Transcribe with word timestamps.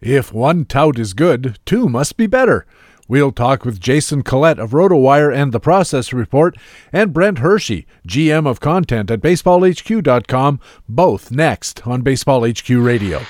If 0.00 0.32
one 0.32 0.64
tout 0.64 0.98
is 0.98 1.12
good, 1.12 1.58
two 1.66 1.86
must 1.86 2.16
be 2.16 2.26
better. 2.26 2.64
We'll 3.06 3.32
talk 3.32 3.66
with 3.66 3.80
Jason 3.80 4.22
Collette 4.22 4.58
of 4.58 4.70
RotoWire 4.70 5.34
and 5.34 5.52
The 5.52 5.60
Process 5.60 6.12
Report, 6.12 6.56
and 6.92 7.12
Brent 7.12 7.40
Hershey, 7.40 7.86
GM 8.08 8.46
of 8.46 8.60
content 8.60 9.10
at 9.10 9.20
BaseballHQ.com, 9.20 10.60
both 10.88 11.30
next 11.30 11.86
on 11.86 12.00
Baseball 12.00 12.48
HQ 12.48 12.68
Radio. 12.70 13.20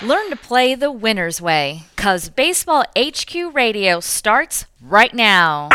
Learn 0.00 0.30
to 0.30 0.36
play 0.36 0.74
the 0.74 0.92
winner's 0.92 1.40
way, 1.40 1.84
because 1.96 2.28
Baseball 2.28 2.84
HQ 2.96 3.34
Radio 3.52 3.98
starts 3.98 4.66
right 4.80 5.14
now. 5.14 5.70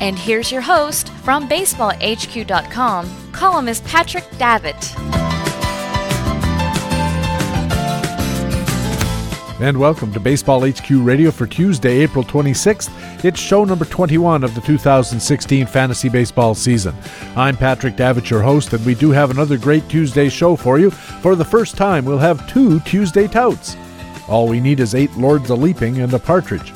And 0.00 0.18
here's 0.18 0.50
your 0.50 0.62
host 0.62 1.10
from 1.24 1.48
BaseballHQ.com, 1.48 3.32
columnist 3.32 3.84
Patrick 3.84 4.24
Davitt. 4.38 5.29
And 9.60 9.76
welcome 9.76 10.10
to 10.14 10.20
Baseball 10.20 10.66
HQ 10.66 10.88
Radio 10.88 11.30
for 11.30 11.46
Tuesday, 11.46 11.98
April 11.98 12.24
26th. 12.24 12.88
It's 13.22 13.38
show 13.38 13.62
number 13.62 13.84
21 13.84 14.42
of 14.42 14.54
the 14.54 14.62
2016 14.62 15.66
fantasy 15.66 16.08
baseball 16.08 16.54
season. 16.54 16.94
I'm 17.36 17.58
Patrick 17.58 17.94
Davitt, 17.94 18.30
your 18.30 18.40
host, 18.40 18.72
and 18.72 18.82
we 18.86 18.94
do 18.94 19.10
have 19.10 19.30
another 19.30 19.58
great 19.58 19.86
Tuesday 19.86 20.30
show 20.30 20.56
for 20.56 20.78
you. 20.78 20.90
For 20.90 21.36
the 21.36 21.44
first 21.44 21.76
time, 21.76 22.06
we'll 22.06 22.16
have 22.16 22.48
two 22.48 22.80
Tuesday 22.80 23.28
touts. 23.28 23.76
All 24.28 24.48
we 24.48 24.60
need 24.60 24.80
is 24.80 24.94
eight 24.94 25.12
Lords 25.18 25.50
of 25.50 25.60
Leaping 25.60 26.00
and 26.00 26.14
a 26.14 26.18
partridge. 26.18 26.72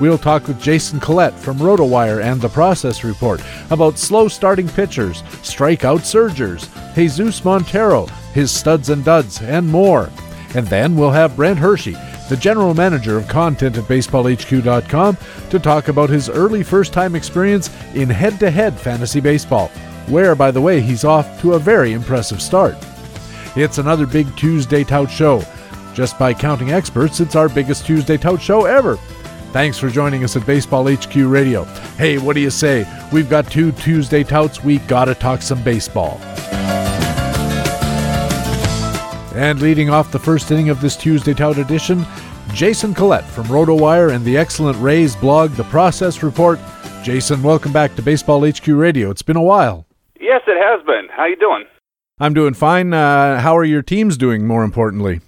We'll 0.00 0.16
talk 0.16 0.48
with 0.48 0.58
Jason 0.58 1.00
Collette 1.00 1.38
from 1.38 1.58
RotoWire 1.58 2.24
and 2.24 2.40
The 2.40 2.48
Process 2.48 3.04
Report 3.04 3.42
about 3.68 3.98
slow 3.98 4.28
starting 4.28 4.70
pitchers, 4.70 5.20
strikeout 5.42 6.06
surgers, 6.06 6.66
Jesus 6.94 7.44
Montero, 7.44 8.06
his 8.32 8.50
studs 8.50 8.88
and 8.88 9.04
duds, 9.04 9.42
and 9.42 9.68
more. 9.68 10.08
And 10.54 10.66
then 10.68 10.96
we'll 10.96 11.10
have 11.10 11.36
Brent 11.36 11.58
Hershey 11.58 11.96
the 12.32 12.38
general 12.38 12.72
manager 12.72 13.18
of 13.18 13.28
content 13.28 13.76
at 13.76 13.84
baseballhq.com, 13.84 15.18
to 15.50 15.58
talk 15.58 15.88
about 15.88 16.08
his 16.08 16.30
early 16.30 16.62
first 16.62 16.90
time 16.90 17.14
experience 17.14 17.68
in 17.94 18.08
head 18.08 18.40
to 18.40 18.50
head 18.50 18.72
fantasy 18.80 19.20
baseball, 19.20 19.68
where, 20.06 20.34
by 20.34 20.50
the 20.50 20.58
way, 20.58 20.80
he's 20.80 21.04
off 21.04 21.38
to 21.42 21.52
a 21.52 21.58
very 21.58 21.92
impressive 21.92 22.40
start. 22.40 22.74
It's 23.54 23.76
another 23.76 24.06
big 24.06 24.34
Tuesday 24.34 24.82
Tout 24.82 25.10
show. 25.10 25.42
Just 25.92 26.18
by 26.18 26.32
counting 26.32 26.72
experts, 26.72 27.20
it's 27.20 27.36
our 27.36 27.50
biggest 27.50 27.84
Tuesday 27.84 28.16
Tout 28.16 28.40
show 28.40 28.64
ever. 28.64 28.96
Thanks 29.52 29.76
for 29.76 29.90
joining 29.90 30.24
us 30.24 30.34
at 30.34 30.46
Baseball 30.46 30.90
HQ 30.90 31.14
Radio. 31.14 31.64
Hey, 31.98 32.16
what 32.16 32.32
do 32.32 32.40
you 32.40 32.48
say? 32.48 32.86
We've 33.12 33.28
got 33.28 33.50
two 33.50 33.72
Tuesday 33.72 34.24
touts. 34.24 34.64
We 34.64 34.78
gotta 34.78 35.14
talk 35.14 35.42
some 35.42 35.62
baseball. 35.62 36.18
And 39.34 39.62
leading 39.62 39.88
off 39.88 40.12
the 40.12 40.18
first 40.18 40.50
inning 40.50 40.68
of 40.68 40.82
this 40.82 40.94
Tuesday 40.94 41.32
Tout 41.32 41.56
edition, 41.56 42.04
Jason 42.54 42.92
Collette 42.92 43.24
from 43.24 43.44
RotoWire 43.44 44.14
and 44.14 44.24
the 44.24 44.36
excellent 44.36 44.78
Rays 44.78 45.16
blog, 45.16 45.52
The 45.52 45.64
Process 45.64 46.22
Report. 46.22 46.60
Jason, 47.02 47.42
welcome 47.42 47.72
back 47.72 47.96
to 47.96 48.02
Baseball 48.02 48.46
HQ 48.46 48.66
Radio. 48.68 49.10
It's 49.10 49.22
been 49.22 49.36
a 49.36 49.42
while. 49.42 49.86
Yes, 50.20 50.42
it 50.46 50.62
has 50.62 50.84
been. 50.84 51.08
How 51.10 51.24
you 51.24 51.36
doing? 51.36 51.64
I'm 52.20 52.34
doing 52.34 52.52
fine. 52.54 52.92
Uh, 52.92 53.40
how 53.40 53.56
are 53.56 53.64
your 53.64 53.82
teams 53.82 54.18
doing, 54.18 54.46
more 54.46 54.64
importantly? 54.64 55.20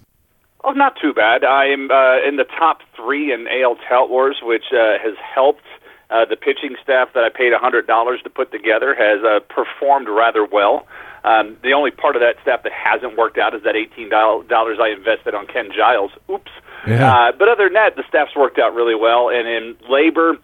Oh, 0.64 0.72
not 0.72 0.96
too 1.00 1.12
bad. 1.14 1.44
I'm 1.44 1.90
uh, 1.90 2.20
in 2.20 2.36
the 2.36 2.44
top 2.44 2.80
three 2.94 3.32
in 3.32 3.48
AL 3.48 3.76
Tout 3.88 4.10
Wars, 4.10 4.36
which 4.42 4.64
uh, 4.72 4.98
has 5.02 5.14
helped. 5.34 5.64
Uh, 6.10 6.24
the 6.26 6.36
pitching 6.36 6.76
staff 6.82 7.08
that 7.14 7.24
I 7.24 7.30
paid 7.30 7.52
$100 7.52 8.22
to 8.22 8.30
put 8.30 8.52
together 8.52 8.94
has 8.94 9.24
uh, 9.24 9.40
performed 9.48 10.06
rather 10.08 10.44
well. 10.44 10.86
Um, 11.24 11.56
the 11.62 11.72
only 11.72 11.90
part 11.90 12.14
of 12.14 12.20
that 12.20 12.36
staff 12.42 12.62
that 12.62 12.72
hasn't 12.72 13.16
worked 13.16 13.38
out 13.38 13.54
is 13.54 13.62
that 13.64 13.74
$18 13.74 14.12
I 14.12 14.88
invested 14.90 15.34
on 15.34 15.46
Ken 15.46 15.70
Giles. 15.74 16.12
Oops. 16.30 16.50
Yeah. 16.86 17.12
Uh, 17.12 17.32
but 17.32 17.48
other 17.48 17.64
than 17.64 17.74
that, 17.74 17.96
the 17.96 18.04
staff's 18.08 18.34
worked 18.36 18.58
out 18.58 18.74
really 18.74 18.94
well. 18.94 19.28
And 19.28 19.48
in 19.48 19.74
LABR, 19.90 20.38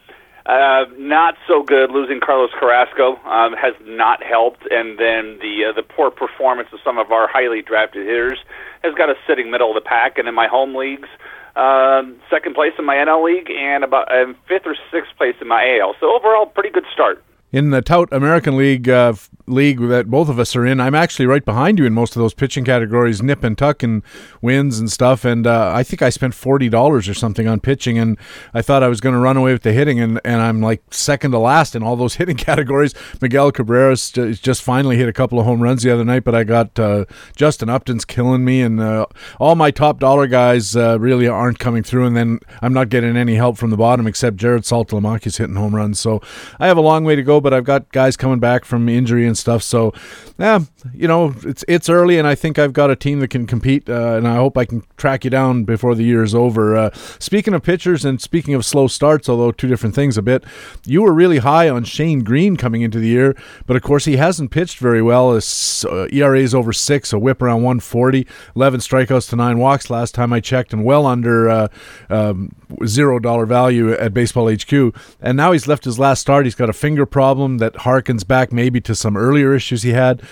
uh, 0.47 0.85
not 0.97 1.35
so 1.47 1.63
good. 1.63 1.91
Losing 1.91 2.21
Carlos 2.21 2.51
Carrasco 2.59 3.17
um, 3.25 3.55
has 3.55 3.75
not 3.85 4.23
helped, 4.23 4.67
and 4.71 4.99
then 4.99 5.39
the 5.41 5.67
uh, 5.69 5.73
the 5.73 5.83
poor 5.83 6.11
performance 6.11 6.69
of 6.73 6.81
some 6.83 6.99
of 6.99 7.13
our 7.13 7.29
highly 7.29 7.63
drafted 7.63 8.07
hitters 8.07 8.39
has 8.83 8.95
got 8.95 9.11
us 9.11 9.17
sitting 9.27 9.51
middle 9.51 9.69
of 9.69 9.75
the 9.75 9.87
pack. 9.87 10.19
And 10.19 10.27
in 10.27 10.35
my 10.35 10.49
home 10.49 10.75
leagues, 10.75 11.09
um, 11.57 12.17
second 12.31 12.55
place 12.55 12.73
in 12.79 12.87
my 12.87 12.97
NL 12.97 13.23
league, 13.25 13.51
and 13.51 13.85
about 13.85 14.11
uh, 14.11 14.33
fifth 14.49 14.67
or 14.67 14.77
sixth 14.91 15.11
place 15.19 15.37
in 15.41 15.49
my 15.49 15.79
AL. 15.79 15.95
So 16.01 16.15
overall, 16.17 16.47
pretty 16.47 16.71
good 16.71 16.87
start 16.93 17.23
in 17.53 17.71
the 17.71 17.83
Tout 17.83 18.09
American 18.13 18.57
League 18.57 18.89
uh, 18.89 19.13
league 19.51 19.81
that 19.89 20.09
both 20.09 20.29
of 20.29 20.39
us 20.39 20.55
are 20.55 20.65
in, 20.65 20.81
I'm 20.81 20.95
actually 20.95 21.27
right 21.27 21.45
behind 21.45 21.79
you 21.79 21.85
in 21.85 21.93
most 21.93 22.15
of 22.15 22.21
those 22.21 22.35
pitching 22.35 22.65
categories, 22.65 23.23
nip 23.23 23.43
and 23.43 23.59
tuck 23.59 23.83
and 23.83 24.03
wins 24.41 24.79
and 24.79 24.91
stuff. 24.91 25.25
And 25.25 25.47
uh, 25.47 25.73
I 25.75 25.83
think 25.83 26.03
I 26.03 26.11
spent 26.11 26.35
forty 26.35 26.69
dollars 26.69 27.09
or 27.09 27.15
something 27.15 27.49
on 27.49 27.61
pitching, 27.61 27.99
and 27.99 28.17
I 28.55 28.63
thought 28.63 28.83
I 28.83 28.89
was 28.89 29.01
going 29.01 29.15
to 29.15 29.19
run 29.19 29.37
away 29.37 29.53
with 29.53 29.63
the 29.63 29.73
hitting, 29.73 29.99
and, 29.99 30.21
and 30.25 30.41
I'm 30.41 30.61
like 30.61 30.83
second 30.93 31.33
to 31.33 31.39
last 31.39 31.75
in 31.75 31.83
all 31.83 31.97
those 31.97 32.15
hitting 32.21 32.37
categories. 32.37 32.95
Miguel 33.21 33.51
Cabrera's 33.51 34.11
just 34.41 34.63
finally 34.63 34.97
hit 34.97 35.09
a 35.09 35.13
couple 35.13 35.41
of 35.41 35.47
home 35.47 35.61
runs 35.61 35.83
the 35.83 35.91
other 35.91 36.05
night, 36.05 36.23
but 36.23 36.35
I 36.35 36.45
got 36.45 36.79
uh, 36.79 37.07
Justin 37.35 37.69
Upton's 37.69 38.05
killing 38.05 38.45
me, 38.45 38.63
and 38.63 38.81
uh, 38.81 39.07
all 39.41 39.57
my 39.57 39.71
top 39.71 39.99
dollar 39.99 40.27
guys 40.29 40.77
uh, 40.77 40.99
really 41.01 41.27
aren't 41.27 41.59
coming 41.59 41.83
through. 41.83 42.07
And 42.07 42.17
then 42.17 42.39
I'm 42.63 42.73
not 42.73 42.91
getting 42.91 43.17
any 43.17 43.35
help 43.35 43.59
from 43.59 43.71
the 43.71 43.77
bottom 43.77 44.07
except 44.07 44.37
Jarrod 44.37 44.61
Saltalamacchia's 44.61 45.39
hitting 45.39 45.57
home 45.57 45.75
runs. 45.75 45.99
So 45.99 46.21
I 46.61 46.67
have 46.67 46.77
a 46.77 46.83
long 46.83 47.05
way 47.05 47.17
to 47.17 47.23
go 47.23 47.41
but 47.41 47.55
I've 47.55 47.65
got 47.65 47.91
guys 47.93 48.17
coming 48.17 48.39
back 48.39 48.65
from 48.65 48.89
injury 48.89 49.27
and 49.27 49.37
stuff. 49.41 49.63
So, 49.63 49.93
yeah, 50.39 50.61
you 50.95 51.09
know, 51.09 51.35
it's 51.43 51.65
it's 51.69 51.89
early, 51.89 52.19
and 52.19 52.27
I 52.27 52.35
think 52.35 52.59
I've 52.59 52.73
got 52.73 52.91
a 52.91 52.97
team 52.97 53.21
that 53.21 53.29
can 53.29 53.47
compete, 53.47 53.89
uh, 53.89 54.17
and 54.17 54.27
I 54.29 54.37
hope 54.37 54.57
I 54.57 54.65
can 54.65 54.85
track 54.97 55.25
you 55.25 55.31
down 55.31 55.65
before 55.65 55.95
the 55.95 56.05
year 56.05 56.23
is 56.23 56.35
over. 56.35 56.77
Uh, 56.77 56.91
speaking 57.19 57.55
of 57.55 57.63
pitchers 57.63 58.05
and 58.05 58.21
speaking 58.21 58.55
of 58.55 58.65
slow 58.65 58.87
starts, 58.87 59.29
although 59.29 59.53
two 59.53 59.69
different 59.69 59.95
things 59.95 60.17
a 60.17 60.23
bit, 60.23 60.45
you 60.87 61.03
were 61.03 61.13
really 61.13 61.39
high 61.39 61.69
on 61.69 61.85
Shane 61.85 62.21
Greene 62.21 62.57
coming 62.57 62.83
into 62.83 62.99
the 62.99 63.09
year, 63.09 63.35
but 63.67 63.77
of 63.77 63.83
course 63.83 64.05
he 64.05 64.17
hasn't 64.17 64.51
pitched 64.51 64.79
very 64.79 65.03
well. 65.03 65.35
His 65.35 65.85
uh, 65.89 66.07
ERA 66.13 66.41
is 66.41 66.55
over 66.55 66.73
six, 66.73 67.13
a 67.13 67.19
whip 67.19 67.43
around 67.43 67.63
140, 67.63 68.27
11 68.57 68.81
strikeouts 68.81 69.29
to 69.31 69.37
nine 69.37 69.59
walks 69.59 69.91
last 69.91 70.15
time 70.15 70.33
I 70.33 70.41
checked, 70.41 70.73
and 70.73 70.85
well 70.85 71.07
under 71.07 71.49
uh, 71.49 71.69
um, 72.09 72.51
zero 72.87 73.19
dollar 73.19 73.47
value 73.47 73.93
at 73.93 74.15
Baseball 74.15 74.51
HQ. 74.53 74.95
And 75.21 75.37
now 75.37 75.53
he's 75.53 75.67
left 75.67 75.85
his 75.85 75.99
last 75.99 76.21
start. 76.21 76.47
He's 76.47 76.55
got 76.55 76.71
a 76.71 76.75
finger 76.75 77.07
problem 77.07 77.59
that 77.59 77.75
harkens 77.75 78.27
back 78.27 78.53
maybe 78.53 78.81
to 78.83 78.95
some 78.95 79.17
earlier 79.31 79.55
issues 79.55 79.83
he 79.83 79.91
had. 79.91 80.23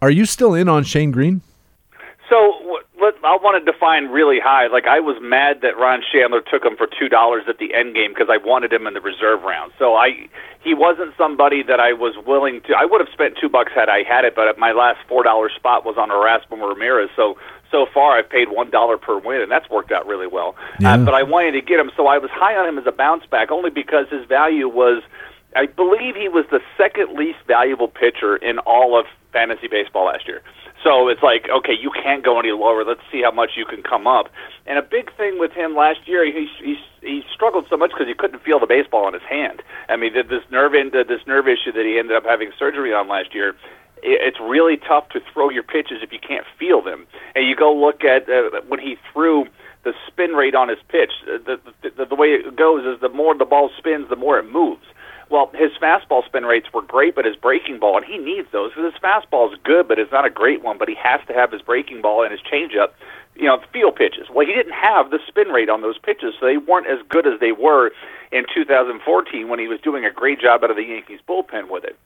Are 0.00 0.10
you 0.10 0.26
still 0.26 0.54
in 0.54 0.68
on 0.68 0.82
Shane 0.84 1.12
Greene? 1.12 1.42
So 2.28 2.62
I 3.24 3.36
want 3.36 3.64
to 3.64 3.72
define 3.72 4.06
really 4.06 4.40
high. 4.40 4.66
Like 4.66 4.86
I 4.86 5.00
was 5.00 5.16
mad 5.20 5.60
that 5.62 5.76
Ron 5.76 6.02
Shandler 6.02 6.40
took 6.40 6.64
him 6.64 6.76
for 6.76 6.86
two 6.86 7.08
dollars 7.08 7.44
at 7.48 7.58
the 7.58 7.74
end 7.74 7.94
game 7.94 8.12
because 8.12 8.28
I 8.30 8.36
wanted 8.36 8.72
him 8.72 8.86
in 8.86 8.94
the 8.94 9.00
reserve 9.00 9.42
round. 9.42 9.72
So 9.78 9.94
I 9.94 10.28
he 10.62 10.74
wasn't 10.74 11.14
somebody 11.16 11.62
that 11.62 11.80
I 11.80 11.92
was 11.92 12.14
willing 12.26 12.60
to. 12.62 12.74
I 12.74 12.84
would 12.84 13.00
have 13.00 13.12
spent 13.12 13.36
two 13.40 13.48
bucks 13.48 13.72
had 13.74 13.88
I 13.88 14.02
had 14.02 14.24
it, 14.24 14.34
but 14.34 14.58
my 14.58 14.72
last 14.72 14.98
four 15.08 15.22
dollar 15.22 15.50
spot 15.50 15.84
was 15.84 15.96
on 15.96 16.10
Erasmo 16.10 16.68
Ramirez. 16.68 17.10
So 17.14 17.36
so 17.70 17.86
far 17.92 18.18
I've 18.18 18.28
paid 18.28 18.50
one 18.50 18.70
dollar 18.70 18.98
per 18.98 19.18
win, 19.18 19.40
and 19.40 19.50
that's 19.50 19.68
worked 19.70 19.92
out 19.92 20.06
really 20.06 20.26
well. 20.26 20.56
Yeah. 20.80 20.94
Uh, 20.94 21.04
but 21.04 21.14
I 21.14 21.22
wanted 21.22 21.52
to 21.52 21.60
get 21.60 21.78
him, 21.78 21.90
so 21.96 22.06
I 22.06 22.18
was 22.18 22.30
high 22.30 22.56
on 22.56 22.68
him 22.68 22.78
as 22.78 22.86
a 22.86 22.92
bounce 22.92 23.26
back 23.26 23.50
only 23.50 23.70
because 23.70 24.08
his 24.10 24.26
value 24.26 24.68
was. 24.68 25.02
I 25.54 25.66
believe 25.66 26.16
he 26.16 26.28
was 26.28 26.46
the 26.50 26.60
second 26.76 27.16
least 27.16 27.38
valuable 27.46 27.88
pitcher 27.88 28.36
in 28.36 28.58
all 28.60 28.98
of 28.98 29.06
fantasy 29.32 29.68
baseball 29.68 30.06
last 30.06 30.26
year. 30.26 30.42
So 30.82 31.08
it's 31.08 31.22
like, 31.22 31.46
okay, 31.48 31.74
you 31.78 31.90
can't 31.90 32.24
go 32.24 32.40
any 32.40 32.50
lower. 32.50 32.84
Let's 32.84 33.02
see 33.10 33.22
how 33.22 33.30
much 33.30 33.50
you 33.56 33.64
can 33.64 33.82
come 33.82 34.06
up. 34.06 34.28
And 34.66 34.78
a 34.78 34.82
big 34.82 35.14
thing 35.16 35.38
with 35.38 35.52
him 35.52 35.76
last 35.76 36.00
year, 36.06 36.24
he 36.26 36.48
he, 36.58 36.76
he 37.00 37.22
struggled 37.32 37.66
so 37.70 37.76
much 37.76 37.90
because 37.90 38.08
he 38.08 38.14
couldn't 38.14 38.42
feel 38.42 38.58
the 38.58 38.66
baseball 38.66 39.06
in 39.06 39.14
his 39.14 39.22
hand. 39.22 39.62
I 39.88 39.96
mean, 39.96 40.12
this 40.14 40.42
nerve 40.50 40.72
this 40.92 41.26
nerve 41.26 41.46
issue 41.46 41.72
that 41.72 41.84
he 41.84 41.98
ended 41.98 42.16
up 42.16 42.24
having 42.24 42.50
surgery 42.58 42.92
on 42.92 43.08
last 43.08 43.34
year. 43.34 43.54
It's 44.04 44.40
really 44.40 44.78
tough 44.78 45.10
to 45.10 45.20
throw 45.32 45.48
your 45.48 45.62
pitches 45.62 46.02
if 46.02 46.12
you 46.12 46.18
can't 46.18 46.46
feel 46.58 46.82
them. 46.82 47.06
And 47.36 47.46
you 47.46 47.54
go 47.54 47.72
look 47.72 48.02
at 48.02 48.28
uh, 48.28 48.60
when 48.66 48.80
he 48.80 48.96
threw 49.12 49.46
the 49.84 49.92
spin 50.08 50.32
rate 50.32 50.56
on 50.56 50.68
his 50.68 50.78
pitch. 50.88 51.12
The, 51.24 51.60
the 51.82 52.06
the 52.06 52.14
way 52.16 52.28
it 52.28 52.56
goes 52.56 52.84
is 52.84 53.00
the 53.00 53.08
more 53.08 53.36
the 53.38 53.44
ball 53.44 53.70
spins, 53.78 54.08
the 54.08 54.16
more 54.16 54.38
it 54.40 54.50
moves. 54.50 54.82
Well, 55.32 55.50
his 55.54 55.70
fastball 55.80 56.26
spin 56.26 56.44
rates 56.44 56.68
were 56.74 56.82
great, 56.82 57.14
but 57.14 57.24
his 57.24 57.36
breaking 57.36 57.78
ball, 57.78 57.96
and 57.96 58.04
he 58.04 58.18
needs 58.18 58.48
those 58.52 58.70
because 58.72 58.92
his 58.92 59.00
fastball 59.00 59.50
is 59.50 59.58
good, 59.64 59.88
but 59.88 59.98
it's 59.98 60.12
not 60.12 60.26
a 60.26 60.30
great 60.30 60.62
one. 60.62 60.76
But 60.76 60.90
he 60.90 60.94
has 61.02 61.26
to 61.26 61.32
have 61.32 61.50
his 61.50 61.62
breaking 61.62 62.02
ball 62.02 62.22
and 62.22 62.30
his 62.30 62.40
changeup, 62.42 62.92
you 63.34 63.46
know, 63.46 63.58
feel 63.72 63.92
pitches. 63.92 64.28
Well, 64.28 64.46
he 64.46 64.52
didn't 64.52 64.74
have 64.74 65.10
the 65.10 65.20
spin 65.26 65.48
rate 65.48 65.70
on 65.70 65.80
those 65.80 65.96
pitches, 65.96 66.34
so 66.38 66.44
they 66.44 66.58
weren't 66.58 66.86
as 66.86 66.98
good 67.08 67.26
as 67.26 67.40
they 67.40 67.52
were 67.52 67.92
in 68.30 68.44
2014 68.54 69.48
when 69.48 69.58
he 69.58 69.68
was 69.68 69.80
doing 69.80 70.04
a 70.04 70.10
great 70.10 70.38
job 70.38 70.64
out 70.64 70.70
of 70.70 70.76
the 70.76 70.84
Yankees 70.84 71.20
bullpen 71.26 71.70
with 71.70 71.84
it. 71.84 71.96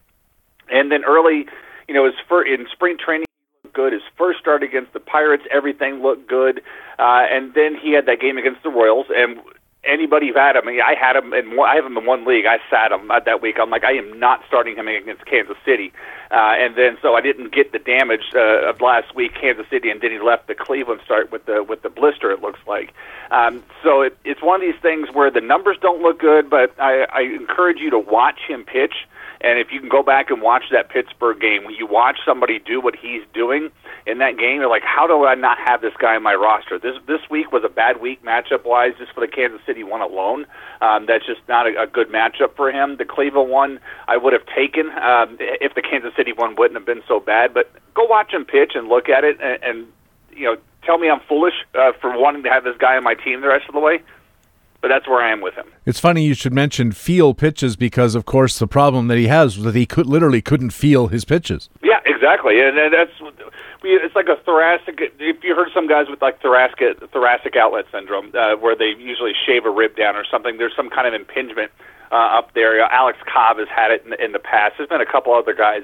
And 0.71 0.93
then 0.93 1.03
early, 1.03 1.49
you 1.89 1.95
know, 1.95 2.05
his 2.05 2.15
first, 2.29 2.49
in 2.49 2.69
spring 2.71 2.97
training, 2.97 3.27
looked 3.65 3.75
good. 3.75 3.93
His 3.93 4.03
first 4.17 4.39
start 4.39 4.63
against 4.63 4.93
the 4.93 5.01
Pirates, 5.01 5.43
everything 5.51 6.01
looked 6.01 6.29
good. 6.29 6.63
Uh, 6.97 7.27
and 7.29 7.55
then 7.55 7.75
he 7.75 7.91
had 7.91 8.07
that 8.07 8.21
game 8.21 8.39
against 8.39 8.63
the 8.63 8.71
Royals, 8.71 9.07
and 9.11 9.41
anybody 9.87 10.29
who 10.29 10.35
had 10.35 10.57
him. 10.57 10.69
I, 10.69 10.95
had 10.99 11.17
him 11.17 11.33
in 11.33 11.57
one, 11.57 11.69
I 11.69 11.77
have 11.77 11.87
him 11.87 11.97
in 11.97 12.05
one 12.05 12.25
league. 12.25 12.47
I 12.47 12.59
sat 12.71 12.93
him 12.93 13.11
uh, 13.11 13.21
that 13.21 13.41
week. 13.41 13.57
I'm 13.61 13.71
like, 13.71 13.85
I 13.85 13.93
am 13.93 14.19
not 14.19 14.43
starting 14.47 14.77
him 14.77 14.89
against 14.89 15.25
Kansas 15.27 15.57
City. 15.65 15.93
Uh, 16.31 16.55
and 16.59 16.75
then 16.77 16.99
so 17.03 17.15
I 17.15 17.21
didn't 17.21 17.53
get 17.53 17.73
the 17.73 17.79
damage 17.79 18.33
uh, 18.35 18.71
of 18.71 18.81
last 18.81 19.15
week, 19.15 19.35
Kansas 19.35 19.67
City, 19.71 19.91
and 19.91 20.01
then 20.01 20.11
he 20.11 20.19
left 20.19 20.49
the 20.49 20.55
Cleveland 20.55 21.01
start 21.05 21.31
with 21.31 21.47
the 21.47 21.63
with 21.63 21.83
the 21.83 21.91
blister. 21.91 22.31
It 22.31 22.41
looks 22.41 22.61
like. 22.67 22.93
Um, 23.31 23.63
so 23.83 24.03
it, 24.03 24.17
it's 24.25 24.43
one 24.43 24.61
of 24.61 24.67
these 24.67 24.81
things 24.81 25.09
where 25.13 25.31
the 25.31 25.41
numbers 25.41 25.77
don't 25.81 26.03
look 26.03 26.19
good, 26.19 26.51
but 26.51 26.75
I, 26.81 27.07
I 27.13 27.21
encourage 27.23 27.79
you 27.79 27.91
to 27.91 27.99
watch 27.99 28.41
him 28.49 28.65
pitch 28.65 28.95
and 29.47 29.61
if 29.61 29.69
you 29.71 29.79
can 29.79 29.89
go 29.89 30.03
back 30.03 30.29
and 30.31 30.43
watch 30.43 30.65
that 30.73 30.89
Pittsburgh 30.89 31.41
game, 31.41 31.65
when 31.65 31.77
you 31.77 31.87
watch 31.87 32.19
somebody 32.27 32.59
do 32.59 32.81
what 32.81 32.97
he's 32.97 33.23
doing 33.33 33.71
in 34.05 34.19
that 34.19 34.37
game, 34.37 34.57
you're 34.57 34.69
like, 34.69 34.83
how 34.83 35.07
do 35.07 35.25
I 35.25 35.37
not 35.37 35.57
have 35.65 35.81
this 35.81 35.93
guy 36.01 36.17
in 36.17 36.23
my 36.25 36.35
roster? 36.35 36.81
This 36.81 36.97
this 37.07 37.21
week 37.31 37.53
was 37.53 37.63
a 37.65 37.69
bad 37.69 38.01
week 38.01 38.25
matchup 38.25 38.65
wise, 38.65 38.95
just 38.99 39.13
for 39.13 39.21
the 39.21 39.29
Kansas 39.29 39.61
City 39.65 39.85
one 39.85 40.03
alone. 40.03 40.47
Um, 40.81 41.07
that's 41.07 41.25
just 41.25 41.41
not 41.49 41.69
a, 41.69 41.83
a 41.83 41.87
good 41.87 42.09
matchup 42.09 42.57
for 42.57 42.73
him. 42.73 42.97
The 42.97 43.05
Cleveland 43.05 43.51
one 43.51 43.79
I 44.09 44.17
would 44.17 44.33
have 44.33 44.47
taken 44.47 44.91
um, 44.91 45.37
if 45.39 45.75
the 45.77 45.83
Kansas 45.83 46.13
City 46.17 46.33
one 46.33 46.57
wouldn't 46.57 46.77
have 46.77 46.87
been 46.87 47.05
so 47.07 47.21
bad. 47.21 47.55
But 47.55 47.71
go 47.95 48.05
watch 48.05 48.33
him 48.35 48.45
pitch 48.45 48.73
and 48.75 48.89
look 48.89 49.09
at 49.09 49.23
it, 49.23 49.39
and, 49.41 49.63
and 49.63 49.87
you 50.33 50.47
know, 50.47 50.57
tell 50.83 50.99
me 50.99 51.09
I'm 51.09 51.21
foolish 51.29 51.55
uh, 51.79 51.93
for 52.01 52.19
wanting 52.19 52.43
to 52.43 52.51
have 52.51 52.65
this 52.65 52.77
guy 52.79 52.97
on 52.97 53.05
my 53.05 53.15
team 53.15 53.43
the 53.43 53.49
rest 53.49 53.69
of 53.69 53.75
the 53.75 53.81
way 53.81 54.03
but 54.87 54.95
that's 54.95 55.09
where 55.09 55.21
I 55.21 55.33
am 55.33 55.41
with 55.41 55.55
him. 55.55 55.67
It's 55.85 55.99
funny 55.99 56.23
you 56.23 56.35
should 56.35 56.53
mention 56.53 56.93
feel 56.93 57.35
pitches 57.35 57.75
because, 57.75 58.15
of 58.15 58.25
course, 58.25 58.57
the 58.61 58.69
problem 58.69 59.09
that 59.09 59.19
he 59.19 59.27
has 59.27 59.57
was 59.57 59.65
that 59.65 59.75
he 59.75 59.85
could 59.85 60.07
literally 60.07 60.41
couldn't 60.41 60.71
feel 60.71 61.09
his 61.09 61.25
pitches. 61.25 61.69
Yeah, 61.83 61.99
exactly, 62.05 62.61
and, 62.61 62.79
and 62.79 62.95
that's 62.95 63.11
it's 63.83 64.15
like 64.15 64.29
a 64.29 64.37
thoracic. 64.45 65.01
If 65.19 65.43
you 65.43 65.57
heard 65.57 65.71
some 65.75 65.89
guys 65.89 66.07
with 66.09 66.23
like 66.23 66.41
thoracic 66.41 67.01
thoracic 67.11 67.57
outlet 67.57 67.87
syndrome, 67.91 68.31
uh, 68.33 68.55
where 68.55 68.77
they 68.77 68.95
usually 68.97 69.33
shave 69.45 69.65
a 69.65 69.71
rib 69.71 69.97
down 69.97 70.15
or 70.15 70.25
something, 70.25 70.57
there's 70.59 70.77
some 70.77 70.89
kind 70.89 71.09
of 71.09 71.15
impingement 71.15 71.73
uh, 72.13 72.39
up 72.39 72.55
there. 72.55 72.81
Alex 72.81 73.19
Cobb 73.27 73.59
has 73.59 73.67
had 73.69 73.91
it 73.91 74.05
in 74.05 74.11
the, 74.11 74.25
in 74.25 74.31
the 74.31 74.39
past. 74.39 74.75
There's 74.79 74.89
been 74.89 75.01
a 75.01 75.11
couple 75.11 75.35
other 75.35 75.53
guys 75.53 75.83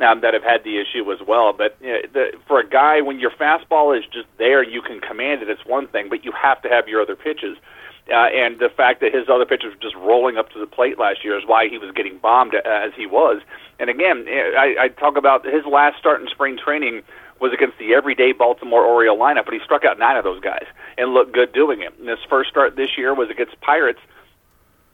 um, 0.00 0.22
that 0.22 0.34
have 0.34 0.42
had 0.42 0.64
the 0.64 0.80
issue 0.80 1.06
as 1.12 1.20
well. 1.24 1.52
But 1.52 1.76
you 1.80 1.92
know, 1.92 2.00
the, 2.12 2.32
for 2.48 2.58
a 2.58 2.68
guy, 2.68 3.00
when 3.00 3.20
your 3.20 3.30
fastball 3.30 3.96
is 3.96 4.04
just 4.12 4.26
there, 4.38 4.64
you 4.64 4.82
can 4.82 4.98
command 5.00 5.40
it. 5.40 5.48
It's 5.48 5.64
one 5.64 5.86
thing, 5.86 6.08
but 6.08 6.24
you 6.24 6.32
have 6.32 6.60
to 6.62 6.68
have 6.68 6.88
your 6.88 7.00
other 7.00 7.14
pitches. 7.14 7.56
Uh, 7.58 7.78
and 8.10 8.58
the 8.58 8.68
fact 8.68 9.00
that 9.00 9.14
his 9.14 9.28
other 9.28 9.46
pitchers 9.46 9.74
were 9.74 9.80
just 9.80 9.94
rolling 9.96 10.36
up 10.36 10.50
to 10.50 10.58
the 10.58 10.66
plate 10.66 10.98
last 10.98 11.24
year 11.24 11.38
is 11.38 11.44
why 11.46 11.68
he 11.68 11.78
was 11.78 11.90
getting 11.94 12.18
bombed 12.18 12.54
as 12.54 12.92
he 12.96 13.06
was. 13.06 13.42
And 13.78 13.88
again, 13.88 14.26
I, 14.28 14.74
I 14.78 14.88
talk 14.88 15.16
about 15.16 15.44
his 15.44 15.64
last 15.64 15.98
start 15.98 16.20
in 16.20 16.28
spring 16.28 16.58
training 16.58 17.02
was 17.40 17.52
against 17.52 17.78
the 17.78 17.94
everyday 17.94 18.32
Baltimore 18.32 18.84
Oriole 18.84 19.16
lineup, 19.16 19.46
but 19.46 19.54
he 19.54 19.60
struck 19.64 19.84
out 19.84 19.98
nine 19.98 20.16
of 20.16 20.24
those 20.24 20.40
guys 20.40 20.66
and 20.98 21.14
looked 21.14 21.32
good 21.32 21.52
doing 21.52 21.80
it. 21.80 21.98
And 21.98 22.08
his 22.08 22.18
first 22.28 22.50
start 22.50 22.76
this 22.76 22.98
year 22.98 23.14
was 23.14 23.30
against 23.30 23.58
Pirates, 23.62 24.00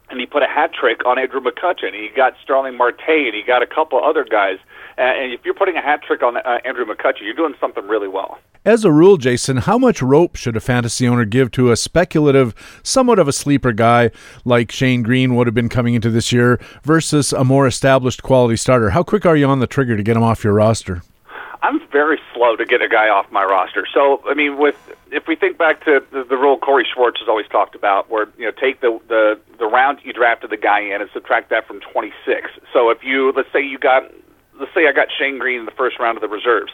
and 0.09 0.19
he 0.19 0.25
put 0.25 0.43
a 0.43 0.47
hat 0.47 0.71
trick 0.73 1.05
on 1.05 1.19
Andrew 1.19 1.41
McCutchen. 1.41 1.93
He 1.93 2.09
got 2.15 2.35
Starling 2.41 2.77
Marte, 2.77 3.09
and 3.09 3.35
he 3.35 3.43
got 3.45 3.61
a 3.61 3.67
couple 3.67 4.01
other 4.01 4.23
guys. 4.23 4.57
Uh, 4.97 5.01
and 5.01 5.33
if 5.33 5.41
you're 5.43 5.53
putting 5.53 5.75
a 5.75 5.81
hat 5.81 6.01
trick 6.01 6.23
on 6.23 6.37
uh, 6.37 6.59
Andrew 6.63 6.85
McCutchen, 6.85 7.21
you're 7.23 7.35
doing 7.35 7.53
something 7.59 7.85
really 7.87 8.07
well. 8.07 8.39
As 8.67 8.83
a 8.83 8.91
rule, 8.91 9.15
Jason, 9.15 9.55
how 9.55 9.77
much 9.77 10.01
rope 10.01 10.35
should 10.35 10.57
a 10.57 10.59
fantasy 10.59 11.07
owner 11.07 11.23
give 11.23 11.51
to 11.51 11.71
a 11.71 11.77
speculative, 11.77 12.53
somewhat 12.83 13.17
of 13.17 13.25
a 13.25 13.31
sleeper 13.31 13.71
guy 13.71 14.11
like 14.43 14.73
Shane 14.73 15.03
Greene 15.03 15.35
would 15.35 15.47
have 15.47 15.53
been 15.53 15.69
coming 15.69 15.93
into 15.93 16.09
this 16.09 16.33
year 16.33 16.59
versus 16.83 17.31
a 17.31 17.45
more 17.45 17.65
established 17.65 18.23
quality 18.23 18.57
starter? 18.57 18.89
How 18.89 19.03
quick 19.03 19.25
are 19.25 19.37
you 19.37 19.45
on 19.45 19.61
the 19.61 19.67
trigger 19.67 19.95
to 19.95 20.03
get 20.03 20.17
him 20.17 20.23
off 20.23 20.43
your 20.43 20.51
roster? 20.51 21.01
I'm 21.63 21.79
very 21.93 22.19
slow 22.33 22.57
to 22.57 22.65
get 22.65 22.81
a 22.81 22.89
guy 22.89 23.07
off 23.07 23.31
my 23.31 23.45
roster. 23.45 23.87
So, 23.93 24.21
I 24.27 24.33
mean, 24.33 24.57
with 24.57 24.75
if 25.13 25.27
we 25.27 25.37
think 25.37 25.57
back 25.57 25.85
to 25.85 26.03
the, 26.11 26.25
the 26.25 26.35
rule 26.35 26.57
Cory 26.57 26.85
Schwartz 26.93 27.21
has 27.21 27.29
always 27.29 27.47
talked 27.47 27.73
about, 27.73 28.09
where 28.09 28.27
you 28.37 28.43
know 28.43 28.51
take 28.51 28.81
the 28.81 28.99
the 29.07 29.39
the 29.59 29.65
round 29.65 29.99
you 30.03 30.11
drafted 30.11 30.49
the 30.49 30.57
guy 30.57 30.81
in 30.81 30.99
and 30.99 31.09
subtract 31.13 31.51
that 31.51 31.65
from 31.67 31.79
26. 31.79 32.51
So, 32.73 32.89
if 32.89 33.01
you 33.01 33.31
let's 33.33 33.49
say 33.53 33.61
you 33.61 33.77
got 33.77 34.11
let's 34.59 34.73
say 34.73 34.87
I 34.89 34.91
got 34.91 35.07
Shane 35.17 35.39
Greene 35.39 35.59
in 35.61 35.65
the 35.65 35.71
first 35.71 35.99
round 35.99 36.17
of 36.17 36.21
the 36.21 36.27
reserves 36.27 36.73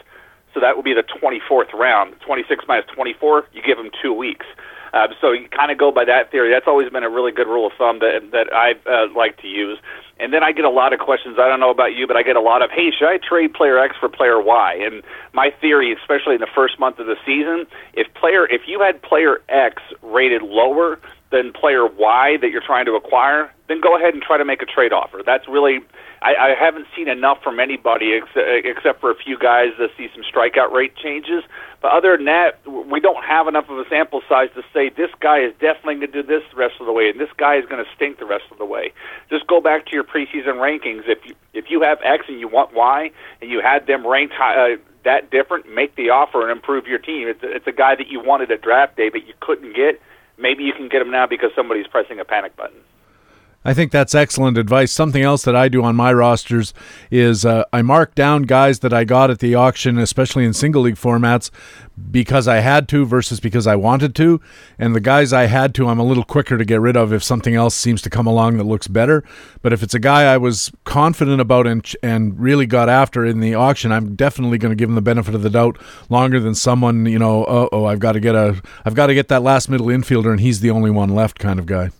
so 0.54 0.60
that 0.60 0.76
would 0.76 0.84
be 0.84 0.94
the 0.94 1.02
24th 1.02 1.72
round. 1.74 2.14
26 2.20 2.64
minus 2.66 2.86
24, 2.94 3.48
you 3.52 3.60
give 3.62 3.76
them 3.76 3.90
two 4.00 4.12
weeks. 4.12 4.46
Uh, 4.94 5.08
so 5.20 5.32
you 5.32 5.48
kind 5.48 5.72
of 5.72 5.76
go 5.76 5.90
by 5.90 6.04
that 6.04 6.30
theory. 6.30 6.50
That's 6.50 6.68
always 6.68 6.88
been 6.88 7.02
a 7.02 7.10
really 7.10 7.32
good 7.32 7.48
rule 7.48 7.66
of 7.66 7.72
thumb 7.76 7.98
that 7.98 8.30
that 8.30 8.46
I 8.54 8.76
uh, 8.88 9.08
like 9.12 9.36
to 9.42 9.48
use. 9.48 9.76
And 10.20 10.32
then 10.32 10.44
I 10.44 10.52
get 10.52 10.64
a 10.64 10.70
lot 10.70 10.92
of 10.92 11.00
questions. 11.00 11.36
I 11.36 11.48
don't 11.48 11.58
know 11.58 11.70
about 11.70 11.94
you, 11.96 12.06
but 12.06 12.16
I 12.16 12.22
get 12.22 12.36
a 12.36 12.40
lot 12.40 12.62
of, 12.62 12.70
"Hey, 12.70 12.92
should 12.92 13.08
I 13.08 13.18
trade 13.18 13.54
player 13.54 13.76
X 13.76 13.96
for 13.98 14.08
player 14.08 14.40
Y?" 14.40 14.74
And 14.80 15.02
my 15.32 15.50
theory, 15.60 15.92
especially 15.92 16.36
in 16.36 16.40
the 16.40 16.54
first 16.54 16.78
month 16.78 17.00
of 17.00 17.06
the 17.06 17.16
season, 17.26 17.66
if 17.94 18.06
player 18.14 18.46
if 18.46 18.68
you 18.68 18.80
had 18.80 19.02
player 19.02 19.42
X 19.48 19.82
rated 20.00 20.42
lower 20.42 21.00
than 21.34 21.52
player 21.52 21.86
Y 21.86 22.36
that 22.40 22.50
you're 22.50 22.64
trying 22.64 22.86
to 22.86 22.94
acquire, 22.94 23.52
then 23.68 23.80
go 23.80 23.96
ahead 23.96 24.14
and 24.14 24.22
try 24.22 24.38
to 24.38 24.44
make 24.44 24.62
a 24.62 24.66
trade 24.66 24.92
offer. 24.92 25.22
That's 25.24 25.48
really 25.48 25.80
I, 26.22 26.34
I 26.36 26.54
haven't 26.58 26.86
seen 26.96 27.08
enough 27.08 27.42
from 27.42 27.60
anybody 27.60 28.14
ex- 28.14 28.32
except 28.34 29.00
for 29.00 29.10
a 29.10 29.14
few 29.14 29.38
guys 29.38 29.68
to 29.76 29.88
see 29.96 30.08
some 30.14 30.24
strikeout 30.24 30.72
rate 30.72 30.96
changes. 30.96 31.44
But 31.82 31.92
other 31.92 32.16
than 32.16 32.24
that, 32.24 32.66
we 32.66 32.98
don't 32.98 33.22
have 33.22 33.46
enough 33.46 33.68
of 33.68 33.78
a 33.78 33.84
sample 33.90 34.22
size 34.26 34.48
to 34.54 34.62
say 34.72 34.88
this 34.88 35.10
guy 35.20 35.40
is 35.40 35.52
definitely 35.60 35.96
going 35.96 36.12
to 36.12 36.22
do 36.22 36.26
this 36.26 36.42
the 36.50 36.56
rest 36.56 36.76
of 36.80 36.86
the 36.86 36.92
way, 36.92 37.10
and 37.10 37.20
this 37.20 37.28
guy 37.36 37.56
is 37.56 37.66
going 37.66 37.84
to 37.84 37.90
stink 37.94 38.18
the 38.18 38.24
rest 38.24 38.44
of 38.50 38.56
the 38.56 38.64
way. 38.64 38.92
Just 39.28 39.46
go 39.46 39.60
back 39.60 39.84
to 39.86 39.92
your 39.92 40.04
preseason 40.04 40.56
rankings. 40.56 41.02
If 41.06 41.18
you 41.26 41.34
if 41.52 41.66
you 41.68 41.82
have 41.82 41.98
X 42.02 42.24
and 42.28 42.40
you 42.40 42.48
want 42.48 42.72
Y, 42.74 43.10
and 43.42 43.50
you 43.50 43.60
had 43.60 43.86
them 43.86 44.06
ranked 44.06 44.32
high, 44.32 44.74
uh, 44.74 44.76
that 45.04 45.30
different, 45.30 45.68
make 45.68 45.94
the 45.96 46.08
offer 46.08 46.40
and 46.40 46.50
improve 46.50 46.86
your 46.86 46.98
team. 46.98 47.28
It's 47.28 47.40
it's 47.42 47.66
a 47.66 47.72
guy 47.72 47.94
that 47.96 48.08
you 48.08 48.18
wanted 48.20 48.50
at 48.50 48.62
draft 48.62 48.96
day, 48.96 49.10
but 49.10 49.26
you 49.26 49.34
couldn't 49.40 49.76
get. 49.76 50.00
Maybe 50.38 50.64
you 50.64 50.72
can 50.72 50.88
get 50.88 50.98
them 50.98 51.10
now 51.10 51.26
because 51.26 51.50
somebody's 51.54 51.86
pressing 51.86 52.18
a 52.20 52.24
panic 52.24 52.56
button. 52.56 52.78
I 53.64 53.72
think 53.72 53.92
that's 53.92 54.14
excellent 54.14 54.58
advice. 54.58 54.92
Something 54.92 55.22
else 55.22 55.42
that 55.44 55.56
I 55.56 55.68
do 55.68 55.82
on 55.82 55.96
my 55.96 56.12
rosters 56.12 56.74
is 57.10 57.46
uh, 57.46 57.64
I 57.72 57.80
mark 57.82 58.14
down 58.14 58.42
guys 58.42 58.80
that 58.80 58.92
I 58.92 59.04
got 59.04 59.30
at 59.30 59.38
the 59.38 59.54
auction, 59.54 59.98
especially 59.98 60.44
in 60.44 60.52
single 60.52 60.82
league 60.82 60.96
formats, 60.96 61.50
because 62.10 62.46
I 62.46 62.56
had 62.56 62.88
to 62.88 63.06
versus 63.06 63.40
because 63.40 63.66
I 63.66 63.76
wanted 63.76 64.14
to. 64.16 64.40
And 64.78 64.94
the 64.94 65.00
guys 65.00 65.32
I 65.32 65.46
had 65.46 65.74
to, 65.76 65.88
I'm 65.88 65.98
a 65.98 66.04
little 66.04 66.24
quicker 66.24 66.58
to 66.58 66.64
get 66.64 66.80
rid 66.80 66.96
of 66.96 67.12
if 67.12 67.22
something 67.22 67.54
else 67.54 67.74
seems 67.74 68.02
to 68.02 68.10
come 68.10 68.26
along 68.26 68.58
that 68.58 68.64
looks 68.64 68.88
better. 68.88 69.24
But 69.62 69.72
if 69.72 69.82
it's 69.82 69.94
a 69.94 69.98
guy 69.98 70.24
I 70.24 70.36
was 70.36 70.70
confident 70.84 71.40
about 71.40 71.66
and 71.66 71.90
and 72.02 72.38
really 72.38 72.66
got 72.66 72.88
after 72.88 73.24
in 73.24 73.40
the 73.40 73.54
auction, 73.54 73.92
I'm 73.92 74.14
definitely 74.14 74.58
going 74.58 74.72
to 74.72 74.76
give 74.76 74.88
him 74.88 74.94
the 74.94 75.02
benefit 75.02 75.34
of 75.34 75.42
the 75.42 75.50
doubt 75.50 75.78
longer 76.10 76.38
than 76.38 76.54
someone 76.54 77.06
you 77.06 77.18
know. 77.18 77.44
Oh, 77.46 77.68
oh, 77.72 77.84
I've 77.86 78.00
got 78.00 78.12
to 78.12 78.20
get 78.20 78.34
a, 78.34 78.60
I've 78.84 78.94
got 78.94 79.06
to 79.06 79.14
get 79.14 79.28
that 79.28 79.42
last 79.42 79.70
middle 79.70 79.86
infielder, 79.86 80.30
and 80.30 80.40
he's 80.40 80.60
the 80.60 80.70
only 80.70 80.90
one 80.90 81.08
left, 81.08 81.38
kind 81.38 81.58
of 81.58 81.66
guy. 81.66 81.90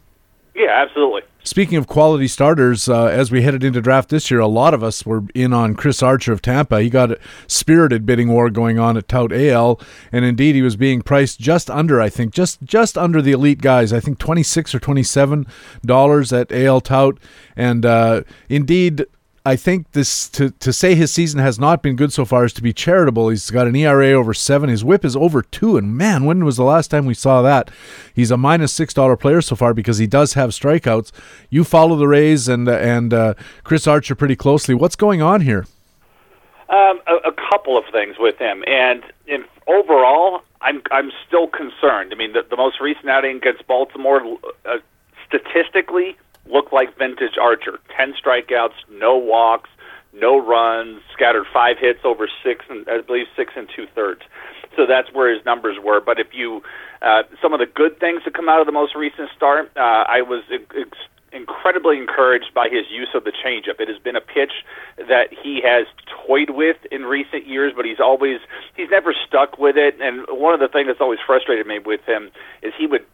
Yeah, 0.55 0.71
absolutely. 0.71 1.23
Speaking 1.47 1.77
of 1.77 1.87
quality 1.87 2.27
starters, 2.27 2.89
uh, 2.89 3.05
as 3.05 3.31
we 3.31 3.43
headed 3.43 3.63
into 3.63 3.83
draft 3.83 4.09
this 4.09 4.31
year, 4.31 4.41
a 4.41 4.47
lot 4.47 4.73
of 4.73 4.83
us 4.83 5.05
were 5.05 5.25
in 5.35 5.53
on 5.53 5.75
Chris 5.75 6.03
Archer 6.03 6.33
of 6.33 6.41
Tampa. 6.41 6.81
He 6.81 6.89
got 6.89 7.13
a 7.13 7.19
spirited 7.47 8.07
bidding 8.07 8.29
war 8.29 8.49
going 8.49 8.79
on 8.79 8.97
at 8.97 9.09
Tout 9.09 9.31
AL, 9.31 9.79
and 10.11 10.25
indeed 10.25 10.55
he 10.55 10.63
was 10.63 10.77
being 10.77 11.03
priced 11.03 11.39
just 11.39 11.69
under, 11.69 12.01
I 12.01 12.09
think, 12.09 12.33
just 12.33 12.63
just 12.63 12.97
under 12.97 13.21
the 13.21 13.33
elite 13.33 13.61
guys. 13.61 13.93
I 13.93 14.01
think 14.01 14.19
twenty 14.19 14.43
six 14.43 14.75
or 14.75 14.79
twenty 14.79 15.03
seven 15.03 15.47
dollars 15.85 16.33
at 16.33 16.51
AL 16.51 16.81
Tout, 16.81 17.21
and 17.55 17.85
uh, 17.85 18.23
indeed 18.49 19.05
I 19.47 19.57
think 19.57 19.93
this 19.93 20.27
to 20.31 20.51
to 20.53 20.73
say 20.73 20.95
his 20.95 21.13
season 21.13 21.39
has 21.39 21.59
not 21.59 21.83
been 21.83 21.97
good 21.97 22.15
so 22.15 22.25
far 22.25 22.47
is 22.47 22.55
to 22.55 22.63
be 22.63 22.73
charitable. 22.73 23.29
He's 23.29 23.51
got 23.51 23.67
an 23.67 23.77
ERA 23.77 24.13
over 24.13 24.33
seven. 24.33 24.71
His 24.71 24.83
WHIP 24.83 25.05
is 25.05 25.15
over 25.15 25.43
two, 25.43 25.77
and 25.77 25.95
man, 25.95 26.25
when 26.25 26.47
was 26.47 26.57
the 26.57 26.65
last 26.65 26.89
time 26.89 27.05
we 27.05 27.13
saw 27.13 27.43
that? 27.43 27.71
He's 28.15 28.31
a 28.31 28.39
minus 28.39 28.73
six 28.73 28.95
dollar 28.95 29.19
player 29.19 29.43
so 29.43 29.55
far 29.55 29.75
because 29.75 29.99
he 29.99 30.07
does 30.07 30.33
have 30.33 30.51
strikeouts. 30.51 31.13
You 31.51 31.63
follow 31.63 31.95
the 31.97 32.09
Rays 32.09 32.49
and 32.49 32.67
and 32.67 33.13
uh, 33.13 33.35
Chris 33.65 33.87
Archer 33.87 34.15
pretty 34.15 34.35
closely. 34.35 34.75
What's 34.75 34.97
going 34.97 35.21
on 35.21 35.43
here? 35.43 35.67
Um, 36.71 37.01
a, 37.07 37.29
a 37.29 37.33
couple 37.51 37.77
of 37.77 37.85
things 37.93 38.17
with 38.19 38.39
him, 38.39 38.65
and 38.67 39.03
in, 39.27 39.45
overall, 39.67 40.41
I'm 40.63 40.81
I'm 40.91 41.13
still 41.29 41.49
concerned. 41.49 42.13
I 42.13 42.15
mean, 42.15 42.33
the, 42.33 42.47
the 42.49 42.57
most 42.57 42.81
recent 42.81 43.11
outing 43.11 43.37
against 43.37 43.67
Baltimore, 43.67 44.39
uh, 44.65 44.79
statistically, 45.29 46.17
looked 46.51 46.73
like 46.73 46.97
vintage 46.99 47.39
Archer. 47.41 47.79
Ten 47.97 48.15
strikeouts, 48.15 48.75
no 48.91 49.17
walks, 49.17 49.71
no 50.13 50.39
runs, 50.39 51.03
scattered 51.13 51.47
five 51.53 51.77
hits 51.79 52.01
over 52.05 52.29
six 52.43 52.65
and 52.69 52.87
I 52.89 53.01
believe 53.01 53.27
six 53.37 53.53
and 53.57 53.69
two 53.75 53.87
thirds. 53.95 54.23
So 54.77 54.87
that's 54.87 55.13
where 55.13 55.33
his 55.33 55.45
numbers 55.45 55.77
were. 55.83 56.01
But 56.01 56.19
if 56.19 56.29
you 56.33 56.63
uh, 57.03 57.23
some 57.41 57.53
of 57.53 57.61
the 57.61 57.67
good 57.67 57.99
things 58.01 58.23
that 58.25 58.35
come 58.35 58.49
out 58.49 58.61
of 58.61 58.67
the 58.67 58.73
most 58.73 58.95
recent 58.95 59.31
start, 59.37 59.71
uh, 59.77 60.05
I 60.09 60.23
was 60.23 60.43
ex- 60.51 60.99
incredibly 61.33 61.99
encouraged 61.99 62.55
by 62.55 62.69
his 62.69 62.87
use 62.91 63.09
of 63.15 63.25
the 63.25 63.33
changeup. 63.33 63.81
It 63.81 63.89
has 63.89 63.99
been 63.99 64.17
a 64.17 64.21
pitch 64.21 64.53
that 64.97 65.29
he 65.33 65.61
has 65.65 65.87
toyed 66.27 66.51
with 66.51 66.77
in 66.91 67.03
recent 67.03 67.47
years, 67.47 67.73
but 67.75 67.85
he's 67.85 68.01
always 68.01 68.39
he's 68.77 68.91
never 68.91 69.15
stuck 69.27 69.59
with 69.59 69.77
it. 69.77 70.01
And 70.01 70.25
one 70.29 70.55
of 70.55 70.61
the 70.61 70.69
things 70.69 70.87
that's 70.87 71.01
always 71.01 71.19
frustrated 71.27 71.67
me 71.67 71.81
with 71.81 72.01
him 72.07 72.31
is 72.63 72.73
he 72.79 72.87
would 72.87 73.05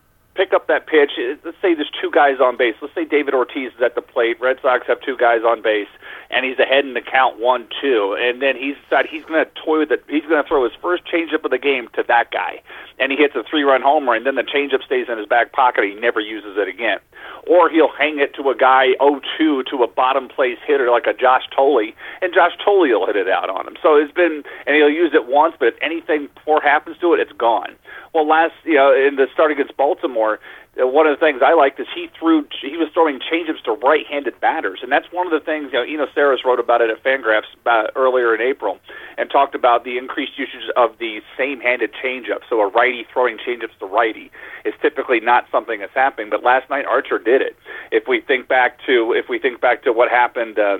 pick 0.40 0.54
up 0.54 0.68
that 0.68 0.86
pitch. 0.86 1.12
Let's 1.44 1.60
say 1.60 1.74
there's 1.74 1.92
two 2.00 2.10
guys 2.10 2.40
on 2.40 2.56
base. 2.56 2.74
Let's 2.80 2.94
say 2.94 3.04
David 3.04 3.34
Ortiz 3.34 3.72
is 3.76 3.82
at 3.84 3.94
the 3.94 4.00
plate. 4.00 4.40
Red 4.40 4.56
Sox 4.62 4.86
have 4.86 4.98
two 5.02 5.16
guys 5.18 5.40
on 5.44 5.60
base, 5.60 5.92
and 6.30 6.46
he's 6.46 6.58
ahead 6.58 6.84
in 6.84 6.94
the 6.94 7.00
count 7.00 7.40
one 7.40 7.68
two. 7.80 8.16
And 8.18 8.40
then 8.40 8.56
he's 8.56 8.76
decided 8.84 9.10
he's 9.10 9.24
going 9.24 9.44
to 9.44 9.50
toy 9.64 9.80
with 9.80 9.92
it. 9.92 10.04
He's 10.08 10.22
going 10.22 10.42
to 10.42 10.48
throw 10.48 10.64
his 10.64 10.72
first 10.80 11.04
changeup 11.06 11.44
of 11.44 11.50
the 11.50 11.58
game 11.58 11.88
to 11.94 12.04
that 12.08 12.30
guy, 12.30 12.62
and 12.98 13.10
he 13.12 13.18
hits 13.18 13.34
a 13.34 13.42
three-run 13.42 13.82
homer, 13.82 14.14
and 14.14 14.26
then 14.26 14.36
the 14.36 14.42
changeup 14.42 14.84
stays 14.84 15.06
in 15.08 15.18
his 15.18 15.26
back 15.26 15.52
pocket. 15.52 15.84
He 15.84 15.94
never 15.94 16.20
uses 16.20 16.56
it 16.56 16.68
again, 16.68 16.98
or 17.46 17.68
he'll 17.68 17.92
hang 17.92 18.18
it 18.18 18.34
to 18.34 18.50
a 18.50 18.56
guy 18.56 18.94
0-2 19.00 19.66
to 19.66 19.82
a 19.82 19.88
bottom 19.88 20.28
place 20.28 20.58
hitter 20.66 20.90
like 20.90 21.06
a 21.06 21.14
Josh 21.14 21.44
Thole, 21.54 21.92
and 22.22 22.32
Josh 22.32 22.52
Thole 22.64 22.88
will 22.88 23.06
hit 23.06 23.16
it 23.16 23.28
out 23.28 23.50
on 23.50 23.66
him. 23.66 23.76
So 23.82 23.96
it's 23.96 24.12
been, 24.12 24.42
and 24.66 24.76
he'll 24.76 24.90
use 24.90 25.12
it 25.14 25.26
once, 25.26 25.54
but 25.58 25.68
if 25.68 25.74
anything 25.82 26.28
poor 26.44 26.60
happens 26.60 26.98
to 26.98 27.14
it, 27.14 27.20
it's 27.20 27.32
gone. 27.32 27.74
Well, 28.12 28.26
last 28.26 28.54
you 28.64 28.74
know 28.74 28.92
in 28.94 29.16
the 29.16 29.26
start 29.32 29.52
against 29.52 29.76
Baltimore, 29.76 30.40
one 30.86 31.06
of 31.06 31.18
the 31.18 31.24
things 31.24 31.42
I 31.44 31.54
liked 31.54 31.80
is 31.80 31.86
he 31.94 32.08
threw 32.18 32.46
he 32.62 32.76
was 32.76 32.88
throwing 32.94 33.18
changeups 33.20 33.62
to 33.64 33.72
right-handed 33.72 34.40
batters, 34.40 34.80
and 34.82 34.90
that's 34.90 35.06
one 35.10 35.26
of 35.26 35.32
the 35.32 35.44
things 35.44 35.72
you 35.72 35.78
know 35.78 36.04
Eno 36.04 36.06
Sarris 36.16 36.44
wrote 36.44 36.60
about 36.60 36.80
it 36.80 36.90
at 36.90 37.02
Fangraphs 37.02 37.52
about 37.60 37.90
earlier 37.96 38.34
in 38.34 38.40
April, 38.40 38.78
and 39.18 39.30
talked 39.30 39.54
about 39.54 39.84
the 39.84 39.98
increased 39.98 40.38
usage 40.38 40.70
of 40.76 40.96
the 40.98 41.20
same-handed 41.36 41.90
changeup. 42.02 42.40
So 42.48 42.60
a 42.60 42.68
righty 42.68 43.06
throwing 43.12 43.38
changeups 43.38 43.78
to 43.80 43.86
righty 43.86 44.30
is 44.64 44.74
typically 44.80 45.20
not 45.20 45.46
something 45.50 45.80
that's 45.80 45.94
happening, 45.94 46.30
but 46.30 46.42
last 46.42 46.70
night 46.70 46.84
Archer 46.84 47.18
did 47.18 47.42
it. 47.42 47.56
If 47.90 48.08
we 48.08 48.20
think 48.20 48.48
back 48.48 48.78
to 48.86 49.12
if 49.12 49.28
we 49.28 49.38
think 49.38 49.60
back 49.60 49.82
to 49.84 49.92
what 49.92 50.10
happened. 50.10 50.58
Uh, 50.58 50.78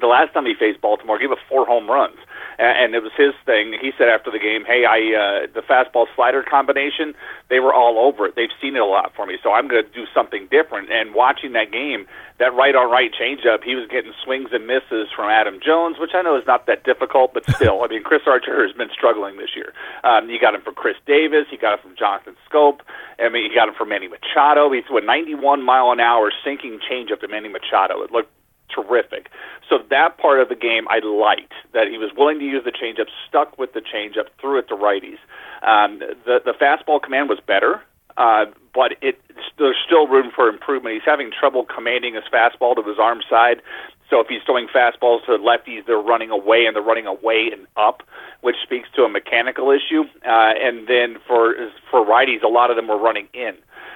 the 0.00 0.06
last 0.08 0.32
time 0.32 0.44
he 0.44 0.54
faced 0.54 0.80
Baltimore, 0.80 1.18
he 1.18 1.24
gave 1.24 1.32
up 1.32 1.38
four 1.48 1.64
home 1.66 1.88
runs, 1.88 2.18
and 2.58 2.94
it 2.94 3.02
was 3.02 3.12
his 3.16 3.34
thing. 3.46 3.74
He 3.80 3.92
said 3.98 4.08
after 4.08 4.30
the 4.30 4.38
game, 4.38 4.64
"Hey, 4.64 4.84
I 4.84 4.98
uh, 5.14 5.46
the 5.52 5.62
fastball 5.62 6.06
slider 6.14 6.42
combination, 6.42 7.14
they 7.48 7.60
were 7.60 7.74
all 7.74 7.98
over 7.98 8.26
it. 8.26 8.36
They've 8.36 8.54
seen 8.60 8.76
it 8.76 8.82
a 8.82 8.86
lot 8.86 9.12
for 9.14 9.26
me, 9.26 9.38
so 9.42 9.52
I'm 9.52 9.68
going 9.68 9.84
to 9.84 9.90
do 9.90 10.06
something 10.14 10.48
different." 10.50 10.90
And 10.90 11.14
watching 11.14 11.52
that 11.52 11.72
game, 11.72 12.06
that 12.38 12.54
right 12.54 12.74
on 12.74 12.90
right 12.90 13.10
changeup, 13.12 13.62
he 13.62 13.74
was 13.74 13.88
getting 13.88 14.12
swings 14.24 14.50
and 14.52 14.66
misses 14.66 15.08
from 15.14 15.30
Adam 15.30 15.60
Jones, 15.64 15.98
which 15.98 16.14
I 16.14 16.22
know 16.22 16.36
is 16.36 16.46
not 16.46 16.66
that 16.66 16.84
difficult, 16.84 17.32
but 17.34 17.48
still, 17.54 17.82
I 17.82 17.88
mean, 17.88 18.02
Chris 18.02 18.22
Archer 18.26 18.66
has 18.66 18.74
been 18.76 18.90
struggling 18.92 19.36
this 19.36 19.54
year. 19.54 19.72
Um, 20.02 20.28
you 20.28 20.40
got 20.40 20.54
him 20.54 20.62
from 20.62 20.74
Chris 20.74 20.96
Davis, 21.06 21.46
you 21.50 21.58
got 21.58 21.74
him 21.74 21.90
from 21.90 21.96
Jonathan 21.96 22.36
Schoop. 22.50 22.80
I 23.18 23.28
mean, 23.28 23.50
you 23.50 23.54
got 23.54 23.68
him 23.68 23.74
from 23.74 23.88
Manny 23.90 24.08
Machado. 24.08 24.70
He 24.72 24.82
threw 24.82 24.98
a 24.98 25.04
91 25.04 25.62
mile 25.62 25.92
an 25.92 26.00
hour 26.00 26.32
sinking 26.44 26.80
changeup 26.90 27.20
to 27.20 27.28
Manny 27.28 27.48
Machado. 27.48 28.02
It 28.02 28.10
looked 28.10 28.30
terrific. 28.74 29.28
So 29.68 29.78
that 29.90 30.18
part 30.18 30.40
of 30.40 30.48
the 30.48 30.54
game 30.54 30.86
I 30.88 30.98
liked 31.00 31.52
that 31.72 31.88
he 31.88 31.98
was 31.98 32.10
willing 32.16 32.38
to 32.38 32.44
use 32.44 32.64
the 32.64 32.72
changeup, 32.72 33.06
stuck 33.28 33.58
with 33.58 33.72
the 33.72 33.80
changeup, 33.80 34.28
threw 34.40 34.58
it 34.58 34.68
to 34.68 34.74
righties. 34.74 35.18
Um, 35.62 35.98
the 35.98 36.40
the 36.44 36.52
fastball 36.52 37.02
command 37.02 37.28
was 37.28 37.38
better, 37.46 37.82
uh, 38.16 38.46
but 38.74 38.92
it 39.00 39.20
there's 39.58 39.76
still 39.84 40.06
room 40.06 40.30
for 40.34 40.48
improvement. 40.48 40.94
He's 40.94 41.04
having 41.06 41.30
trouble 41.30 41.64
commanding 41.64 42.14
his 42.14 42.24
fastball 42.32 42.74
to 42.76 42.82
his 42.82 42.98
arm 42.98 43.20
side. 43.28 43.62
So 44.10 44.20
if 44.20 44.28
he's 44.28 44.42
throwing 44.44 44.68
fastballs 44.68 45.24
to 45.26 45.38
lefties, 45.38 45.86
they're 45.86 45.96
running 45.96 46.30
away 46.30 46.66
and 46.66 46.76
they're 46.76 46.82
running 46.82 47.06
away 47.06 47.50
and 47.50 47.66
up, 47.76 48.02
which 48.42 48.56
speaks 48.62 48.88
to 48.96 49.02
a 49.02 49.08
mechanical 49.08 49.70
issue. 49.70 50.04
Uh, 50.26 50.52
and 50.60 50.86
then 50.86 51.16
for 51.26 51.54
for 51.90 52.04
righties, 52.04 52.42
a 52.42 52.48
lot 52.48 52.70
of 52.70 52.76
them 52.76 52.88
were 52.88 52.98
running 52.98 53.28
in. 53.32 53.54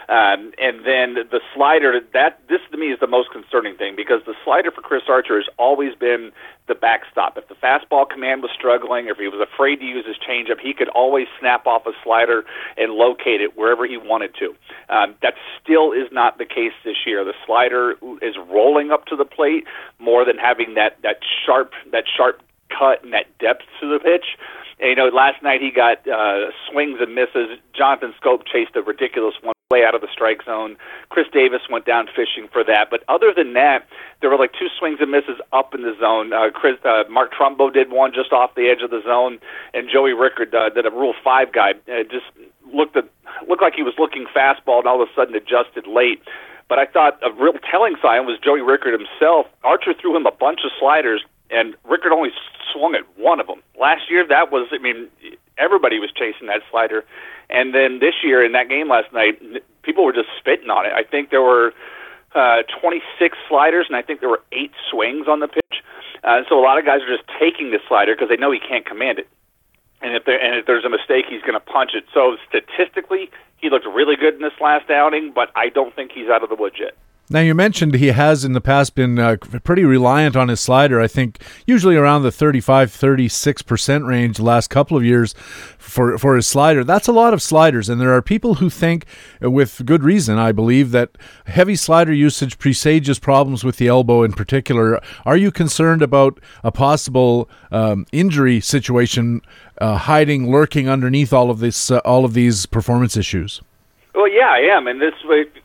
Um, 0.08 0.52
and 0.56 0.86
then 0.86 1.28
the 1.30 1.40
slider, 1.54 2.00
that 2.14 2.40
this 2.48 2.60
to 2.72 2.78
me 2.78 2.86
is 2.86 2.98
the 2.98 3.06
most 3.06 3.30
concerning 3.30 3.76
thing 3.76 3.94
because 3.94 4.22
the 4.24 4.34
slider 4.42 4.70
for 4.70 4.80
Chris 4.80 5.02
Archer 5.06 5.36
has 5.36 5.46
always 5.58 5.94
been 5.94 6.32
the 6.66 6.74
backstop. 6.74 7.36
If 7.36 7.48
the 7.48 7.54
fastball 7.54 8.08
command 8.08 8.42
was 8.42 8.50
struggling, 8.56 9.08
if 9.08 9.18
he 9.18 9.28
was 9.28 9.40
afraid 9.40 9.76
to 9.80 9.84
use 9.84 10.06
his 10.06 10.16
changeup, 10.16 10.60
he 10.60 10.72
could 10.72 10.88
always 10.90 11.26
snap 11.38 11.66
off 11.66 11.86
a 11.86 11.92
slider 12.02 12.44
and 12.76 12.92
locate 12.92 13.42
it 13.42 13.56
wherever 13.56 13.86
he 13.86 13.98
wanted 13.98 14.34
to. 14.38 14.54
Um, 14.88 15.14
that 15.20 15.34
still 15.62 15.92
is 15.92 16.08
not 16.10 16.38
the 16.38 16.46
case 16.46 16.72
this 16.84 16.96
year. 17.06 17.22
The 17.24 17.34
slider 17.44 17.92
is 18.22 18.34
rolling 18.50 18.90
up 18.90 19.04
to 19.06 19.16
the 19.16 19.24
plate 19.26 19.64
more 19.98 20.24
than 20.24 20.38
having 20.38 20.74
that 20.74 20.96
that 21.02 21.20
sharp 21.44 21.72
that 21.92 22.04
sharp 22.16 22.40
cut 22.68 23.04
and 23.04 23.12
that 23.12 23.26
depth 23.38 23.64
to 23.80 23.88
the 23.88 23.98
pitch. 23.98 24.37
And, 24.80 24.90
you 24.90 24.96
know, 24.96 25.08
last 25.08 25.42
night 25.42 25.60
he 25.60 25.70
got 25.70 26.06
uh, 26.06 26.50
swings 26.70 26.98
and 27.00 27.14
misses. 27.14 27.58
Jonathan 27.76 28.14
Schoop 28.22 28.46
chased 28.46 28.76
a 28.76 28.82
ridiculous 28.82 29.34
one 29.42 29.54
way 29.70 29.84
out 29.84 29.94
of 29.94 30.00
the 30.00 30.08
strike 30.10 30.42
zone. 30.44 30.76
Chris 31.10 31.26
Davis 31.32 31.60
went 31.70 31.84
down 31.84 32.06
fishing 32.06 32.48
for 32.50 32.64
that. 32.64 32.88
But 32.90 33.04
other 33.08 33.34
than 33.37 33.52
that, 33.52 33.87
there 34.20 34.30
were 34.30 34.38
like 34.38 34.52
two 34.52 34.68
swings 34.78 34.98
and 35.00 35.10
misses 35.10 35.40
up 35.52 35.75
in 35.75 35.82
the 35.82 35.94
zone. 36.00 36.32
Uh, 36.32 36.50
Chris, 36.50 36.76
uh, 36.84 37.04
Mark 37.10 37.32
Trumbo 37.34 37.72
did 37.72 37.90
one 37.90 38.12
just 38.14 38.32
off 38.32 38.54
the 38.54 38.68
edge 38.68 38.82
of 38.82 38.90
the 38.90 39.02
zone, 39.04 39.38
and 39.75 39.88
Joey 39.92 40.14
Rickard 40.14 40.54
uh, 40.54 40.70
did 40.70 40.87
a 40.87 40.90
Rule 40.90 41.14
Five 41.22 41.52
guy. 41.52 41.72
Uh, 41.84 42.02
just 42.08 42.25
looked 42.72 42.96
at 42.96 43.04
looked 43.46 43.60
like 43.60 43.75
he 43.75 43.82
was 43.82 43.94
looking 43.98 44.26
fastball, 44.34 44.78
and 44.78 44.87
all 44.87 45.02
of 45.02 45.08
a 45.08 45.12
sudden 45.14 45.34
adjusted 45.34 45.87
late. 45.87 46.22
But 46.68 46.78
I 46.78 46.87
thought 46.87 47.20
a 47.22 47.32
real 47.32 47.54
telling 47.70 47.96
sign 48.00 48.26
was 48.26 48.38
Joey 48.42 48.60
Rickard 48.60 48.92
himself. 48.92 49.46
Archer 49.64 49.92
threw 49.92 50.16
him 50.16 50.26
a 50.26 50.32
bunch 50.32 50.60
of 50.64 50.70
sliders, 50.78 51.25
and 51.50 51.75
Rickard 51.85 52.12
only 52.12 52.31
swung 52.73 52.95
at 52.95 53.02
one 53.17 53.40
of 53.40 53.47
them. 53.47 53.62
Last 53.78 54.11
year, 54.11 54.26
that 54.26 54.52
was, 54.52 54.69
I 54.73 54.78
mean, 54.78 55.09
everybody 55.57 55.99
was 55.99 56.11
chasing 56.12 56.47
that 56.49 56.62
slider. 56.71 57.05
And 57.50 57.75
then 57.75 57.99
this 58.00 58.14
year 58.23 58.45
in 58.45 58.52
that 58.52 58.69
game 58.69 58.88
last 58.88 59.12
night, 59.12 59.40
people 59.83 60.05
were 60.05 60.12
just 60.12 60.28
spitting 60.38 60.71
on 60.71 60.87
it. 60.87 60.93
I 60.93 61.02
think 61.02 61.31
there 61.31 61.43
were 61.43 61.73
uh, 62.35 62.62
26 62.81 63.38
sliders, 63.49 63.87
and 63.88 63.97
I 63.97 64.02
think 64.02 64.21
there 64.21 64.28
were 64.28 64.43
eight 64.52 64.73
swings 64.90 65.26
on 65.28 65.40
the 65.40 65.49
pitch. 65.49 65.83
Uh, 66.25 66.43
so 66.49 66.59
a 66.59 66.62
lot 66.62 66.78
of 66.78 66.85
guys 66.85 67.00
are 67.02 67.17
just 67.17 67.28
taking 67.40 67.71
the 67.71 67.78
slider 67.88 68.14
because 68.14 68.28
they 68.28 68.37
know 68.37 68.50
he 68.52 68.61
can't 68.61 68.85
command 68.85 69.19
it. 69.19 69.28
And 70.00 70.14
if 70.14 70.25
there 70.25 70.40
and 70.40 70.57
if 70.57 70.67
there's 70.67 70.85
a 70.85 70.88
mistake, 70.88 71.25
he's 71.28 71.43
going 71.43 71.55
to 71.55 71.61
punch 71.61 71.93
it. 71.95 72.05
So 72.14 72.37
statistically, 72.49 73.31
he 73.57 73.69
looked 73.69 73.87
really 73.87 74.14
good 74.14 74.35
in 74.35 74.43
this 74.43 74.52
last 74.61 74.90
outing, 74.90 75.33
but 75.35 75.50
I 75.57 75.71
don't 75.71 75.95
think 75.95 76.12
he's 76.12 76.28
out 76.28 76.43
of 76.43 76.49
the 76.49 76.55
woods 76.55 76.76
yet. 76.78 76.95
Now, 77.30 77.40
you 77.40 77.54
mentioned 77.54 77.94
he 77.94 78.06
has 78.06 78.42
in 78.42 78.54
the 78.54 78.61
past 78.61 78.94
been 78.94 79.18
uh, 79.18 79.37
pretty 79.62 79.85
reliant 79.85 80.35
on 80.35 80.49
his 80.49 80.61
slider. 80.61 80.99
I 80.99 81.06
think 81.06 81.42
usually 81.66 81.94
around 81.94 82.23
the 82.23 82.32
35 82.32 82.90
36% 82.90 84.06
range 84.06 84.38
the 84.38 84.42
last 84.42 84.70
couple 84.70 84.97
of 84.97 85.04
years 85.04 85.35
for, 85.76 86.16
for 86.16 86.37
his 86.37 86.47
slider. 86.47 86.85
That's 86.85 87.06
a 87.06 87.12
lot 87.12 87.35
of 87.35 87.42
sliders. 87.42 87.90
And 87.90 88.00
there 88.00 88.14
are 88.14 88.23
people 88.23 88.54
who 88.54 88.70
think, 88.70 89.04
uh, 89.44 89.50
with 89.50 89.85
good 89.85 90.02
reason, 90.02 90.38
I 90.38 90.52
believe, 90.52 90.90
that 90.92 91.18
heavy 91.44 91.76
slider 91.76 92.14
usage 92.14 92.58
presages 92.58 93.18
problems 93.18 93.62
with 93.62 93.76
the 93.76 93.88
elbow 93.88 94.23
in 94.23 94.32
particular. 94.32 94.99
Are 95.26 95.37
you 95.37 95.52
concerned 95.52 96.00
about 96.00 96.40
a 96.64 96.73
possible 96.73 97.50
um, 97.70 98.06
injury 98.11 98.58
situation 98.61 99.42
uh, 99.78 99.99
hiding, 99.99 100.50
lurking 100.50 100.88
underneath 100.88 101.35
all 101.35 101.50
of 101.50 101.58
this, 101.58 101.90
uh, 101.90 101.99
all 102.06 102.25
of 102.25 102.32
these 102.32 102.64
performance 102.64 103.18
issues? 103.18 103.61
Well, 104.18 104.26
yeah, 104.26 104.48
I 104.50 104.75
am, 104.76 104.88
and 104.88 105.00
this 105.00 105.14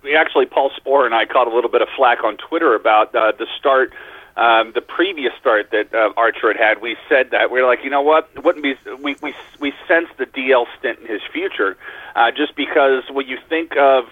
we 0.04 0.16
actually 0.16 0.46
Paul 0.46 0.70
Sporer 0.78 1.08
and 1.08 1.16
I 1.16 1.26
caught 1.26 1.48
a 1.48 1.56
little 1.56 1.72
bit 1.72 1.82
of 1.82 1.88
flack 1.98 2.24
on 2.24 2.38
Twitter 2.38 2.76
about 2.76 3.16
uh, 3.16 3.32
the 3.32 3.48
start, 3.58 3.92
um, 4.38 4.74
the 4.76 4.82
previous 4.82 5.34
start 5.42 5.72
that 5.72 5.92
uh, 5.92 6.14
Archer 6.16 6.54
had 6.54 6.58
had. 6.58 6.80
We 6.80 6.96
said 7.10 7.32
that. 7.32 7.50
We 7.50 7.62
are 7.62 7.66
like, 7.66 7.84
you 7.84 7.90
know 7.90 8.04
what, 8.04 8.30
wouldn't 8.44 8.62
be 8.62 8.76
we 9.02 9.16
we 9.24 9.34
we 9.60 9.74
sensed 9.88 10.16
the 10.20 10.28
DL 10.28 10.68
stint 10.78 11.00
in 11.00 11.08
his 11.08 11.24
future, 11.32 11.78
uh, 12.16 12.30
just 12.30 12.56
because 12.56 13.02
when 13.10 13.28
you 13.28 13.40
think 13.50 13.76
of 13.76 14.04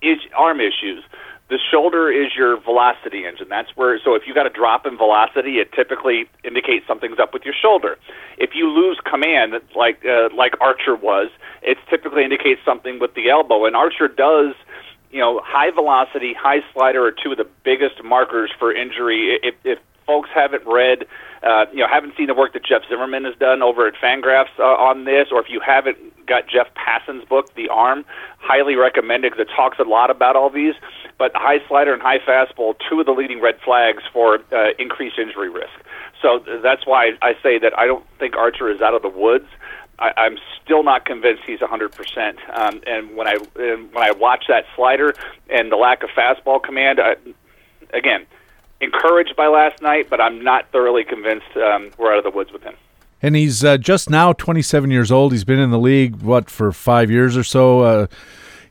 is 0.00 0.20
arm 0.34 0.58
issues, 0.60 1.04
the 1.52 1.58
shoulder 1.70 2.10
is 2.10 2.34
your 2.34 2.58
velocity 2.58 3.26
engine. 3.26 3.48
That's 3.50 3.68
where, 3.76 4.00
so 4.02 4.14
if 4.14 4.22
you 4.26 4.32
got 4.32 4.46
a 4.46 4.50
drop 4.50 4.86
in 4.86 4.96
velocity, 4.96 5.58
it 5.58 5.70
typically 5.74 6.24
indicates 6.44 6.86
something's 6.86 7.18
up 7.18 7.34
with 7.34 7.44
your 7.44 7.52
shoulder. 7.52 7.98
If 8.38 8.54
you 8.54 8.70
lose 8.70 8.98
command, 9.04 9.52
like 9.76 10.02
uh, 10.02 10.30
like 10.34 10.54
Archer 10.62 10.96
was, 10.96 11.28
it 11.60 11.76
typically 11.90 12.24
indicates 12.24 12.62
something 12.64 12.98
with 12.98 13.12
the 13.12 13.28
elbow. 13.28 13.66
And 13.66 13.76
Archer 13.76 14.08
does, 14.08 14.54
you 15.10 15.20
know, 15.20 15.42
high 15.44 15.70
velocity, 15.70 16.32
high 16.32 16.60
slider 16.72 17.04
are 17.04 17.12
two 17.12 17.32
of 17.32 17.36
the 17.36 17.48
biggest 17.64 18.02
markers 18.02 18.50
for 18.58 18.72
injury. 18.72 19.38
If, 19.42 19.54
if 19.62 19.78
folks 20.06 20.30
haven't 20.34 20.66
read, 20.66 21.04
uh, 21.42 21.66
you 21.72 21.78
know, 21.78 21.88
haven't 21.88 22.14
seen 22.16 22.28
the 22.28 22.34
work 22.34 22.52
that 22.52 22.64
Jeff 22.64 22.82
Zimmerman 22.88 23.24
has 23.24 23.34
done 23.36 23.62
over 23.62 23.86
at 23.86 23.94
Fangraphs 23.94 24.58
uh, 24.58 24.62
on 24.62 25.04
this, 25.04 25.28
or 25.32 25.40
if 25.40 25.46
you 25.48 25.60
haven't 25.60 25.98
got 26.26 26.48
Jeff 26.48 26.68
Passan's 26.74 27.24
book, 27.24 27.52
The 27.54 27.68
Arm, 27.68 28.04
highly 28.38 28.76
recommended 28.76 29.32
because 29.32 29.46
it 29.48 29.54
talks 29.54 29.78
a 29.78 29.82
lot 29.82 30.10
about 30.10 30.36
all 30.36 30.50
these. 30.50 30.74
But 31.18 31.32
high 31.34 31.58
slider 31.68 31.92
and 31.92 32.00
high 32.00 32.18
fastball, 32.18 32.74
two 32.88 33.00
of 33.00 33.06
the 33.06 33.12
leading 33.12 33.40
red 33.40 33.58
flags 33.64 34.02
for 34.12 34.38
uh, 34.52 34.70
increased 34.78 35.18
injury 35.18 35.50
risk. 35.50 35.72
So 36.20 36.44
that's 36.62 36.86
why 36.86 37.12
I 37.20 37.34
say 37.42 37.58
that 37.58 37.76
I 37.76 37.86
don't 37.86 38.04
think 38.18 38.36
Archer 38.36 38.70
is 38.70 38.80
out 38.80 38.94
of 38.94 39.02
the 39.02 39.08
woods. 39.08 39.48
I, 39.98 40.12
I'm 40.16 40.38
still 40.64 40.84
not 40.84 41.04
convinced 41.04 41.42
he's 41.44 41.58
100%. 41.58 42.56
Um, 42.56 42.80
and 42.86 43.16
when 43.16 43.26
I 43.26 43.36
and 43.56 43.92
when 43.92 44.04
I 44.04 44.12
watch 44.12 44.44
that 44.48 44.64
slider 44.76 45.14
and 45.50 45.72
the 45.72 45.76
lack 45.76 46.04
of 46.04 46.10
fastball 46.10 46.62
command, 46.62 47.00
I, 47.00 47.16
again, 47.92 48.26
encouraged 48.82 49.36
by 49.36 49.46
last 49.46 49.80
night, 49.80 50.08
but 50.10 50.20
I'm 50.20 50.42
not 50.42 50.70
thoroughly 50.72 51.04
convinced 51.04 51.56
um, 51.56 51.90
we're 51.98 52.12
out 52.12 52.18
of 52.18 52.24
the 52.24 52.30
woods 52.30 52.52
with 52.52 52.62
him. 52.62 52.74
And 53.22 53.36
he's 53.36 53.64
uh, 53.64 53.78
just 53.78 54.10
now 54.10 54.32
27 54.32 54.90
years 54.90 55.12
old. 55.12 55.32
He's 55.32 55.44
been 55.44 55.60
in 55.60 55.70
the 55.70 55.78
league 55.78 56.16
what 56.22 56.50
for 56.50 56.72
five 56.72 57.10
years 57.10 57.36
or 57.36 57.44
so. 57.44 57.80
Uh, 57.80 58.06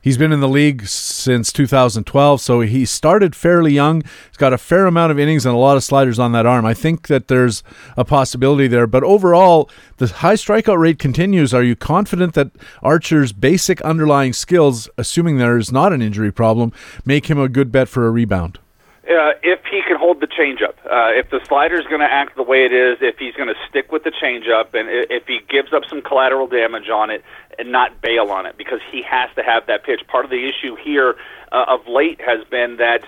He's 0.02 0.18
been 0.18 0.32
in 0.32 0.40
the 0.40 0.48
league 0.48 0.88
since 0.88 1.52
2012, 1.52 2.40
so 2.40 2.60
he 2.60 2.84
started 2.84 3.36
fairly 3.36 3.72
young. 3.72 4.02
He's 4.02 4.36
got 4.36 4.52
a 4.52 4.58
fair 4.58 4.86
amount 4.86 5.12
of 5.12 5.18
innings 5.18 5.46
and 5.46 5.54
a 5.54 5.58
lot 5.58 5.76
of 5.76 5.84
sliders 5.84 6.18
on 6.18 6.32
that 6.32 6.44
arm. 6.44 6.66
I 6.66 6.74
think 6.74 7.06
that 7.06 7.28
there's 7.28 7.62
a 7.96 8.04
possibility 8.04 8.66
there, 8.66 8.88
but 8.88 9.04
overall, 9.04 9.70
the 9.98 10.08
high 10.08 10.34
strikeout 10.34 10.78
rate 10.80 10.98
continues. 10.98 11.54
Are 11.54 11.62
you 11.62 11.76
confident 11.76 12.34
that 12.34 12.50
Archer's 12.82 13.32
basic 13.32 13.80
underlying 13.82 14.32
skills, 14.32 14.90
assuming 14.98 15.36
there 15.36 15.56
is 15.56 15.70
not 15.70 15.92
an 15.92 16.02
injury 16.02 16.32
problem, 16.32 16.72
make 17.04 17.30
him 17.30 17.38
a 17.38 17.48
good 17.48 17.70
bet 17.70 17.88
for 17.88 18.04
a 18.04 18.10
rebound? 18.10 18.58
Uh, 19.04 19.34
if 19.42 19.58
he 19.68 19.82
can 19.82 19.96
hold 19.98 20.20
the 20.20 20.28
changeup, 20.28 20.74
uh, 20.86 21.10
if 21.10 21.28
the 21.30 21.40
slider's 21.48 21.84
going 21.86 22.00
to 22.00 22.06
act 22.06 22.36
the 22.36 22.42
way 22.42 22.64
it 22.64 22.72
is, 22.72 22.98
if 23.00 23.18
he's 23.18 23.34
going 23.34 23.48
to 23.48 23.56
stick 23.68 23.90
with 23.90 24.04
the 24.04 24.12
changeup, 24.12 24.74
and 24.74 24.88
if 25.10 25.26
he 25.26 25.40
gives 25.48 25.72
up 25.72 25.82
some 25.90 26.00
collateral 26.00 26.46
damage 26.46 26.88
on 26.88 27.10
it 27.10 27.24
and 27.58 27.72
not 27.72 28.00
bail 28.00 28.30
on 28.30 28.46
it, 28.46 28.56
because 28.56 28.78
he 28.92 29.02
has 29.02 29.28
to 29.34 29.42
have 29.42 29.66
that 29.66 29.82
pitch. 29.82 30.02
Part 30.06 30.24
of 30.24 30.30
the 30.30 30.48
issue 30.48 30.76
here 30.76 31.16
uh, 31.50 31.64
of 31.66 31.88
late 31.88 32.20
has 32.20 32.44
been 32.48 32.76
that 32.76 33.04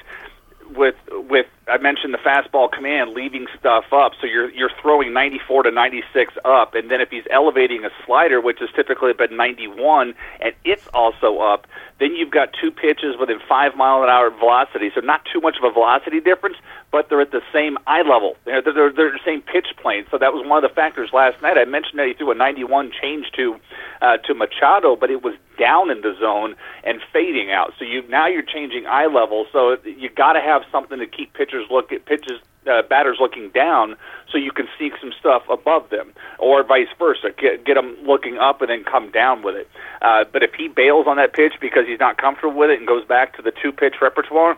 with 0.75 0.97
with 1.13 1.47
I 1.66 1.78
mentioned 1.78 2.12
the 2.12 2.18
fastball 2.18 2.71
command 2.71 3.14
leaving 3.14 3.47
stuff 3.59 3.85
up, 3.90 4.12
so 4.21 4.26
you're 4.26 4.50
you're 4.50 4.71
throwing 4.83 5.14
94 5.14 5.64
to 5.64 5.71
96 5.71 6.35
up, 6.44 6.75
and 6.75 6.90
then 6.90 7.00
if 7.00 7.09
he's 7.09 7.25
elevating 7.30 7.85
a 7.85 7.90
slider, 8.04 8.40
which 8.40 8.61
is 8.61 8.68
typically 8.76 9.14
been 9.14 9.37
91, 9.37 10.14
and 10.40 10.52
it's 10.64 10.87
also 10.92 11.38
up, 11.38 11.66
then 12.00 12.14
you've 12.14 12.30
got 12.30 12.50
two 12.61 12.71
pitches 12.71 13.16
within 13.18 13.38
five 13.49 13.76
mile 13.76 14.02
an 14.02 14.11
hour 14.11 14.30
velocity, 14.30 14.90
so 14.94 15.00
not 15.00 15.23
too 15.33 15.40
much 15.40 15.56
of 15.56 15.64
a 15.64 15.73
velocity 15.73 16.21
difference, 16.21 16.56
but 16.90 17.09
they're 17.09 17.23
at 17.23 17.30
the 17.30 17.42
same 17.52 17.78
eye 17.87 18.02
level. 18.02 18.37
They're 18.44 18.61
they're, 18.61 18.92
they're 18.92 19.12
the 19.12 19.25
same 19.25 19.40
pitch 19.40 19.68
plane, 19.80 20.04
so 20.11 20.18
that 20.18 20.35
was 20.35 20.47
one 20.47 20.62
of 20.62 20.68
the 20.68 20.75
factors 20.75 21.11
last 21.14 21.40
night. 21.40 21.56
I 21.56 21.64
mentioned 21.64 21.99
that 21.99 22.09
he 22.09 22.14
threw 22.14 22.30
a 22.30 22.35
91 22.35 22.92
change 23.00 23.30
to 23.37 23.56
uh, 24.02 24.18
to 24.18 24.35
Machado, 24.35 24.97
but 24.97 25.11
it 25.11 25.23
was 25.23 25.35
down 25.59 25.90
in 25.90 26.00
the 26.00 26.14
zone 26.21 26.56
and 26.83 27.00
fading 27.12 27.52
out. 27.52 27.73
So 27.78 27.85
you 27.85 28.06
now 28.09 28.26
you're 28.26 28.42
changing 28.42 28.87
eye 28.87 29.06
level, 29.06 29.47
so 29.52 29.76
you 29.85 30.11
got 30.11 30.33
to 30.35 30.40
have 30.40 30.62
something 30.71 30.99
to 30.99 31.06
keep 31.06 31.33
pitchers 31.33 31.53
look 31.70 31.92
at 31.92 32.04
pitches 32.06 32.40
uh, 32.66 32.82
batters 32.82 33.18
looking 33.20 33.50
down 33.50 33.96
so 34.30 34.38
you 34.38 34.50
can 34.50 34.66
see 34.78 34.90
some 35.00 35.12
stuff 35.18 35.42
above 35.50 35.90
them, 35.90 36.12
or 36.38 36.64
vice 36.64 36.88
versa. 36.99 37.30
Get, 37.37 37.64
get 37.64 37.75
them 37.75 37.96
looking 38.04 38.38
up 38.38 38.61
and 38.62 38.70
then 38.70 38.84
come 38.84 39.11
down 39.11 39.42
with 39.42 39.54
it. 39.54 39.68
Uh, 40.02 40.25
but 40.32 40.42
if 40.42 40.54
he 40.54 40.68
bails 40.68 41.06
on 41.06 41.16
that 41.16 41.32
pitch 41.32 41.54
because 41.61 41.87
he's 41.87 42.00
not 42.00 42.16
comfortable 42.16 42.56
with 42.56 42.70
it 42.70 42.78
and 42.78 42.87
goes 42.87 43.04
back 43.04 43.37
to 43.37 43.42
the 43.42 43.52
two 43.62 43.73
pitch 43.73 43.96
repertoire, 44.00 44.56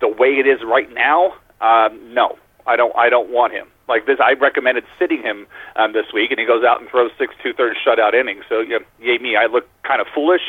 the 0.00 0.08
way 0.08 0.38
it 0.38 0.46
is 0.46 0.60
right 0.64 0.92
now, 0.94 1.34
um, 1.60 1.98
no, 2.14 2.38
I 2.66 2.76
don't. 2.76 2.94
I 2.96 3.08
don't 3.08 3.30
want 3.30 3.52
him 3.52 3.66
like 3.88 4.06
this. 4.06 4.18
I 4.22 4.34
recommended 4.34 4.84
sitting 4.98 5.22
him 5.22 5.46
um, 5.76 5.92
this 5.92 6.06
week, 6.12 6.30
and 6.30 6.38
he 6.38 6.46
goes 6.46 6.64
out 6.64 6.80
and 6.80 6.88
throws 6.88 7.10
six 7.18 7.34
two 7.42 7.52
thirds 7.52 7.78
shutout 7.84 8.14
innings. 8.14 8.44
So 8.48 8.60
yeah, 8.60 8.78
yay 9.00 9.18
me, 9.18 9.36
I 9.36 9.46
look 9.46 9.68
kind 9.82 10.00
of 10.00 10.06
foolish. 10.14 10.42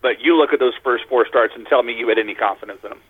But 0.00 0.20
you 0.20 0.36
look 0.36 0.52
at 0.52 0.60
those 0.60 0.74
first 0.82 1.04
four 1.08 1.26
starts 1.26 1.54
and 1.56 1.66
tell 1.66 1.82
me 1.82 1.94
you 1.94 2.08
had 2.08 2.18
any 2.18 2.34
confidence 2.34 2.80
in 2.84 2.92
him. 2.92 3.00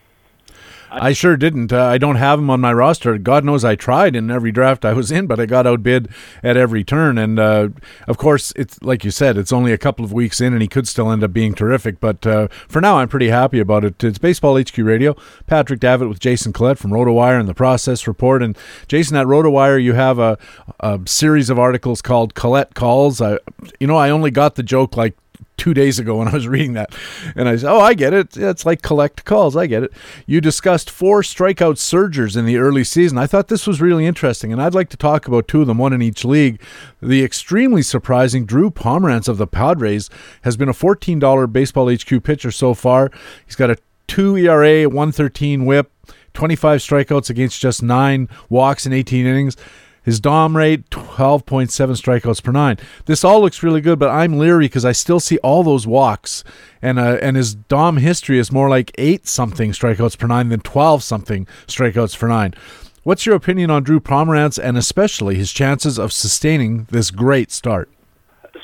I 0.91 1.12
sure 1.12 1.37
didn't. 1.37 1.73
Uh, 1.73 1.85
I 1.85 1.99
don't 1.99 2.17
have 2.17 2.38
him 2.38 2.50
on 2.50 2.61
my 2.61 2.73
roster. 2.73 3.19
God 3.19 3.45
knows 3.45 3.64
I 3.64 3.75
tried 3.75 4.14
in 4.14 4.31
every 4.31 4.53
draft 4.53 4.85
I 4.85 4.93
was 4.93 5.11
in, 5.11 5.26
but 5.26 5.41
I 5.41 5.47
got 5.47 5.67
outbid 5.67 6.09
at 6.43 6.57
every 6.57 6.85
turn. 6.85 7.19
And 7.19 7.38
uh, 7.38 7.69
of 8.07 8.19
course, 8.19 8.53
it's 8.57 8.81
like 8.83 9.05
you 9.05 9.11
said, 9.11 9.37
it's 9.37 9.53
only 9.53 9.73
a 9.73 9.79
couple 9.79 10.05
of 10.05 10.12
weeks 10.12 10.41
in, 10.41 10.53
and 10.53 10.62
he 10.62 10.69
could 10.69 10.87
still 10.87 11.11
end 11.11 11.25
up 11.25 11.33
being 11.33 11.55
terrific. 11.55 12.00
But 12.00 12.26
uh, 12.26 12.49
for 12.69 12.81
now, 12.81 12.99
I'm 12.99 13.09
pretty 13.09 13.29
happy 13.29 13.59
about 13.59 13.85
it. 13.85 14.03
It's 14.03 14.19
Baseball 14.19 14.59
HQ 14.59 14.76
Radio. 14.79 15.17
Patrick 15.47 15.81
Davitt 15.81 16.09
with 16.09 16.21
Jason 16.21 16.53
Collette 16.53 16.79
from 16.79 16.91
RotoWire 16.91 17.38
and 17.38 17.49
the 17.49 17.55
Process 17.55 18.07
Report. 18.07 18.43
And 18.43 18.57
Jason, 18.88 19.17
at 19.17 19.26
RotoWire, 19.26 19.83
you 19.83 19.95
have 19.95 20.19
a, 20.19 20.38
a 20.81 21.00
series 21.07 21.50
of 21.50 21.59
articles 21.59 22.03
called 22.03 22.35
Collette 22.35 22.75
Calls. 22.75 23.21
I, 23.21 23.38
you 23.81 23.87
know, 23.87 23.97
I 23.97 24.11
only 24.11 24.31
got 24.31 24.55
the 24.55 24.62
joke 24.62 24.97
like 24.97 25.17
two 25.56 25.75
days 25.75 25.99
ago 25.99 26.16
when 26.16 26.28
I 26.28 26.32
was 26.32 26.49
reading 26.49 26.75
that. 26.75 26.94
And 27.37 27.49
I 27.49 27.56
said, 27.56 27.70
Oh, 27.70 27.80
I 27.80 27.94
get 27.94 28.12
it. 28.12 28.37
It's 28.37 28.66
like 28.66 28.82
collect 28.82 29.25
calls. 29.25 29.56
I 29.56 29.66
get 29.66 29.82
it. 29.82 29.92
You 30.26 30.40
discussed 30.40 30.90
four 30.90 31.23
strikeout 31.23 31.78
surgers 31.78 32.37
in 32.37 32.46
the 32.46 32.58
early 32.58 32.84
season. 32.84 33.18
I 33.18 33.26
thought 33.26 33.49
this 33.49 33.66
was 33.66 33.80
really 33.80 34.06
interesting, 34.06 34.52
and 34.52 34.61
I'd 34.61 34.75
like 34.75 34.88
to 34.90 34.96
talk 34.96 35.26
about 35.26 35.49
two 35.49 35.61
of 35.61 35.66
them, 35.66 35.78
one 35.78 35.92
in 35.92 36.02
each 36.02 36.25
league. 36.25 36.61
The 37.00 37.25
extremely 37.25 37.82
surprising 37.82 38.44
Drew 38.44 38.70
Pomeranz 38.70 39.28
of 39.28 39.38
the 39.38 39.46
Padres 39.46 40.11
has 40.42 40.56
been 40.56 40.68
a 40.68 40.75
$14 40.75 41.52
Baseball 41.52 41.92
HQ 41.92 42.23
pitcher 42.23 42.50
so 42.50 42.75
far. 42.75 43.11
He's 43.46 43.56
got 43.56 43.70
a 43.70 43.78
2 44.08 44.37
ERA, 44.37 44.84
113 44.88 45.64
whip, 45.64 45.90
25 46.34 46.80
strikeouts 46.80 47.30
against 47.30 47.61
just 47.61 47.82
nine 47.82 48.28
walks 48.49 48.87
in 48.87 48.92
18 48.92 49.26
innings. 49.26 49.56
His 50.04 50.20
Dom 50.20 50.56
rate, 50.56 50.90
12.7 50.90 51.68
strikeouts 51.70 52.42
per 52.42 52.52
nine. 52.52 52.78
This 53.06 53.25
all 53.25 53.40
looks 53.40 53.62
really 53.62 53.80
good, 53.80 53.99
but 53.99 54.11
I'm 54.11 54.38
leery 54.38 54.66
because 54.66 54.84
I 54.84 54.92
still 54.92 55.18
see 55.18 55.38
all 55.38 55.62
those 55.62 55.87
walks. 55.87 56.44
And, 56.82 56.99
uh, 56.99 57.18
and 57.23 57.37
his 57.37 57.54
Dom 57.54 57.96
history 57.96 58.38
is 58.38 58.52
more 58.52 58.68
like 58.68 58.92
8 58.99 59.26
something 59.26 59.73
strikeouts 59.73 60.18
per 60.18 60.26
nine 60.26 60.50
than 60.50 60.61
12 60.61 61.02
something 61.02 61.46
strikeouts 61.66 62.18
per 62.18 62.28
nine. 62.28 62.54
What's 63.02 63.26
your 63.26 63.34
opinion 63.34 63.70
on 63.70 63.82
Drew 63.82 64.00
Pomeranz 64.00 64.58
and 64.62 64.78
especially 64.78 65.34
his 65.37 65.52
chances 65.52 65.99
of 65.99 66.12
sustaining 66.12 66.87
this 66.90 67.11
great 67.11 67.50
start? 67.50 67.90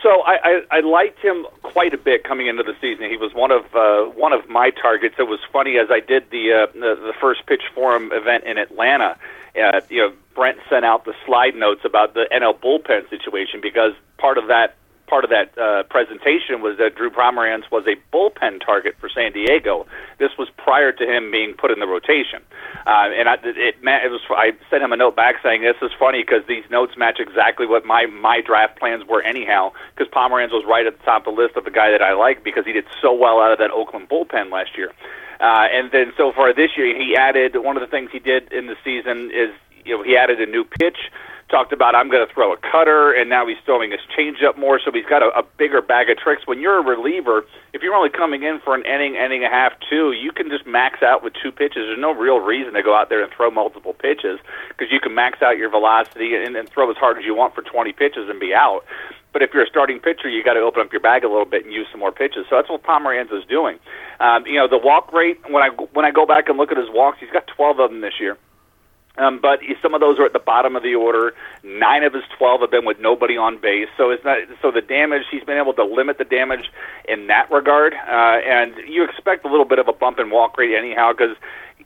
So 0.03 0.23
I, 0.23 0.63
I, 0.71 0.79
I 0.79 0.81
liked 0.81 1.19
him 1.19 1.47
quite 1.63 1.93
a 1.93 1.99
bit 1.99 2.25
coming 2.25 2.47
into 2.47 2.63
the 2.63 2.75
season. 2.81 3.11
He 3.11 3.19
was 3.19 3.35
one 3.35 3.51
of 3.51 3.65
uh, 3.75 4.05
one 4.13 4.33
of 4.33 4.49
my 4.49 4.71
targets. 4.71 5.17
It 5.19 5.25
was 5.25 5.41
funny 5.53 5.77
as 5.77 5.89
I 5.91 6.01
did 6.01 6.31
the 6.31 6.53
uh, 6.53 6.73
the, 6.73 6.97
the 6.97 7.13
first 7.21 7.45
pitch 7.47 7.65
forum 7.75 8.11
event 8.13 8.45
in 8.45 8.57
Atlanta. 8.57 9.19
Uh, 9.57 9.81
you 9.89 9.99
know, 9.99 10.13
Brent 10.35 10.59
sent 10.69 10.85
out 10.85 11.05
the 11.05 11.15
slide 11.27 11.55
notes 11.55 11.83
about 11.85 12.15
the 12.15 12.29
NL 12.33 12.59
bullpen 12.59 13.09
situation 13.11 13.61
because 13.61 13.93
part 14.19 14.39
of 14.39 14.47
that 14.49 14.77
part 15.11 15.25
of 15.25 15.31
that 15.31 15.51
uh, 15.59 15.83
presentation 15.91 16.63
was 16.63 16.79
that 16.79 16.95
Drew 16.95 17.11
Pomeranz 17.11 17.69
was 17.71 17.85
a 17.91 17.99
bullpen 18.15 18.65
target 18.65 18.95
for 19.01 19.11
San 19.11 19.33
Diego. 19.33 19.85
This 20.19 20.31
was 20.39 20.49
prior 20.57 20.93
to 20.93 21.05
him 21.05 21.33
being 21.33 21.53
put 21.55 21.73
in 21.73 21.81
the 21.81 21.87
rotation, 21.87 22.41
uh, 22.87 23.11
and 23.11 23.29
I, 23.29 23.35
it, 23.43 23.75
it 23.83 24.11
was. 24.11 24.21
I 24.31 24.53
sent 24.71 24.83
him 24.85 24.93
a 24.93 24.97
note 24.97 25.17
back 25.17 25.43
saying 25.43 25.63
this 25.63 25.77
is 25.83 25.91
funny 25.99 26.23
because 26.23 26.47
these 26.47 26.65
notes 26.71 26.97
match 26.97 27.19
exactly 27.19 27.67
what 27.67 27.85
my 27.85 28.07
my 28.07 28.41
draft 28.41 28.79
plans 28.79 29.05
were 29.05 29.21
anyhow. 29.23 29.73
Because 29.95 30.11
Pomeranz 30.13 30.53
was 30.53 30.65
right 30.65 30.87
at 30.87 30.97
the 30.97 31.05
top 31.05 31.27
of 31.27 31.35
the 31.35 31.43
list 31.43 31.57
of 31.57 31.65
the 31.65 31.75
guy 31.75 31.91
that 31.91 32.03
I 32.03 32.15
like 32.15 32.45
because 32.45 32.65
he 32.65 32.73
did 32.73 32.87
so 33.03 33.13
well 33.13 33.41
out 33.41 33.51
of 33.51 33.59
that 33.59 33.73
Oakland 33.73 34.09
bullpen 34.09 34.53
last 34.53 34.79
year. 34.79 34.93
Uh, 35.41 35.67
and 35.73 35.91
then 35.91 36.13
so 36.17 36.33
far 36.33 36.53
this 36.53 36.71
year, 36.77 36.95
he 36.97 37.17
added 37.17 37.57
one 37.57 37.77
of 37.77 37.81
the 37.81 37.87
things 37.87 38.11
he 38.13 38.19
did 38.19 38.53
in 38.53 38.67
the 38.67 38.77
season 38.85 39.31
is 39.33 39.51
you 39.85 39.97
know 39.97 40.03
he 40.03 40.17
added 40.17 40.41
a 40.41 40.47
new 40.47 40.65
pitch 40.65 40.99
talked 41.51 41.73
about 41.73 41.95
I'm 41.95 42.09
going 42.09 42.27
to 42.27 42.33
throw 42.33 42.53
a 42.53 42.57
cutter, 42.57 43.13
and 43.13 43.29
now 43.29 43.47
he's 43.47 43.59
throwing 43.65 43.91
his 43.91 44.01
changeup 44.17 44.57
more, 44.57 44.81
so 44.83 44.91
he's 44.93 45.05
got 45.05 45.23
a, 45.23 45.29
a 45.37 45.43
bigger 45.59 45.83
bag 45.83 46.09
of 46.09 46.19
tricks. 46.19 46.47
When 46.47 46.61
you're 46.61 46.79
a 46.79 46.83
reliever, 46.83 47.45
if 47.73 47.83
you're 47.83 47.95
only 47.95 48.11
coming 48.11 48.43
in 48.43 48.61
for 48.65 48.75
an 48.75 48.85
inning, 48.87 49.17
inning 49.17 49.45
and 49.45 49.53
a 49.53 49.57
half, 49.57 49.73
two, 49.89 50.13
you 50.13 50.33
can 50.33 50.49
just 50.49 50.67
max 50.67 51.03
out 51.03 51.23
with 51.23 51.35
two 51.43 51.51
pitches. 51.51 51.91
There's 51.91 51.99
no 51.99 52.15
real 52.15 52.41
reason 52.41 52.75
to 52.75 52.83
go 52.83 52.95
out 52.95 53.09
there 53.09 53.23
and 53.23 53.33
throw 53.33 53.51
multiple 53.51 53.93
pitches 53.93 54.39
because 54.69 54.91
you 54.91 55.01
can 55.01 55.15
max 55.15 55.43
out 55.43 55.59
your 55.59 55.71
velocity 55.71 56.35
and, 56.35 56.57
and 56.57 56.69
throw 56.69 56.91
as 56.91 56.97
hard 56.97 57.19
as 57.19 57.25
you 57.25 57.35
want 57.35 57.55
for 57.55 57.63
20 57.63 57.93
pitches 57.93 58.29
and 58.31 58.39
be 58.39 58.55
out. 58.55 58.85
But 59.33 59.43
if 59.43 59.51
you're 59.55 59.63
a 59.63 59.69
starting 59.69 60.01
pitcher, 60.01 60.29
you 60.29 60.43
got 60.43 60.55
to 60.55 60.61
open 60.61 60.81
up 60.83 60.93
your 60.93 61.01
bag 61.01 61.23
a 61.23 61.29
little 61.29 61.45
bit 61.45 61.65
and 61.65 61.73
use 61.73 61.87
some 61.91 62.01
more 62.01 62.11
pitches. 62.11 62.47
So 62.51 62.57
that's 62.57 62.69
what 62.69 62.83
Pomeranz 62.83 63.33
is 63.33 63.45
doing. 63.49 63.79
Um, 64.19 64.45
you 64.47 64.55
know, 64.55 64.67
the 64.67 64.79
walk 64.79 65.13
rate 65.13 65.39
when 65.49 65.63
I 65.63 65.69
when 65.69 66.05
I 66.05 66.11
go 66.11 66.27
back 66.27 66.49
and 66.49 66.59
look 66.59 66.73
at 66.73 66.79
his 66.79 66.91
walks, 66.91 67.19
he's 67.21 67.31
got 67.31 67.47
12 67.47 67.79
of 67.79 67.91
them 67.91 68.01
this 68.01 68.15
year. 68.19 68.37
Um, 69.21 69.39
but 69.41 69.61
some 69.83 69.95
of 69.95 70.01
those 70.01 70.19
are 70.19 70.25
at 70.25 70.33
the 70.33 70.39
bottom 70.39 70.77
of 70.77 70.83
the 70.83 70.95
order. 70.95 71.35
Nine 71.63 72.03
of 72.05 72.15
his 72.15 72.25
twelve 72.37 72.63
have 72.63 72.71
been 72.71 72.87
with 72.87 72.99
nobody 73.01 73.37
on 73.37 73.61
base, 73.61 73.89
so 73.97 74.11
it's 74.11 74.25
not. 74.25 74.39
So 74.63 74.71
the 74.71 74.81
damage 74.81 75.25
he's 75.31 75.45
been 75.45 75.59
able 75.59 75.75
to 75.75 75.85
limit 75.85 76.19
the 76.19 76.25
damage 76.25 76.71
in 77.09 77.27
that 77.27 77.51
regard, 77.51 77.93
uh, 77.95 78.41
and 78.47 78.75
you 78.89 79.05
expect 79.05 79.45
a 79.45 79.49
little 79.49 79.67
bit 79.67 79.79
of 79.79 79.89
a 79.89 79.93
bump 79.93 80.19
in 80.19 80.31
walk 80.31 80.57
rate 80.57 80.75
anyhow 80.75 81.13
because 81.13 81.37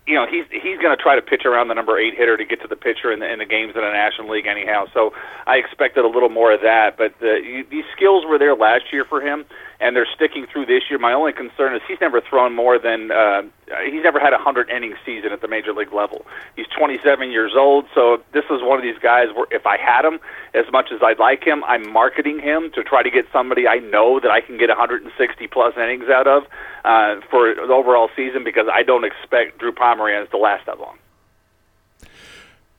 you 0.06 0.14
know 0.14 0.26
he's 0.26 0.44
he's 0.50 0.78
going 0.78 0.96
to 0.96 1.02
try 1.02 1.14
to 1.16 1.22
pitch 1.22 1.44
around 1.44 1.68
the 1.68 1.74
number 1.74 1.98
eight 1.98 2.14
hitter 2.14 2.36
to 2.36 2.44
get 2.44 2.60
to 2.62 2.68
the 2.68 2.76
pitcher 2.76 3.10
in 3.10 3.20
the, 3.20 3.30
in 3.30 3.38
the 3.38 3.46
games 3.46 3.74
in 3.74 3.80
the 3.80 3.90
National 3.90 4.30
League 4.30 4.46
anyhow. 4.46 4.86
So 4.92 5.12
I 5.46 5.56
expected 5.56 6.04
a 6.04 6.08
little 6.08 6.28
more 6.28 6.52
of 6.52 6.60
that. 6.60 6.96
But 6.96 7.18
the, 7.20 7.64
these 7.70 7.84
skills 7.96 8.24
were 8.26 8.38
there 8.38 8.54
last 8.54 8.92
year 8.92 9.04
for 9.04 9.20
him, 9.20 9.44
and 9.84 9.94
they're 9.94 10.08
sticking 10.14 10.46
through 10.50 10.64
this 10.64 10.84
year. 10.88 10.98
My 10.98 11.12
only 11.12 11.32
concern 11.32 11.76
is 11.76 11.82
he's 11.86 12.00
never 12.00 12.22
thrown 12.22 12.54
more 12.54 12.78
than 12.78 13.12
uh, 13.12 13.42
he's 13.84 14.02
never 14.02 14.18
had 14.18 14.32
a 14.32 14.38
hundred 14.38 14.70
inning 14.70 14.94
season 15.04 15.30
at 15.30 15.42
the 15.42 15.48
major 15.48 15.74
league 15.74 15.92
level. 15.92 16.24
He's 16.56 16.66
27 16.68 17.30
years 17.30 17.52
old, 17.54 17.84
so 17.94 18.22
this 18.32 18.44
is 18.46 18.62
one 18.62 18.78
of 18.78 18.82
these 18.82 18.98
guys 18.98 19.28
where 19.36 19.46
if 19.50 19.66
I 19.66 19.76
had 19.76 20.06
him, 20.06 20.20
as 20.54 20.64
much 20.72 20.88
as 20.90 21.00
I'd 21.02 21.18
like 21.18 21.44
him, 21.44 21.62
I'm 21.64 21.92
marketing 21.92 22.40
him 22.40 22.72
to 22.74 22.82
try 22.82 23.02
to 23.02 23.10
get 23.10 23.26
somebody 23.30 23.68
I 23.68 23.76
know 23.76 24.20
that 24.20 24.30
I 24.30 24.40
can 24.40 24.56
get 24.56 24.70
160 24.70 25.46
plus 25.48 25.76
innings 25.76 26.08
out 26.08 26.26
of 26.26 26.44
uh, 26.86 27.20
for 27.30 27.54
the 27.54 27.72
overall 27.72 28.08
season 28.16 28.42
because 28.42 28.66
I 28.72 28.82
don't 28.82 29.04
expect 29.04 29.58
Drew 29.58 29.72
Pomeranz 29.72 30.30
to 30.30 30.38
last 30.38 30.64
that 30.64 30.80
long. 30.80 30.96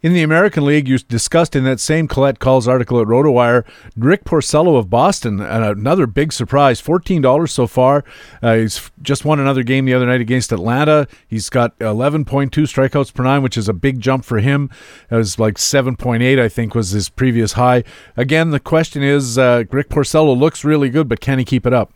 In 0.06 0.13
the 0.13 0.22
American 0.22 0.63
League, 0.65 0.88
you 0.88 1.00
discussed 1.00 1.56
in 1.56 1.63
that 1.63 1.80
same 1.80 2.08
Collette 2.08 2.38
Calls 2.38 2.68
article 2.68 3.02
at 3.02 3.08
RotoWire, 3.08 3.65
Rick 3.98 4.24
Porcello 4.24 4.78
of 4.78 4.88
Boston, 4.88 5.41
another 5.41 6.06
big 6.06 6.32
surprise, 6.32 6.80
$14 6.80 7.50
so 7.50 7.65
far. 7.65 8.04
Uh, 8.39 8.54
he's 8.54 8.91
just 9.02 9.26
won 9.26 9.39
another 9.39 9.63
game 9.63 9.86
the 9.86 9.96
other 9.96 10.06
night 10.06 10.22
against 10.22 10.52
Atlanta. 10.52 11.08
He's 11.28 11.50
got 11.50 11.76
11.2 11.80 12.52
strikeouts 12.52 13.15
per 13.15 13.24
nine, 13.24 13.41
which 13.41 13.58
is 13.58 13.68
a 13.68 13.74
big 13.74 14.00
jump 14.00 14.26
for 14.26 14.38
him. 14.38 14.70
It 15.10 15.15
was 15.15 15.39
like 15.39 15.56
7.8, 15.56 16.39
I 16.39 16.50
think, 16.50 16.76
was 16.76 16.91
his 16.91 17.10
previous 17.10 17.54
high. 17.54 17.84
Again, 18.15 18.52
the 18.52 18.60
question 18.60 19.02
is 19.02 19.39
uh, 19.39 19.63
Rick 19.72 19.89
Porcello 19.89 20.38
looks 20.38 20.63
really 20.63 20.91
good, 20.91 21.10
but 21.10 21.20
can 21.20 21.39
he 21.39 21.46
keep 21.46 21.65
it 21.65 21.74
up? 21.74 21.91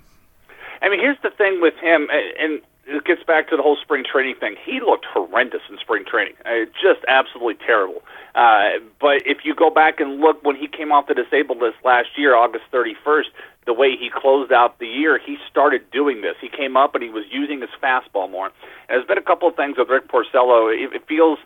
I 0.81 0.89
mean, 0.89 0.99
here's 0.99 1.21
the 1.21 1.29
thing 1.37 1.61
with 1.61 1.75
him, 1.75 2.07
and 2.39 2.61
it 2.89 3.05
gets 3.05 3.23
back 3.23 3.49
to 3.49 3.55
the 3.55 3.61
whole 3.61 3.77
spring 3.77 4.03
training 4.03 4.35
thing. 4.39 4.55
He 4.65 4.79
looked 4.79 5.05
horrendous 5.05 5.61
in 5.69 5.77
spring 5.77 6.03
training, 6.05 6.33
uh, 6.45 6.65
just 6.73 7.05
absolutely 7.07 7.55
terrible. 7.65 8.01
Uh, 8.35 8.81
but 8.99 9.21
if 9.25 9.39
you 9.43 9.53
go 9.53 9.69
back 9.69 9.99
and 9.99 10.19
look 10.19 10.43
when 10.43 10.55
he 10.55 10.67
came 10.67 10.91
off 10.91 11.07
the 11.07 11.13
disabled 11.13 11.59
list 11.59 11.77
last 11.83 12.09
year, 12.17 12.35
August 12.35 12.65
31st, 12.73 13.29
the 13.65 13.73
way 13.73 13.95
he 13.95 14.09
closed 14.09 14.51
out 14.51 14.79
the 14.79 14.87
year, 14.87 15.19
he 15.23 15.37
started 15.49 15.89
doing 15.91 16.21
this. 16.21 16.35
He 16.41 16.49
came 16.49 16.75
up 16.75 16.95
and 16.95 17.03
he 17.03 17.09
was 17.09 17.25
using 17.29 17.61
his 17.61 17.69
fastball 17.81 18.29
more. 18.29 18.47
And 18.47 18.53
there's 18.89 19.05
been 19.05 19.17
a 19.17 19.23
couple 19.23 19.47
of 19.47 19.55
things 19.55 19.77
with 19.77 19.89
Rick 19.89 20.07
Porcello. 20.07 20.73
It, 20.73 20.93
it 20.93 21.07
feels 21.07 21.37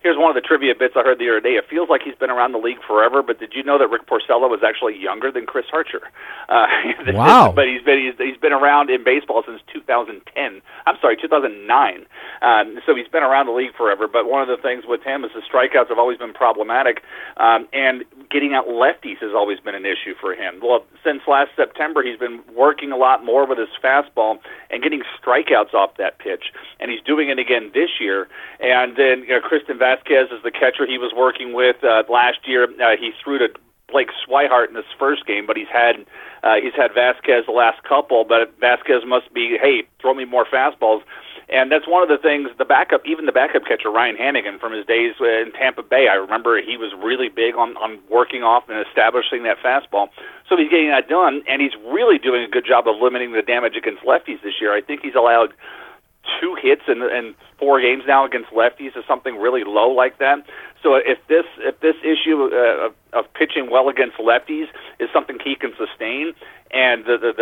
Here's 0.00 0.16
one 0.16 0.30
of 0.30 0.38
the 0.38 0.46
trivia 0.46 0.78
bits 0.78 0.94
I 0.94 1.02
heard 1.02 1.18
the 1.18 1.26
other 1.26 1.40
day. 1.40 1.58
It 1.58 1.66
feels 1.68 1.90
like 1.90 2.02
he's 2.06 2.14
been 2.14 2.30
around 2.30 2.52
the 2.52 2.62
league 2.62 2.78
forever, 2.86 3.20
but 3.20 3.40
did 3.40 3.50
you 3.52 3.64
know 3.64 3.78
that 3.78 3.90
Rick 3.90 4.06
Porcello 4.06 4.46
was 4.46 4.62
actually 4.62 4.96
younger 4.96 5.32
than 5.32 5.44
Chris 5.44 5.66
Archer? 5.72 6.06
Uh, 6.48 6.70
wow! 7.08 7.50
but 7.56 7.66
he's 7.66 7.82
been 7.82 7.98
he's, 7.98 8.14
he's 8.14 8.38
been 8.38 8.52
around 8.52 8.90
in 8.90 9.02
baseball 9.02 9.42
since 9.44 9.60
2010. 9.74 10.62
I'm 10.86 10.96
sorry, 11.00 11.16
2009. 11.16 12.06
Um, 12.42 12.78
so 12.86 12.94
he's 12.94 13.08
been 13.08 13.24
around 13.24 13.46
the 13.46 13.52
league 13.58 13.74
forever. 13.74 14.06
But 14.06 14.30
one 14.30 14.40
of 14.40 14.46
the 14.46 14.62
things 14.62 14.84
with 14.86 15.02
him 15.02 15.24
is 15.24 15.32
the 15.34 15.42
strikeouts 15.42 15.88
have 15.88 15.98
always 15.98 16.18
been 16.18 16.32
problematic, 16.32 17.02
um, 17.36 17.66
and 17.72 18.04
getting 18.30 18.54
out 18.54 18.68
lefties 18.68 19.18
has 19.18 19.34
always 19.34 19.58
been 19.58 19.74
an 19.74 19.84
issue 19.84 20.14
for 20.20 20.30
him. 20.32 20.60
Well, 20.62 20.86
since 21.02 21.22
last 21.26 21.50
September, 21.56 22.04
he's 22.06 22.18
been 22.18 22.38
working 22.54 22.92
a 22.92 22.96
lot 22.96 23.24
more 23.24 23.48
with 23.48 23.58
his 23.58 23.74
fastball 23.82 24.38
and 24.70 24.80
getting 24.80 25.02
strikeouts 25.18 25.74
off 25.74 25.96
that 25.98 26.20
pitch, 26.20 26.54
and 26.78 26.88
he's 26.88 27.02
doing 27.02 27.30
it 27.30 27.40
again 27.40 27.72
this 27.74 27.98
year. 27.98 28.28
And 28.60 28.96
then 28.96 29.26
you 29.26 29.34
know, 29.34 29.40
Christian 29.40 29.78
Vasquez 29.88 30.28
is 30.30 30.42
the 30.42 30.50
catcher 30.50 30.86
he 30.86 30.98
was 30.98 31.12
working 31.16 31.54
with 31.54 31.82
uh, 31.82 32.02
last 32.08 32.46
year. 32.46 32.64
Uh, 32.64 32.96
he 33.00 33.12
threw 33.22 33.38
to 33.38 33.48
Blake 33.88 34.10
Swihart 34.20 34.68
in 34.68 34.74
this 34.74 34.90
first 34.98 35.26
game, 35.26 35.46
but 35.46 35.56
he's 35.56 35.72
had 35.72 36.04
uh, 36.42 36.56
he's 36.60 36.74
had 36.76 36.92
Vasquez 36.92 37.46
the 37.46 37.52
last 37.52 37.82
couple. 37.84 38.24
But 38.24 38.52
Vasquez 38.60 39.02
must 39.06 39.32
be, 39.32 39.56
hey, 39.60 39.84
throw 40.00 40.12
me 40.12 40.24
more 40.24 40.44
fastballs. 40.44 41.02
And 41.48 41.72
that's 41.72 41.88
one 41.88 42.02
of 42.02 42.10
the 42.10 42.18
things 42.18 42.50
the 42.58 42.66
backup, 42.66 43.00
even 43.06 43.24
the 43.24 43.32
backup 43.32 43.64
catcher 43.64 43.90
Ryan 43.90 44.16
Hanigan 44.16 44.60
from 44.60 44.74
his 44.74 44.84
days 44.84 45.14
in 45.18 45.50
Tampa 45.58 45.82
Bay. 45.82 46.06
I 46.06 46.16
remember 46.16 46.60
he 46.60 46.76
was 46.76 46.92
really 47.02 47.30
big 47.30 47.56
on 47.56 47.74
on 47.78 47.98
working 48.10 48.42
off 48.42 48.68
and 48.68 48.84
establishing 48.86 49.44
that 49.44 49.56
fastball. 49.64 50.08
So 50.46 50.58
he's 50.58 50.68
getting 50.68 50.90
that 50.90 51.08
done, 51.08 51.40
and 51.48 51.62
he's 51.62 51.76
really 51.88 52.18
doing 52.18 52.42
a 52.44 52.48
good 52.48 52.66
job 52.66 52.86
of 52.86 53.00
limiting 53.00 53.32
the 53.32 53.40
damage 53.40 53.76
against 53.76 54.02
lefties 54.04 54.42
this 54.42 54.60
year. 54.60 54.74
I 54.74 54.82
think 54.82 55.00
he's 55.00 55.14
allowed 55.14 55.54
two 56.40 56.56
hits 56.60 56.82
in, 56.88 57.02
in 57.02 57.34
four 57.58 57.80
games 57.80 58.04
now 58.06 58.24
against 58.24 58.50
lefties 58.50 58.96
is 58.96 59.04
something 59.06 59.36
really 59.36 59.64
low 59.64 59.88
like 59.90 60.18
that. 60.18 60.44
So 60.82 60.94
if 60.94 61.18
this 61.28 61.44
if 61.58 61.80
this 61.80 61.96
issue 62.02 62.50
uh, 62.52 62.86
of, 62.86 62.94
of 63.12 63.32
pitching 63.34 63.70
well 63.70 63.88
against 63.88 64.16
lefties 64.18 64.68
is 65.00 65.08
something 65.12 65.38
he 65.42 65.54
can 65.56 65.72
sustain, 65.76 66.34
and 66.70 67.04
the, 67.04 67.18
the 67.18 67.32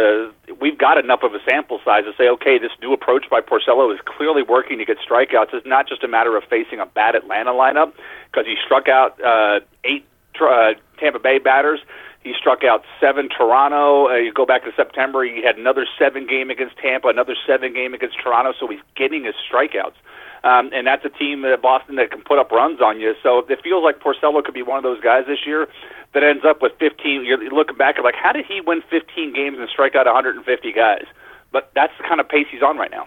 the 0.46 0.54
we've 0.54 0.78
got 0.78 0.96
enough 0.98 1.22
of 1.22 1.34
a 1.34 1.38
sample 1.48 1.80
size 1.84 2.04
to 2.04 2.12
say, 2.16 2.28
okay, 2.28 2.58
this 2.58 2.72
new 2.80 2.92
approach 2.92 3.26
by 3.30 3.40
Porcello 3.40 3.92
is 3.92 4.00
clearly 4.04 4.42
working 4.42 4.78
to 4.78 4.84
get 4.84 4.96
strikeouts. 4.98 5.52
It's 5.52 5.66
not 5.66 5.86
just 5.88 6.02
a 6.02 6.08
matter 6.08 6.36
of 6.36 6.44
facing 6.44 6.80
a 6.80 6.86
bad 6.86 7.14
Atlanta 7.14 7.50
lineup 7.50 7.92
because 8.30 8.46
he 8.46 8.56
struck 8.64 8.88
out 8.88 9.20
uh, 9.22 9.60
eight 9.84 10.06
uh, 10.40 10.74
Tampa 10.98 11.18
Bay 11.18 11.38
batters. 11.38 11.80
He 12.26 12.34
struck 12.34 12.64
out 12.64 12.82
seven 12.98 13.28
Toronto. 13.28 14.10
Uh, 14.10 14.16
you 14.16 14.32
go 14.32 14.44
back 14.44 14.64
to 14.64 14.72
September, 14.74 15.22
he 15.22 15.44
had 15.46 15.56
another 15.56 15.86
seven 15.96 16.26
game 16.26 16.50
against 16.50 16.76
Tampa, 16.76 17.06
another 17.06 17.36
seven 17.46 17.72
game 17.72 17.94
against 17.94 18.18
Toronto. 18.18 18.52
So 18.58 18.66
he's 18.66 18.82
getting 18.96 19.22
his 19.22 19.36
strikeouts. 19.46 19.94
Um, 20.42 20.70
and 20.74 20.88
that's 20.88 21.04
a 21.04 21.08
team 21.08 21.42
that 21.42 21.62
Boston 21.62 21.94
that 21.96 22.10
can 22.10 22.22
put 22.22 22.40
up 22.40 22.50
runs 22.50 22.80
on 22.80 22.98
you. 22.98 23.14
So 23.22 23.46
it 23.48 23.62
feels 23.62 23.84
like 23.84 24.00
Porcello 24.02 24.42
could 24.42 24.54
be 24.54 24.62
one 24.62 24.76
of 24.76 24.82
those 24.82 25.00
guys 25.00 25.22
this 25.28 25.46
year 25.46 25.68
that 26.14 26.24
ends 26.24 26.44
up 26.44 26.60
with 26.60 26.72
15. 26.80 27.24
You're 27.24 27.38
looking 27.54 27.76
back 27.76 27.94
at 27.96 28.02
like, 28.02 28.16
how 28.20 28.32
did 28.32 28.44
he 28.44 28.60
win 28.60 28.82
15 28.90 29.32
games 29.32 29.58
and 29.60 29.68
strike 29.68 29.94
out 29.94 30.06
150 30.06 30.42
guys? 30.72 31.06
But 31.52 31.70
that's 31.76 31.92
the 31.96 32.02
kind 32.08 32.18
of 32.18 32.28
pace 32.28 32.48
he's 32.50 32.62
on 32.62 32.76
right 32.76 32.90
now 32.90 33.06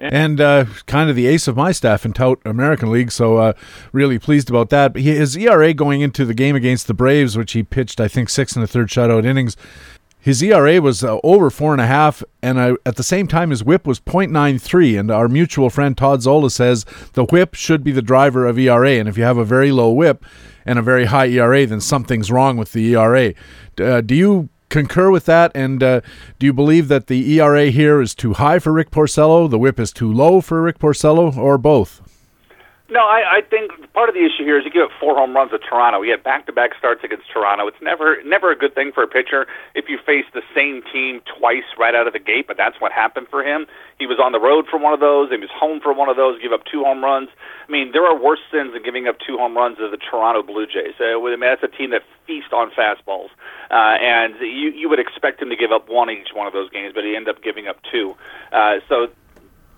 and 0.00 0.40
uh, 0.40 0.64
kind 0.86 1.10
of 1.10 1.16
the 1.16 1.26
ace 1.26 1.46
of 1.46 1.56
my 1.56 1.72
staff 1.72 2.04
in 2.04 2.12
Tout 2.12 2.40
American 2.44 2.90
League. 2.90 3.12
So 3.12 3.36
uh, 3.36 3.52
really 3.92 4.18
pleased 4.18 4.48
about 4.48 4.70
that. 4.70 4.94
But 4.94 5.02
his 5.02 5.36
ERA 5.36 5.74
going 5.74 6.00
into 6.00 6.24
the 6.24 6.34
game 6.34 6.56
against 6.56 6.86
the 6.86 6.94
Braves, 6.94 7.36
which 7.36 7.52
he 7.52 7.62
pitched, 7.62 8.00
I 8.00 8.08
think 8.08 8.30
six 8.30 8.56
and 8.56 8.64
a 8.64 8.66
third 8.66 8.88
shutout 8.88 9.26
innings. 9.26 9.56
His 10.22 10.42
ERA 10.42 10.82
was 10.82 11.02
uh, 11.02 11.18
over 11.24 11.48
four 11.48 11.72
and 11.72 11.80
a 11.80 11.86
half, 11.86 12.22
and 12.42 12.58
uh, 12.58 12.76
at 12.84 12.96
the 12.96 13.02
same 13.02 13.26
time, 13.26 13.50
his 13.50 13.64
WHIP 13.64 13.86
was 13.86 14.00
.93. 14.00 15.00
And 15.00 15.10
our 15.10 15.28
mutual 15.28 15.70
friend 15.70 15.96
Todd 15.96 16.22
Zola 16.22 16.50
says 16.50 16.84
the 17.14 17.24
WHIP 17.24 17.54
should 17.54 17.82
be 17.82 17.92
the 17.92 18.02
driver 18.02 18.46
of 18.46 18.58
ERA. 18.58 18.92
And 18.92 19.08
if 19.08 19.16
you 19.16 19.24
have 19.24 19.38
a 19.38 19.44
very 19.44 19.72
low 19.72 19.90
WHIP 19.90 20.24
and 20.66 20.78
a 20.78 20.82
very 20.82 21.06
high 21.06 21.28
ERA, 21.28 21.66
then 21.66 21.80
something's 21.80 22.30
wrong 22.30 22.58
with 22.58 22.72
the 22.72 22.94
ERA. 22.94 23.32
Uh, 23.80 24.02
do 24.02 24.14
you 24.14 24.50
concur 24.70 25.10
with 25.10 25.26
that? 25.26 25.52
And 25.54 25.82
uh, 25.82 26.00
do 26.38 26.46
you 26.46 26.54
believe 26.54 26.88
that 26.88 27.08
the 27.08 27.38
ERA 27.38 27.66
here 27.66 28.00
is 28.00 28.14
too 28.14 28.32
high 28.32 28.58
for 28.58 28.72
Rick 28.72 28.90
Porcello, 28.90 29.50
the 29.50 29.58
WHIP 29.58 29.78
is 29.78 29.92
too 29.92 30.10
low 30.10 30.40
for 30.40 30.62
Rick 30.62 30.78
Porcello, 30.78 31.36
or 31.36 31.58
both? 31.58 32.09
No, 32.90 33.06
I, 33.06 33.38
I 33.38 33.40
think 33.46 33.70
part 33.94 34.08
of 34.08 34.16
the 34.18 34.26
issue 34.26 34.42
here 34.42 34.58
is 34.58 34.64
you 34.64 34.70
give 34.74 34.82
up 34.82 34.90
four 34.98 35.14
home 35.14 35.30
runs 35.30 35.52
to 35.52 35.58
Toronto. 35.58 36.02
He 36.02 36.10
had 36.10 36.24
back-to-back 36.24 36.74
starts 36.76 37.04
against 37.04 37.30
Toronto. 37.32 37.68
It's 37.68 37.80
never 37.80 38.18
never 38.26 38.50
a 38.50 38.56
good 38.58 38.74
thing 38.74 38.90
for 38.90 39.04
a 39.04 39.06
pitcher 39.06 39.46
if 39.78 39.86
you 39.88 39.96
face 40.04 40.26
the 40.34 40.42
same 40.52 40.82
team 40.92 41.22
twice 41.38 41.62
right 41.78 41.94
out 41.94 42.08
of 42.08 42.12
the 42.12 42.18
gate. 42.18 42.50
But 42.50 42.56
that's 42.58 42.80
what 42.80 42.90
happened 42.90 43.28
for 43.30 43.46
him. 43.46 43.66
He 44.02 44.06
was 44.10 44.18
on 44.18 44.32
the 44.32 44.40
road 44.40 44.66
for 44.68 44.76
one 44.76 44.92
of 44.92 44.98
those. 44.98 45.30
He 45.30 45.38
was 45.38 45.54
home 45.54 45.78
for 45.78 45.94
one 45.94 46.08
of 46.08 46.16
those. 46.16 46.42
Give 46.42 46.50
up 46.52 46.66
two 46.66 46.82
home 46.82 46.98
runs. 47.04 47.28
I 47.68 47.70
mean, 47.70 47.92
there 47.94 48.04
are 48.04 48.18
worse 48.18 48.42
sins 48.50 48.74
than 48.74 48.82
giving 48.82 49.06
up 49.06 49.22
two 49.22 49.38
home 49.38 49.56
runs 49.56 49.78
as 49.78 49.94
the 49.94 50.02
Toronto 50.02 50.42
Blue 50.42 50.66
Jays. 50.66 50.98
Uh, 50.98 51.14
I 51.14 51.30
mean, 51.30 51.46
that's 51.46 51.62
a 51.62 51.70
team 51.70 51.94
that 51.94 52.02
feast 52.26 52.52
on 52.52 52.74
fastballs, 52.74 53.30
uh, 53.70 54.02
and 54.02 54.34
you 54.42 54.74
you 54.74 54.88
would 54.90 54.98
expect 54.98 55.40
him 55.40 55.48
to 55.50 55.56
give 55.56 55.70
up 55.70 55.88
one 55.88 56.10
each 56.10 56.34
one 56.34 56.48
of 56.48 56.52
those 56.52 56.68
games, 56.70 56.90
but 56.92 57.04
he 57.04 57.14
ended 57.14 57.36
up 57.36 57.42
giving 57.42 57.68
up 57.68 57.78
two. 57.86 58.18
Uh, 58.50 58.82
so 58.88 59.06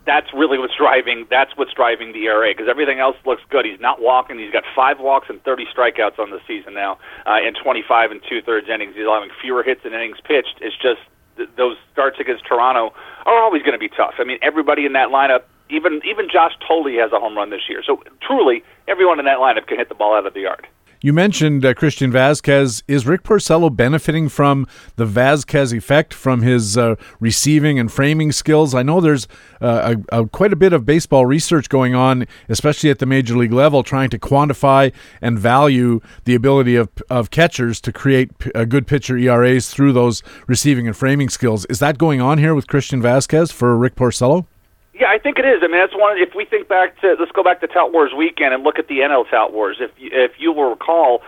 that's 0.05 0.33
really 0.35 0.59
what's 0.59 0.77
driving. 0.77 1.27
That's 1.31 1.57
what's 1.57 1.73
driving 1.73 2.13
the 2.13 2.27
ERA 2.27 2.51
because 2.51 2.69
everything 2.69 2.99
else 2.99 3.17
looks 3.25 3.43
good. 3.51 3.65
He's 3.65 3.81
not 3.81 4.01
walking. 4.01 4.39
He's 4.39 4.53
got 4.53 4.65
five 4.75 4.99
walks 4.99 5.29
and 5.29 5.43
30 5.45 5.67
strikeouts 5.67 6.19
on 6.19 6.31
the 6.31 6.41
season 6.47 6.75
now, 6.75 6.99
uh, 7.27 7.39
in 7.45 7.55
25 7.55 8.11
and 8.11 8.21
two 8.29 8.43
thirds 8.43 8.69
innings. 8.69 8.95
He's 8.97 9.07
allowing 9.07 9.31
fewer 9.41 9.63
hits 9.63 9.83
than 9.85 9.93
innings 9.93 10.19
pitched. 10.25 10.59
It's 10.61 10.77
just 10.77 11.01
th- 11.37 11.51
those 11.57 11.77
starts 11.93 12.19
against 12.19 12.45
Toronto 12.47 12.93
are 13.27 13.39
always 13.43 13.63
going 13.63 13.75
to 13.75 13.79
be 13.79 13.89
tough. 13.89 14.15
I 14.19 14.25
mean, 14.25 14.39
everybody 14.43 14.85
in 14.85 14.93
that 14.95 15.09
lineup, 15.09 15.43
even 15.71 16.01
even 16.05 16.29
Josh 16.29 16.53
Thole 16.67 16.91
has 16.99 17.13
a 17.13 17.21
home 17.21 17.37
run 17.37 17.51
this 17.51 17.69
year. 17.69 17.83
So 17.87 18.03
truly, 18.21 18.65
everyone 18.89 19.19
in 19.19 19.25
that 19.27 19.39
lineup 19.39 19.67
can 19.67 19.79
hit 19.79 19.89
the 19.89 19.95
ball 19.95 20.15
out 20.15 20.27
of 20.27 20.35
the 20.35 20.41
yard. 20.41 20.67
You 21.05 21.13
mentioned 21.13 21.65
uh, 21.65 21.75
Christian 21.75 22.13
Vasquez. 22.13 22.85
Is 22.87 23.09
Rick 23.09 23.25
Porcello 23.25 23.75
benefiting 23.75 24.29
from 24.29 24.69
the 24.95 25.05
Vasquez 25.05 25.73
effect 25.73 26.15
from 26.15 26.43
his 26.43 26.79
uh, 26.79 26.95
receiving 27.19 27.77
and 27.77 27.91
framing 27.91 28.31
skills? 28.31 28.73
I 28.73 28.85
know 28.85 29.01
there's 29.01 29.27
uh, 29.61 29.97
a, 30.13 30.21
a, 30.21 30.29
quite 30.29 30.53
a 30.53 30.57
bit 30.57 30.73
of 30.73 30.87
baseball 30.87 31.27
research 31.27 31.69
going 31.69 31.97
on, 31.97 32.29
especially 32.49 32.89
at 32.89 33.01
the 33.01 33.07
major 33.07 33.37
league 33.37 33.53
level, 33.53 33.83
trying 33.83 34.11
to 34.11 34.19
quantify 34.19 34.93
and 35.21 35.41
value 35.41 35.99
the 36.23 36.37
ability 36.37 36.77
of, 36.77 36.89
of 37.11 37.31
catchers 37.31 37.81
to 37.81 37.93
create 37.93 38.31
good 38.69 38.87
pitcher 38.87 39.19
ERAs 39.19 39.71
through 39.71 39.93
those 39.93 40.23
receiving 40.47 40.87
and 40.87 40.97
framing 40.97 41.29
skills. 41.29 41.65
Is 41.65 41.81
that 41.81 41.99
going 41.99 42.21
on 42.21 42.39
here 42.39 42.55
with 42.55 42.69
Christian 42.69 43.03
Vasquez 43.03 43.51
for 43.51 43.77
Rick 43.77 43.97
Porcello? 43.97 44.47
Yeah, 44.95 45.09
I 45.09 45.19
think 45.19 45.39
it 45.39 45.47
is. 45.47 45.63
I 45.63 45.69
mean, 45.69 45.81
that's 45.81 45.95
one. 45.95 46.19
If 46.19 46.35
we 46.35 46.45
think 46.45 46.69
back 46.69 47.01
to 47.01 47.17
let's 47.19 47.33
go 47.33 47.43
back 47.43 47.61
to 47.61 47.67
Tout 47.67 47.93
Wars 47.93 48.13
weekend 48.17 48.53
and 48.53 48.63
look 48.63 48.79
at 48.79 48.89
the 48.89 49.01
NL 49.01 49.29
Tout 49.31 49.53
Wars. 49.53 49.79
If 49.81 49.91
if 49.99 50.33
you 50.39 50.53
will 50.53 50.69
recall, 50.71 51.23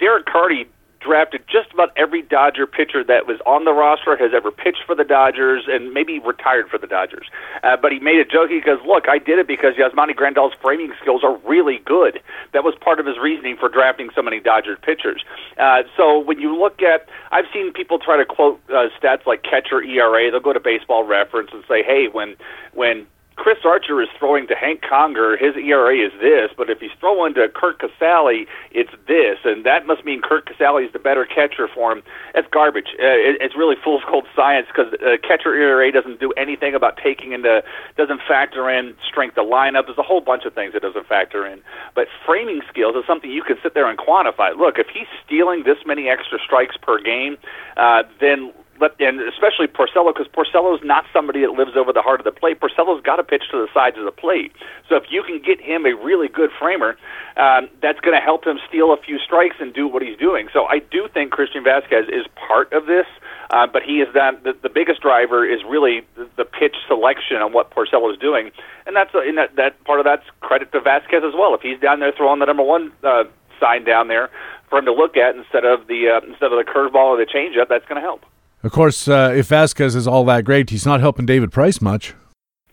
Derek 0.00 0.26
Carty 0.26 0.66
drafted 1.04 1.42
just 1.46 1.72
about 1.72 1.92
every 1.96 2.22
Dodger 2.22 2.66
pitcher 2.66 3.04
that 3.04 3.26
was 3.26 3.38
on 3.46 3.64
the 3.64 3.72
roster, 3.72 4.16
has 4.16 4.32
ever 4.34 4.50
pitched 4.50 4.82
for 4.86 4.94
the 4.94 5.04
Dodgers, 5.04 5.64
and 5.68 5.92
maybe 5.92 6.18
retired 6.18 6.68
for 6.68 6.78
the 6.78 6.86
Dodgers. 6.86 7.26
Uh, 7.62 7.76
but 7.76 7.92
he 7.92 7.98
made 8.00 8.18
a 8.18 8.24
joke. 8.24 8.50
He 8.50 8.60
goes, 8.60 8.80
look, 8.86 9.08
I 9.08 9.18
did 9.18 9.38
it 9.38 9.46
because 9.46 9.74
Yasmani 9.74 10.16
Grandal's 10.16 10.54
framing 10.60 10.92
skills 11.00 11.22
are 11.22 11.36
really 11.46 11.78
good. 11.84 12.20
That 12.52 12.64
was 12.64 12.74
part 12.80 12.98
of 12.98 13.06
his 13.06 13.18
reasoning 13.18 13.56
for 13.56 13.68
drafting 13.68 14.08
so 14.14 14.22
many 14.22 14.40
Dodgers 14.40 14.78
pitchers. 14.82 15.22
Uh, 15.58 15.82
so 15.96 16.18
when 16.18 16.40
you 16.40 16.56
look 16.56 16.82
at, 16.82 17.08
I've 17.30 17.46
seen 17.52 17.72
people 17.72 17.98
try 17.98 18.16
to 18.16 18.24
quote 18.24 18.60
uh, 18.70 18.88
stats 18.98 19.26
like 19.26 19.42
catcher 19.42 19.82
ERA. 19.82 20.30
They'll 20.30 20.40
go 20.40 20.52
to 20.52 20.60
Baseball 20.60 21.04
Reference 21.04 21.50
and 21.52 21.62
say, 21.68 21.82
hey, 21.82 22.08
when 22.10 22.36
when 22.72 23.06
Chris 23.36 23.58
Archer 23.64 24.00
is 24.00 24.08
throwing 24.18 24.46
to 24.46 24.54
Hank 24.54 24.82
Conger, 24.82 25.36
his 25.36 25.56
ERA 25.56 25.96
is 25.96 26.12
this, 26.20 26.50
but 26.56 26.70
if 26.70 26.78
he's 26.78 26.94
throwing 27.00 27.34
to 27.34 27.48
Curt 27.48 27.80
Casali, 27.80 28.46
it's 28.70 28.92
this, 29.08 29.38
and 29.44 29.66
that 29.66 29.86
must 29.86 30.04
mean 30.04 30.22
Curt 30.22 30.46
Casali 30.46 30.86
is 30.86 30.92
the 30.92 31.00
better 31.00 31.26
catcher 31.26 31.68
for 31.68 31.92
him. 31.92 32.02
That's 32.32 32.46
garbage. 32.50 32.94
Uh, 32.94 33.06
it, 33.06 33.36
it's 33.40 33.56
really 33.56 33.74
fool's 33.82 34.02
gold 34.08 34.26
science 34.36 34.68
because 34.68 34.92
uh, 34.94 35.16
catcher 35.26 35.54
ERA 35.54 35.90
doesn't 35.90 36.20
do 36.20 36.32
anything 36.36 36.74
about 36.74 36.96
taking 37.02 37.32
into, 37.32 37.62
doesn't 37.96 38.20
factor 38.26 38.70
in 38.70 38.94
strength 39.06 39.36
of 39.36 39.46
lineup. 39.46 39.86
There's 39.86 39.98
a 39.98 40.02
whole 40.02 40.20
bunch 40.20 40.44
of 40.44 40.54
things 40.54 40.74
it 40.74 40.82
doesn't 40.82 41.06
factor 41.06 41.44
in. 41.44 41.60
But 41.94 42.06
framing 42.24 42.62
skills 42.70 42.94
is 42.94 43.04
something 43.06 43.30
you 43.30 43.42
can 43.42 43.56
sit 43.62 43.74
there 43.74 43.90
and 43.90 43.98
quantify. 43.98 44.56
Look, 44.56 44.78
if 44.78 44.86
he's 44.94 45.10
stealing 45.26 45.64
this 45.64 45.78
many 45.84 46.08
extra 46.08 46.38
strikes 46.38 46.76
per 46.76 47.00
game, 47.02 47.36
uh, 47.76 48.04
then 48.20 48.52
let, 48.80 49.00
and 49.00 49.20
especially 49.20 49.66
Porcello, 49.66 50.12
because 50.14 50.26
Porcello's 50.28 50.82
not 50.84 51.04
somebody 51.12 51.40
that 51.40 51.52
lives 51.52 51.72
over 51.76 51.92
the 51.92 52.02
heart 52.02 52.20
of 52.20 52.24
the 52.24 52.32
plate. 52.32 52.60
Porcello's 52.60 53.02
got 53.02 53.16
to 53.16 53.24
pitch 53.24 53.44
to 53.50 53.58
the 53.58 53.68
sides 53.72 53.96
of 53.98 54.04
the 54.04 54.12
plate. 54.12 54.52
So 54.88 54.96
if 54.96 55.04
you 55.10 55.22
can 55.22 55.40
get 55.40 55.60
him 55.60 55.86
a 55.86 55.94
really 55.94 56.28
good 56.28 56.50
framer, 56.58 56.96
um, 57.36 57.68
that's 57.82 58.00
going 58.00 58.16
to 58.16 58.22
help 58.22 58.46
him 58.46 58.58
steal 58.68 58.92
a 58.92 58.96
few 58.96 59.18
strikes 59.18 59.56
and 59.60 59.72
do 59.72 59.86
what 59.86 60.02
he's 60.02 60.18
doing. 60.18 60.48
So 60.52 60.64
I 60.66 60.78
do 60.78 61.08
think 61.12 61.32
Christian 61.32 61.64
Vasquez 61.64 62.06
is 62.08 62.26
part 62.34 62.72
of 62.72 62.86
this, 62.86 63.06
uh, 63.50 63.66
but 63.66 63.82
he 63.82 64.00
is 64.00 64.08
that 64.14 64.42
the, 64.44 64.54
the 64.62 64.68
biggest 64.68 65.00
driver 65.00 65.44
is 65.44 65.60
really 65.68 66.02
the, 66.16 66.28
the 66.36 66.44
pitch 66.44 66.76
selection 66.86 67.36
on 67.38 67.52
what 67.52 67.70
Porcello 67.70 68.12
is 68.12 68.18
doing, 68.18 68.50
and 68.86 68.96
that's 68.96 69.10
and 69.14 69.38
that 69.38 69.56
that 69.56 69.82
part 69.84 70.00
of 70.00 70.04
that's 70.04 70.24
credit 70.40 70.72
to 70.72 70.80
Vasquez 70.80 71.22
as 71.24 71.34
well. 71.34 71.54
If 71.54 71.60
he's 71.60 71.78
down 71.78 72.00
there 72.00 72.12
throwing 72.12 72.40
the 72.40 72.46
number 72.46 72.62
one 72.62 72.92
uh, 73.02 73.24
sign 73.60 73.84
down 73.84 74.08
there 74.08 74.30
for 74.68 74.78
him 74.78 74.86
to 74.86 74.92
look 74.92 75.16
at 75.16 75.36
instead 75.36 75.64
of 75.64 75.86
the 75.86 76.08
uh, 76.08 76.26
instead 76.26 76.52
of 76.52 76.58
the 76.58 76.64
curveball 76.64 77.14
or 77.14 77.16
the 77.16 77.26
changeup, 77.26 77.68
that's 77.68 77.86
going 77.86 78.00
to 78.00 78.06
help. 78.06 78.24
Of 78.64 78.72
course, 78.72 79.08
uh, 79.08 79.34
if 79.36 79.48
Vasquez 79.48 79.94
is 79.94 80.08
all 80.08 80.24
that 80.24 80.46
great, 80.46 80.70
he's 80.70 80.86
not 80.86 81.00
helping 81.00 81.26
David 81.26 81.52
Price 81.52 81.82
much. 81.82 82.14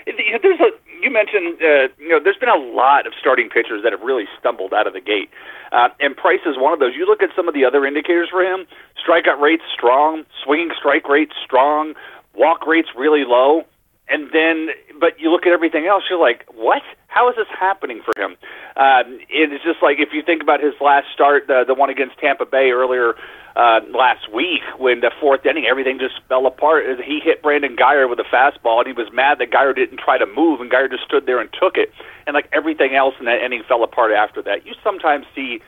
there's 0.05 0.59
a 0.59 0.69
you 1.01 1.09
mentioned 1.11 1.57
uh, 1.59 1.89
you 1.97 2.09
know 2.09 2.19
there's 2.23 2.37
been 2.37 2.49
a 2.49 2.55
lot 2.55 3.07
of 3.07 3.13
starting 3.19 3.49
pitchers 3.49 3.81
that 3.81 3.91
have 3.91 4.01
really 4.01 4.25
stumbled 4.39 4.75
out 4.75 4.85
of 4.85 4.93
the 4.93 5.01
gate, 5.01 5.31
uh, 5.71 5.89
and 5.99 6.15
Price 6.15 6.41
is 6.45 6.55
one 6.59 6.71
of 6.71 6.77
those. 6.77 6.93
You 6.95 7.07
look 7.07 7.23
at 7.23 7.29
some 7.35 7.47
of 7.47 7.55
the 7.55 7.65
other 7.65 7.83
indicators 7.83 8.29
for 8.29 8.43
him: 8.43 8.67
strikeout 8.93 9.41
rates 9.41 9.63
strong, 9.73 10.23
swinging 10.43 10.69
strike 10.77 11.09
rates 11.09 11.33
strong, 11.43 11.95
walk 12.35 12.67
rates 12.67 12.89
really 12.95 13.25
low, 13.25 13.65
and 14.07 14.29
then 14.31 14.69
but 14.99 15.19
you 15.19 15.31
look 15.31 15.45
at 15.45 15.51
everything 15.51 15.87
else, 15.87 16.03
you're 16.09 16.19
like, 16.19 16.45
what? 16.53 16.81
How 17.07 17.29
is 17.29 17.35
this 17.35 17.47
happening 17.57 18.01
for 18.03 18.11
him? 18.19 18.35
Um, 18.75 19.19
it's 19.29 19.63
just 19.63 19.81
like 19.81 19.99
if 19.99 20.09
you 20.13 20.21
think 20.21 20.41
about 20.41 20.61
his 20.61 20.73
last 20.81 21.07
start, 21.13 21.47
the 21.47 21.63
the 21.65 21.73
one 21.73 21.89
against 21.89 22.17
Tampa 22.19 22.45
Bay 22.45 22.71
earlier 22.71 23.15
uh, 23.55 23.79
last 23.93 24.31
week, 24.33 24.61
when 24.77 24.99
the 24.99 25.11
fourth 25.19 25.45
inning 25.45 25.65
everything 25.65 25.97
just 25.97 26.15
fell 26.27 26.45
apart. 26.45 26.83
He 27.03 27.19
hit 27.23 27.41
Brandon 27.41 27.75
Guyer 27.75 28.09
with 28.09 28.19
a 28.19 28.27
fastball, 28.27 28.79
and 28.79 28.87
he 28.87 28.93
was 28.93 29.11
mad 29.13 29.39
that 29.39 29.49
Guyer 29.49 29.73
didn't 29.73 29.99
try 29.99 30.17
to 30.17 30.25
move, 30.25 30.59
and 30.59 30.69
Guyer 30.69 30.91
just 30.91 31.03
stood 31.03 31.25
there 31.25 31.39
and 31.39 31.49
took 31.53 31.77
it. 31.77 31.91
And 32.27 32.33
like 32.33 32.49
everything 32.51 32.95
else 32.95 33.15
in 33.19 33.25
that 33.25 33.41
inning 33.41 33.63
fell 33.67 33.83
apart 33.83 34.11
after 34.11 34.41
that. 34.43 34.65
You 34.65 34.73
sometimes 34.83 35.25
see 35.33 35.61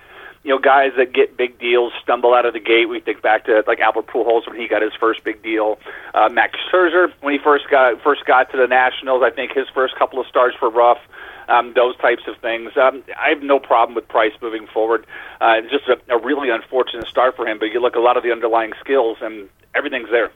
you 0.48 0.54
know, 0.54 0.60
guys 0.60 0.94
that 0.96 1.12
get 1.12 1.36
big 1.36 1.60
deals 1.60 1.92
stumble 2.02 2.34
out 2.34 2.46
of 2.46 2.54
the 2.54 2.60
gate. 2.62 2.88
We 2.88 3.02
think 3.02 3.22
back 3.22 3.44
to 3.48 3.66
like 3.68 3.82
Albert 3.82 4.08
Pujols 4.08 4.48
when 4.48 4.58
he 4.58 4.70
got 4.70 4.82
his 4.82 4.94
first 4.98 5.22
big 5.26 5.44
deal. 5.44 5.78
Uh, 6.14 6.30
Max 6.30 6.58
Scherzer 6.72 7.12
when 7.20 7.34
he 7.34 7.40
first 7.44 7.70
got 7.70 8.02
first 8.02 8.24
got 8.26 8.50
to 8.52 8.58
the 8.58 8.66
Nationals. 8.66 9.24
I 9.26 9.30
think 9.30 9.52
his 9.52 9.68
first 9.76 9.98
couple 9.98 10.22
of 10.22 10.28
starts 10.28 10.56
were 10.62 10.70
rough. 10.70 11.00
Um, 11.50 11.74
those 11.76 11.98
types 11.98 12.24
of 12.28 12.38
things. 12.38 12.72
Um, 12.78 13.04
I 13.18 13.28
have 13.28 13.44
no 13.44 13.60
problem 13.60 13.94
with 13.94 14.08
Price 14.08 14.32
moving 14.42 14.68
forward. 14.68 15.06
Uh, 15.42 15.56
it's 15.58 15.72
just 15.72 15.90
a, 15.90 16.00
a 16.14 16.18
really 16.18 16.50
unfortunate 16.50 17.08
start 17.08 17.36
for 17.36 17.46
him. 17.46 17.60
But 17.60 17.66
you 17.66 17.82
look 17.82 17.98
at 17.98 18.00
a 18.00 18.02
lot 18.02 18.16
of 18.16 18.24
the 18.24 18.32
underlying 18.32 18.72
skills, 18.80 19.18
and 19.20 19.50
everything's 19.76 20.10
there. 20.10 20.32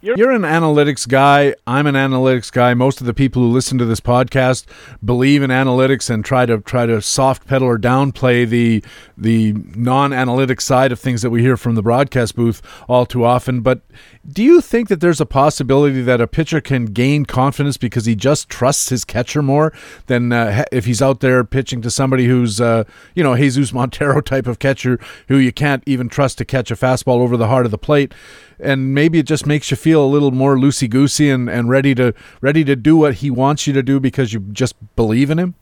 You're 0.00 0.30
an 0.30 0.42
analytics 0.42 1.08
guy. 1.08 1.56
I'm 1.66 1.88
an 1.88 1.96
analytics 1.96 2.52
guy. 2.52 2.72
Most 2.72 3.00
of 3.00 3.06
the 3.08 3.14
people 3.14 3.42
who 3.42 3.48
listen 3.48 3.78
to 3.78 3.84
this 3.84 3.98
podcast 3.98 4.64
believe 5.04 5.42
in 5.42 5.50
analytics 5.50 6.08
and 6.08 6.24
try 6.24 6.46
to 6.46 6.58
try 6.58 6.86
to 6.86 7.02
soft 7.02 7.48
pedal 7.48 7.66
or 7.66 7.78
downplay 7.78 8.48
the 8.48 8.84
the 9.16 9.54
non-analytic 9.74 10.60
side 10.60 10.92
of 10.92 11.00
things 11.00 11.22
that 11.22 11.30
we 11.30 11.42
hear 11.42 11.56
from 11.56 11.74
the 11.74 11.82
broadcast 11.82 12.36
booth 12.36 12.62
all 12.88 13.06
too 13.06 13.24
often. 13.24 13.60
But 13.60 13.80
do 14.24 14.44
you 14.44 14.60
think 14.60 14.86
that 14.86 15.00
there's 15.00 15.20
a 15.20 15.26
possibility 15.26 16.00
that 16.02 16.20
a 16.20 16.28
pitcher 16.28 16.60
can 16.60 16.86
gain 16.86 17.24
confidence 17.24 17.76
because 17.76 18.06
he 18.06 18.14
just 18.14 18.48
trusts 18.48 18.90
his 18.90 19.04
catcher 19.04 19.42
more 19.42 19.72
than 20.06 20.32
uh, 20.32 20.64
if 20.70 20.84
he's 20.84 21.02
out 21.02 21.18
there 21.18 21.42
pitching 21.42 21.82
to 21.82 21.90
somebody 21.90 22.26
who's 22.26 22.60
uh, 22.60 22.84
you 23.16 23.24
know 23.24 23.34
Jesus 23.34 23.72
Montero 23.72 24.20
type 24.20 24.46
of 24.46 24.60
catcher 24.60 25.00
who 25.26 25.38
you 25.38 25.50
can't 25.50 25.82
even 25.86 26.08
trust 26.08 26.38
to 26.38 26.44
catch 26.44 26.70
a 26.70 26.76
fastball 26.76 27.18
over 27.18 27.36
the 27.36 27.48
heart 27.48 27.64
of 27.64 27.72
the 27.72 27.78
plate? 27.78 28.14
and 28.60 28.94
maybe 28.94 29.18
it 29.18 29.26
just 29.26 29.46
makes 29.46 29.70
you 29.70 29.76
feel 29.76 29.87
a 29.92 30.00
little 30.00 30.30
more 30.30 30.56
loosey 30.56 30.88
goosey 30.88 31.30
and, 31.30 31.48
and 31.48 31.68
ready 31.68 31.94
to 31.94 32.14
ready 32.40 32.64
to 32.64 32.76
do 32.76 32.96
what 32.96 33.14
he 33.14 33.30
wants 33.30 33.66
you 33.66 33.72
to 33.72 33.82
do 33.82 34.00
because 34.00 34.32
you 34.32 34.40
just 34.52 34.74
believe 34.96 35.30
in 35.30 35.38
him? 35.38 35.54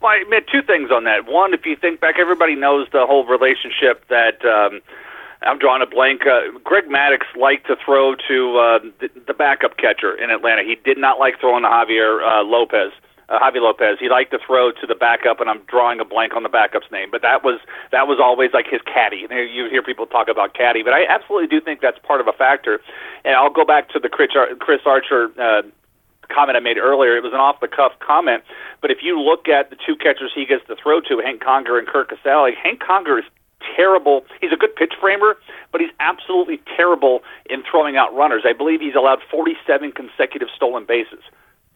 Well, 0.00 0.12
I 0.12 0.24
mean, 0.28 0.40
two 0.50 0.62
things 0.62 0.90
on 0.90 1.04
that. 1.04 1.26
One, 1.26 1.52
if 1.52 1.66
you 1.66 1.76
think 1.76 2.00
back, 2.00 2.14
everybody 2.18 2.54
knows 2.54 2.88
the 2.92 3.04
whole 3.06 3.26
relationship 3.26 4.08
that 4.08 4.42
um, 4.44 4.80
I'm 5.42 5.58
drawing 5.58 5.82
a 5.82 5.86
blank. 5.86 6.22
Uh, 6.26 6.58
Greg 6.64 6.84
Maddux 6.86 7.20
liked 7.38 7.66
to 7.66 7.76
throw 7.84 8.14
to 8.28 8.58
uh, 8.58 8.78
the, 9.00 9.10
the 9.26 9.34
backup 9.34 9.76
catcher 9.76 10.14
in 10.14 10.30
Atlanta. 10.30 10.62
He 10.62 10.76
did 10.76 10.96
not 10.96 11.18
like 11.18 11.38
throwing 11.38 11.64
to 11.64 11.68
Javier 11.68 12.22
uh, 12.22 12.42
Lopez 12.44 12.92
uh, 12.92 13.09
Javi 13.38 13.60
Lopez. 13.60 13.98
He 14.00 14.08
liked 14.08 14.32
to 14.32 14.38
throw 14.44 14.72
to 14.72 14.86
the 14.86 14.94
backup, 14.94 15.40
and 15.40 15.48
I'm 15.48 15.62
drawing 15.68 16.00
a 16.00 16.04
blank 16.04 16.34
on 16.34 16.42
the 16.42 16.48
backup's 16.48 16.90
name, 16.90 17.10
but 17.10 17.22
that 17.22 17.44
was 17.44 17.60
that 17.92 18.08
was 18.08 18.18
always 18.20 18.50
like 18.52 18.66
his 18.66 18.80
caddy. 18.82 19.26
You 19.30 19.68
hear 19.70 19.82
people 19.82 20.06
talk 20.06 20.28
about 20.28 20.54
caddy, 20.54 20.82
but 20.82 20.92
I 20.92 21.06
absolutely 21.06 21.48
do 21.48 21.60
think 21.60 21.80
that's 21.80 21.98
part 22.00 22.20
of 22.20 22.26
a 22.26 22.32
factor. 22.32 22.80
And 23.24 23.34
I'll 23.36 23.52
go 23.52 23.64
back 23.64 23.88
to 23.90 24.00
the 24.00 24.08
Chris, 24.08 24.80
Archer. 24.84 25.30
Uh, 25.38 25.62
comment 26.32 26.56
I 26.56 26.60
made 26.60 26.78
earlier. 26.78 27.16
It 27.16 27.24
was 27.24 27.32
an 27.32 27.40
off 27.40 27.58
the 27.60 27.66
cuff 27.66 27.92
comment, 27.98 28.44
but 28.80 28.90
if 28.90 28.98
you 29.02 29.18
look 29.20 29.48
at 29.48 29.70
the 29.70 29.76
two 29.76 29.96
catchers 29.96 30.30
he 30.34 30.46
gets 30.46 30.66
to 30.68 30.76
throw 30.76 31.00
to, 31.00 31.18
Hank 31.18 31.42
Conger 31.42 31.76
and 31.78 31.88
Curt 31.88 32.08
Casali, 32.08 32.54
Hank 32.54 32.80
Conger 32.80 33.18
is 33.18 33.24
terrible. 33.76 34.24
He's 34.40 34.52
a 34.52 34.56
good 34.56 34.74
pitch 34.74 34.94
framer, 35.00 35.36
but 35.72 35.80
he's 35.80 35.90
absolutely 36.00 36.60
terrible 36.76 37.22
in 37.48 37.62
throwing 37.68 37.96
out 37.96 38.14
runners. 38.14 38.42
I 38.44 38.52
believe 38.52 38.80
he's 38.80 38.94
allowed 38.94 39.20
47 39.30 39.92
consecutive 39.92 40.48
stolen 40.54 40.84
bases. 40.86 41.20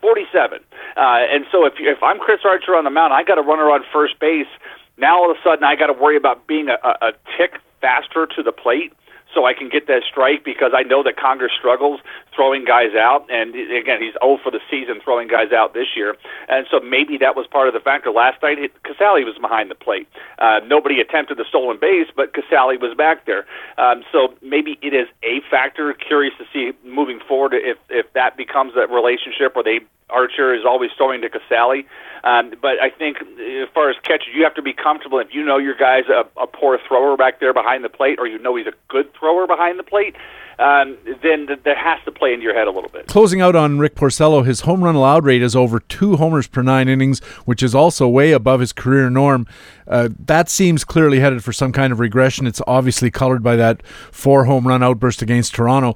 47. 0.05 0.61
Uh, 0.97 1.01
and 1.33 1.47
so 1.51 1.65
if 1.65 1.73
if 1.79 2.03
I'm 2.03 2.19
Chris 2.19 2.41
Archer 2.45 2.77
on 2.77 2.85
the 2.85 2.91
mound, 2.91 3.15
I 3.15 3.23
got 3.23 3.39
a 3.39 3.43
runner 3.43 3.71
on 3.71 3.81
first 3.91 4.21
base. 4.21 4.53
Now 4.99 5.17
all 5.17 5.31
of 5.31 5.37
a 5.39 5.41
sudden 5.43 5.65
I 5.65 5.77
got 5.77 5.87
to 5.87 5.95
worry 5.95 6.19
about 6.19 6.47
being 6.47 6.69
a, 6.69 6.77
a, 6.85 7.09
a 7.09 7.13
tick 7.39 7.57
faster 7.81 8.27
to 8.37 8.43
the 8.43 8.53
plate 8.53 8.93
so 9.35 9.45
I 9.45 9.53
can 9.53 9.69
get 9.69 9.87
that 9.89 10.03
strike 10.09 10.45
because 10.45 10.73
I 10.75 10.83
know 10.83 11.03
that 11.03 11.17
Conger 11.17 11.49
struggles 11.51 12.01
throwing 12.35 12.65
guys 12.65 12.95
out. 12.95 13.27
And 13.31 13.55
again, 13.55 14.01
he's 14.01 14.15
0 14.23 14.39
for 14.43 14.51
the 14.51 14.61
season 14.71 15.01
throwing 15.03 15.29
guys 15.29 15.53
out 15.53 15.75
this 15.75 15.89
year. 15.97 16.17
And 16.49 16.67
so 16.71 16.81
maybe 16.81 17.19
that 17.19 17.37
was 17.37 17.47
part 17.47 17.69
of 17.69 17.75
the 17.75 17.81
factor. 17.81 18.11
Last 18.11 18.43
night, 18.43 18.59
Casali 18.85 19.25
was 19.25 19.37
behind 19.41 19.71
the 19.71 19.75
plate. 19.75 20.09
Uh, 20.39 20.61
nobody 20.67 21.01
attempted 21.01 21.39
the 21.39 21.45
stolen 21.49 21.79
base, 21.81 22.09
but 22.15 22.33
Casali 22.33 22.81
was 22.81 22.97
back 22.97 23.27
there. 23.27 23.47
Um, 23.79 24.05
so 24.13 24.35
maybe 24.43 24.79
it 24.83 24.95
is 24.95 25.09
a 25.23 25.41
factor. 25.51 25.93
Curious 25.95 26.35
to 26.39 26.45
see 26.53 26.73
moving 26.87 27.21
forward 27.27 27.55
if, 27.55 27.79
if 27.91 28.13
that 28.15 28.37
becomes 28.37 28.75
that 28.75 28.91
relationship 28.91 29.55
where 29.55 29.65
they 29.65 29.81
Archer 30.11 30.55
is 30.55 30.63
always 30.67 30.91
throwing 30.97 31.23
to 31.23 31.29
Casali. 31.29 31.87
Um, 32.25 32.55
but 32.61 32.81
I 32.81 32.89
think 32.91 33.19
as 33.21 33.69
far 33.75 33.91
as 33.91 33.97
catches, 34.03 34.29
you 34.35 34.45
have 34.45 34.55
to 34.55 34.63
be 34.63 34.73
comfortable. 34.73 35.19
If 35.19 35.35
you 35.35 35.45
know 35.45 35.59
your 35.59 35.75
guy's 35.75 36.05
a, 36.09 36.25
a 36.41 36.47
poor 36.47 36.79
thrower 36.89 37.17
back 37.17 37.39
there 37.39 37.53
behind 37.53 37.85
the 37.85 37.91
plate, 37.91 38.19
or 38.19 38.27
you 38.27 38.39
know 38.39 38.57
he's 38.57 38.67
a 38.67 38.73
good 38.89 39.13
thrower 39.15 39.47
behind 39.47 39.79
the 39.79 39.83
plate, 39.83 40.17
um, 40.59 40.97
then 41.23 41.47
th- 41.47 41.61
that 41.65 41.77
has 41.77 41.99
to 42.07 42.13
play 42.13 42.33
into 42.33 42.45
your 42.45 42.55
head 42.55 42.67
a 42.67 42.71
little 42.71 42.89
bit. 42.89 43.07
Closing 43.09 43.43
out 43.43 43.55
on 43.55 43.79
Rick 43.79 43.95
Porcello, 43.95 44.45
his 44.45 44.61
home 44.61 44.83
run 44.83 44.95
allowed 44.95 45.27
rate 45.27 45.43
is 45.43 45.55
over 45.55 45.81
two 45.81 46.17
homers 46.17 46.47
per 46.47 46.63
nine 46.63 46.89
innings, 46.89 47.21
which 47.45 47.63
is 47.63 47.75
also 47.75 48.09
way 48.09 48.33
above 48.33 48.61
his 48.61 48.73
career 48.73 49.11
norm. 49.11 49.47
Uh, 49.87 50.09
that 50.19 50.49
seems 50.49 50.83
clearly 50.83 51.21
headed 51.21 51.45
for 51.45 51.53
some 51.53 51.73
kind 51.73 51.93
of 51.93 52.01
regression. 52.01 52.47
It's 52.47 52.63
obviously 52.67 53.11
colored 53.11 53.43
by 53.43 53.57
that 53.57 53.87
four 53.87 54.45
home 54.45 54.67
run 54.67 54.83
outburst 54.83 55.21
against 55.21 55.55
Toronto 55.55 55.95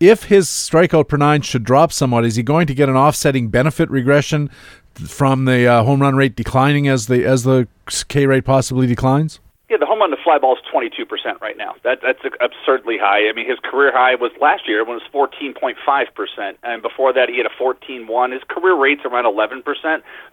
if 0.00 0.24
his 0.24 0.48
strikeout 0.48 1.08
per 1.08 1.18
nine 1.18 1.42
should 1.42 1.62
drop 1.62 1.92
somewhat, 1.92 2.24
is 2.24 2.36
he 2.36 2.42
going 2.42 2.66
to 2.66 2.74
get 2.74 2.88
an 2.88 2.96
offsetting 2.96 3.48
benefit 3.48 3.90
regression 3.90 4.50
from 4.94 5.44
the 5.44 5.66
uh, 5.66 5.84
home 5.84 6.00
run 6.00 6.16
rate 6.16 6.34
declining 6.34 6.88
as 6.88 7.06
the 7.06 7.24
as 7.24 7.44
the 7.44 7.68
K 8.08 8.26
rate 8.26 8.44
possibly 8.44 8.86
declines? 8.86 9.38
Yeah, 9.68 9.76
the 9.76 9.86
home 9.86 10.00
run 10.00 10.10
to 10.10 10.16
fly 10.16 10.36
ball 10.36 10.56
is 10.56 10.62
22% 10.74 11.40
right 11.40 11.56
now. 11.56 11.76
That, 11.84 12.00
that's 12.02 12.18
absurdly 12.40 12.98
high. 12.98 13.28
I 13.28 13.32
mean, 13.32 13.48
his 13.48 13.60
career 13.62 13.92
high 13.94 14.16
was 14.16 14.32
last 14.40 14.66
year 14.66 14.84
when 14.84 14.98
it 14.98 15.02
was 15.14 15.30
14.5%, 15.30 16.56
and 16.64 16.82
before 16.82 17.12
that 17.12 17.28
he 17.28 17.36
had 17.36 17.46
a 17.46 17.50
14.1. 17.50 18.32
His 18.32 18.42
career 18.48 18.74
rate's 18.74 19.04
around 19.04 19.26
11%, 19.26 19.62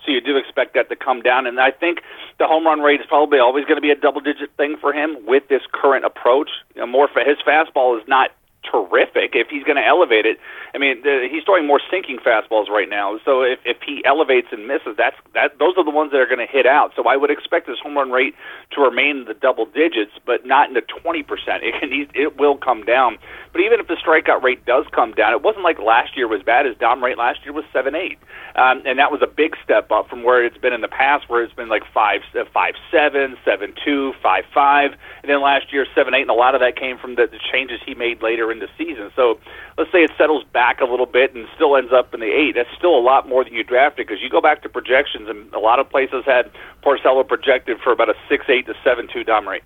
so 0.03 0.11
you 0.11 0.21
do 0.21 0.37
expect 0.37 0.73
that 0.73 0.89
to 0.89 0.95
come 0.95 1.21
down. 1.21 1.45
And 1.45 1.59
I 1.59 1.69
think 1.69 2.01
the 2.39 2.47
home 2.47 2.65
run 2.65 2.79
rate 2.79 2.99
is 2.99 3.05
probably 3.05 3.37
always 3.37 3.65
going 3.65 3.77
to 3.77 3.81
be 3.81 3.91
a 3.91 3.95
double-digit 3.95 4.57
thing 4.57 4.75
for 4.81 4.91
him 4.91 5.15
with 5.27 5.47
this 5.49 5.61
current 5.71 6.03
approach. 6.03 6.49
You 6.73 6.81
know, 6.81 6.87
more 6.87 7.07
for 7.07 7.21
his 7.21 7.37
fastball 7.45 8.01
is 8.01 8.07
not 8.07 8.31
terrific 8.69 9.31
if 9.33 9.47
he's 9.49 9.63
going 9.63 9.77
to 9.77 9.85
elevate 9.85 10.25
it. 10.25 10.37
I 10.75 10.77
mean, 10.77 11.01
the, 11.01 11.27
he's 11.31 11.43
throwing 11.43 11.65
more 11.65 11.81
sinking 11.89 12.19
fastballs 12.19 12.67
right 12.67 12.89
now. 12.89 13.19
So 13.23 13.41
if 13.41 13.59
if 13.65 13.77
he 13.85 14.03
elevates 14.05 14.47
and 14.51 14.67
misses, 14.67 14.95
that's 14.97 15.15
that 15.33 15.57
those 15.59 15.73
are 15.77 15.83
the 15.83 15.91
ones 15.91 16.11
that 16.11 16.19
are 16.19 16.27
going 16.27 16.45
to 16.45 16.51
hit 16.51 16.65
out. 16.65 16.91
So 16.95 17.07
I 17.07 17.15
would 17.15 17.31
expect 17.31 17.67
his 17.67 17.79
home 17.79 17.97
run 17.97 18.11
rate 18.11 18.35
to 18.71 18.81
remain 18.81 19.17
in 19.17 19.25
the 19.25 19.33
double 19.33 19.65
digits, 19.65 20.11
but 20.25 20.45
not 20.45 20.67
in 20.67 20.73
the 20.73 20.81
twenty 20.81 21.23
percent. 21.23 21.63
It 21.63 21.73
can 21.79 21.89
it 22.13 22.37
will 22.37 22.57
come 22.57 22.83
down. 22.83 23.17
But 23.51 23.61
even 23.61 23.79
if 23.79 23.87
the 23.87 23.95
strikeout 23.95 24.43
rate 24.43 24.65
does 24.65 24.85
come 24.91 25.13
down, 25.13 25.33
it 25.33 25.41
wasn't 25.41 25.63
like 25.63 25.79
last 25.79 26.15
year 26.15 26.27
was 26.27 26.43
bad. 26.43 26.65
His 26.65 26.77
dom 26.77 27.03
rate 27.03 27.17
last 27.17 27.39
year 27.43 27.53
was 27.53 27.65
seven 27.73 27.95
eight, 27.95 28.19
um, 28.55 28.83
and 28.85 28.99
that 28.99 29.11
was 29.11 29.21
a 29.23 29.27
big 29.27 29.55
step 29.63 29.89
up 29.91 30.09
from 30.09 30.23
where 30.23 30.45
it's 30.45 30.57
been 30.57 30.73
in 30.73 30.81
the 30.81 30.87
past, 30.87 31.29
where 31.29 31.41
it's 31.41 31.53
been 31.53 31.69
like 31.69 31.83
five 31.93 32.21
five 32.53 32.75
seven, 32.91 33.37
seven 33.43 33.73
two, 33.83 34.13
five 34.21 34.43
five, 34.53 34.91
and 35.23 35.29
then 35.31 35.41
last 35.41 35.73
year 35.73 35.87
seven 35.95 36.13
eight, 36.13 36.21
and 36.21 36.29
a 36.29 36.33
lot 36.33 36.53
of 36.53 36.61
that 36.61 36.75
came 36.75 36.97
from 36.97 37.15
the, 37.15 37.25
the 37.25 37.39
changes 37.51 37.79
he 37.85 37.95
made 37.95 38.21
later 38.21 38.51
in 38.51 38.56
the 38.59 38.67
season. 38.77 39.11
So 39.15 39.39
let's 39.77 39.91
say 39.91 39.99
it 39.99 40.11
settles 40.17 40.43
back 40.53 40.81
a 40.81 40.85
little 40.85 41.05
bit 41.05 41.33
and 41.35 41.47
still 41.55 41.75
ends 41.75 41.91
up 41.93 42.13
in 42.13 42.19
the 42.19 42.31
eight. 42.31 42.53
That's 42.55 42.69
still 42.77 42.95
a 42.95 43.01
lot 43.01 43.27
more 43.27 43.43
than 43.43 43.53
you 43.53 43.63
drafted 43.63 44.07
because 44.07 44.21
you 44.21 44.29
go 44.29 44.41
back 44.41 44.61
to 44.63 44.69
projections, 44.69 45.29
and 45.29 45.53
a 45.53 45.59
lot 45.59 45.79
of 45.79 45.89
places 45.89 46.23
had 46.25 46.51
Porcello 46.83 47.27
projected 47.27 47.77
for 47.83 47.91
about 47.91 48.09
a 48.09 48.15
six 48.29 48.45
eight 48.49 48.65
to 48.67 48.73
seven 48.83 49.07
two 49.11 49.23
dom 49.23 49.47
rate. 49.47 49.63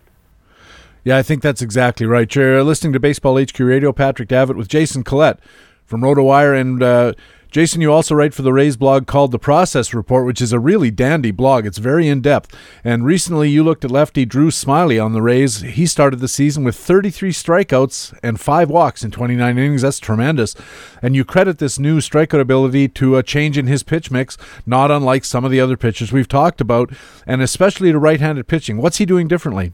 Yeah, 1.04 1.18
I 1.18 1.24
think 1.24 1.42
that's 1.42 1.62
exactly 1.62 2.06
right. 2.06 2.34
You're 2.34 2.64
listening 2.64 2.94
to 2.94 3.00
Baseball 3.00 3.42
HQ 3.42 3.60
Radio. 3.60 3.92
Patrick 3.92 4.30
Davitt 4.30 4.56
with 4.56 4.68
Jason 4.68 5.04
Collette 5.04 5.40
from 5.86 6.02
RotoWire 6.02 6.60
and. 6.60 6.84
Uh, 6.84 7.14
Jason, 7.52 7.82
you 7.82 7.92
also 7.92 8.16
write 8.16 8.34
for 8.34 8.44
the 8.44 8.54
Rays 8.54 8.78
blog 8.78 9.08
called 9.08 9.32
The 9.32 9.38
Process 9.38 9.94
Report, 9.94 10.26
which 10.26 10.42
is 10.42 10.54
a 10.54 10.60
really 10.60 10.90
dandy 10.90 11.32
blog. 11.32 11.66
It's 11.66 11.80
very 11.80 12.08
in 12.08 12.22
depth. 12.22 12.56
And 12.82 13.04
recently 13.04 13.50
you 13.50 13.62
looked 13.62 13.84
at 13.84 13.92
lefty 13.92 14.24
Drew 14.24 14.52
Smyly 14.52 15.04
on 15.04 15.12
the 15.12 15.22
Rays. 15.22 15.60
He 15.60 15.86
started 15.86 16.22
the 16.22 16.30
season 16.30 16.64
with 16.64 16.78
33 16.78 17.32
strikeouts 17.32 18.18
and 18.24 18.40
five 18.40 18.70
walks 18.70 19.04
in 19.04 19.12
29 19.12 19.58
innings. 19.58 19.82
That's 19.82 20.00
tremendous. 20.00 20.56
And 21.02 21.14
you 21.14 21.26
credit 21.26 21.58
this 21.58 21.78
new 21.78 21.98
strikeout 22.00 22.40
ability 22.40 22.88
to 22.88 23.18
a 23.18 23.24
change 23.24 23.58
in 23.58 23.68
his 23.68 23.84
pitch 23.84 24.10
mix, 24.10 24.38
not 24.66 24.90
unlike 24.90 25.26
some 25.26 25.44
of 25.44 25.52
the 25.52 25.60
other 25.60 25.76
pitchers 25.76 26.14
we've 26.14 26.30
talked 26.30 26.62
about, 26.62 26.94
and 27.28 27.42
especially 27.42 27.92
to 27.92 28.00
right 28.00 28.22
handed 28.22 28.48
pitching. 28.48 28.78
What's 28.78 29.00
he 29.00 29.06
doing 29.06 29.28
differently? 29.28 29.74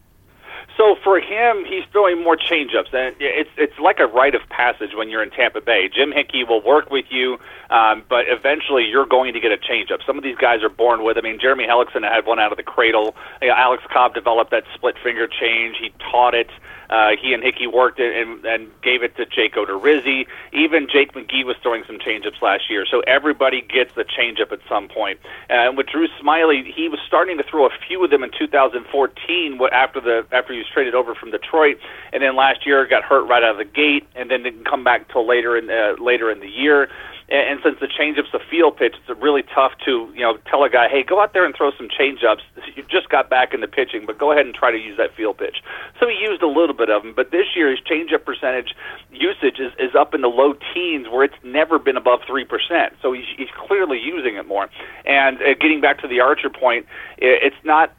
For 1.17 1.21
him, 1.21 1.65
he's 1.65 1.83
throwing 1.91 2.23
more 2.23 2.37
changeups, 2.37 2.93
and 2.93 3.15
it's 3.19 3.49
it's 3.57 3.79
like 3.79 3.99
a 3.99 4.05
rite 4.05 4.35
of 4.35 4.47
passage 4.49 4.91
when 4.93 5.09
you're 5.09 5.23
in 5.23 5.31
Tampa 5.31 5.61
Bay. 5.61 5.89
Jim 5.91 6.11
Hickey 6.11 6.43
will 6.43 6.61
work 6.61 6.91
with 6.91 7.05
you, 7.09 7.39
um, 7.71 8.03
but 8.07 8.25
eventually 8.27 8.85
you're 8.85 9.07
going 9.07 9.33
to 9.33 9.39
get 9.39 9.51
a 9.51 9.57
changeup. 9.57 10.05
Some 10.05 10.19
of 10.19 10.23
these 10.23 10.37
guys 10.37 10.61
are 10.61 10.69
born 10.69 11.03
with. 11.03 11.17
I 11.17 11.21
mean, 11.21 11.39
Jeremy 11.39 11.65
Hellickson 11.65 12.03
had 12.03 12.27
one 12.27 12.37
out 12.37 12.51
of 12.51 12.57
the 12.57 12.63
cradle. 12.63 13.15
You 13.41 13.47
know, 13.47 13.55
Alex 13.55 13.81
Cobb 13.91 14.13
developed 14.13 14.51
that 14.51 14.65
split 14.75 14.95
finger 15.03 15.25
change. 15.25 15.77
He 15.81 15.91
taught 16.11 16.35
it. 16.35 16.51
Uh, 16.89 17.11
he 17.21 17.33
and 17.33 17.43
Hickey 17.43 17.67
worked 17.67 17.99
it 17.99 18.15
and, 18.15 18.45
and 18.45 18.69
gave 18.81 19.03
it 19.03 19.15
to 19.17 19.25
Jake 19.25 19.55
Odorizzi. 19.55 20.25
Even 20.53 20.87
Jake 20.87 21.13
McGee 21.13 21.43
was 21.43 21.57
throwing 21.61 21.83
some 21.85 21.97
changeups 21.97 22.41
last 22.41 22.69
year. 22.69 22.85
So 22.89 23.01
everybody 23.01 23.61
gets 23.61 23.93
the 23.95 24.05
changeup 24.05 24.51
at 24.51 24.59
some 24.69 24.87
point. 24.87 25.19
And 25.49 25.75
with 25.75 25.87
Drew 25.87 26.07
Smyly, 26.21 26.63
he 26.73 26.87
was 26.87 26.99
starting 27.05 27.37
to 27.37 27.43
throw 27.43 27.65
a 27.65 27.71
few 27.87 28.03
of 28.03 28.09
them 28.09 28.23
in 28.23 28.31
2014 28.37 29.59
after 29.71 29.99
the 29.99 30.25
after 30.31 30.53
he 30.53 30.59
was 30.59 30.67
traded 30.67 30.95
over 30.95 31.06
from 31.15 31.31
Detroit, 31.31 31.77
and 32.13 32.23
then 32.23 32.35
last 32.35 32.65
year 32.65 32.85
got 32.87 33.03
hurt 33.03 33.25
right 33.27 33.43
out 33.43 33.51
of 33.51 33.57
the 33.57 33.65
gate, 33.65 34.07
and 34.15 34.31
then 34.31 34.43
didn't 34.43 34.65
come 34.65 34.83
back 34.83 35.11
till 35.11 35.27
later 35.27 35.57
in 35.57 35.69
uh, 35.69 36.01
later 36.01 36.31
in 36.31 36.39
the 36.39 36.49
year. 36.49 36.89
And, 37.29 37.49
and 37.49 37.59
since 37.63 37.79
the 37.79 37.87
changeup's 37.87 38.33
a 38.33 38.39
feel 38.49 38.71
pitch, 38.71 38.95
it's 38.97 39.21
really 39.21 39.43
tough 39.53 39.73
to 39.85 40.11
you 40.13 40.21
know 40.21 40.37
tell 40.49 40.63
a 40.63 40.69
guy, 40.69 40.87
hey, 40.87 41.03
go 41.03 41.21
out 41.21 41.33
there 41.33 41.45
and 41.45 41.55
throw 41.55 41.71
some 41.77 41.87
changeups. 41.89 42.41
You 42.75 42.83
just 42.89 43.09
got 43.09 43.29
back 43.29 43.53
into 43.53 43.67
pitching, 43.67 44.05
but 44.05 44.17
go 44.17 44.31
ahead 44.31 44.45
and 44.45 44.55
try 44.55 44.71
to 44.71 44.77
use 44.77 44.97
that 44.97 45.13
feel 45.15 45.33
pitch. 45.33 45.57
So 45.99 46.07
he 46.07 46.17
used 46.21 46.41
a 46.41 46.47
little 46.47 46.75
bit 46.75 46.89
of 46.89 47.03
them, 47.03 47.13
but 47.15 47.31
this 47.31 47.47
year 47.55 47.69
his 47.69 47.79
changeup 47.79 48.23
percentage 48.23 48.75
usage 49.11 49.59
is, 49.59 49.73
is 49.79 49.95
up 49.95 50.13
in 50.13 50.21
the 50.21 50.29
low 50.29 50.55
teens, 50.73 51.07
where 51.07 51.23
it's 51.23 51.35
never 51.43 51.79
been 51.79 51.97
above 51.97 52.21
three 52.25 52.45
percent. 52.45 52.93
So 53.01 53.13
he's, 53.13 53.25
he's 53.35 53.49
clearly 53.55 53.99
using 53.99 54.35
it 54.35 54.47
more. 54.47 54.69
And 55.05 55.37
uh, 55.37 55.53
getting 55.59 55.81
back 55.81 55.99
to 55.99 56.07
the 56.07 56.19
Archer 56.21 56.49
point, 56.49 56.85
it's 57.17 57.55
not 57.63 57.91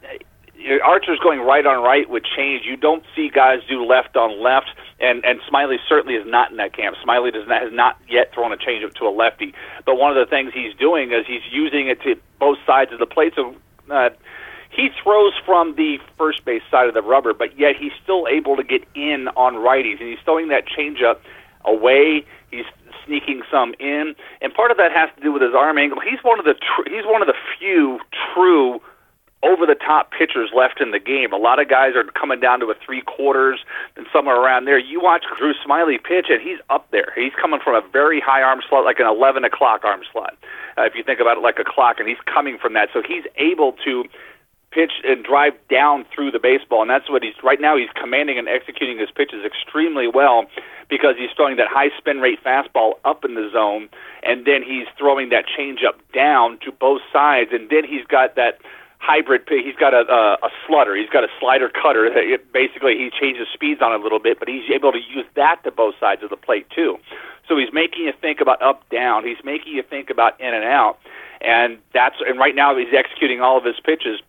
Archer's 0.83 1.19
going 1.19 1.39
right 1.39 1.65
on 1.65 1.83
right 1.83 2.09
with 2.09 2.23
change. 2.23 2.65
You 2.65 2.75
don't 2.75 3.03
see 3.15 3.29
guys 3.29 3.59
do 3.67 3.83
left 3.85 4.15
on 4.15 4.41
left, 4.41 4.69
and 4.99 5.23
and 5.25 5.39
Smyly 5.41 5.77
certainly 5.87 6.15
is 6.15 6.25
not 6.27 6.51
in 6.51 6.57
that 6.57 6.73
camp. 6.73 6.95
Smyly 7.05 7.31
does 7.31 7.47
not 7.47 7.61
has 7.61 7.73
not 7.73 7.97
yet 8.09 8.33
thrown 8.33 8.51
a 8.51 8.57
changeup 8.57 8.93
to 8.95 9.05
a 9.05 9.13
lefty, 9.13 9.53
but 9.85 9.95
one 9.95 10.15
of 10.15 10.17
the 10.17 10.29
things 10.29 10.51
he's 10.53 10.73
doing 10.75 11.11
is 11.11 11.25
he's 11.27 11.41
using 11.51 11.87
it 11.87 12.01
to 12.01 12.15
both 12.39 12.57
sides 12.65 12.91
of 12.91 12.99
the 12.99 13.05
plate. 13.07 13.33
So. 13.35 13.55
Uh, 13.89 14.09
he 14.71 14.89
throws 15.01 15.33
from 15.47 15.75
the 15.75 15.97
first 16.15 16.45
base 16.45 16.61
side 16.69 16.87
of 16.87 16.93
the 16.93 17.01
rubber, 17.01 17.33
but 17.33 17.57
yet 17.57 17.75
he's 17.75 17.91
still 18.03 18.27
able 18.27 18.55
to 18.55 18.63
get 18.63 18.83
in 18.93 19.27
on 19.29 19.55
righties, 19.55 19.99
and 19.99 20.07
he's 20.07 20.19
throwing 20.23 20.49
that 20.49 20.65
changeup 20.67 21.17
away. 21.65 22.23
He's 22.51 22.65
sneaking 23.03 23.41
some 23.51 23.73
in, 23.79 24.15
and 24.41 24.53
part 24.53 24.69
of 24.69 24.77
that 24.77 24.91
has 24.91 25.09
to 25.15 25.21
do 25.21 25.31
with 25.33 25.41
his 25.41 25.55
arm 25.55 25.79
angle. 25.79 25.99
He's 25.99 26.19
one 26.21 26.37
of 26.37 26.45
the 26.45 26.53
tr- 26.53 26.87
he's 26.87 27.05
one 27.05 27.21
of 27.21 27.27
the 27.27 27.33
few 27.57 27.99
true 28.33 28.79
over 29.41 29.65
the 29.65 29.75
top 29.75 30.11
pitchers 30.11 30.49
left 30.55 30.81
in 30.81 30.91
the 30.91 30.99
game. 30.99 31.31
A 31.31 31.37
lot 31.37 31.59
of 31.59 31.69
guys 31.69 31.95
are 31.95 32.03
coming 32.03 32.39
down 32.39 32.59
to 32.59 32.67
a 32.67 32.75
three 32.75 33.01
quarters 33.01 33.59
and 33.95 34.05
somewhere 34.11 34.35
around 34.35 34.65
there. 34.65 34.77
You 34.77 34.99
watch 34.99 35.23
Drew 35.37 35.53
Smyly 35.65 36.01
pitch, 36.01 36.27
and 36.29 36.41
he's 36.41 36.59
up 36.69 36.89
there. 36.91 37.13
He's 37.15 37.33
coming 37.39 37.59
from 37.63 37.75
a 37.75 37.87
very 37.87 38.19
high 38.19 38.41
arm 38.41 38.61
slot, 38.67 38.83
like 38.83 38.99
an 38.99 39.07
11 39.07 39.45
o'clock 39.45 39.85
arm 39.85 40.01
slot, 40.11 40.37
uh, 40.77 40.83
if 40.83 40.93
you 40.95 41.03
think 41.03 41.19
about 41.19 41.37
it 41.37 41.41
like 41.41 41.57
a 41.59 41.63
clock, 41.63 41.99
and 41.99 42.09
he's 42.09 42.19
coming 42.25 42.57
from 42.57 42.73
that. 42.73 42.89
So 42.93 43.01
he's 43.01 43.23
able 43.37 43.73
to 43.85 44.03
pitch 44.71 44.91
and 45.03 45.23
drive 45.23 45.53
down 45.69 46.05
through 46.13 46.31
the 46.31 46.39
baseball, 46.39 46.81
and 46.81 46.89
that's 46.89 47.09
what 47.09 47.23
he's 47.23 47.33
right 47.43 47.59
now. 47.59 47.75
He's 47.75 47.89
commanding 47.95 48.37
and 48.37 48.47
executing 48.47 48.99
his 48.99 49.09
pitches 49.09 49.43
extremely 49.45 50.07
well 50.07 50.45
because 50.89 51.15
he's 51.17 51.29
throwing 51.35 51.57
that 51.57 51.67
high 51.67 51.89
spin 51.97 52.19
rate 52.19 52.43
fastball 52.43 52.93
up 53.05 53.25
in 53.25 53.33
the 53.33 53.49
zone, 53.51 53.89
and 54.21 54.45
then 54.45 54.61
he's 54.63 54.85
throwing 54.97 55.29
that 55.29 55.45
changeup 55.47 55.97
down 56.13 56.59
to 56.65 56.71
both 56.71 57.01
sides, 57.11 57.49
and 57.51 57.69
then 57.69 57.83
he's 57.83 58.05
got 58.05 58.35
that 58.35 58.59
hybrid. 58.99 59.41
He's 59.49 59.75
got 59.75 59.93
a, 59.93 60.05
a, 60.11 60.47
a 60.47 60.49
slutter. 60.67 60.95
He's 60.97 61.09
got 61.09 61.23
a 61.23 61.27
slider 61.39 61.69
cutter. 61.69 62.05
It, 62.05 62.53
basically, 62.53 62.95
he 62.97 63.09
changes 63.09 63.47
speeds 63.53 63.81
on 63.81 63.91
a 63.91 64.01
little 64.01 64.19
bit, 64.19 64.39
but 64.39 64.47
he's 64.47 64.69
able 64.73 64.91
to 64.91 64.99
use 64.99 65.25
that 65.35 65.63
to 65.63 65.71
both 65.71 65.95
sides 65.99 66.21
of 66.23 66.29
the 66.29 66.37
plate 66.37 66.67
too. 66.69 66.97
So 67.47 67.57
he's 67.57 67.73
making 67.73 68.05
you 68.05 68.13
think 68.21 68.39
about 68.41 68.61
up 68.61 68.87
down. 68.89 69.25
He's 69.25 69.43
making 69.43 69.73
you 69.73 69.81
think 69.81 70.09
about 70.09 70.39
in 70.39 70.53
and 70.53 70.63
out, 70.63 70.99
and 71.41 71.79
that's 71.93 72.15
and 72.25 72.37
right 72.37 72.53
now 72.53 72.77
he's 72.77 72.93
executing 72.93 73.41
all 73.41 73.57
of 73.57 73.63
his 73.63 73.79
pitches 73.83 74.21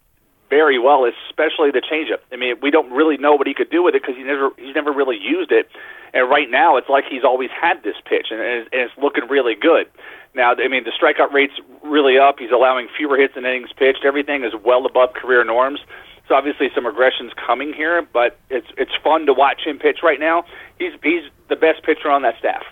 very 0.50 0.78
well, 0.78 1.06
especially 1.06 1.70
the 1.70 1.80
changeup. 1.80 2.20
I 2.32 2.36
mean, 2.36 2.56
we 2.60 2.70
don't 2.70 2.90
really 2.92 3.16
know 3.16 3.34
what 3.34 3.46
he 3.46 3.54
could 3.54 3.70
do 3.70 3.82
with 3.82 3.94
it 3.94 4.02
because 4.02 4.16
he 4.16 4.24
never 4.24 4.50
he's 4.58 4.74
never 4.74 4.92
really 4.92 5.16
used 5.16 5.52
it. 5.52 5.70
And 6.12 6.28
right 6.28 6.50
now, 6.50 6.76
it's 6.76 6.88
like 6.88 7.04
he's 7.08 7.24
always 7.24 7.50
had 7.50 7.82
this 7.84 7.94
pitch, 8.04 8.28
and, 8.30 8.40
and 8.40 8.66
it's 8.72 8.92
looking 9.00 9.28
really 9.28 9.54
good. 9.54 9.86
Now, 10.34 10.52
I 10.52 10.68
mean, 10.68 10.84
the 10.84 10.92
strikeout 10.92 11.32
rate's 11.32 11.54
really 11.82 12.18
up. 12.18 12.38
He's 12.38 12.50
allowing 12.50 12.88
fewer 12.96 13.16
hits 13.16 13.34
and 13.36 13.46
innings 13.46 13.70
pitched. 13.76 14.04
Everything 14.04 14.44
is 14.44 14.52
well 14.64 14.86
above 14.86 15.14
career 15.14 15.44
norms. 15.44 15.80
So 16.28 16.34
obviously, 16.34 16.68
some 16.74 16.84
regressions 16.84 17.34
coming 17.34 17.72
here, 17.72 18.02
but 18.12 18.38
it's 18.50 18.68
it's 18.76 18.92
fun 19.02 19.26
to 19.26 19.32
watch 19.32 19.62
him 19.64 19.78
pitch 19.78 19.98
right 20.02 20.20
now. 20.20 20.44
He's 20.78 20.92
he's 21.02 21.22
the 21.48 21.56
best 21.56 21.82
pitcher 21.84 22.10
on 22.10 22.22
that 22.22 22.38
staff. 22.38 22.62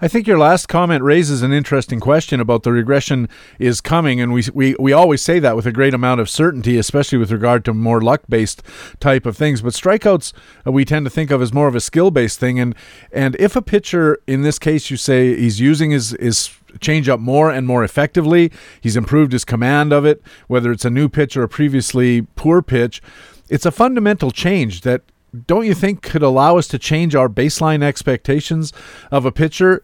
I 0.00 0.06
think 0.06 0.28
your 0.28 0.38
last 0.38 0.68
comment 0.68 1.02
raises 1.02 1.42
an 1.42 1.52
interesting 1.52 1.98
question 1.98 2.38
about 2.38 2.62
the 2.62 2.70
regression 2.70 3.28
is 3.58 3.80
coming, 3.80 4.20
and 4.20 4.32
we, 4.32 4.44
we, 4.54 4.76
we 4.78 4.92
always 4.92 5.20
say 5.20 5.40
that 5.40 5.56
with 5.56 5.66
a 5.66 5.72
great 5.72 5.92
amount 5.92 6.20
of 6.20 6.30
certainty, 6.30 6.78
especially 6.78 7.18
with 7.18 7.32
regard 7.32 7.64
to 7.64 7.74
more 7.74 8.00
luck 8.00 8.22
based 8.28 8.62
type 9.00 9.26
of 9.26 9.36
things. 9.36 9.60
But 9.60 9.72
strikeouts 9.72 10.32
uh, 10.64 10.70
we 10.70 10.84
tend 10.84 11.04
to 11.06 11.10
think 11.10 11.32
of 11.32 11.42
as 11.42 11.52
more 11.52 11.66
of 11.66 11.74
a 11.74 11.80
skill 11.80 12.12
based 12.12 12.38
thing, 12.38 12.60
and 12.60 12.76
and 13.10 13.34
if 13.40 13.56
a 13.56 13.62
pitcher 13.62 14.18
in 14.28 14.42
this 14.42 14.60
case 14.60 14.88
you 14.88 14.96
say 14.96 15.34
he's 15.34 15.58
using 15.58 15.90
his 15.90 16.10
his 16.20 16.50
changeup 16.78 17.18
more 17.18 17.50
and 17.50 17.66
more 17.66 17.82
effectively, 17.82 18.52
he's 18.80 18.96
improved 18.96 19.32
his 19.32 19.44
command 19.44 19.92
of 19.92 20.04
it, 20.06 20.22
whether 20.46 20.70
it's 20.70 20.84
a 20.84 20.90
new 20.90 21.08
pitch 21.08 21.36
or 21.36 21.42
a 21.42 21.48
previously 21.48 22.22
poor 22.36 22.62
pitch. 22.62 23.02
It's 23.48 23.66
a 23.66 23.72
fundamental 23.72 24.30
change 24.30 24.82
that 24.82 25.02
don't 25.46 25.66
you 25.66 25.74
think 25.74 26.02
could 26.02 26.22
allow 26.22 26.56
us 26.56 26.68
to 26.68 26.78
change 26.78 27.14
our 27.14 27.28
baseline 27.28 27.82
expectations 27.82 28.72
of 29.10 29.26
a 29.26 29.32
pitcher 29.32 29.82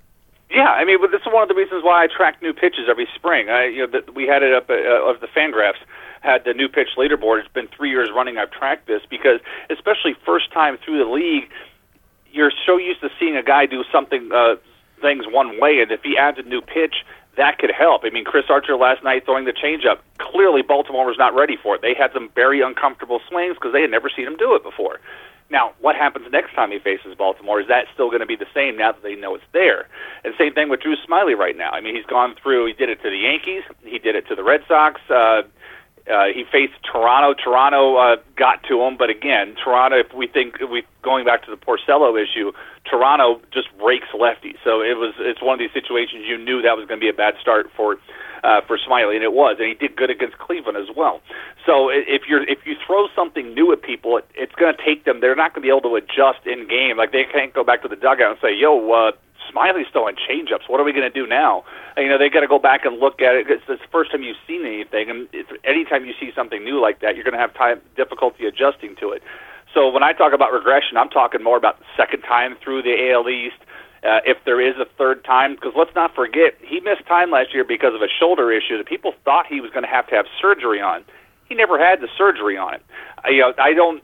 yeah, 0.55 0.71
I 0.71 0.85
mean, 0.85 1.01
but 1.01 1.11
this 1.11 1.21
is 1.21 1.33
one 1.33 1.43
of 1.43 1.49
the 1.49 1.55
reasons 1.55 1.83
why 1.83 2.05
I 2.05 2.07
track 2.07 2.41
new 2.41 2.53
pitches 2.53 2.87
every 2.89 3.09
spring. 3.15 3.51
I, 3.51 3.67
you 3.67 3.87
know, 3.87 4.01
the, 4.01 4.13
we 4.13 4.27
had 4.27 4.43
it 4.43 4.55
up 4.55 4.71
uh, 4.71 5.11
of 5.11 5.21
the 5.21 5.27
Fangraphs 5.27 5.83
had 6.21 6.45
the 6.45 6.55
new 6.55 6.69
pitch 6.69 6.91
leaderboard. 6.97 7.41
It's 7.41 7.53
been 7.53 7.69
three 7.69 7.91
years 7.91 8.09
running. 8.15 8.39
I've 8.39 8.51
tracked 8.51 8.87
this 8.87 9.03
because, 9.11 9.41
especially 9.69 10.15
first 10.25 10.53
time 10.53 10.79
through 10.79 11.05
the 11.05 11.11
league, 11.11 11.51
you're 12.33 12.53
so 12.65 12.79
used 12.79 13.01
to 13.03 13.11
seeing 13.19 13.37
a 13.37 13.43
guy 13.43 13.67
do 13.67 13.85
something 13.93 14.31
uh, 14.33 14.57
things 15.01 15.25
one 15.29 15.61
way, 15.61 15.81
and 15.81 15.91
if 15.93 16.03
he 16.03 16.17
adds 16.17 16.39
a 16.39 16.43
new 16.43 16.61
pitch, 16.61 17.05
that 17.37 17.59
could 17.59 17.71
help. 17.71 18.03
I 18.05 18.11
mean, 18.11 18.25
Chris 18.25 18.45
Archer 18.49 18.77
last 18.77 19.03
night 19.03 19.25
throwing 19.25 19.45
the 19.45 19.53
changeup. 19.53 19.99
Clearly, 20.19 20.63
Baltimore 20.63 21.07
was 21.07 21.19
not 21.19 21.35
ready 21.35 21.57
for 21.57 21.75
it. 21.75 21.83
They 21.83 21.95
had 21.95 22.13
some 22.13 22.31
very 22.35 22.61
uncomfortable 22.61 23.21
swings 23.29 23.57
because 23.57 23.73
they 23.73 23.83
had 23.83 23.91
never 23.91 24.09
seen 24.09 24.27
him 24.27 24.37
do 24.37 24.55
it 24.55 24.63
before. 24.63 25.01
Now, 25.51 25.73
what 25.81 25.95
happens 25.95 26.27
next 26.33 26.55
time 26.55 26.71
he 26.71 26.79
faces 26.79 27.15
Baltimore? 27.17 27.61
Is 27.61 27.69
that 27.69 27.87
still 27.93 28.09
going 28.09 28.21
to 28.21 28.27
be 28.27 28.37
the 28.37 28.49
same 28.55 28.77
now 28.77 28.93
that 28.93 29.03
they 29.03 29.15
know 29.15 29.35
it's 29.35 29.45
there? 29.53 29.89
And 30.25 30.35
same 30.39 30.55
thing 30.55 30.69
with 30.69 30.81
Drew 30.81 30.97
Smyly 30.97 31.37
right 31.37 31.57
now. 31.57 31.71
I 31.71 31.81
mean, 31.81 31.95
he's 31.95 32.07
gone 32.07 32.35
through. 32.43 32.67
He 32.67 32.73
did 32.73 32.89
it 32.89 33.03
to 33.03 33.11
the 33.11 33.19
Yankees. 33.19 33.63
He 33.85 33.99
did 33.99 34.17
it 34.17 34.27
to 34.29 34.35
the 34.35 34.43
Red 34.43 34.63
Sox. 34.67 35.01
Uh, 35.11 35.43
uh, 36.11 36.27
he 36.35 36.45
faced 36.45 36.75
Toronto. 36.85 37.33
Toronto 37.33 37.97
uh, 37.97 38.17
got 38.37 38.63
to 38.69 38.83
him, 38.83 38.97
but 38.97 39.09
again, 39.09 39.57
Toronto. 39.63 39.99
If 39.99 40.13
we 40.13 40.27
think 40.27 40.57
if 40.61 40.69
we 40.69 40.85
going 41.03 41.25
back 41.25 41.45
to 41.45 41.51
the 41.51 41.57
Porcello 41.57 42.21
issue, 42.21 42.53
Toronto 42.85 43.41
just 43.53 43.69
rakes 43.83 44.09
lefties. 44.13 44.57
So 44.63 44.83
it 44.83 44.99
was. 44.99 45.15
It's 45.19 45.41
one 45.41 45.55
of 45.55 45.59
these 45.59 45.73
situations 45.73 46.25
you 46.29 46.37
knew 46.37 46.61
that 46.61 46.77
was 46.77 46.87
going 46.87 47.01
to 47.01 47.05
be 47.05 47.09
a 47.09 47.17
bad 47.17 47.35
start 47.41 47.71
for 47.75 47.97
uh, 48.45 48.61
for 48.67 48.77
Smyly, 48.77 49.15
and 49.15 49.25
it 49.25 49.33
was, 49.33 49.57
and 49.59 49.67
he 49.67 49.75
did 49.75 49.97
good 49.97 50.11
against 50.11 50.37
Cleveland 50.37 50.77
as 50.77 50.95
well. 50.95 51.23
So 51.65 51.89
if 51.89 52.29
you're 52.29 52.45
if 52.45 52.67
you 52.67 52.77
throw 52.87 53.09
something 53.17 53.55
new 53.55 53.73
at 53.73 53.81
people, 53.81 54.19
it, 54.19 54.29
it's 54.35 54.55
going 54.57 54.77
to 54.77 54.85
take 54.85 55.07
them. 55.07 55.21
They're 55.21 55.35
not 55.35 55.55
going 55.55 55.63
to 55.63 55.67
be 55.67 55.73
able 55.73 55.89
to 55.89 55.97
adjust 55.97 56.45
in 56.45 56.69
game. 56.69 56.99
Like 56.99 57.13
they 57.13 57.25
can't 57.25 57.55
go 57.55 57.65
back 57.65 57.81
to 57.81 57.89
the 57.89 57.97
dugout 57.97 58.33
and 58.33 58.39
say, 58.43 58.55
"Yo, 58.55 58.93
uh, 58.93 59.13
Smyly's 59.51 59.87
throwing 59.93 60.17
changeups. 60.17 60.69
What 60.69 60.81
are 60.81 60.85
we 60.85 60.93
going 60.93 61.11
to 61.11 61.15
do 61.15 61.27
now?" 61.27 61.65
And, 61.97 62.05
you 62.05 62.11
know, 62.11 62.19
they 62.19 62.29
got 62.29 62.41
to 62.41 62.49
go 62.49 62.59
back 62.59 62.85
and 62.85 62.99
look 62.99 63.23
at 63.23 63.35
it. 63.35 63.47
It's 63.49 63.67
the 63.67 63.79
first 63.91 64.11
time 64.11 64.23
you've 64.23 64.41
seen 64.47 64.67
anything, 64.67 65.11
and 65.11 65.29
it's, 65.33 65.51
anytime 65.65 66.05
you 66.05 66.15
see 66.19 66.33
something 66.35 66.65
new 66.65 66.81
like 66.81 67.01
that, 67.01 67.15
you're 67.15 67.25
going 67.25 67.35
to 67.35 67.41
have 67.41 67.55
time 67.55 67.81
difficulty 67.97 68.47
adjusting 68.47 68.97
to 68.97 69.11
it. 69.11 69.23
So 69.73 69.91
when 69.91 70.03
I 70.03 70.13
talk 70.13 70.33
about 70.33 70.53
regression, 70.53 70.97
I'm 70.97 71.09
talking 71.09 71.43
more 71.43 71.57
about 71.57 71.79
the 71.81 71.87
second 71.97 72.23
time 72.23 72.57
through 72.63 72.83
the 72.83 73.11
AL 73.11 73.29
East 73.29 73.59
uh, 74.05 74.21
if 74.27 74.37
there 74.45 74.61
is 74.61 74.77
a 74.77 74.85
third 74.99 75.25
time, 75.25 75.55
because 75.55 75.73
let's 75.77 75.95
not 75.95 76.15
forget 76.15 76.55
he 76.61 76.79
missed 76.81 77.07
time 77.07 77.31
last 77.31 77.55
year 77.55 77.65
because 77.65 77.95
of 77.95 78.03
a 78.03 78.09
shoulder 78.09 78.53
issue 78.53 78.77
that 78.77 78.87
people 78.87 79.15
thought 79.25 79.47
he 79.47 79.61
was 79.61 79.71
going 79.71 79.83
to 79.83 79.89
have 79.89 80.07
to 80.09 80.15
have 80.15 80.27
surgery 80.41 80.81
on. 80.81 81.03
He 81.49 81.55
never 81.55 81.79
had 81.79 82.01
the 82.01 82.09
surgery 82.17 82.57
on 82.57 82.75
it. 82.75 82.83
I, 83.25 83.31
you 83.31 83.41
know, 83.41 83.55
I 83.59 83.73
don't. 83.73 84.03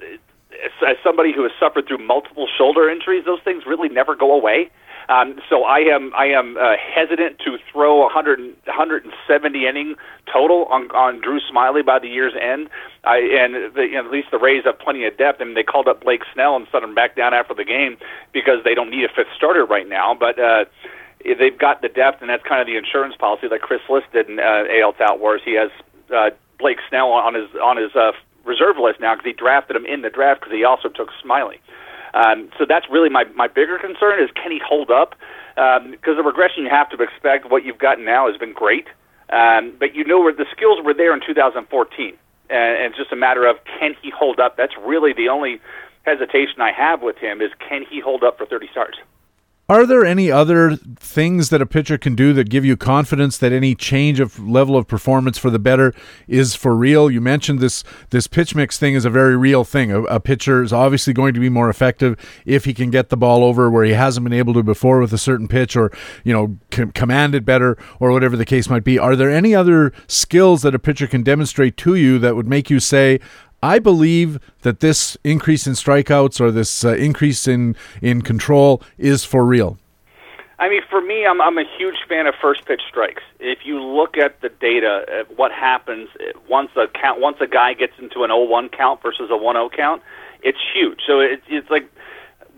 As 0.86 0.96
somebody 1.04 1.32
who 1.32 1.42
has 1.42 1.52
suffered 1.60 1.86
through 1.86 2.04
multiple 2.04 2.48
shoulder 2.58 2.90
injuries, 2.90 3.24
those 3.24 3.40
things 3.44 3.64
really 3.66 3.88
never 3.88 4.16
go 4.16 4.32
away. 4.32 4.70
Um, 5.10 5.40
so 5.48 5.64
I 5.64 5.80
am 5.80 6.14
I 6.14 6.26
am 6.26 6.56
uh, 6.56 6.76
hesitant 6.78 7.40
to 7.40 7.58
throw 7.72 7.98
100 8.02 8.38
170 8.38 9.66
inning 9.66 9.96
total 10.32 10.66
on 10.66 10.88
on 10.92 11.20
Drew 11.20 11.40
Smyly 11.40 11.84
by 11.84 11.98
the 11.98 12.06
year's 12.06 12.34
end. 12.40 12.70
I 13.02 13.18
and 13.18 13.74
the, 13.74 13.90
you 13.90 13.94
know, 13.94 14.06
at 14.06 14.12
least 14.12 14.28
the 14.30 14.38
Rays 14.38 14.62
have 14.64 14.78
plenty 14.78 15.04
of 15.04 15.18
depth. 15.18 15.40
I 15.40 15.44
mean, 15.44 15.54
they 15.54 15.64
called 15.64 15.88
up 15.88 16.04
Blake 16.04 16.22
Snell 16.32 16.54
and 16.54 16.68
sent 16.70 16.84
him 16.84 16.94
back 16.94 17.16
down 17.16 17.34
after 17.34 17.54
the 17.54 17.64
game 17.64 17.96
because 18.32 18.62
they 18.62 18.72
don't 18.72 18.88
need 18.88 19.02
a 19.02 19.08
fifth 19.08 19.34
starter 19.36 19.66
right 19.66 19.88
now. 19.88 20.14
But 20.14 20.38
uh, 20.38 20.66
they've 21.24 21.58
got 21.58 21.82
the 21.82 21.88
depth, 21.88 22.20
and 22.20 22.30
that's 22.30 22.44
kind 22.46 22.60
of 22.60 22.68
the 22.68 22.76
insurance 22.76 23.16
policy 23.18 23.48
that 23.48 23.62
Chris 23.62 23.80
Liss 23.90 24.04
did 24.12 24.28
in 24.28 24.38
uh, 24.38 24.70
AL 24.70 24.92
Tout 24.92 25.18
Wars. 25.18 25.42
He 25.44 25.58
has 25.58 25.70
uh, 26.14 26.30
Blake 26.60 26.78
Snell 26.88 27.10
on 27.10 27.34
his 27.34 27.50
on 27.60 27.76
his 27.76 27.96
uh, 27.96 28.12
reserve 28.44 28.76
list 28.78 29.00
now 29.00 29.14
because 29.16 29.26
he 29.26 29.32
drafted 29.32 29.74
him 29.74 29.86
in 29.86 30.02
the 30.02 30.10
draft 30.10 30.40
because 30.40 30.54
he 30.54 30.62
also 30.62 30.88
took 30.88 31.08
Smyly. 31.18 31.58
Um, 32.14 32.50
so 32.58 32.66
that's 32.68 32.86
really 32.90 33.08
my 33.08 33.24
my 33.34 33.48
bigger 33.48 33.78
concern 33.78 34.22
is 34.22 34.30
can 34.34 34.50
he 34.50 34.60
hold 34.64 34.90
up? 34.90 35.14
Because 35.54 36.14
um, 36.14 36.16
the 36.16 36.22
regression 36.22 36.64
you 36.64 36.70
have 36.70 36.90
to 36.90 37.02
expect, 37.02 37.50
what 37.50 37.64
you've 37.64 37.78
gotten 37.78 38.04
now 38.04 38.28
has 38.28 38.36
been 38.36 38.52
great, 38.52 38.86
um, 39.30 39.74
but 39.78 39.94
you 39.94 40.04
know 40.04 40.20
where 40.20 40.32
the 40.32 40.46
skills 40.50 40.78
were 40.84 40.94
there 40.94 41.12
in 41.14 41.20
2014, 41.24 42.06
and, 42.08 42.16
and 42.50 42.84
it's 42.86 42.96
just 42.96 43.12
a 43.12 43.16
matter 43.16 43.46
of 43.46 43.56
can 43.78 43.94
he 44.02 44.10
hold 44.10 44.40
up. 44.40 44.56
That's 44.56 44.74
really 44.84 45.12
the 45.12 45.28
only 45.28 45.60
hesitation 46.04 46.60
I 46.60 46.72
have 46.72 47.02
with 47.02 47.16
him 47.18 47.40
is 47.40 47.50
can 47.68 47.84
he 47.88 48.00
hold 48.00 48.24
up 48.24 48.38
for 48.38 48.46
30 48.46 48.68
starts. 48.70 48.98
Are 49.70 49.86
there 49.86 50.04
any 50.04 50.32
other 50.32 50.74
things 50.74 51.50
that 51.50 51.62
a 51.62 51.66
pitcher 51.66 51.96
can 51.96 52.16
do 52.16 52.32
that 52.32 52.50
give 52.50 52.64
you 52.64 52.76
confidence 52.76 53.38
that 53.38 53.52
any 53.52 53.76
change 53.76 54.18
of 54.18 54.36
level 54.36 54.76
of 54.76 54.88
performance 54.88 55.38
for 55.38 55.48
the 55.48 55.60
better 55.60 55.94
is 56.26 56.56
for 56.56 56.74
real? 56.74 57.08
You 57.08 57.20
mentioned 57.20 57.60
this 57.60 57.84
this 58.10 58.26
pitch 58.26 58.56
mix 58.56 58.80
thing 58.80 58.94
is 58.94 59.04
a 59.04 59.10
very 59.10 59.36
real 59.36 59.62
thing. 59.62 59.92
A, 59.92 60.02
a 60.02 60.18
pitcher 60.18 60.64
is 60.64 60.72
obviously 60.72 61.12
going 61.12 61.34
to 61.34 61.40
be 61.40 61.48
more 61.48 61.70
effective 61.70 62.18
if 62.44 62.64
he 62.64 62.74
can 62.74 62.90
get 62.90 63.10
the 63.10 63.16
ball 63.16 63.44
over 63.44 63.70
where 63.70 63.84
he 63.84 63.92
hasn't 63.92 64.24
been 64.24 64.32
able 64.32 64.54
to 64.54 64.64
before 64.64 64.98
with 64.98 65.12
a 65.12 65.18
certain 65.18 65.46
pitch, 65.46 65.76
or 65.76 65.92
you 66.24 66.32
know, 66.32 66.58
com- 66.72 66.90
command 66.90 67.36
it 67.36 67.44
better, 67.44 67.78
or 68.00 68.10
whatever 68.10 68.36
the 68.36 68.44
case 68.44 68.68
might 68.68 68.82
be. 68.82 68.98
Are 68.98 69.14
there 69.14 69.30
any 69.30 69.54
other 69.54 69.92
skills 70.08 70.62
that 70.62 70.74
a 70.74 70.80
pitcher 70.80 71.06
can 71.06 71.22
demonstrate 71.22 71.76
to 71.76 71.94
you 71.94 72.18
that 72.18 72.34
would 72.34 72.48
make 72.48 72.70
you 72.70 72.80
say, 72.80 73.20
I 73.62 73.78
believe 73.78 74.38
that 74.62 74.80
this 74.80 75.16
increase 75.22 75.66
in 75.66 75.74
strikeouts 75.74 76.40
or 76.40 76.50
this 76.50 76.84
uh, 76.84 76.94
increase 76.94 77.46
in, 77.46 77.76
in 78.00 78.22
control 78.22 78.82
is 78.98 79.24
for 79.24 79.44
real. 79.44 79.78
I 80.58 80.68
mean, 80.68 80.82
for 80.90 81.00
me, 81.00 81.24
I'm 81.24 81.40
I'm 81.40 81.56
a 81.56 81.64
huge 81.78 81.96
fan 82.06 82.26
of 82.26 82.34
first 82.40 82.66
pitch 82.66 82.82
strikes. 82.86 83.22
If 83.38 83.60
you 83.64 83.82
look 83.82 84.18
at 84.18 84.42
the 84.42 84.50
data, 84.50 85.06
at 85.08 85.26
uh, 85.26 85.34
what 85.36 85.52
happens 85.52 86.10
uh, 86.20 86.38
once 86.50 86.70
a 86.76 86.86
count 86.86 87.18
once 87.18 87.38
a 87.40 87.46
guy 87.46 87.72
gets 87.72 87.94
into 87.98 88.24
an 88.24 88.30
0-1 88.30 88.70
count 88.70 89.02
versus 89.02 89.30
a 89.30 89.38
1-0 89.38 89.72
count, 89.72 90.02
it's 90.42 90.58
huge. 90.74 91.00
So 91.06 91.20
it's 91.20 91.42
it's 91.48 91.70
like 91.70 91.90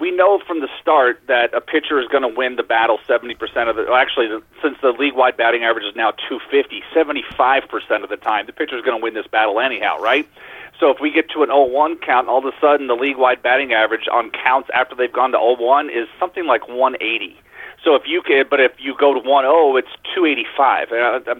we 0.01 0.11
know 0.11 0.41
from 0.45 0.61
the 0.61 0.69
start 0.81 1.21
that 1.29 1.55
a 1.55 1.61
pitcher 1.61 2.01
is 2.01 2.09
going 2.09 2.25
to 2.25 2.29
win 2.29 2.57
the 2.57 2.65
battle 2.65 2.99
70% 3.09 3.39
of 3.71 3.77
the 3.77 3.85
well, 3.85 3.95
actually 3.95 4.27
the, 4.27 4.43
since 4.61 4.77
the 4.83 4.91
league 4.91 5.15
wide 5.15 5.37
batting 5.37 5.63
average 5.63 5.85
is 5.85 5.95
now 5.95 6.11
250 6.29 6.83
75% 6.93 8.03
of 8.03 8.11
the 8.11 8.17
time 8.17 8.47
the 8.47 8.53
pitcher 8.53 8.77
is 8.77 8.85
going 8.85 8.99
to 8.99 9.03
win 9.03 9.15
this 9.15 9.29
battle 9.29 9.61
anyhow 9.61 9.97
right 10.01 10.29
so 10.83 10.91
if 10.91 10.99
we 11.01 11.13
get 11.13 11.31
to 11.31 11.45
an 11.45 11.49
0-1 11.49 12.03
count, 12.05 12.27
all 12.27 12.39
of 12.39 12.45
a 12.45 12.57
sudden 12.61 12.89
the 12.89 12.99
league-wide 12.99 13.41
batting 13.41 13.73
average 13.73 14.09
on 14.13 14.33
counts 14.33 14.69
after 14.75 14.97
they've 14.97 15.13
gone 15.13 15.31
to 15.31 15.39
0-1 15.39 15.87
is 15.87 16.09
something 16.19 16.45
like 16.45 16.67
180. 16.67 17.39
So 17.85 17.95
if 17.95 18.03
you 18.05 18.21
can, 18.21 18.47
but 18.51 18.59
if 18.59 18.73
you 18.79 18.97
go 18.99 19.15
to 19.15 19.21
1-0, 19.21 19.79
it's 19.79 19.95
285. 20.13 20.91
Uh, 20.91 21.35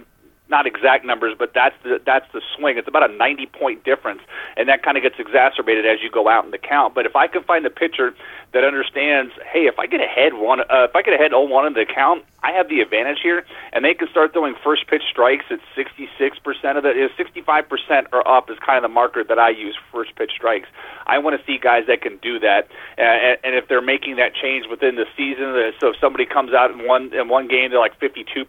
not 0.53 0.67
exact 0.67 1.05
numbers, 1.05 1.35
but 1.37 1.53
that's 1.55 1.75
the 1.83 2.01
that's 2.05 2.31
the 2.33 2.41
swing. 2.55 2.79
It's 2.79 2.87
about 2.87 3.11
a 3.11 3.13
90 3.13 3.47
point 3.47 3.83
difference, 3.83 4.21
and 4.57 4.69
that 4.69 4.85
kind 4.85 4.97
of 4.97 5.03
gets 5.03 5.17
exacerbated 5.19 5.85
as 5.87 5.99
you 6.03 6.11
go 6.11 6.29
out 6.29 6.45
in 6.45 6.53
the 6.53 6.59
count. 6.59 6.95
But 6.95 7.07
if 7.07 7.17
I 7.17 7.27
can 7.27 7.43
find 7.43 7.67
a 7.67 7.71
pitcher 7.71 8.15
that 8.53 8.63
understands, 8.63 9.33
hey, 9.51 9.67
if 9.67 9.79
I 9.79 9.87
get 9.87 10.01
ahead 10.01 10.35
one, 10.35 10.61
uh, 10.61 10.85
if 10.85 10.95
I 10.95 11.03
get 11.03 11.15
ahead 11.15 11.33
0-1 11.33 11.67
in 11.67 11.73
the 11.73 11.87
count, 11.87 12.25
I 12.45 12.53
have 12.53 12.69
the 12.69 12.81
advantage 12.81 13.19
here, 13.23 13.45
and 13.73 13.85
they 13.85 13.95
can 13.95 14.09
start 14.09 14.33
throwing 14.33 14.55
first 14.63 14.89
pitch 14.89 15.03
strikes 15.09 15.45
at 15.51 15.61
66% 15.77 16.77
of 16.77 16.83
the, 16.83 17.09
65% 17.17 18.07
or 18.13 18.29
up 18.29 18.51
is 18.51 18.59
kind 18.59 18.77
of 18.77 18.83
the 18.83 18.93
marker 18.93 19.23
that 19.25 19.39
I 19.39 19.51
use 19.51 19.79
first 19.93 20.15
pitch 20.17 20.33
strikes. 20.37 20.69
I 21.07 21.19
want 21.19 21.39
to 21.39 21.47
see 21.47 21.59
guys 21.59 21.87
that 21.87 22.03
can 22.03 22.19
do 22.19 22.41
that, 22.41 22.69
and, 22.99 23.39
and 23.45 23.55
if 23.55 23.69
they're 23.69 23.81
making 23.81 24.17
that 24.17 24.35
change 24.35 24.67
within 24.69 24.97
the 24.97 25.07
season, 25.17 25.55
uh, 25.55 25.71
so 25.81 25.91
if 25.91 25.97
somebody 26.01 26.27
comes 26.27 26.53
out 26.53 26.73
in 26.73 26.87
one 26.87 27.15
in 27.15 27.29
one 27.29 27.49
game 27.49 27.71
they're 27.71 27.79
like 27.79 27.99
52%, 28.01 28.47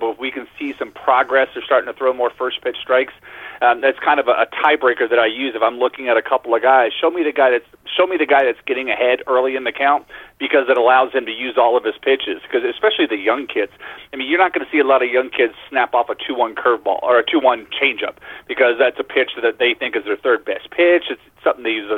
but 0.00 0.10
if 0.10 0.18
we 0.18 0.30
can 0.30 0.46
see 0.58 0.74
some 0.78 0.90
progress, 0.90 1.27
they're 1.28 1.64
starting 1.64 1.92
to 1.92 1.96
throw 1.96 2.12
more 2.12 2.30
first 2.36 2.62
pitch 2.62 2.76
strikes. 2.80 3.12
Um, 3.60 3.80
that's 3.80 3.98
kind 3.98 4.20
of 4.20 4.28
a, 4.28 4.32
a 4.32 4.46
tiebreaker 4.46 5.08
that 5.10 5.18
I 5.18 5.26
use 5.26 5.54
if 5.54 5.62
I'm 5.62 5.78
looking 5.78 6.08
at 6.08 6.16
a 6.16 6.22
couple 6.22 6.54
of 6.54 6.62
guys. 6.62 6.92
Show 6.94 7.10
me 7.10 7.24
the 7.24 7.32
guy 7.32 7.50
that's 7.50 7.66
show 7.96 8.06
me 8.06 8.16
the 8.16 8.26
guy 8.26 8.44
that's 8.44 8.60
getting 8.66 8.90
ahead 8.90 9.22
early 9.26 9.56
in 9.56 9.64
the 9.64 9.72
count 9.72 10.06
because 10.38 10.68
it 10.68 10.78
allows 10.78 11.12
him 11.12 11.26
to 11.26 11.32
use 11.32 11.58
all 11.58 11.76
of 11.76 11.82
his 11.82 11.98
pitches. 12.00 12.40
Because 12.42 12.62
especially 12.62 13.06
the 13.06 13.18
young 13.18 13.46
kids, 13.46 13.72
I 14.12 14.16
mean, 14.16 14.28
you're 14.28 14.38
not 14.38 14.54
going 14.54 14.64
to 14.64 14.70
see 14.70 14.78
a 14.78 14.86
lot 14.86 15.02
of 15.02 15.10
young 15.10 15.30
kids 15.30 15.54
snap 15.68 15.94
off 15.94 16.08
a 16.08 16.14
two-one 16.14 16.54
curveball 16.54 17.02
or 17.02 17.18
a 17.18 17.24
two-one 17.26 17.66
changeup 17.74 18.16
because 18.46 18.78
that's 18.78 18.98
a 19.00 19.04
pitch 19.04 19.32
that 19.42 19.58
they 19.58 19.74
think 19.74 19.96
is 19.96 20.04
their 20.04 20.16
third 20.16 20.44
best 20.44 20.70
pitch. 20.70 21.10
It's 21.10 21.20
something 21.42 21.64
they 21.64 21.82
use 21.82 21.90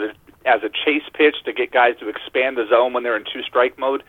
as 0.46 0.62
a 0.62 0.70
chase 0.70 1.04
pitch 1.12 1.36
to 1.44 1.52
get 1.52 1.70
guys 1.70 1.94
to 2.00 2.08
expand 2.08 2.56
the 2.56 2.66
zone 2.68 2.92
when 2.92 3.02
they're 3.02 3.16
in 3.16 3.24
two-strike 3.24 3.78
mode. 3.78 4.02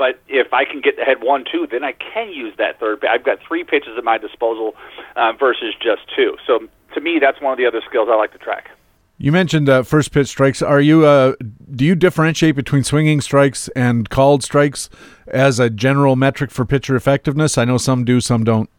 But 0.00 0.18
if 0.28 0.54
I 0.54 0.64
can 0.64 0.80
get 0.80 0.98
ahead 0.98 1.18
one 1.20 1.44
two, 1.44 1.66
then 1.70 1.84
I 1.84 1.92
can 1.92 2.32
use 2.32 2.54
that 2.56 2.80
third. 2.80 3.04
I've 3.04 3.22
got 3.22 3.38
three 3.46 3.64
pitches 3.64 3.98
at 3.98 4.02
my 4.02 4.16
disposal 4.16 4.74
uh, 5.14 5.32
versus 5.38 5.74
just 5.78 6.00
two. 6.16 6.38
So 6.46 6.60
to 6.94 7.00
me, 7.02 7.18
that's 7.20 7.38
one 7.42 7.52
of 7.52 7.58
the 7.58 7.66
other 7.66 7.82
skills 7.86 8.08
I 8.10 8.16
like 8.16 8.32
to 8.32 8.38
track. 8.38 8.70
You 9.18 9.30
mentioned 9.30 9.68
uh, 9.68 9.82
first 9.82 10.10
pitch 10.10 10.28
strikes. 10.28 10.62
Are 10.62 10.80
you 10.80 11.04
uh, 11.04 11.34
do 11.76 11.84
you 11.84 11.94
differentiate 11.94 12.56
between 12.56 12.82
swinging 12.82 13.20
strikes 13.20 13.68
and 13.76 14.08
called 14.08 14.42
strikes 14.42 14.88
as 15.28 15.60
a 15.60 15.68
general 15.68 16.16
metric 16.16 16.50
for 16.50 16.64
pitcher 16.64 16.96
effectiveness? 16.96 17.58
I 17.58 17.66
know 17.66 17.76
some 17.76 18.06
do, 18.06 18.22
some 18.22 18.42
don't. 18.42 18.70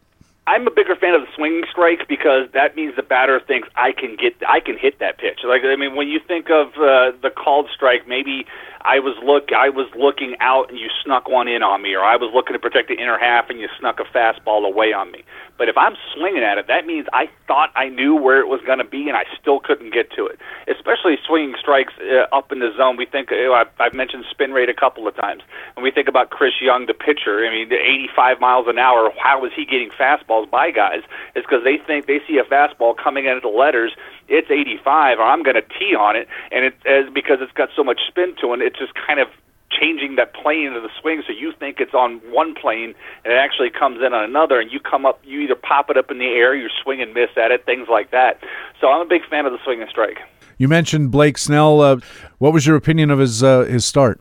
I'm 0.47 0.65
a 0.65 0.71
bigger 0.71 0.95
fan 0.95 1.13
of 1.13 1.21
the 1.21 1.30
swinging 1.35 1.63
strike 1.69 2.07
because 2.07 2.47
that 2.53 2.75
means 2.75 2.95
the 2.95 3.03
batter 3.03 3.39
thinks 3.39 3.69
I 3.75 3.91
can 3.91 4.15
get 4.15 4.35
I 4.47 4.59
can 4.59 4.77
hit 4.77 4.99
that 4.99 5.17
pitch. 5.17 5.39
Like 5.43 5.61
I 5.63 5.75
mean, 5.75 5.95
when 5.95 6.07
you 6.07 6.19
think 6.25 6.49
of 6.49 6.67
uh, 6.75 7.11
the 7.21 7.31
called 7.35 7.69
strike, 7.73 8.07
maybe 8.07 8.45
I 8.81 8.99
was 8.99 9.15
look 9.23 9.51
I 9.55 9.69
was 9.69 9.87
looking 9.95 10.35
out 10.39 10.69
and 10.69 10.77
you 10.77 10.89
snuck 11.03 11.29
one 11.29 11.47
in 11.47 11.63
on 11.63 11.81
me, 11.81 11.95
or 11.95 12.03
I 12.03 12.15
was 12.15 12.31
looking 12.33 12.53
to 12.53 12.59
protect 12.59 12.87
the 12.89 12.95
inner 12.95 13.17
half 13.17 13.49
and 13.49 13.59
you 13.59 13.67
snuck 13.79 13.99
a 13.99 14.05
fastball 14.05 14.65
away 14.65 14.93
on 14.93 15.11
me. 15.11 15.23
But 15.61 15.69
if 15.69 15.77
I'm 15.77 15.93
swinging 16.15 16.41
at 16.41 16.57
it, 16.57 16.65
that 16.67 16.87
means 16.87 17.05
I 17.13 17.29
thought 17.45 17.69
I 17.75 17.87
knew 17.87 18.15
where 18.15 18.39
it 18.39 18.47
was 18.47 18.61
going 18.65 18.79
to 18.79 18.83
be 18.83 19.07
and 19.07 19.15
I 19.15 19.25
still 19.39 19.59
couldn't 19.59 19.93
get 19.93 20.09
to 20.17 20.25
it. 20.25 20.39
Especially 20.67 21.17
swinging 21.23 21.53
strikes 21.59 21.93
uh, 22.01 22.25
up 22.35 22.51
in 22.51 22.59
the 22.59 22.73
zone. 22.75 22.97
We 22.97 23.05
think 23.05 23.31
uh, 23.31 23.53
I've, 23.53 23.69
I've 23.79 23.93
mentioned 23.93 24.25
spin 24.31 24.53
rate 24.53 24.69
a 24.69 24.73
couple 24.73 25.07
of 25.07 25.15
times, 25.15 25.43
and 25.75 25.83
we 25.83 25.91
think 25.91 26.07
about 26.07 26.31
Chris 26.31 26.53
Young, 26.59 26.87
the 26.87 26.95
pitcher. 26.95 27.45
I 27.45 27.51
mean, 27.51 27.71
85 27.71 28.39
miles 28.39 28.65
an 28.67 28.79
hour. 28.79 29.13
How 29.21 29.45
is 29.45 29.51
he 29.55 29.65
getting 29.65 29.91
fastballs 29.91 30.49
by 30.49 30.71
guys? 30.71 31.03
It's 31.35 31.45
because 31.45 31.63
they 31.63 31.77
think 31.77 32.07
they 32.07 32.19
see 32.27 32.37
a 32.37 32.43
fastball 32.43 32.95
coming 32.95 33.25
into 33.25 33.41
the 33.41 33.47
letters 33.47 33.93
it's 34.27 34.49
85 34.49 35.19
or 35.19 35.23
I'm 35.23 35.43
going 35.43 35.55
to 35.55 35.61
tee 35.61 35.95
on 35.95 36.15
it 36.15 36.27
and 36.51 36.65
it 36.65 36.75
as 36.85 37.11
because 37.13 37.39
it's 37.41 37.51
got 37.51 37.69
so 37.75 37.83
much 37.83 37.99
spin 38.07 38.35
to 38.41 38.53
it 38.53 38.61
it's 38.61 38.79
just 38.79 38.93
kind 38.95 39.19
of 39.19 39.27
changing 39.69 40.15
that 40.17 40.33
plane 40.33 40.73
of 40.73 40.83
the 40.83 40.89
swing 40.99 41.23
so 41.25 41.33
you 41.33 41.53
think 41.57 41.79
it's 41.79 41.93
on 41.93 42.17
one 42.31 42.53
plane 42.53 42.93
and 43.23 43.33
it 43.33 43.37
actually 43.37 43.69
comes 43.69 44.01
in 44.05 44.13
on 44.13 44.23
another 44.23 44.59
and 44.59 44.71
you 44.71 44.79
come 44.79 45.05
up 45.05 45.19
you 45.23 45.39
either 45.41 45.55
pop 45.55 45.89
it 45.89 45.97
up 45.97 46.11
in 46.11 46.19
the 46.19 46.25
air 46.25 46.55
you 46.55 46.67
swing 46.83 47.01
and 47.01 47.13
miss 47.13 47.29
at 47.37 47.51
it 47.51 47.65
things 47.65 47.87
like 47.89 48.11
that. 48.11 48.39
So 48.79 48.87
i'm 48.87 49.01
a 49.01 49.09
big 49.09 49.25
fan 49.29 49.45
of 49.45 49.51
the 49.51 49.59
swing 49.63 49.81
and 49.81 49.89
strike. 49.89 50.19
You 50.57 50.67
mentioned 50.67 51.11
blake 51.11 51.37
snell 51.37 51.81
uh, 51.81 51.97
what 52.37 52.53
was 52.53 52.67
your 52.67 52.75
opinion 52.75 53.11
of 53.11 53.19
his 53.19 53.43
uh, 53.43 53.61
his 53.61 53.85
start 53.85 54.19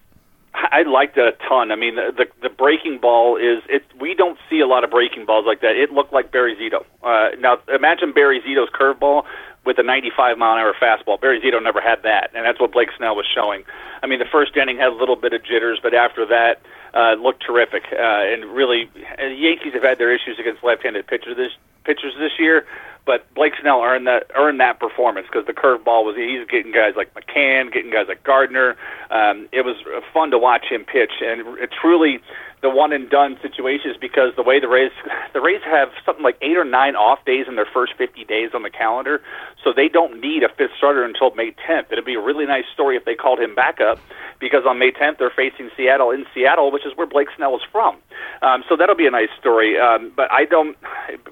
I 0.54 0.82
liked 0.82 1.16
it 1.16 1.26
a 1.26 1.48
ton. 1.48 1.70
I 1.70 1.76
mean, 1.76 1.96
the, 1.96 2.12
the 2.16 2.48
the 2.48 2.48
breaking 2.48 2.98
ball 2.98 3.36
is 3.36 3.62
it. 3.68 3.84
We 4.00 4.14
don't 4.14 4.38
see 4.48 4.60
a 4.60 4.66
lot 4.66 4.84
of 4.84 4.90
breaking 4.90 5.26
balls 5.26 5.46
like 5.46 5.60
that. 5.60 5.76
It 5.76 5.92
looked 5.92 6.12
like 6.12 6.32
Barry 6.32 6.56
Zito. 6.56 6.84
Uh, 7.02 7.36
now 7.38 7.58
imagine 7.72 8.12
Barry 8.12 8.40
Zito's 8.40 8.70
curveball 8.70 9.24
with 9.64 9.78
a 9.78 9.82
95 9.82 10.38
mile 10.38 10.54
an 10.54 10.60
hour 10.60 10.74
fastball. 10.74 11.20
Barry 11.20 11.40
Zito 11.40 11.62
never 11.62 11.80
had 11.80 12.02
that, 12.02 12.30
and 12.34 12.44
that's 12.44 12.58
what 12.58 12.72
Blake 12.72 12.88
Snell 12.96 13.14
was 13.14 13.26
showing. 13.32 13.64
I 14.02 14.06
mean, 14.06 14.18
the 14.18 14.30
first 14.30 14.56
inning 14.56 14.78
had 14.78 14.88
a 14.88 14.96
little 14.96 15.16
bit 15.16 15.32
of 15.32 15.44
jitters, 15.44 15.78
but 15.82 15.94
after 15.94 16.26
that, 16.26 16.60
uh, 16.94 17.14
looked 17.14 17.44
terrific. 17.44 17.84
Uh, 17.92 17.96
and 17.98 18.44
really, 18.46 18.90
and 19.18 19.32
the 19.32 19.36
Yankees 19.36 19.74
have 19.74 19.82
had 19.82 19.98
their 19.98 20.12
issues 20.12 20.38
against 20.38 20.64
left-handed 20.64 21.06
pitchers 21.06 21.36
this 21.36 21.52
pitchers 21.84 22.14
this 22.18 22.32
year, 22.38 22.66
but 23.06 23.32
Blake 23.34 23.54
Snell 23.60 23.82
earned 23.82 24.06
that 24.06 24.30
earned 24.36 24.60
that 24.60 24.78
performance 24.78 25.26
because 25.26 25.46
the 25.46 25.52
curveball 25.52 26.04
was 26.04 26.16
he's 26.16 26.46
getting 26.48 26.72
guys 26.72 26.94
like 26.96 27.12
McCann, 27.14 27.72
getting 27.72 27.90
guys 27.90 28.06
like 28.08 28.22
Gardner. 28.22 28.76
Um, 29.10 29.48
it 29.52 29.64
was 29.64 29.76
fun 30.12 30.30
to 30.30 30.38
watch 30.38 30.66
him 30.70 30.84
pitch, 30.84 31.12
and 31.20 31.58
it 31.58 31.70
truly 31.72 32.20
the 32.62 32.70
one 32.70 32.92
and 32.92 33.08
done 33.08 33.38
situations 33.40 33.96
because 33.98 34.34
the 34.36 34.42
way 34.42 34.60
the 34.60 34.68
Rays 34.68 34.92
the 35.32 35.40
Rays 35.40 35.62
have 35.64 35.88
something 36.04 36.22
like 36.22 36.36
eight 36.42 36.56
or 36.56 36.64
nine 36.64 36.96
off 36.96 37.24
days 37.24 37.46
in 37.48 37.56
their 37.56 37.66
first 37.72 37.94
50 37.96 38.24
days 38.24 38.50
on 38.54 38.62
the 38.62 38.70
calendar, 38.70 39.22
so 39.64 39.72
they 39.74 39.88
don't 39.88 40.20
need 40.20 40.42
a 40.42 40.48
fifth 40.48 40.72
starter 40.76 41.04
until 41.04 41.34
May 41.34 41.52
10th. 41.52 41.90
It'd 41.90 42.04
be 42.04 42.14
a 42.14 42.20
really 42.20 42.46
nice 42.46 42.64
story 42.72 42.96
if 42.96 43.04
they 43.04 43.14
called 43.14 43.40
him 43.40 43.54
back 43.54 43.80
up 43.80 43.98
because 44.38 44.64
on 44.66 44.78
May 44.78 44.92
10th 44.92 45.18
they're 45.18 45.32
facing 45.34 45.70
Seattle 45.76 46.10
in 46.10 46.26
Seattle, 46.34 46.70
which 46.70 46.86
is 46.86 46.96
where 46.96 47.06
Blake 47.06 47.28
Snell 47.36 47.56
is 47.56 47.62
from. 47.72 47.96
Um, 48.42 48.64
so 48.68 48.76
that'll 48.76 48.96
be 48.96 49.06
a 49.06 49.10
nice 49.10 49.30
story. 49.38 49.78
Um, 49.78 50.12
but 50.14 50.30
I 50.30 50.44
don't. 50.44 50.76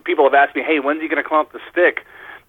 People 0.04 0.24
have 0.24 0.34
asked 0.34 0.56
me, 0.56 0.62
hey, 0.62 0.80
when's 0.80 1.00
he 1.00 1.08
going 1.08 1.22
to 1.22 1.28
come 1.28 1.38
up 1.38 1.52
the 1.52 1.60
stick? 1.70 2.04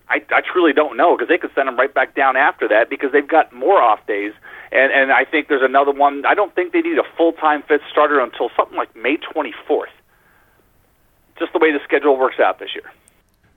I, 0.10 0.24
I 0.32 0.42
truly 0.42 0.74
don't 0.74 0.98
know 0.98 1.16
because 1.16 1.30
they 1.30 1.38
could 1.38 1.52
send 1.54 1.70
him 1.70 1.78
right 1.78 1.94
back 1.94 2.16
down 2.16 2.36
after 2.36 2.68
that 2.70 2.90
because 2.90 3.12
they've 3.12 3.28
got 3.28 3.54
more 3.54 3.82
off 3.82 4.06
days 4.08 4.34
and 4.72 4.92
and 4.92 5.12
I 5.12 5.26
think 5.26 5.48
there's 5.48 5.64
another 5.64 5.92
one. 5.92 6.26
I 6.26 6.34
don't 6.36 6.54
think 6.56 6.74
they 6.74 6.82
need 6.82 6.98
a 6.98 7.04
full 7.18 7.34
time 7.34 7.64
fifth 7.68 7.82
starter 7.92 8.20
until 8.20 8.50
something 8.56 8.78
like 8.78 8.96
May 8.96 9.18
24th. 9.18 9.86
Just 11.38 11.54
the 11.54 11.60
way 11.60 11.72
the 11.72 11.80
schedule 11.84 12.18
works 12.18 12.40
out 12.40 12.60
this 12.60 12.70
year. 12.76 12.92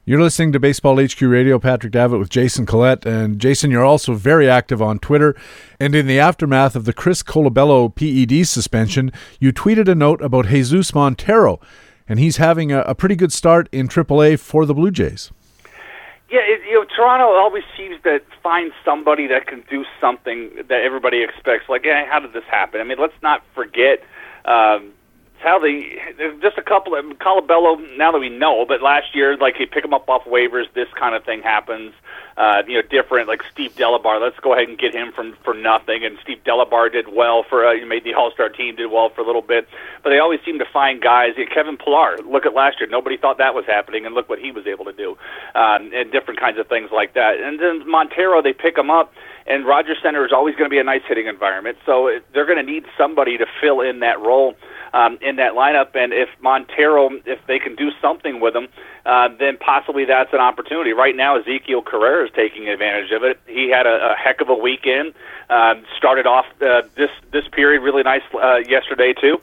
You're 0.04 0.20
listening 0.20 0.50
to 0.52 0.58
Baseball 0.58 1.00
HQ 1.00 1.20
Radio. 1.20 1.60
Patrick 1.60 1.92
Davitt 1.92 2.18
with 2.18 2.28
Jason 2.28 2.66
Collette. 2.66 3.06
And 3.06 3.38
Jason, 3.38 3.70
you're 3.70 3.84
also 3.84 4.14
very 4.14 4.48
active 4.48 4.82
on 4.82 4.98
Twitter. 4.98 5.36
And 5.78 5.94
in 5.94 6.08
the 6.08 6.18
aftermath 6.18 6.74
of 6.74 6.86
the 6.86 6.92
Chris 6.92 7.22
Colabello 7.22 7.94
PED 7.94 8.46
suspension, 8.48 9.12
you 9.38 9.52
tweeted 9.52 9.86
a 9.86 9.94
note 9.94 10.20
about 10.20 10.48
Jesus 10.48 10.92
Montero. 10.92 11.60
And 12.08 12.18
he's 12.18 12.38
having 12.38 12.72
a, 12.72 12.80
a 12.80 12.96
pretty 12.96 13.14
good 13.14 13.32
start 13.32 13.68
in 13.70 13.86
AAA 13.86 14.40
for 14.40 14.66
the 14.66 14.74
Blue 14.74 14.90
Jays. 14.90 15.30
Yeah, 16.32 16.40
it, 16.44 16.62
you 16.66 16.80
know, 16.80 16.86
Toronto 16.96 17.26
always 17.36 17.62
seems 17.76 18.02
to 18.04 18.20
find 18.42 18.72
somebody 18.86 19.26
that 19.26 19.46
can 19.46 19.62
do 19.68 19.84
something 20.00 20.50
that 20.56 20.80
everybody 20.80 21.22
expects. 21.22 21.68
Like, 21.68 21.82
hey, 21.82 22.06
how 22.08 22.20
did 22.20 22.32
this 22.32 22.48
happen? 22.50 22.80
I 22.80 22.84
mean, 22.84 22.96
let's 22.98 23.20
not 23.22 23.42
forget. 23.54 24.00
Um, 24.46 24.92
how 25.42 25.58
they 25.58 25.98
just 26.40 26.56
a 26.58 26.62
couple 26.62 26.94
of 26.94 27.04
Colabello 27.18 27.96
now 27.96 28.12
that 28.12 28.18
we 28.18 28.28
know, 28.28 28.64
but 28.66 28.82
last 28.82 29.14
year 29.14 29.36
like 29.36 29.56
he 29.56 29.66
pick 29.66 29.84
him 29.84 29.92
up 29.92 30.08
off 30.08 30.24
waivers, 30.24 30.72
this 30.74 30.88
kind 30.98 31.14
of 31.14 31.24
thing 31.24 31.42
happens. 31.42 31.92
Uh, 32.34 32.62
you 32.66 32.76
know, 32.76 32.82
different 32.88 33.28
like 33.28 33.42
Steve 33.52 33.72
Delabar. 33.74 34.18
Let's 34.18 34.38
go 34.40 34.54
ahead 34.54 34.66
and 34.66 34.78
get 34.78 34.94
him 34.94 35.12
from 35.12 35.36
for 35.44 35.52
nothing. 35.52 36.02
And 36.02 36.16
Steve 36.22 36.38
Delabar 36.46 36.90
did 36.90 37.08
well 37.08 37.42
for 37.42 37.66
uh, 37.66 37.74
made 37.86 38.04
the 38.04 38.14
All 38.14 38.30
Star 38.30 38.48
team, 38.48 38.76
did 38.76 38.90
well 38.90 39.10
for 39.10 39.20
a 39.20 39.26
little 39.26 39.42
bit. 39.42 39.68
But 40.02 40.10
they 40.10 40.18
always 40.18 40.40
seem 40.42 40.58
to 40.58 40.64
find 40.64 41.02
guys. 41.02 41.34
You 41.36 41.44
know, 41.44 41.54
Kevin 41.54 41.76
Pillar. 41.76 42.16
Look 42.24 42.46
at 42.46 42.54
last 42.54 42.80
year. 42.80 42.88
Nobody 42.88 43.18
thought 43.18 43.36
that 43.36 43.54
was 43.54 43.66
happening, 43.66 44.06
and 44.06 44.14
look 44.14 44.30
what 44.30 44.38
he 44.38 44.50
was 44.50 44.66
able 44.66 44.86
to 44.86 44.94
do, 44.94 45.18
um, 45.54 45.90
and 45.92 46.10
different 46.10 46.40
kinds 46.40 46.58
of 46.58 46.68
things 46.68 46.88
like 46.90 47.12
that. 47.14 47.38
And 47.38 47.60
then 47.60 47.86
Montero, 47.86 48.40
they 48.40 48.54
pick 48.54 48.78
him 48.78 48.90
up 48.90 49.12
and 49.46 49.66
Rogers 49.66 49.98
Center 50.02 50.24
is 50.24 50.32
always 50.32 50.54
going 50.54 50.66
to 50.66 50.70
be 50.70 50.78
a 50.78 50.84
nice 50.84 51.02
hitting 51.06 51.26
environment, 51.26 51.78
so 51.84 52.20
they're 52.32 52.46
going 52.46 52.64
to 52.64 52.70
need 52.70 52.84
somebody 52.96 53.38
to 53.38 53.46
fill 53.60 53.80
in 53.80 54.00
that 54.00 54.20
role 54.20 54.54
um, 54.92 55.18
in 55.20 55.36
that 55.36 55.52
lineup. 55.52 55.94
And 55.94 56.12
if 56.12 56.28
Montero, 56.40 57.10
if 57.26 57.38
they 57.46 57.58
can 57.58 57.74
do 57.74 57.90
something 58.00 58.40
with 58.40 58.54
him, 58.54 58.68
uh, 59.04 59.28
then 59.38 59.56
possibly 59.58 60.04
that's 60.04 60.32
an 60.32 60.40
opportunity. 60.40 60.92
Right 60.92 61.16
now, 61.16 61.36
Ezekiel 61.36 61.82
Carrera 61.82 62.24
is 62.24 62.30
taking 62.34 62.68
advantage 62.68 63.10
of 63.10 63.22
it. 63.22 63.40
He 63.46 63.70
had 63.70 63.86
a, 63.86 64.12
a 64.12 64.14
heck 64.16 64.40
of 64.40 64.48
a 64.48 64.54
weekend. 64.54 65.14
Uh, 65.50 65.74
started 65.96 66.26
off 66.26 66.46
uh, 66.62 66.82
this 66.96 67.10
this 67.30 67.46
period 67.48 67.82
really 67.82 68.02
nice 68.02 68.22
uh, 68.34 68.58
yesterday 68.66 69.12
too. 69.12 69.38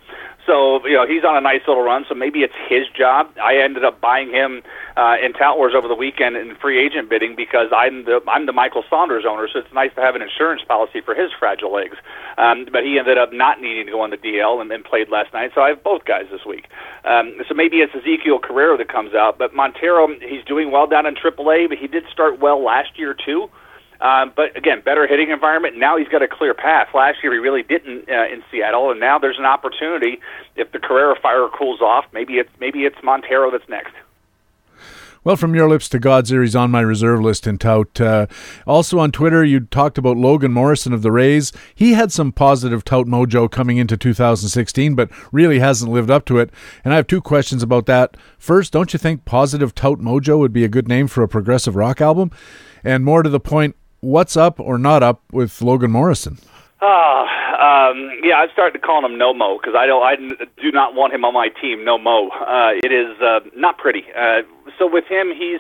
So 0.50 0.82
you 0.88 0.98
know 0.98 1.06
he's 1.06 1.24
on 1.24 1.38
a 1.38 1.42
nice 1.42 1.62
little 1.68 1.84
run. 1.84 2.06
So 2.10 2.16
maybe 2.16 2.40
it's 2.42 2.58
his 2.68 2.90
job. 2.98 3.30
I 3.38 3.62
ended 3.62 3.86
up 3.86 4.02
buying 4.02 4.34
him 4.34 4.64
uh, 4.98 5.22
in 5.22 5.34
Tout 5.34 5.58
Wars 5.62 5.74
over 5.78 5.88
the 5.88 5.94
weekend 5.94 6.36
in 6.36 6.56
free 6.56 6.84
agent 6.84 7.08
bidding 7.08 7.36
because 7.38 7.68
I'm 7.70 8.06
the 8.06 8.20
I'm 8.28 8.48
the 8.48 8.52
Michael 8.52 8.84
Saunders 8.90 9.26
owner. 9.30 9.48
So 9.54 9.60
it's 9.60 9.74
nice 9.74 9.94
to 9.94 10.02
have 10.02 10.16
an 10.16 10.24
insurance 10.24 10.64
policy 10.68 11.02
for 11.06 11.14
his 11.14 11.30
fragile 11.38 11.72
legs. 11.72 11.98
Um, 12.40 12.66
but 12.72 12.82
he 12.82 12.98
ended 12.98 13.20
up 13.20 13.30
not 13.32 13.62
needing 13.62 13.86
to 13.86 13.92
go 13.92 14.02
on 14.02 14.10
the 14.10 14.18
DL 14.18 14.60
and, 14.60 14.72
and 14.72 14.84
played 14.84 15.10
last 15.10 15.32
night. 15.34 15.52
So 15.54 15.62
I 15.62 15.70
have 15.70 15.84
both 15.84 16.06
guys 16.06 16.26
this 16.32 16.46
week. 16.48 16.66
Um, 17.06 17.38
so 17.48 17.54
maybe 17.54 17.78
it's 17.78 17.94
Ezekiel 17.94 18.40
Carrera 18.40 18.76
that 18.78 18.90
comes 18.90 19.14
out. 19.14 19.38
But 19.38 19.54
Montero, 19.54 20.08
he's 20.20 20.44
doing 20.46 20.72
well 20.72 20.88
down 20.88 21.06
in 21.06 21.14
AAA, 21.14 21.70
but 21.70 21.78
he 21.78 21.86
did 21.86 22.06
start 22.12 22.40
well 22.40 22.64
last 22.64 22.98
year 22.98 23.14
too. 23.14 23.50
Um, 24.02 24.32
but 24.36 24.56
again, 24.56 24.82
better 24.84 25.08
hitting 25.08 25.30
environment. 25.30 25.78
Now 25.78 25.98
he's 25.98 26.08
got 26.08 26.22
a 26.22 26.28
clear 26.28 26.54
path. 26.54 26.90
Last 26.94 27.18
year 27.22 27.34
he 27.34 27.40
really 27.40 27.64
didn't 27.64 28.10
uh, 28.10 28.26
in 28.32 28.44
Seattle, 28.50 28.92
and 28.92 29.00
now 29.00 29.20
there's 29.20 29.38
an 29.38 29.46
opportunity. 29.46 30.20
If 30.56 30.72
the 30.72 30.80
Carrera 30.80 31.16
fire 31.22 31.48
cools 31.50 31.82
off, 31.82 32.06
maybe 32.14 32.36
it's 32.36 32.50
maybe 32.60 32.86
it's 32.86 32.98
Montero 33.04 33.52
that's 33.52 33.68
next. 33.68 33.94
Well, 35.22 35.36
from 35.36 35.54
your 35.54 35.68
lips 35.68 35.90
to 35.90 36.00
God's 36.00 36.32
ear, 36.32 36.44
he's 36.44 36.56
on 36.56 36.72
my 36.72 36.80
reserve 36.80 37.20
list 37.20 37.46
in 37.46 37.58
tout. 37.58 38.00
Uh, 38.00 38.28
also 38.66 39.00
on 39.00 39.12
Twitter, 39.12 39.44
you 39.44 39.60
talked 39.60 39.98
about 39.98 40.16
Logan 40.16 40.54
Morrison 40.54 40.94
of 40.94 41.02
the 41.02 41.12
Rays. 41.12 41.52
He 41.76 41.92
had 41.92 42.14
some 42.14 42.32
positive 42.32 42.86
tout 42.86 43.06
mojo 43.06 43.52
coming 43.52 43.78
into 43.78 43.98
2016, 43.98 44.96
but 44.96 45.10
really 45.34 45.60
hasn't 45.60 45.92
lived 45.92 46.10
up 46.10 46.24
to 46.28 46.40
it. 46.40 46.52
And 46.86 46.94
I 46.94 46.96
have 46.96 47.06
two 47.06 47.20
questions 47.20 47.62
about 47.62 47.86
that. 47.88 48.16
First, 48.38 48.72
don't 48.72 48.94
you 48.94 48.98
think 48.98 49.26
positive 49.26 49.76
tout 49.76 50.00
mojo 50.00 50.40
would 50.40 50.54
be 50.54 50.64
a 50.64 50.70
good 50.70 50.88
name 50.88 51.08
for 51.08 51.22
a 51.22 51.28
progressive 51.28 51.76
rock 51.76 52.00
album? 52.00 52.32
And 52.82 53.04
more 53.04 53.22
to 53.22 53.30
the 53.30 53.42
point, 53.42 53.76
what's 54.02 54.38
up 54.38 54.60
or 54.60 54.78
not 54.78 55.04
up 55.04 55.22
with 55.32 55.62
Logan 55.62 55.92
Morrison? 55.92 56.38
Oh, 56.82 57.26
um, 57.60 58.22
yeah, 58.24 58.38
I've 58.38 58.52
started 58.52 58.82
calling 58.82 59.12
him 59.12 59.18
No 59.18 59.34
Mo 59.34 59.58
because 59.58 59.76
I 59.78 59.86
don't, 59.86 60.02
I 60.02 60.16
do 60.16 60.72
not 60.72 60.96
want 60.96 61.14
him 61.14 61.26
on 61.26 61.34
my 61.34 61.50
team. 61.50 61.84
No 61.84 61.98
Mo. 61.98 62.30
Uh, 62.30 62.72
it 62.84 62.92
is 62.92 63.20
uh, 63.22 63.42
not 63.56 63.78
pretty. 63.78 64.06
Uh, 64.16 64.44
so 64.78 64.90
with 64.90 65.04
him, 65.06 65.34
he's, 65.36 65.60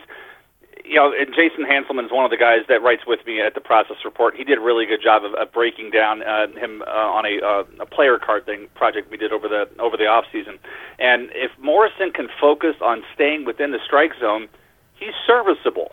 you 0.85 0.95
know, 0.95 1.11
and 1.11 1.35
Jason 1.35 1.65
Hanselman 1.65 2.05
is 2.05 2.11
one 2.11 2.23
of 2.23 2.31
the 2.31 2.37
guys 2.37 2.59
that 2.69 2.81
writes 2.81 3.03
with 3.05 3.19
me 3.25 3.41
at 3.41 3.53
the 3.53 3.59
Process 3.59 3.97
Report. 4.05 4.33
He 4.35 4.45
did 4.45 4.59
a 4.59 4.61
really 4.61 4.85
good 4.85 5.03
job 5.03 5.25
of, 5.25 5.33
of 5.33 5.51
breaking 5.51 5.91
down 5.91 6.23
uh, 6.23 6.47
him 6.55 6.83
uh, 6.83 6.89
on 6.89 7.25
a, 7.25 7.45
uh, 7.45 7.83
a 7.83 7.85
player 7.85 8.17
card 8.17 8.45
thing 8.45 8.69
project 8.73 9.11
we 9.11 9.17
did 9.17 9.33
over 9.33 9.49
the 9.49 9.69
over 9.77 9.97
the 9.97 10.07
off 10.07 10.23
season. 10.31 10.57
And 10.99 11.29
if 11.33 11.51
Morrison 11.59 12.11
can 12.11 12.29
focus 12.39 12.75
on 12.81 13.03
staying 13.13 13.43
within 13.43 13.71
the 13.71 13.79
strike 13.85 14.13
zone, 14.21 14.47
he's 14.95 15.13
serviceable. 15.27 15.91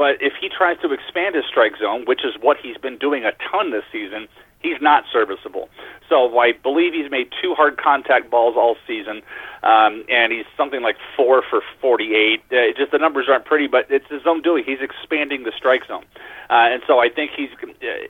But 0.00 0.16
if 0.22 0.32
he 0.40 0.48
tries 0.48 0.78
to 0.80 0.94
expand 0.94 1.34
his 1.34 1.44
strike 1.44 1.76
zone, 1.76 2.06
which 2.06 2.24
is 2.24 2.32
what 2.40 2.56
he's 2.56 2.78
been 2.78 2.96
doing 2.96 3.26
a 3.26 3.32
ton 3.52 3.70
this 3.70 3.84
season, 3.92 4.28
he's 4.60 4.80
not 4.80 5.04
serviceable. 5.12 5.68
So 6.08 6.38
I 6.38 6.52
believe 6.52 6.94
he's 6.94 7.10
made 7.10 7.28
two 7.42 7.54
hard 7.54 7.76
contact 7.76 8.30
balls 8.30 8.54
all 8.56 8.76
season, 8.86 9.20
um, 9.62 10.02
and 10.08 10.32
he's 10.32 10.46
something 10.56 10.80
like 10.80 10.96
four 11.14 11.42
for 11.50 11.60
48. 11.82 12.40
Uh, 12.50 12.56
just 12.78 12.92
the 12.92 12.98
numbers 12.98 13.26
aren't 13.28 13.44
pretty, 13.44 13.66
but 13.66 13.90
it's 13.90 14.08
his 14.08 14.22
own 14.24 14.40
doing. 14.40 14.64
He's 14.64 14.80
expanding 14.80 15.42
the 15.42 15.52
strike 15.54 15.86
zone, 15.86 16.06
uh, 16.48 16.72
and 16.72 16.82
so 16.86 16.98
I 16.98 17.10
think 17.10 17.32
he's. 17.36 17.50
Uh, 17.52 18.08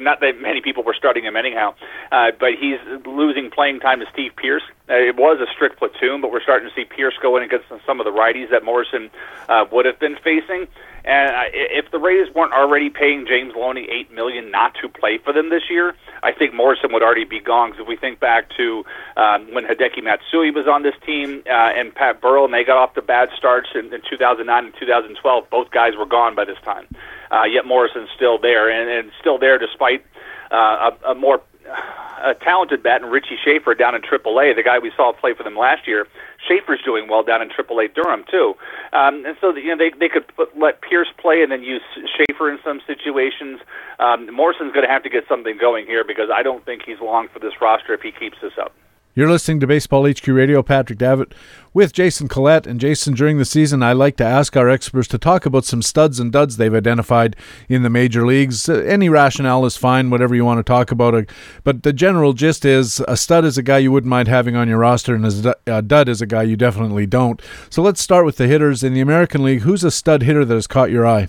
not 0.00 0.20
that 0.20 0.40
many 0.40 0.60
people 0.60 0.82
were 0.82 0.94
starting 0.94 1.24
him 1.24 1.36
anyhow, 1.36 1.74
uh, 2.10 2.32
but 2.38 2.50
he's 2.60 2.78
losing 3.06 3.50
playing 3.50 3.80
time 3.80 4.00
to 4.00 4.06
Steve 4.12 4.32
Pearce. 4.36 4.62
Uh, 4.90 4.94
it 4.94 5.16
was 5.16 5.40
a 5.40 5.50
strict 5.52 5.78
platoon, 5.78 6.20
but 6.20 6.30
we're 6.30 6.42
starting 6.42 6.68
to 6.68 6.74
see 6.74 6.84
Pearce 6.84 7.14
go 7.22 7.36
in 7.36 7.42
against 7.44 7.66
some 7.86 8.00
of 8.00 8.04
the 8.04 8.10
righties 8.10 8.50
that 8.50 8.64
Morrison 8.64 9.08
uh, 9.48 9.64
would 9.70 9.86
have 9.86 9.98
been 9.98 10.16
facing. 10.22 10.66
And 11.06 11.32
if 11.54 11.90
the 11.92 11.98
Rays 11.98 12.26
weren't 12.34 12.52
already 12.52 12.90
paying 12.90 13.26
James 13.28 13.52
Loney 13.54 13.86
eight 13.88 14.12
million 14.12 14.50
not 14.50 14.74
to 14.82 14.88
play 14.88 15.18
for 15.18 15.32
them 15.32 15.50
this 15.50 15.62
year, 15.70 15.94
I 16.24 16.32
think 16.32 16.52
Morrison 16.52 16.92
would 16.92 17.02
already 17.02 17.24
be 17.24 17.38
gone. 17.38 17.70
Because 17.70 17.82
if 17.82 17.88
we 17.88 17.96
think 17.96 18.18
back 18.18 18.50
to 18.56 18.84
um, 19.16 19.54
when 19.54 19.64
Hideki 19.64 20.02
Matsui 20.02 20.50
was 20.50 20.66
on 20.66 20.82
this 20.82 20.94
team 21.06 21.44
uh, 21.46 21.70
and 21.78 21.94
Pat 21.94 22.20
Burrell, 22.20 22.44
and 22.44 22.52
they 22.52 22.64
got 22.64 22.76
off 22.76 22.94
to 22.94 23.02
bad 23.02 23.28
starts 23.36 23.68
in, 23.76 23.94
in 23.94 24.02
2009 24.10 24.64
and 24.64 24.74
2012, 24.78 25.48
both 25.48 25.70
guys 25.70 25.92
were 25.96 26.06
gone 26.06 26.34
by 26.34 26.44
this 26.44 26.58
time. 26.64 26.88
Uh, 27.30 27.44
yet 27.44 27.64
Morrison's 27.66 28.08
still 28.16 28.38
there, 28.38 28.68
and, 28.68 28.90
and 28.90 29.12
still 29.20 29.38
there 29.38 29.58
despite 29.58 30.04
uh, 30.50 30.90
a, 31.04 31.10
a 31.10 31.14
more 31.14 31.40
a 32.22 32.34
talented 32.34 32.82
bat 32.82 33.02
and 33.02 33.10
Richie 33.10 33.36
Shaffer 33.42 33.74
down 33.74 33.94
in 33.94 34.02
AAA, 34.02 34.56
the 34.56 34.62
guy 34.62 34.78
we 34.78 34.90
saw 34.96 35.12
play 35.12 35.34
for 35.34 35.42
them 35.42 35.56
last 35.56 35.86
year. 35.86 36.06
Shaffer's 36.46 36.80
doing 36.84 37.08
well 37.08 37.22
down 37.22 37.42
in 37.42 37.48
AAA 37.48 37.94
Durham 37.94 38.24
too, 38.30 38.54
um, 38.92 39.24
and 39.26 39.36
so 39.40 39.54
you 39.54 39.74
know 39.74 39.76
they 39.76 39.96
they 39.98 40.08
could 40.08 40.26
put, 40.36 40.56
let 40.56 40.80
Pearce 40.80 41.08
play 41.18 41.42
and 41.42 41.50
then 41.50 41.62
use 41.62 41.82
Schaefer 42.16 42.50
in 42.50 42.58
some 42.64 42.80
situations. 42.86 43.60
Um, 43.98 44.32
Morrison's 44.32 44.72
going 44.72 44.86
to 44.86 44.92
have 44.92 45.02
to 45.02 45.10
get 45.10 45.24
something 45.28 45.56
going 45.58 45.86
here 45.86 46.04
because 46.04 46.30
I 46.32 46.42
don't 46.42 46.64
think 46.64 46.82
he's 46.84 47.00
long 47.00 47.28
for 47.32 47.38
this 47.38 47.54
roster 47.60 47.94
if 47.94 48.02
he 48.02 48.12
keeps 48.12 48.36
this 48.40 48.52
up. 48.60 48.72
You're 49.16 49.30
listening 49.30 49.60
to 49.60 49.66
Baseball 49.66 50.06
HQ 50.06 50.26
Radio. 50.26 50.62
Patrick 50.62 50.98
Davitt 50.98 51.32
with 51.72 51.94
Jason 51.94 52.28
Collette. 52.28 52.66
And 52.66 52.78
Jason, 52.78 53.14
during 53.14 53.38
the 53.38 53.46
season, 53.46 53.82
I 53.82 53.94
like 53.94 54.18
to 54.18 54.24
ask 54.24 54.54
our 54.58 54.68
experts 54.68 55.08
to 55.08 55.16
talk 55.16 55.46
about 55.46 55.64
some 55.64 55.80
studs 55.80 56.20
and 56.20 56.30
duds 56.30 56.58
they've 56.58 56.74
identified 56.74 57.34
in 57.66 57.82
the 57.82 57.88
major 57.88 58.26
leagues. 58.26 58.68
Uh, 58.68 58.74
any 58.86 59.08
rationale 59.08 59.64
is 59.64 59.74
fine, 59.74 60.10
whatever 60.10 60.34
you 60.34 60.44
want 60.44 60.58
to 60.58 60.62
talk 60.62 60.90
about. 60.90 61.14
Uh, 61.14 61.22
but 61.64 61.82
the 61.82 61.94
general 61.94 62.34
gist 62.34 62.66
is 62.66 63.00
a 63.08 63.16
stud 63.16 63.46
is 63.46 63.56
a 63.56 63.62
guy 63.62 63.78
you 63.78 63.90
wouldn't 63.90 64.10
mind 64.10 64.28
having 64.28 64.54
on 64.54 64.68
your 64.68 64.80
roster, 64.80 65.14
and 65.14 65.24
a 65.66 65.80
dud 65.80 66.10
is 66.10 66.20
a 66.20 66.26
guy 66.26 66.42
you 66.42 66.54
definitely 66.54 67.06
don't. 67.06 67.40
So 67.70 67.80
let's 67.80 68.02
start 68.02 68.26
with 68.26 68.36
the 68.36 68.46
hitters. 68.46 68.84
In 68.84 68.92
the 68.92 69.00
American 69.00 69.42
League, 69.42 69.62
who's 69.62 69.82
a 69.82 69.90
stud 69.90 70.24
hitter 70.24 70.44
that 70.44 70.54
has 70.54 70.66
caught 70.66 70.90
your 70.90 71.06
eye? 71.06 71.28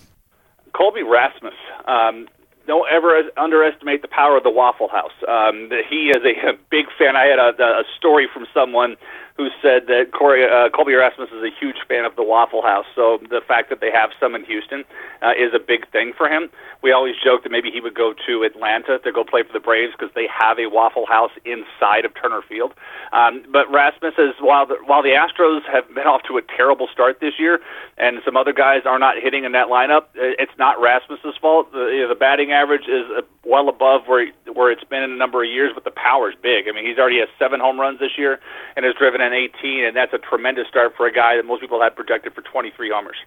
Colby 0.75 1.03
Rasmus. 1.03 1.53
Um, 1.87 2.27
don't 2.67 2.87
ever 2.91 3.23
underestimate 3.37 4.01
the 4.01 4.07
power 4.07 4.37
of 4.37 4.43
the 4.43 4.51
Waffle 4.51 4.89
House. 4.89 5.15
Um, 5.27 5.71
he 5.89 6.11
is 6.11 6.21
a, 6.23 6.53
big 6.69 6.85
fan. 6.99 7.15
I 7.15 7.25
had 7.25 7.39
a, 7.39 7.55
a 7.63 7.83
story 7.97 8.27
from 8.31 8.45
someone 8.53 8.97
who 9.37 9.47
said 9.61 9.85
that 9.85 10.11
Corey, 10.11 10.43
uh, 10.43 10.69
Colby 10.73 10.93
Rasmus 10.93 11.29
is 11.29 11.43
a 11.43 11.53
huge 11.59 11.77
fan 11.87 12.05
of 12.05 12.15
the 12.15 12.23
Waffle 12.23 12.63
House. 12.63 12.85
So 12.95 13.19
the 13.29 13.41
fact 13.47 13.69
that 13.69 13.79
they 13.79 13.91
have 13.93 14.09
some 14.19 14.33
in 14.33 14.43
Houston 14.45 14.83
uh, 15.21 15.31
is 15.37 15.53
a 15.53 15.59
big 15.59 15.89
thing 15.91 16.11
for 16.17 16.27
him. 16.27 16.49
We 16.81 16.91
always 16.91 17.15
joke 17.23 17.43
that 17.43 17.51
maybe 17.51 17.69
he 17.69 17.79
would 17.79 17.93
go 17.93 18.13
to 18.25 18.43
Atlanta 18.43 18.97
to 18.99 19.11
go 19.11 19.23
play 19.23 19.43
for 19.43 19.53
the 19.53 19.59
Braves 19.59 19.93
because 19.97 20.13
they 20.15 20.27
have 20.27 20.57
a 20.57 20.67
Waffle 20.67 21.05
House 21.05 21.31
inside 21.45 22.03
of 22.03 22.13
Turner 22.19 22.41
Field. 22.49 22.73
Um, 23.13 23.45
but 23.53 23.71
Rasmus 23.71 24.17
is 24.17 24.33
while 24.41 24.65
the, 24.65 24.77
while 24.85 25.03
the 25.03 25.13
Astros 25.13 25.61
have 25.71 25.87
been 25.93 26.09
off 26.09 26.23
to 26.27 26.37
a 26.37 26.41
terrible 26.41 26.87
start 26.91 27.21
this 27.21 27.37
year, 27.37 27.59
and 27.97 28.19
some 28.23 28.37
other 28.37 28.53
guys 28.53 28.83
are 28.85 28.99
not 28.99 29.15
hitting 29.21 29.43
in 29.43 29.53
that 29.53 29.67
lineup, 29.67 30.05
it's 30.13 30.51
not 30.59 30.79
Rasmus's 30.79 31.35
fault. 31.41 31.71
The, 31.71 31.85
you 31.85 32.01
know, 32.01 32.09
the 32.09 32.15
batting 32.15 32.51
average 32.51 32.83
is 32.87 33.05
uh, 33.17 33.21
well 33.43 33.69
above 33.69 34.05
where 34.05 34.27
where 34.53 34.71
it's 34.71 34.83
been 34.83 35.01
in 35.01 35.11
a 35.11 35.15
number 35.15 35.43
of 35.43 35.49
years, 35.49 35.71
but 35.73 35.83
the 35.83 35.91
power's 35.91 36.35
big. 36.41 36.67
I 36.69 36.73
mean, 36.73 36.85
he's 36.85 36.97
already 36.99 37.19
has 37.19 37.29
seven 37.39 37.59
home 37.59 37.79
runs 37.79 37.99
this 37.99 38.17
year 38.17 38.39
and 38.75 38.85
has 38.85 38.93
driven 38.95 39.21
an 39.21 39.33
18, 39.33 39.85
and 39.85 39.95
that's 39.95 40.13
a 40.13 40.19
tremendous 40.19 40.67
start 40.67 40.93
for 40.95 41.07
a 41.07 41.11
guy 41.11 41.37
that 41.37 41.45
most 41.45 41.61
people 41.61 41.81
had 41.81 41.95
projected 41.95 42.33
for 42.33 42.41
23 42.41 42.91
homers. 42.93 43.17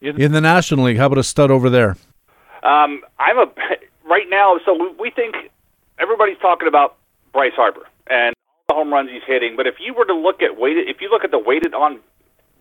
In 0.00 0.32
the 0.32 0.40
National 0.40 0.84
League, 0.84 0.98
how 0.98 1.06
about 1.06 1.18
a 1.18 1.24
stud 1.24 1.50
over 1.50 1.68
there? 1.68 1.96
Um, 2.62 3.02
I'm 3.18 3.38
a 3.38 3.46
right 4.08 4.28
now. 4.28 4.60
So 4.64 4.94
we 4.98 5.10
think 5.10 5.34
everybody's 5.98 6.38
talking 6.38 6.68
about 6.68 6.96
Bryce 7.32 7.54
Harper 7.56 7.88
and 8.06 8.34
the 8.68 8.74
home 8.74 8.92
runs 8.92 9.10
he's 9.10 9.22
hitting. 9.26 9.56
But 9.56 9.66
if 9.66 9.76
you 9.80 9.94
were 9.94 10.04
to 10.04 10.14
look 10.14 10.42
at 10.42 10.58
weighted, 10.58 10.88
if 10.88 11.00
you 11.00 11.10
look 11.10 11.24
at 11.24 11.30
the 11.32 11.38
weighted 11.38 11.74
on 11.74 11.98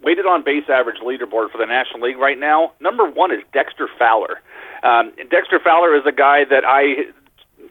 weighted 0.05 0.25
on 0.27 0.43
base 0.43 0.69
average 0.69 1.01
leaderboard 1.01 1.51
for 1.51 1.57
the 1.57 1.65
National 1.65 2.07
League 2.07 2.17
right 2.17 2.39
now, 2.39 2.71
number 2.79 3.09
one 3.09 3.31
is 3.31 3.39
Dexter 3.51 3.89
Fowler. 3.97 4.39
Um, 4.83 5.11
Dexter 5.31 5.59
Fowler 5.59 5.97
is 5.97 6.03
a 6.05 6.11
guy 6.11 6.45
that 6.45 6.63
I 6.63 7.09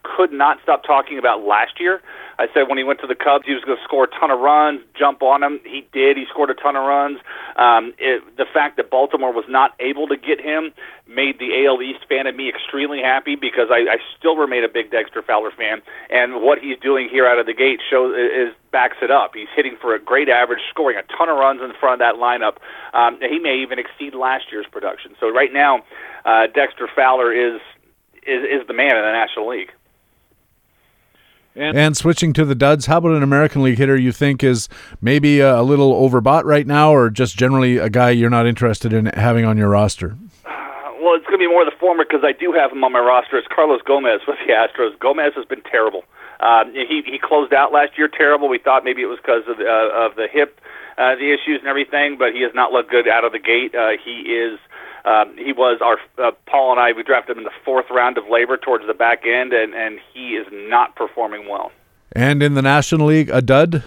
could 0.05 0.33
not 0.33 0.59
stop 0.63 0.85
talking 0.85 1.19
about 1.19 1.43
last 1.45 1.81
year. 1.81 2.01
I 2.39 2.47
said 2.53 2.69
when 2.69 2.79
he 2.79 2.85
went 2.85 3.01
to 3.01 3.07
the 3.07 3.15
Cubs, 3.15 3.47
he 3.47 3.55
was 3.55 3.63
going 3.65 3.79
to 3.79 3.85
score 3.85 4.05
a 4.05 4.11
ton 4.11 4.31
of 4.31 4.41
runs, 4.41 4.81
jump 4.99 5.23
on 5.23 5.41
them. 5.41 5.61
He 5.65 5.87
did. 5.93 6.17
He 6.17 6.27
scored 6.29 6.51
a 6.51 6.55
ton 6.55 6.77
of 6.77 6.85
runs. 6.85 7.19
Um, 7.57 7.95
it, 7.99 8.23
the 8.37 8.47
fact 8.53 8.77
that 8.77 8.91
Baltimore 8.91 9.33
was 9.33 9.45
not 9.49 9.73
able 9.79 10.09
to 10.09 10.17
get 10.17 10.41
him 10.41 10.73
made 11.07 11.39
the 11.39 11.65
AL 11.65 11.81
East 11.83 12.07
fan 12.09 12.27
of 12.27 12.35
me 12.35 12.49
extremely 12.49 13.01
happy 13.01 13.37
because 13.37 13.69
I, 13.71 13.87
I 13.87 13.97
still 14.19 14.37
remain 14.37 14.65
a 14.65 14.69
big 14.69 14.91
Dexter 14.91 15.23
Fowler 15.23 15.53
fan, 15.53 15.83
and 16.11 16.43
what 16.43 16.59
he's 16.59 16.79
doing 16.79 17.09
here 17.09 17.27
out 17.27 17.39
of 17.39 17.47
the 17.47 17.55
gate 17.55 17.81
shows 17.89 18.17
is 18.17 18.55
backs 18.73 18.97
it 19.01 19.11
up. 19.11 19.33
He's 19.35 19.53
hitting 19.55 19.77
for 19.81 19.95
a 19.95 20.01
great 20.01 20.29
average, 20.29 20.61
scoring 20.71 20.99
a 20.99 21.17
ton 21.17 21.29
of 21.29 21.37
runs 21.37 21.61
in 21.63 21.73
front 21.79 22.01
of 22.01 22.05
that 22.05 22.19
lineup. 22.19 22.59
Um, 22.97 23.19
he 23.21 23.39
may 23.39 23.63
even 23.63 23.79
exceed 23.79 24.15
last 24.15 24.51
year's 24.51 24.67
production. 24.71 25.15
So 25.21 25.31
right 25.31 25.53
now, 25.53 25.85
uh, 26.25 26.49
Dexter 26.53 26.89
Fowler 26.95 27.33
is 27.33 27.61
is 28.27 28.43
is 28.43 28.67
the 28.67 28.75
man 28.75 28.97
in 28.97 29.03
the 29.05 29.13
National 29.13 29.49
League. 29.49 29.71
And, 31.57 31.79
and, 31.79 31.97
switching 31.97 32.33
to 32.33 32.45
the 32.45 32.57
duds, 32.57 32.87
how 32.87 32.99
about 32.99 33.13
an 33.13 33.23
American 33.23 33.63
League 33.63 33.79
hitter 33.79 33.97
you 33.97 34.11
think 34.11 34.43
is 34.43 34.69
maybe 35.01 35.39
a, 35.39 35.61
a 35.61 35.63
little 35.63 35.93
overbought 35.93 36.45
right 36.45 36.67
now, 36.67 36.93
or 36.93 37.11
just 37.11 37.37
generally 37.37 37.79
a 37.79 37.89
guy 37.89 38.11
you're 38.11 38.29
not 38.29 38.47
interested 38.47 38.93
in 38.93 39.07
having 39.07 39.45
on 39.45 39.57
your 39.57 39.69
roster? 39.69 40.17
well, 41.05 41.15
it's 41.15 41.29
going 41.29 41.37
to 41.37 41.45
be 41.45 41.53
more 41.53 41.61
of 41.61 41.69
the 41.69 41.77
former 41.79 42.03
because 42.03 42.25
I 42.25 42.33
do 42.33 42.51
have 42.57 42.73
him 42.73 42.83
on 42.83 42.91
my 42.91 42.99
roster. 42.99 43.37
It's 43.37 43.47
Carlos 43.47 43.83
Gomez 43.85 44.25
with 44.27 44.41
the 44.49 44.57
Astros. 44.57 44.99
Gomez 44.99 45.37
has 45.37 45.45
been 45.45 45.61
terrible. 45.61 46.03
Um, 46.41 46.73
he 46.73 47.05
he 47.05 47.21
closed 47.21 47.53
out 47.53 47.73
last 47.73 47.97
year 47.97 48.09
terrible. 48.09 48.49
We 48.49 48.59
thought 48.59 48.85
maybe 48.85 49.03
it 49.03 49.13
was 49.13 49.21
because 49.21 49.45
of 49.47 49.59
the, 49.59 49.69
uh, 49.69 50.09
of 50.09 50.17
the 50.17 50.27
hip, 50.33 50.61
uh, 50.97 51.15
the 51.15 51.31
issues 51.31 51.61
and 51.61 51.69
everything, 51.69 52.17
but 52.19 52.33
he 52.33 52.41
has 52.43 52.53
not 52.55 52.73
looked 52.73 52.91
good 52.91 53.07
out 53.07 53.25
of 53.25 53.33
the 53.33 53.39
gate. 53.39 53.75
Uh, 53.77 54.01
he 54.03 54.33
is 54.33 54.59
um, 55.05 55.37
he 55.37 55.53
was 55.53 55.81
our 55.83 55.99
uh, 56.25 56.33
Paul 56.47 56.73
and 56.73 56.81
I. 56.81 56.93
We 56.93 57.03
drafted 57.03 57.37
him 57.37 57.39
in 57.39 57.45
the 57.45 57.59
fourth 57.65 57.87
round 57.91 58.19
of 58.19 58.25
LABR 58.25 58.63
towards 58.63 58.87
the 58.87 58.95
back 58.95 59.25
end, 59.27 59.53
and 59.53 59.75
and 59.75 59.99
he 60.13 60.31
is 60.31 60.47
not 60.53 60.97
performing 60.97 61.49
well. 61.49 61.73
And 62.13 62.43
in 62.43 62.55
the 62.55 62.63
National 62.63 63.09
League, 63.09 63.31
a 63.31 63.43
dud 63.43 63.85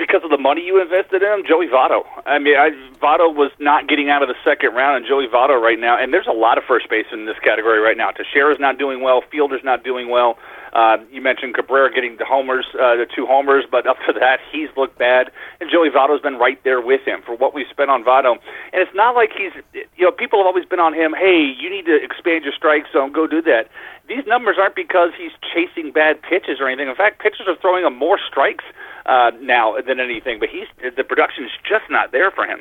because 0.00 0.24
of 0.24 0.30
the 0.30 0.38
money 0.38 0.64
you 0.64 0.80
invested 0.80 1.22
in 1.22 1.28
him, 1.28 1.42
Joey 1.46 1.66
Votto. 1.66 2.02
I 2.24 2.38
mean, 2.38 2.56
I, 2.56 2.70
Votto 3.02 3.34
was 3.34 3.52
not 3.60 3.86
getting 3.86 4.08
out 4.08 4.22
of 4.22 4.28
the 4.28 4.34
second 4.42 4.74
round, 4.74 4.96
and 4.96 5.06
Joey 5.06 5.28
Votto 5.28 5.60
right 5.60 5.78
now, 5.78 6.00
and 6.00 6.12
there's 6.12 6.26
a 6.26 6.32
lot 6.32 6.56
of 6.56 6.64
first 6.64 6.88
base 6.88 7.06
in 7.12 7.26
this 7.26 7.38
category 7.44 7.78
right 7.80 7.96
now. 7.96 8.10
Teixeira's 8.10 8.58
not 8.58 8.78
doing 8.78 9.02
well, 9.02 9.22
Fielder's 9.30 9.62
not 9.62 9.84
doing 9.84 10.08
well. 10.08 10.38
Uh, 10.72 10.98
you 11.10 11.20
mentioned 11.20 11.54
Cabrera 11.54 11.92
getting 11.92 12.16
the 12.16 12.24
homers, 12.24 12.66
uh, 12.74 12.96
the 12.96 13.06
two 13.06 13.26
homers, 13.26 13.64
but 13.70 13.86
up 13.86 13.96
to 14.06 14.12
that, 14.18 14.38
he's 14.52 14.68
looked 14.76 14.98
bad, 14.98 15.30
and 15.60 15.70
Joey 15.70 15.90
Votto's 15.90 16.22
been 16.22 16.36
right 16.36 16.62
there 16.64 16.80
with 16.80 17.02
him 17.02 17.22
for 17.24 17.34
what 17.34 17.54
we 17.54 17.66
spent 17.70 17.90
on 17.90 18.04
Votto. 18.04 18.38
And 18.72 18.80
it's 18.80 18.94
not 18.94 19.14
like 19.14 19.30
he's, 19.36 19.52
you 19.74 20.04
know, 20.04 20.12
people 20.12 20.38
have 20.38 20.46
always 20.46 20.64
been 20.64 20.80
on 20.80 20.94
him. 20.94 21.14
Hey, 21.16 21.42
you 21.42 21.68
need 21.68 21.86
to 21.86 21.96
expand 22.02 22.44
your 22.44 22.52
strike 22.52 22.84
zone. 22.92 23.12
Go 23.12 23.26
do 23.26 23.42
that. 23.42 23.68
These 24.08 24.26
numbers 24.26 24.56
aren't 24.58 24.74
because 24.74 25.10
he's 25.16 25.32
chasing 25.54 25.92
bad 25.92 26.20
pitches 26.22 26.58
or 26.60 26.68
anything. 26.68 26.88
In 26.88 26.96
fact, 26.96 27.20
pitchers 27.20 27.46
are 27.46 27.56
throwing 27.56 27.84
him 27.84 27.96
more 27.96 28.18
strikes 28.18 28.64
uh, 29.06 29.30
now 29.40 29.76
than 29.86 30.00
anything. 30.00 30.40
But 30.40 30.48
he's 30.48 30.66
the 30.96 31.04
production 31.04 31.44
is 31.44 31.52
just 31.62 31.84
not 31.90 32.10
there 32.10 32.30
for 32.30 32.44
him. 32.44 32.60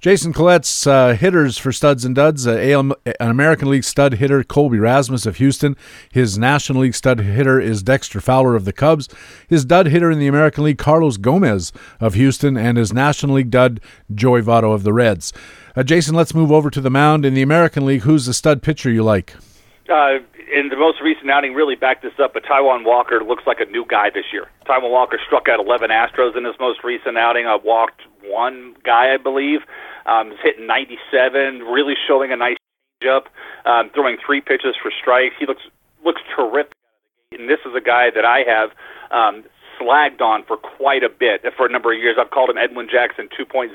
Jason 0.00 0.32
Collette's 0.32 0.86
uh, 0.86 1.14
hitters 1.14 1.56
for 1.56 1.72
studs 1.72 2.04
and 2.04 2.14
duds. 2.14 2.46
Uh, 2.46 2.92
an 3.18 3.30
American 3.30 3.70
League 3.70 3.84
stud 3.84 4.14
hitter, 4.14 4.44
Colby 4.44 4.78
Rasmus 4.78 5.26
of 5.26 5.36
Houston. 5.36 5.76
His 6.12 6.38
National 6.38 6.82
League 6.82 6.94
stud 6.94 7.20
hitter 7.20 7.58
is 7.58 7.82
Dexter 7.82 8.20
Fowler 8.20 8.54
of 8.54 8.64
the 8.64 8.72
Cubs. 8.72 9.08
His 9.48 9.64
dud 9.64 9.86
hitter 9.86 10.10
in 10.10 10.18
the 10.18 10.26
American 10.26 10.64
League, 10.64 10.78
Carlos 10.78 11.16
Gomez 11.16 11.72
of 11.98 12.14
Houston. 12.14 12.56
And 12.56 12.76
his 12.76 12.92
National 12.92 13.36
League 13.36 13.50
dud, 13.50 13.80
Joey 14.14 14.42
Votto 14.42 14.74
of 14.74 14.82
the 14.82 14.92
Reds. 14.92 15.32
Uh, 15.74 15.82
Jason, 15.82 16.14
let's 16.14 16.34
move 16.34 16.52
over 16.52 16.70
to 16.70 16.80
the 16.80 16.90
mound. 16.90 17.24
In 17.24 17.34
the 17.34 17.42
American 17.42 17.86
League, 17.86 18.02
who's 18.02 18.26
the 18.26 18.34
stud 18.34 18.62
pitcher 18.62 18.90
you 18.90 19.02
like? 19.02 19.34
In 20.52 20.68
the 20.68 20.76
most 20.76 21.00
recent 21.02 21.30
outing, 21.30 21.54
really 21.54 21.74
backed 21.74 22.02
this 22.02 22.18
up. 22.22 22.34
But 22.34 22.44
Taijuan 22.44 22.84
Walker 22.84 23.22
looks 23.22 23.44
like 23.46 23.58
a 23.60 23.64
new 23.66 23.84
guy 23.84 24.10
this 24.10 24.26
year. 24.32 24.46
Taijuan 24.66 24.90
Walker 24.90 25.18
struck 25.26 25.48
out 25.48 25.58
11 25.58 25.90
Astros 25.90 26.36
in 26.36 26.44
his 26.44 26.54
most 26.60 26.84
recent 26.84 27.18
outing. 27.18 27.46
Uh, 27.46 27.58
walked 27.58 28.02
one 28.24 28.76
guy, 28.84 29.14
I 29.14 29.16
believe. 29.16 29.60
Um, 30.06 30.30
he's 30.30 30.38
hitting 30.42 30.66
97, 30.66 31.60
really 31.60 31.94
showing 32.06 32.32
a 32.32 32.36
nice 32.36 32.56
up, 33.04 33.28
um, 33.66 33.90
throwing 33.92 34.16
three 34.24 34.40
pitches 34.40 34.74
for 34.80 34.90
strikes. 34.90 35.34
He 35.38 35.46
looks 35.46 35.62
looks 36.04 36.22
terrific. 36.34 36.72
And 37.32 37.48
this 37.50 37.58
is 37.66 37.74
a 37.76 37.80
guy 37.80 38.08
that 38.14 38.24
I 38.24 38.42
have 38.46 38.70
um, 39.10 39.44
slagged 39.80 40.20
on 40.20 40.44
for 40.44 40.56
quite 40.56 41.02
a 41.02 41.08
bit 41.08 41.42
for 41.56 41.66
a 41.66 41.70
number 41.70 41.92
of 41.92 41.98
years. 41.98 42.16
I've 42.18 42.30
called 42.30 42.50
him 42.50 42.58
Edwin 42.58 42.88
Jackson 42.90 43.28
2.0, 43.38 43.72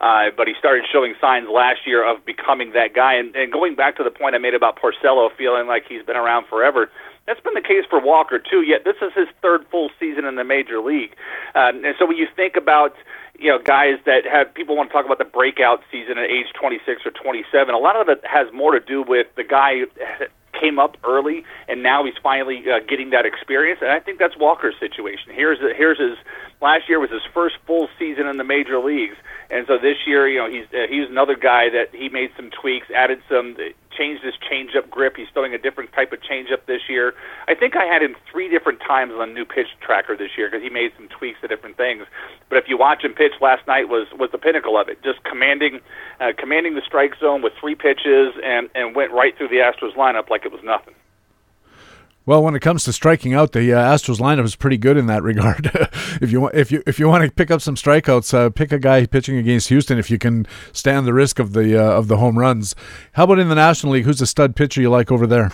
uh, 0.00 0.30
but 0.36 0.48
he 0.48 0.54
started 0.58 0.84
showing 0.90 1.14
signs 1.20 1.48
last 1.48 1.86
year 1.86 2.04
of 2.04 2.24
becoming 2.24 2.72
that 2.72 2.94
guy. 2.94 3.14
And, 3.14 3.34
and 3.34 3.52
going 3.52 3.74
back 3.74 3.96
to 3.96 4.04
the 4.04 4.10
point 4.10 4.34
I 4.34 4.38
made 4.38 4.54
about 4.54 4.78
Porcello 4.78 5.30
feeling 5.36 5.66
like 5.66 5.84
he's 5.88 6.02
been 6.02 6.16
around 6.16 6.46
forever, 6.46 6.90
that's 7.26 7.40
been 7.40 7.54
the 7.54 7.62
case 7.62 7.84
for 7.88 8.00
Walker 8.00 8.38
too. 8.38 8.62
Yet 8.62 8.84
this 8.84 8.96
is 9.02 9.12
his 9.14 9.28
third 9.42 9.64
full 9.70 9.90
season 10.00 10.24
in 10.24 10.36
the 10.36 10.44
major 10.44 10.80
league, 10.80 11.14
um, 11.54 11.84
and 11.84 11.94
so 11.98 12.06
when 12.06 12.16
you 12.16 12.26
think 12.34 12.56
about 12.56 12.94
you 13.38 13.50
know 13.50 13.58
guys 13.62 13.98
that 14.04 14.24
have 14.26 14.52
people 14.52 14.76
want 14.76 14.90
to 14.90 14.92
talk 14.92 15.06
about 15.06 15.18
the 15.18 15.24
breakout 15.24 15.80
season 15.92 16.18
at 16.18 16.28
age 16.28 16.46
26 16.58 17.06
or 17.06 17.12
27, 17.12 17.72
a 17.72 17.78
lot 17.78 17.94
of 17.94 18.08
it 18.08 18.20
has 18.24 18.52
more 18.52 18.72
to 18.72 18.80
do 18.80 19.02
with 19.02 19.28
the 19.36 19.44
guy 19.44 19.82
came 20.60 20.78
up 20.78 20.96
early, 21.04 21.44
and 21.68 21.82
now 21.82 22.04
he's 22.04 22.14
finally 22.22 22.62
uh, 22.70 22.80
getting 22.88 23.10
that 23.10 23.26
experience. 23.26 23.80
And 23.82 23.90
I 23.90 24.00
think 24.00 24.18
that's 24.18 24.36
Walker's 24.36 24.74
situation. 24.78 25.32
Here's 25.34 25.58
here's 25.76 25.98
his 25.98 26.18
last 26.60 26.88
year 26.88 27.00
was 27.00 27.10
his 27.10 27.22
first 27.32 27.56
full 27.66 27.88
season 27.98 28.26
in 28.26 28.36
the 28.36 28.44
major 28.44 28.78
leagues, 28.78 29.16
and 29.50 29.66
so 29.66 29.78
this 29.78 29.96
year, 30.06 30.28
you 30.28 30.38
know, 30.38 30.50
he's 30.50 30.66
uh, 30.72 30.86
he's 30.88 31.08
another 31.08 31.36
guy 31.36 31.70
that 31.70 31.88
he 31.92 32.08
made 32.08 32.30
some 32.36 32.50
tweaks, 32.50 32.86
added 32.94 33.20
some, 33.28 33.56
changed 33.96 34.24
his 34.24 34.34
changeup 34.38 34.88
grip. 34.90 35.16
He's 35.16 35.28
throwing 35.32 35.54
a 35.54 35.58
different 35.58 35.92
type 35.92 36.12
of 36.12 36.20
changeup 36.20 36.66
this 36.66 36.82
year. 36.88 37.14
I 37.48 37.54
think 37.54 37.76
I 37.76 37.84
had 37.84 38.02
him 38.02 38.16
three 38.30 38.48
different 38.48 38.80
times 38.80 39.12
on 39.14 39.34
new 39.34 39.44
pitch 39.44 39.68
tracker 39.80 40.16
this 40.16 40.30
year 40.36 40.48
because 40.48 40.62
he 40.62 40.70
made 40.70 40.92
some 40.96 41.08
tweaks 41.08 41.40
to 41.40 41.48
different 41.48 41.76
things. 41.76 42.06
But 42.48 42.58
if 42.58 42.64
you 42.68 42.78
watch 42.78 43.04
him 43.04 43.14
pitch 43.14 43.32
last 43.40 43.66
night, 43.66 43.88
was 43.88 44.06
was 44.18 44.30
the 44.32 44.38
pinnacle 44.38 44.78
of 44.78 44.88
it, 44.88 45.02
just 45.02 45.22
commanding 45.24 45.80
uh, 46.20 46.32
commanding 46.36 46.74
the 46.74 46.82
strike 46.86 47.14
zone 47.18 47.42
with 47.42 47.52
three 47.60 47.74
pitches 47.74 48.34
and 48.44 48.68
and 48.74 48.94
went 48.94 49.12
right 49.12 49.36
through 49.36 49.48
the 49.48 49.62
Astros 49.62 49.94
lineup 49.96 50.30
like 50.30 50.44
it 50.44 50.52
was 50.52 50.62
nothing. 50.62 50.94
Well, 52.26 52.42
when 52.42 52.54
it 52.54 52.60
comes 52.60 52.84
to 52.84 52.92
striking 52.92 53.34
out, 53.34 53.52
the 53.52 53.72
uh, 53.72 53.78
Astros 53.78 54.20
lineup 54.20 54.44
is 54.44 54.54
pretty 54.54 54.76
good 54.76 54.96
in 54.96 55.06
that 55.06 55.22
regard. 55.24 55.70
if 56.20 56.30
you 56.30 56.48
if 56.48 56.70
you 56.70 56.82
if 56.86 56.98
you 56.98 57.08
want 57.08 57.24
to 57.24 57.30
pick 57.30 57.50
up 57.50 57.60
some 57.60 57.74
strikeouts, 57.74 58.34
uh, 58.34 58.50
pick 58.50 58.72
a 58.72 58.78
guy 58.78 59.06
pitching 59.06 59.36
against 59.36 59.68
Houston 59.68 59.98
if 59.98 60.10
you 60.10 60.18
can 60.18 60.46
stand 60.72 61.06
the 61.06 61.14
risk 61.14 61.38
of 61.38 61.52
the 61.54 61.76
uh, 61.76 61.92
of 61.98 62.08
the 62.08 62.18
home 62.18 62.38
runs. 62.38 62.74
How 63.12 63.24
about 63.24 63.38
in 63.38 63.48
the 63.48 63.54
National 63.54 63.94
League? 63.94 64.04
Who's 64.04 64.18
the 64.18 64.26
stud 64.26 64.54
pitcher 64.54 64.80
you 64.80 64.90
like 64.90 65.10
over 65.10 65.26
there? 65.26 65.50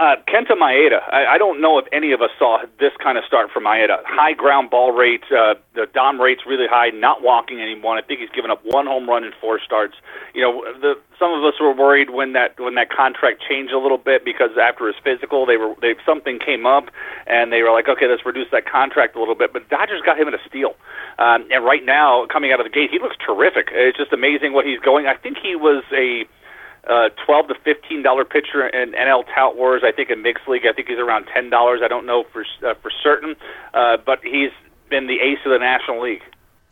Uh, 0.00 0.16
Kenta 0.26 0.56
Maeda. 0.56 1.02
I, 1.12 1.36
I 1.36 1.38
don't 1.38 1.60
know 1.60 1.76
if 1.76 1.84
any 1.92 2.12
of 2.12 2.22
us 2.22 2.30
saw 2.38 2.64
this 2.80 2.92
kind 3.04 3.18
of 3.18 3.24
start 3.24 3.50
from 3.52 3.64
Maeda. 3.64 4.00
High 4.06 4.32
ground 4.32 4.70
ball 4.70 4.92
rate, 4.92 5.24
uh, 5.30 5.56
the 5.74 5.88
dom 5.92 6.18
rate's 6.18 6.40
really 6.46 6.64
high. 6.66 6.88
Not 6.88 7.22
walking 7.22 7.60
anyone. 7.60 7.98
I 7.98 8.00
think 8.00 8.20
he's 8.20 8.30
given 8.30 8.50
up 8.50 8.64
one 8.64 8.86
home 8.86 9.06
run 9.06 9.24
in 9.24 9.32
four 9.42 9.60
starts. 9.60 9.96
You 10.32 10.40
know, 10.40 10.64
the 10.80 10.94
some 11.18 11.34
of 11.34 11.44
us 11.44 11.60
were 11.60 11.74
worried 11.74 12.08
when 12.08 12.32
that 12.32 12.58
when 12.58 12.76
that 12.76 12.88
contract 12.88 13.44
changed 13.46 13.74
a 13.74 13.78
little 13.78 13.98
bit 13.98 14.24
because 14.24 14.56
after 14.56 14.86
his 14.86 14.96
physical, 15.04 15.44
they 15.44 15.58
were 15.58 15.74
they 15.82 15.94
something 16.06 16.38
came 16.38 16.64
up 16.64 16.88
and 17.26 17.52
they 17.52 17.60
were 17.60 17.70
like, 17.70 17.86
okay, 17.86 18.08
let's 18.08 18.24
reduce 18.24 18.50
that 18.52 18.64
contract 18.64 19.16
a 19.16 19.18
little 19.18 19.34
bit. 19.36 19.52
But 19.52 19.68
Dodgers 19.68 20.00
got 20.00 20.18
him 20.18 20.28
in 20.28 20.34
a 20.34 20.40
steal, 20.48 20.76
um, 21.18 21.44
and 21.52 21.62
right 21.62 21.84
now 21.84 22.24
coming 22.24 22.52
out 22.52 22.58
of 22.60 22.64
the 22.64 22.72
gate, 22.72 22.88
he 22.90 22.98
looks 22.98 23.16
terrific. 23.20 23.68
It's 23.70 23.98
just 23.98 24.14
amazing 24.14 24.54
what 24.54 24.64
he's 24.64 24.80
going. 24.80 25.08
I 25.08 25.14
think 25.16 25.36
he 25.36 25.56
was 25.56 25.84
a 25.92 26.24
uh, 26.88 27.10
twelve 27.24 27.48
to 27.48 27.54
fifteen 27.64 28.02
dollar 28.02 28.24
pitcher 28.24 28.66
in 28.66 28.92
NL 28.92 29.24
Tout 29.34 29.56
Wars. 29.56 29.82
I 29.84 29.92
think 29.92 30.10
in 30.10 30.22
mixed 30.22 30.48
league, 30.48 30.62
I 30.68 30.72
think 30.72 30.88
he's 30.88 30.98
around 30.98 31.26
ten 31.32 31.50
dollars. 31.50 31.80
I 31.84 31.88
don't 31.88 32.06
know 32.06 32.24
for 32.32 32.44
uh, 32.66 32.74
for 32.82 32.90
certain, 33.02 33.36
uh, 33.74 33.98
but 34.04 34.20
he's 34.22 34.50
been 34.88 35.06
the 35.06 35.20
ace 35.20 35.38
of 35.44 35.52
the 35.52 35.58
National 35.58 36.02
League. 36.02 36.22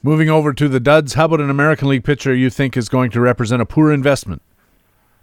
Moving 0.02 0.30
over 0.30 0.52
to 0.52 0.68
the 0.68 0.78
duds, 0.78 1.14
how 1.14 1.24
about 1.24 1.40
an 1.40 1.50
American 1.50 1.88
League 1.88 2.04
pitcher 2.04 2.32
you 2.32 2.50
think 2.50 2.76
is 2.76 2.88
going 2.88 3.10
to 3.12 3.20
represent 3.20 3.60
a 3.62 3.66
poor 3.66 3.92
investment? 3.92 4.42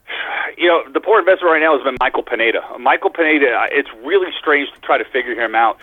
You 0.58 0.70
know, 0.70 0.90
the 0.90 1.02
poor 1.02 1.20
investment 1.20 1.52
right 1.52 1.60
now 1.60 1.76
has 1.76 1.84
been 1.84 1.98
Michael 2.00 2.24
Pineda. 2.24 2.62
Michael 2.80 3.10
Pineda, 3.10 3.52
uh, 3.52 3.68
it's 3.72 3.90
really 4.06 4.32
strange 4.40 4.72
to 4.74 4.80
try 4.80 4.98
to 4.98 5.04
figure 5.04 5.36
him 5.36 5.54
out. 5.54 5.78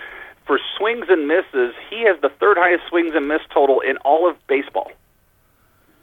For 0.46 0.58
swings 0.78 1.06
and 1.10 1.28
misses, 1.28 1.74
he 1.90 2.02
has 2.08 2.18
the 2.22 2.30
third 2.40 2.56
highest 2.56 2.88
swings 2.88 3.12
and 3.14 3.28
miss 3.28 3.42
total 3.52 3.80
in 3.80 3.98
all 3.98 4.28
of 4.28 4.34
baseball. 4.46 4.90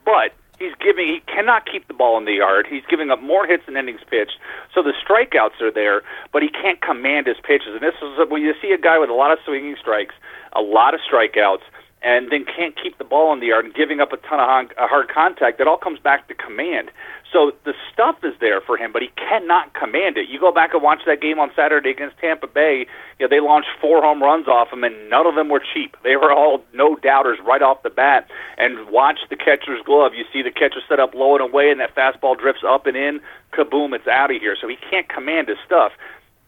But 0.06 0.34
He's 0.60 0.74
giving. 0.80 1.08
He 1.08 1.22
cannot 1.22 1.66
keep 1.66 1.88
the 1.88 1.94
ball 1.94 2.18
in 2.18 2.26
the 2.26 2.34
yard. 2.34 2.68
He's 2.70 2.84
giving 2.90 3.10
up 3.10 3.22
more 3.24 3.48
hits 3.48 3.66
than 3.66 3.78
innings 3.78 4.02
pitched. 4.10 4.38
So 4.74 4.84
the 4.84 4.94
strikeouts 4.94 5.62
are 5.62 5.72
there, 5.72 6.04
but 6.34 6.44
he 6.44 6.50
can't 6.50 6.82
command 6.82 7.28
his 7.28 7.38
pitches. 7.42 7.74
And 7.74 7.82
this 7.82 7.96
is 8.02 8.30
when 8.30 8.42
you 8.42 8.54
see 8.62 8.72
a 8.72 8.78
guy 8.78 9.00
with 9.00 9.10
a 9.10 9.14
lot 9.14 9.32
of 9.32 9.40
swinging 9.46 9.78
strikes, 9.80 10.14
a 10.54 10.62
lot 10.62 10.94
of 10.94 11.00
strikeouts, 11.00 11.64
and 12.02 12.32
then 12.32 12.46
can't 12.46 12.76
keep 12.82 12.98
the 12.98 13.04
ball 13.04 13.34
in 13.34 13.40
the 13.40 13.48
yard 13.48 13.66
and 13.66 13.74
giving 13.74 14.00
up 14.00 14.14
a 14.14 14.18
ton 14.18 14.40
of 14.40 14.72
hard 14.78 15.10
contact. 15.10 15.60
It 15.60 15.68
all 15.68 15.78
comes 15.78 16.00
back 16.00 16.28
to 16.30 16.34
command. 16.34 16.92
So 17.32 17.52
the 17.66 17.74
stuff 17.94 18.16
is 18.24 18.34
there 18.40 18.62
for 18.62 18.78
him, 18.78 18.92
but 18.92 19.02
he 19.02 19.10
cannot 19.18 19.74
command 19.74 20.18
it. 20.18 20.30
You 20.30 20.40
go 20.40 20.52
back 20.52 20.74
and 20.74 20.82
watch 20.82 21.02
that 21.06 21.22
game 21.22 21.40
on 21.40 21.52
Saturday 21.56 21.92
against 21.92 22.18
Tampa 22.18 22.48
Bay. 22.48 22.88
You 23.20 23.26
know, 23.26 23.30
they 23.30 23.40
launched 23.40 23.70
four 23.82 24.02
home 24.02 24.24
runs 24.24 24.48
off 24.48 24.72
him, 24.72 24.84
and 24.84 25.10
none 25.10 25.28
of 25.28 25.36
them 25.36 25.50
were 25.50 25.62
cheap. 25.62 25.96
They 26.04 26.16
were 26.16 26.32
all 26.32 26.64
no 26.74 26.96
doubters 26.96 27.38
right 27.46 27.62
off 27.62 27.84
the 27.84 27.90
bat. 27.90 28.28
And 28.58 28.90
watch 28.90 29.20
the 29.30 29.36
catcher's 29.36 29.82
glove. 29.86 30.14
You 30.16 30.26
see 30.32 30.42
the 30.42 30.52
catcher 30.52 30.82
set 30.88 31.00
up 31.00 31.14
low 31.14 31.36
and 31.36 31.44
away, 31.44 31.70
and 31.70 31.80
that 31.82 31.96
fastball 31.96 32.40
drifts 32.40 32.64
up 32.68 32.88
and 32.88 32.98
in. 32.98 33.20
Kaboom! 33.54 33.94
It's 33.94 34.08
out 34.08 34.34
of 34.34 34.42
here. 34.42 34.56
So 34.60 34.68
he 34.68 34.78
can't 34.90 35.08
command 35.10 35.50
his 35.50 35.58
stuff 35.66 35.92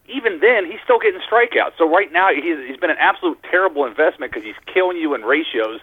even 0.08 0.40
then, 0.40 0.66
he's 0.66 0.80
still 0.84 0.98
getting 0.98 1.20
strikeouts. 1.20 1.72
So 1.78 1.88
right 1.88 2.12
now, 2.12 2.28
he's, 2.34 2.58
he's 2.66 2.76
been 2.76 2.90
an 2.90 2.98
absolute 2.98 3.38
terrible 3.50 3.86
investment 3.86 4.32
because 4.32 4.44
he's 4.44 4.58
killing 4.72 4.96
you 4.96 5.14
in 5.14 5.22
ratios. 5.22 5.80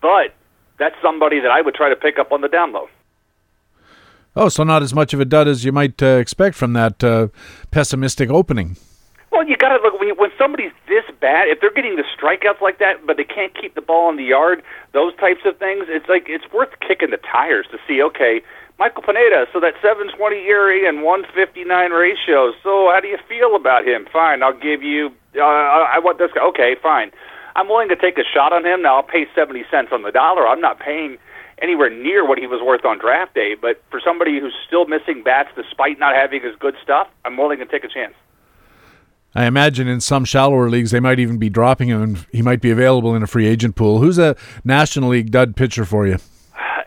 But 0.00 0.34
that's 0.78 0.94
somebody 1.02 1.40
that 1.40 1.50
I 1.50 1.60
would 1.60 1.74
try 1.74 1.88
to 1.88 1.96
pick 1.96 2.18
up 2.18 2.32
on 2.32 2.40
the 2.40 2.48
down 2.48 2.72
low. 2.72 2.88
Oh, 4.36 4.48
so 4.48 4.62
not 4.62 4.82
as 4.82 4.94
much 4.94 5.12
of 5.12 5.20
a 5.20 5.24
dud 5.24 5.48
as 5.48 5.64
you 5.64 5.72
might 5.72 6.00
uh, 6.02 6.06
expect 6.06 6.56
from 6.56 6.72
that 6.74 7.02
uh, 7.02 7.28
pessimistic 7.70 8.30
opening. 8.30 8.76
Well, 9.32 9.46
you 9.46 9.56
got 9.56 9.76
to 9.76 9.82
look 9.82 9.98
when, 9.98 10.08
you, 10.08 10.14
when 10.14 10.30
somebody's 10.38 10.72
this 10.88 11.04
bad. 11.20 11.48
If 11.48 11.60
they're 11.60 11.72
getting 11.72 11.96
the 11.96 12.04
strikeouts 12.16 12.60
like 12.60 12.78
that, 12.78 13.06
but 13.06 13.16
they 13.16 13.24
can't 13.24 13.54
keep 13.60 13.74
the 13.74 13.80
ball 13.80 14.08
in 14.10 14.16
the 14.16 14.24
yard, 14.24 14.62
those 14.92 15.14
types 15.16 15.40
of 15.44 15.56
things. 15.58 15.86
It's 15.88 16.08
like 16.08 16.26
it's 16.28 16.50
worth 16.52 16.70
kicking 16.86 17.10
the 17.10 17.18
tires 17.18 17.66
to 17.72 17.78
see. 17.86 18.02
Okay, 18.02 18.42
Michael 18.80 19.02
Pineda. 19.02 19.44
So 19.52 19.60
that 19.60 19.74
720 19.84 20.16
ERA 20.48 20.88
and 20.88 21.04
159 21.04 21.92
ratio. 21.92 22.52
So 22.64 22.88
how 22.88 22.98
do 23.00 23.08
you 23.08 23.18
feel 23.28 23.54
about 23.54 23.86
him? 23.86 24.08
Fine, 24.10 24.42
I'll 24.42 24.58
give 24.58 24.82
you. 24.82 25.12
Uh, 25.36 25.44
I 25.44 26.00
want 26.00 26.16
this 26.16 26.32
guy. 26.34 26.42
Okay, 26.48 26.74
fine. 26.82 27.12
I'm 27.54 27.68
willing 27.68 27.90
to 27.90 27.96
take 27.96 28.16
a 28.16 28.24
shot 28.24 28.54
on 28.54 28.64
him. 28.64 28.80
Now 28.80 28.96
I'll 28.96 29.02
pay 29.02 29.26
70 29.34 29.64
cents 29.70 29.90
on 29.92 30.02
the 30.02 30.10
dollar. 30.10 30.48
I'm 30.48 30.62
not 30.62 30.80
paying 30.80 31.18
anywhere 31.60 31.90
near 31.90 32.26
what 32.26 32.38
he 32.38 32.46
was 32.46 32.62
worth 32.64 32.86
on 32.86 32.98
draft 32.98 33.34
day. 33.34 33.54
But 33.54 33.82
for 33.90 34.00
somebody 34.02 34.40
who's 34.40 34.54
still 34.66 34.86
missing 34.86 35.22
bats 35.22 35.50
despite 35.54 35.98
not 35.98 36.14
having 36.16 36.40
his 36.40 36.56
good 36.56 36.74
stuff, 36.82 37.06
I'm 37.26 37.36
willing 37.36 37.58
to 37.58 37.66
take 37.66 37.84
a 37.84 37.88
chance. 37.88 38.14
I 39.34 39.44
imagine 39.44 39.88
in 39.88 40.00
some 40.00 40.24
shallower 40.24 40.70
leagues 40.70 40.90
they 40.90 41.00
might 41.00 41.20
even 41.20 41.36
be 41.36 41.50
dropping 41.50 41.88
him, 41.88 42.02
and 42.02 42.26
he 42.32 42.40
might 42.40 42.62
be 42.62 42.70
available 42.70 43.14
in 43.14 43.22
a 43.22 43.28
free 43.28 43.46
agent 43.46 43.76
pool. 43.76 43.98
Who's 43.98 44.18
a 44.18 44.36
National 44.64 45.10
League 45.10 45.30
dud 45.30 45.54
pitcher 45.54 45.84
for 45.84 46.06
you? 46.06 46.16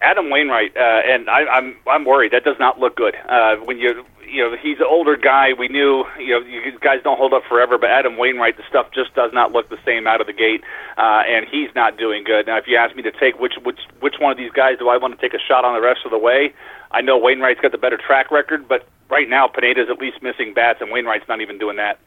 Adam 0.03 0.29
Wainwright, 0.29 0.75
uh, 0.75 1.01
and 1.07 1.29
I, 1.29 1.45
I'm 1.45 1.77
I'm 1.87 2.05
worried. 2.05 2.33
That 2.33 2.43
does 2.43 2.57
not 2.59 2.77
look 2.79 2.95
good. 2.95 3.15
Uh, 3.27 3.55
when 3.63 3.79
you 3.79 4.05
you 4.27 4.43
know 4.43 4.55
he's 4.61 4.77
an 4.79 4.87
older 4.89 5.15
guy. 5.15 5.53
We 5.57 5.69
knew 5.69 6.03
you 6.19 6.33
know 6.33 6.45
you 6.45 6.77
guys 6.79 6.99
don't 7.03 7.17
hold 7.17 7.33
up 7.33 7.43
forever, 7.47 7.77
but 7.77 7.89
Adam 7.89 8.17
Wainwright, 8.17 8.57
the 8.57 8.63
stuff 8.67 8.87
just 8.93 9.15
does 9.15 9.31
not 9.33 9.51
look 9.51 9.69
the 9.69 9.79
same 9.85 10.05
out 10.05 10.19
of 10.19 10.27
the 10.27 10.33
gate, 10.33 10.61
uh, 10.97 11.23
and 11.25 11.45
he's 11.49 11.69
not 11.73 11.97
doing 11.97 12.23
good. 12.23 12.47
Now, 12.47 12.57
if 12.57 12.65
you 12.67 12.75
ask 12.75 12.95
me 12.95 13.03
to 13.03 13.11
take 13.11 13.39
which 13.39 13.53
which 13.63 13.79
which 14.01 14.15
one 14.19 14.31
of 14.31 14.37
these 14.37 14.51
guys 14.51 14.77
do 14.77 14.89
I 14.89 14.97
want 14.97 15.17
to 15.17 15.21
take 15.21 15.33
a 15.33 15.41
shot 15.41 15.63
on 15.63 15.73
the 15.73 15.81
rest 15.81 16.01
of 16.03 16.11
the 16.11 16.19
way, 16.19 16.53
I 16.91 17.01
know 17.01 17.17
Wainwright's 17.17 17.61
got 17.61 17.71
the 17.71 17.77
better 17.77 17.97
track 17.97 18.29
record, 18.29 18.67
but 18.67 18.85
right 19.09 19.29
now 19.29 19.47
Pineda's 19.47 19.87
at 19.89 19.99
least 19.99 20.21
missing 20.21 20.53
bats, 20.53 20.81
and 20.81 20.91
Wainwright's 20.91 21.27
not 21.29 21.39
even 21.39 21.57
doing 21.57 21.77
that. 21.77 21.99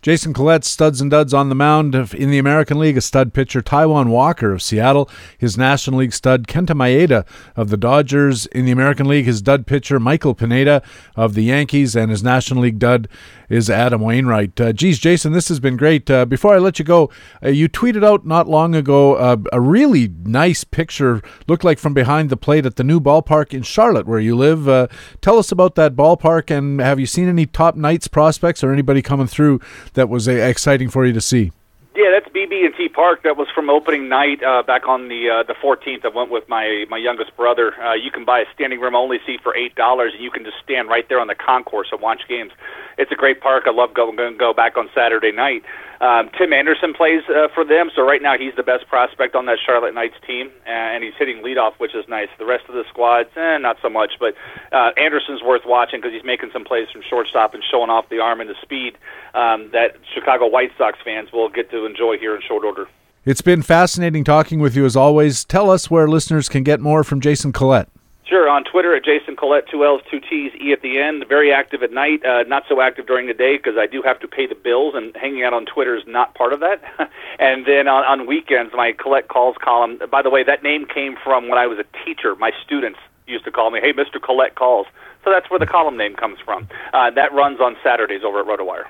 Jason 0.00 0.32
Collette, 0.32 0.64
studs 0.64 1.00
and 1.00 1.10
duds 1.10 1.34
on 1.34 1.48
the 1.48 1.54
mound 1.54 1.94
in 1.94 2.30
the 2.30 2.38
American 2.38 2.78
League, 2.78 2.96
a 2.96 3.00
stud 3.00 3.34
pitcher, 3.34 3.60
Taijuan 3.60 4.08
Walker 4.08 4.52
of 4.52 4.62
Seattle, 4.62 5.10
his 5.36 5.58
National 5.58 5.98
League 5.98 6.12
stud, 6.12 6.46
Kenta 6.46 6.74
Maeda 6.74 7.26
of 7.56 7.70
the 7.70 7.76
Dodgers. 7.76 8.46
In 8.46 8.64
the 8.64 8.72
American 8.72 9.08
League, 9.08 9.24
his 9.24 9.42
dud 9.42 9.66
pitcher, 9.66 9.98
Michael 9.98 10.34
Pineda 10.34 10.82
of 11.16 11.34
the 11.34 11.42
Yankees, 11.42 11.96
and 11.96 12.10
his 12.10 12.22
National 12.22 12.62
League 12.62 12.78
dud 12.78 13.08
is 13.48 13.70
Adam 13.70 14.00
Wainwright. 14.00 14.60
Uh, 14.60 14.72
geez, 14.72 14.98
Jason, 14.98 15.32
this 15.32 15.48
has 15.48 15.58
been 15.58 15.76
great. 15.76 16.10
Uh, 16.10 16.26
before 16.26 16.54
I 16.54 16.58
let 16.58 16.78
you 16.78 16.84
go, 16.84 17.10
uh, 17.42 17.48
you 17.48 17.68
tweeted 17.68 18.04
out 18.04 18.26
not 18.26 18.46
long 18.46 18.74
ago 18.74 19.14
uh, 19.14 19.36
a 19.52 19.60
really 19.60 20.08
nice 20.24 20.64
picture, 20.64 21.22
looked 21.46 21.64
like 21.64 21.78
from 21.78 21.94
behind 21.94 22.30
the 22.30 22.36
plate 22.36 22.66
at 22.66 22.76
the 22.76 22.84
new 22.84 23.00
ballpark 23.00 23.54
in 23.54 23.62
Charlotte, 23.62 24.06
where 24.06 24.20
you 24.20 24.36
live. 24.36 24.68
Uh, 24.68 24.86
tell 25.20 25.38
us 25.38 25.50
about 25.50 25.74
that 25.76 25.96
ballpark, 25.96 26.56
and 26.56 26.80
have 26.80 27.00
you 27.00 27.06
seen 27.06 27.28
any 27.28 27.46
top 27.46 27.74
Knights 27.74 28.08
prospects 28.08 28.62
or 28.62 28.72
anybody 28.72 29.02
coming 29.02 29.26
through 29.26 29.60
that 29.94 30.08
was 30.08 30.28
uh, 30.28 30.32
exciting 30.32 30.88
for 30.88 31.06
you 31.06 31.12
to 31.12 31.20
see? 31.20 31.52
Yeah, 31.98 32.12
that's 32.12 32.28
BB&T 32.32 32.90
Park. 32.90 33.24
That 33.24 33.36
was 33.36 33.48
from 33.52 33.68
opening 33.68 34.08
night 34.08 34.40
uh, 34.40 34.62
back 34.62 34.86
on 34.86 35.08
the 35.08 35.30
uh, 35.30 35.42
the 35.42 35.54
14th. 35.54 36.04
I 36.04 36.08
went 36.08 36.30
with 36.30 36.48
my 36.48 36.84
my 36.88 36.96
youngest 36.96 37.36
brother. 37.36 37.74
Uh, 37.82 37.94
you 37.94 38.12
can 38.12 38.24
buy 38.24 38.38
a 38.38 38.44
standing 38.54 38.80
room 38.80 38.94
only 38.94 39.18
seat 39.26 39.40
for 39.42 39.56
eight 39.56 39.74
dollars, 39.74 40.12
and 40.14 40.22
you 40.22 40.30
can 40.30 40.44
just 40.44 40.58
stand 40.62 40.88
right 40.88 41.08
there 41.08 41.18
on 41.18 41.26
the 41.26 41.34
concourse 41.34 41.88
and 41.90 42.00
watch 42.00 42.22
games. 42.28 42.52
It's 42.98 43.10
a 43.10 43.16
great 43.16 43.40
park. 43.40 43.64
I 43.66 43.72
love 43.72 43.94
going 43.94 44.14
go, 44.14 44.32
go 44.32 44.54
back 44.54 44.76
on 44.76 44.88
Saturday 44.94 45.32
night. 45.32 45.64
Um, 46.00 46.30
Tim 46.38 46.52
Anderson 46.52 46.94
plays 46.94 47.22
uh, 47.28 47.48
for 47.54 47.64
them, 47.64 47.90
so 47.94 48.02
right 48.02 48.22
now 48.22 48.38
he's 48.38 48.54
the 48.56 48.62
best 48.62 48.86
prospect 48.86 49.34
on 49.34 49.46
that 49.46 49.58
Charlotte 49.64 49.94
Knights 49.94 50.14
team, 50.26 50.50
and 50.64 51.02
he's 51.02 51.14
hitting 51.18 51.42
leadoff, 51.42 51.74
which 51.78 51.94
is 51.94 52.04
nice. 52.08 52.28
The 52.38 52.46
rest 52.46 52.64
of 52.68 52.74
the 52.74 52.84
squads, 52.88 53.30
eh, 53.36 53.58
not 53.58 53.78
so 53.82 53.88
much, 53.88 54.12
but 54.20 54.34
uh, 54.72 54.90
Anderson's 54.96 55.42
worth 55.42 55.62
watching 55.66 56.00
because 56.00 56.12
he's 56.12 56.24
making 56.24 56.50
some 56.52 56.64
plays 56.64 56.88
from 56.90 57.02
shortstop 57.02 57.54
and 57.54 57.62
showing 57.68 57.90
off 57.90 58.08
the 58.08 58.20
arm 58.20 58.40
and 58.40 58.48
the 58.48 58.54
speed 58.62 58.96
um, 59.34 59.70
that 59.72 59.96
Chicago 60.14 60.46
White 60.46 60.70
Sox 60.78 60.98
fans 61.04 61.32
will 61.32 61.48
get 61.48 61.70
to 61.72 61.84
enjoy 61.84 62.16
here 62.16 62.36
in 62.36 62.42
short 62.42 62.64
order. 62.64 62.86
It's 63.24 63.42
been 63.42 63.62
fascinating 63.62 64.22
talking 64.24 64.60
with 64.60 64.76
you 64.76 64.86
as 64.86 64.96
always. 64.96 65.44
Tell 65.44 65.68
us 65.68 65.90
where 65.90 66.08
listeners 66.08 66.48
can 66.48 66.62
get 66.62 66.80
more 66.80 67.02
from 67.02 67.20
Jason 67.20 67.52
Collette. 67.52 67.88
Sure, 68.28 68.46
on 68.46 68.62
Twitter 68.62 68.94
at 68.94 69.06
Jason 69.06 69.36
Collette, 69.36 69.68
two 69.70 69.86
L's, 69.86 70.02
two 70.10 70.20
T's, 70.20 70.52
E 70.60 70.70
at 70.72 70.82
the 70.82 71.00
end. 71.00 71.24
Very 71.26 71.50
active 71.50 71.82
at 71.82 71.90
night, 71.90 72.20
uh, 72.26 72.42
not 72.42 72.64
so 72.68 72.82
active 72.82 73.06
during 73.06 73.26
the 73.26 73.32
day 73.32 73.56
because 73.56 73.78
I 73.78 73.86
do 73.86 74.02
have 74.02 74.20
to 74.20 74.28
pay 74.28 74.46
the 74.46 74.54
bills, 74.54 74.92
and 74.94 75.16
hanging 75.16 75.44
out 75.44 75.54
on 75.54 75.64
Twitter 75.64 75.96
is 75.96 76.04
not 76.06 76.34
part 76.34 76.52
of 76.52 76.60
that. 76.60 76.82
and 77.38 77.64
then 77.64 77.88
on, 77.88 78.04
on 78.04 78.26
weekends, 78.26 78.74
my 78.76 78.92
Collette 78.92 79.28
Calls 79.28 79.56
column. 79.62 79.98
By 80.10 80.20
the 80.20 80.28
way, 80.28 80.44
that 80.44 80.62
name 80.62 80.84
came 80.84 81.16
from 81.24 81.48
when 81.48 81.58
I 81.58 81.66
was 81.66 81.78
a 81.78 82.04
teacher. 82.04 82.36
My 82.36 82.50
students 82.62 82.98
used 83.26 83.46
to 83.46 83.50
call 83.50 83.70
me, 83.70 83.80
"Hey, 83.80 83.94
Mr. 83.94 84.20
Collette 84.20 84.56
Calls." 84.56 84.86
So 85.24 85.30
that's 85.30 85.48
where 85.48 85.58
the 85.58 85.66
column 85.66 85.96
name 85.96 86.14
comes 86.14 86.38
from. 86.44 86.68
Uh, 86.92 87.10
that 87.10 87.32
runs 87.32 87.60
on 87.60 87.76
Saturdays 87.82 88.24
over 88.24 88.40
at 88.40 88.46
RotoWire 88.46 88.84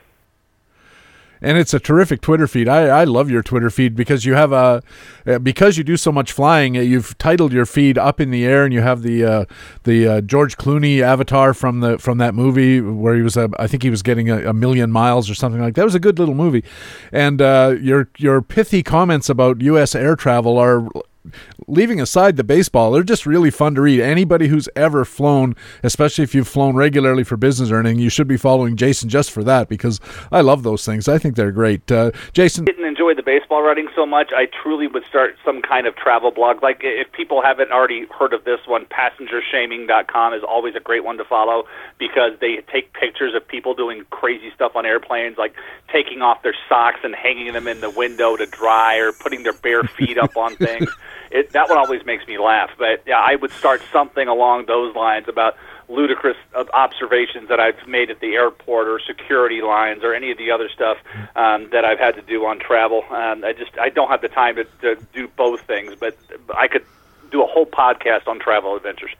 and 1.40 1.58
it's 1.58 1.74
a 1.74 1.80
terrific 1.80 2.20
Twitter 2.20 2.46
feed. 2.46 2.68
I, 2.68 2.86
I 2.86 3.04
love 3.04 3.30
your 3.30 3.42
Twitter 3.42 3.70
feed 3.70 3.94
because 3.94 4.24
you 4.24 4.34
have 4.34 4.52
a 4.52 4.82
uh, 5.26 5.38
because 5.38 5.78
you 5.78 5.84
do 5.84 5.96
so 5.96 6.10
much 6.10 6.32
flying. 6.32 6.76
Uh, 6.76 6.80
you've 6.80 7.16
titled 7.18 7.52
your 7.52 7.66
feed 7.66 7.98
"Up 7.98 8.20
in 8.20 8.30
the 8.30 8.44
Air" 8.44 8.64
and 8.64 8.72
you 8.72 8.80
have 8.80 9.02
the 9.02 9.24
uh, 9.24 9.44
the 9.84 10.06
uh, 10.06 10.20
George 10.20 10.56
Clooney 10.56 11.00
avatar 11.00 11.54
from 11.54 11.80
the 11.80 11.98
from 11.98 12.18
that 12.18 12.34
movie 12.34 12.80
where 12.80 13.14
he 13.14 13.22
was 13.22 13.36
uh, 13.36 13.48
I 13.58 13.66
think 13.66 13.82
he 13.82 13.90
was 13.90 14.02
getting 14.02 14.30
a, 14.30 14.50
a, 14.50 14.52
million 14.52 14.90
miles 14.90 15.30
or 15.30 15.34
something 15.34 15.60
like 15.60 15.74
that. 15.74 15.84
Was 15.84 15.94
a 15.94 16.00
good 16.00 16.18
little 16.18 16.34
movie, 16.34 16.64
and 17.12 17.40
uh, 17.40 17.76
your 17.80 18.08
your 18.18 18.42
pithy 18.42 18.82
comments 18.82 19.28
about 19.28 19.60
U.S. 19.60 19.94
air 19.94 20.16
travel 20.16 20.58
are 20.58 20.88
leaving 21.66 22.00
aside 22.00 22.36
the 22.36 22.44
baseball, 22.44 22.90
they're 22.92 23.02
just 23.02 23.26
really 23.26 23.50
fun 23.50 23.74
to 23.74 23.82
read. 23.82 24.00
Anybody 24.00 24.48
who's 24.48 24.68
ever 24.74 25.04
flown, 25.04 25.54
especially 25.82 26.24
if 26.24 26.34
you've 26.34 26.48
flown 26.48 26.76
regularly 26.76 27.24
for 27.24 27.36
business 27.36 27.70
or 27.70 27.78
anything, 27.78 27.98
you 27.98 28.10
should 28.10 28.28
be 28.28 28.36
following 28.36 28.76
Jason 28.76 29.08
just 29.08 29.30
for 29.30 29.44
that 29.44 29.68
because 29.68 30.00
I 30.32 30.40
love 30.40 30.62
those 30.62 30.84
things. 30.84 31.08
I 31.08 31.18
think 31.18 31.36
they're 31.36 31.52
great. 31.52 31.90
Uh, 31.90 32.12
Jason 32.32 32.64
didn't 32.64 32.86
enjoy 32.86 33.14
the 33.14 33.22
baseball 33.22 33.62
writing 33.62 33.88
so 33.94 34.06
much. 34.06 34.32
I 34.34 34.46
truly 34.46 34.86
would 34.86 35.04
start 35.04 35.36
some 35.44 35.62
kind 35.62 35.86
of 35.86 35.96
travel 35.96 36.30
blog. 36.30 36.62
Like 36.62 36.80
if 36.82 37.10
people 37.12 37.42
haven't 37.42 37.70
already 37.70 38.06
heard 38.06 38.32
of 38.32 38.44
this 38.44 38.60
one, 38.66 38.86
passengershaming.com 38.86 40.34
is 40.34 40.42
always 40.42 40.74
a 40.74 40.80
great 40.80 41.04
one 41.04 41.18
to 41.18 41.24
follow 41.24 41.64
because 41.98 42.32
they 42.40 42.62
take 42.72 42.92
pictures 42.94 43.34
of 43.34 43.46
people 43.46 43.74
doing 43.74 44.04
crazy 44.10 44.50
stuff 44.54 44.76
on 44.76 44.86
airplanes, 44.86 45.38
like 45.38 45.54
taking 45.92 46.22
off 46.22 46.42
their 46.42 46.54
socks 46.68 47.00
and 47.02 47.14
hanging 47.14 47.52
them 47.52 47.66
in 47.68 47.80
the 47.80 47.90
window 47.90 48.36
to 48.36 48.46
dry 48.46 48.96
or 48.96 49.12
putting 49.12 49.42
their 49.42 49.52
bare 49.52 49.82
feet 49.82 50.18
up 50.18 50.36
on 50.36 50.56
things 50.56 50.88
it 51.30 51.50
that 51.52 51.68
one 51.68 51.78
always 51.78 52.04
makes 52.04 52.26
me 52.26 52.38
laugh. 52.38 52.70
But 52.78 53.02
yeah, 53.06 53.18
I 53.18 53.36
would 53.36 53.52
start 53.52 53.82
something 53.92 54.28
along 54.28 54.66
those 54.66 54.94
lines 54.94 55.28
about 55.28 55.56
ludicrous 55.88 56.36
observations 56.74 57.48
that 57.48 57.60
I've 57.60 57.86
made 57.88 58.10
at 58.10 58.20
the 58.20 58.34
airport 58.34 58.88
or 58.88 59.00
security 59.00 59.62
lines 59.62 60.04
or 60.04 60.14
any 60.14 60.30
of 60.30 60.38
the 60.38 60.50
other 60.50 60.68
stuff 60.68 60.98
um, 61.34 61.70
that 61.70 61.84
I've 61.84 61.98
had 61.98 62.14
to 62.16 62.22
do 62.22 62.44
on 62.44 62.58
travel. 62.58 63.04
Um, 63.10 63.44
I 63.44 63.52
just 63.52 63.76
I 63.78 63.88
don't 63.88 64.08
have 64.08 64.20
the 64.20 64.28
time 64.28 64.56
to, 64.56 64.64
to 64.82 64.96
do 65.12 65.28
both 65.28 65.62
things, 65.62 65.94
but 65.98 66.16
I 66.54 66.68
could 66.68 66.84
do 67.30 67.42
a 67.42 67.46
whole 67.46 67.66
podcast 67.66 68.26
on 68.26 68.38
travel 68.38 68.76
adventures. 68.76 69.10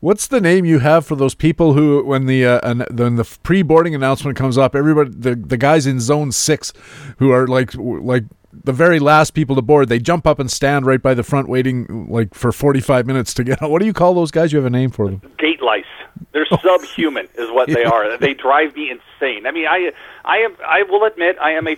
What's 0.00 0.26
the 0.26 0.42
name 0.42 0.66
you 0.66 0.80
have 0.80 1.06
for 1.06 1.16
those 1.16 1.34
people 1.34 1.72
who, 1.72 2.04
when 2.04 2.26
the 2.26 2.44
uh, 2.44 2.60
an, 2.62 2.84
when 2.90 3.16
the 3.16 3.24
pre-boarding 3.42 3.94
announcement 3.94 4.36
comes 4.36 4.58
up, 4.58 4.76
everybody 4.76 5.10
the 5.10 5.34
the 5.34 5.56
guys 5.56 5.86
in 5.86 6.00
zone 6.00 6.32
six, 6.32 6.72
who 7.18 7.30
are 7.30 7.46
like 7.46 7.74
like 7.74 8.24
the 8.64 8.72
very 8.72 8.98
last 8.98 9.32
people 9.32 9.56
to 9.56 9.62
board, 9.62 9.88
they 9.88 9.98
jump 9.98 10.26
up 10.26 10.38
and 10.38 10.50
stand 10.50 10.86
right 10.86 11.00
by 11.00 11.14
the 11.14 11.22
front, 11.22 11.48
waiting 11.48 12.08
like 12.08 12.34
for 12.34 12.52
forty-five 12.52 13.06
minutes 13.06 13.34
to 13.34 13.44
get. 13.44 13.62
out. 13.62 13.70
What 13.70 13.80
do 13.80 13.86
you 13.86 13.92
call 13.92 14.14
those 14.14 14.30
guys? 14.30 14.52
You 14.52 14.58
have 14.58 14.66
a 14.66 14.70
name 14.70 14.90
for 14.90 15.10
them? 15.10 15.22
Gate 15.38 15.62
lice. 15.62 15.84
They're 16.32 16.46
oh. 16.50 16.58
subhuman, 16.62 17.28
is 17.36 17.50
what 17.50 17.68
they 17.68 17.84
are. 17.94 18.16
They 18.18 18.34
drive 18.34 18.74
me 18.74 18.90
insane. 18.90 19.46
I 19.46 19.50
mean, 19.50 19.66
I 19.66 19.92
I 20.24 20.38
am 20.38 20.56
I 20.66 20.82
will 20.88 21.04
admit 21.04 21.36
I 21.40 21.52
am 21.52 21.66
a 21.66 21.76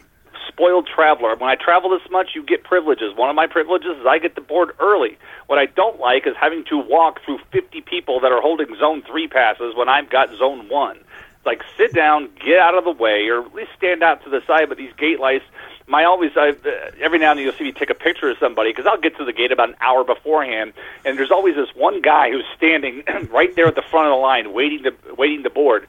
spoiled 0.48 0.88
traveler. 0.92 1.36
When 1.36 1.48
I 1.48 1.54
travel 1.54 1.90
this 1.90 2.10
much, 2.10 2.30
you 2.34 2.42
get 2.42 2.64
privileges. 2.64 3.14
One 3.14 3.30
of 3.30 3.36
my 3.36 3.46
privileges 3.46 3.96
is 4.00 4.06
I 4.06 4.18
get 4.18 4.34
to 4.34 4.40
board 4.40 4.70
early. 4.80 5.16
What 5.46 5.58
I 5.58 5.66
don't 5.66 6.00
like 6.00 6.26
is 6.26 6.34
having 6.38 6.64
to 6.70 6.78
walk 6.78 7.20
through 7.24 7.38
50 7.52 7.80
people 7.82 8.20
that 8.20 8.32
are 8.32 8.40
holding 8.40 8.74
zone 8.76 9.02
3 9.06 9.28
passes 9.28 9.74
when 9.76 9.88
I've 9.88 10.10
got 10.10 10.30
zone 10.36 10.68
1. 10.68 10.96
It's 10.96 11.46
like 11.46 11.62
sit 11.76 11.94
down, 11.94 12.30
get 12.44 12.58
out 12.58 12.76
of 12.76 12.84
the 12.84 12.90
way, 12.90 13.28
or 13.28 13.44
at 13.46 13.54
least 13.54 13.70
stand 13.76 14.02
out 14.02 14.24
to 14.24 14.30
the 14.30 14.40
side. 14.46 14.68
But 14.68 14.78
these 14.78 14.92
gate 14.98 15.20
lice, 15.20 15.42
my 15.88 16.04
always 16.04 16.32
I, 16.36 16.54
every 17.00 17.18
now 17.18 17.30
and 17.30 17.38
then 17.38 17.44
you'll 17.44 17.54
see 17.54 17.64
me 17.64 17.72
take 17.72 17.90
a 17.90 17.94
picture 17.94 18.30
of 18.30 18.36
somebody 18.38 18.70
because 18.70 18.86
I'll 18.86 19.00
get 19.00 19.16
to 19.16 19.24
the 19.24 19.32
gate 19.32 19.52
about 19.52 19.70
an 19.70 19.76
hour 19.80 20.04
beforehand, 20.04 20.74
and 21.04 21.18
there's 21.18 21.30
always 21.30 21.54
this 21.56 21.74
one 21.74 22.02
guy 22.02 22.30
who's 22.30 22.44
standing 22.56 23.02
right 23.30 23.54
there 23.56 23.66
at 23.66 23.74
the 23.74 23.82
front 23.82 24.06
of 24.06 24.12
the 24.12 24.20
line, 24.20 24.52
waiting 24.52 24.84
to 24.84 24.94
waiting 25.16 25.42
to 25.42 25.50
board. 25.50 25.86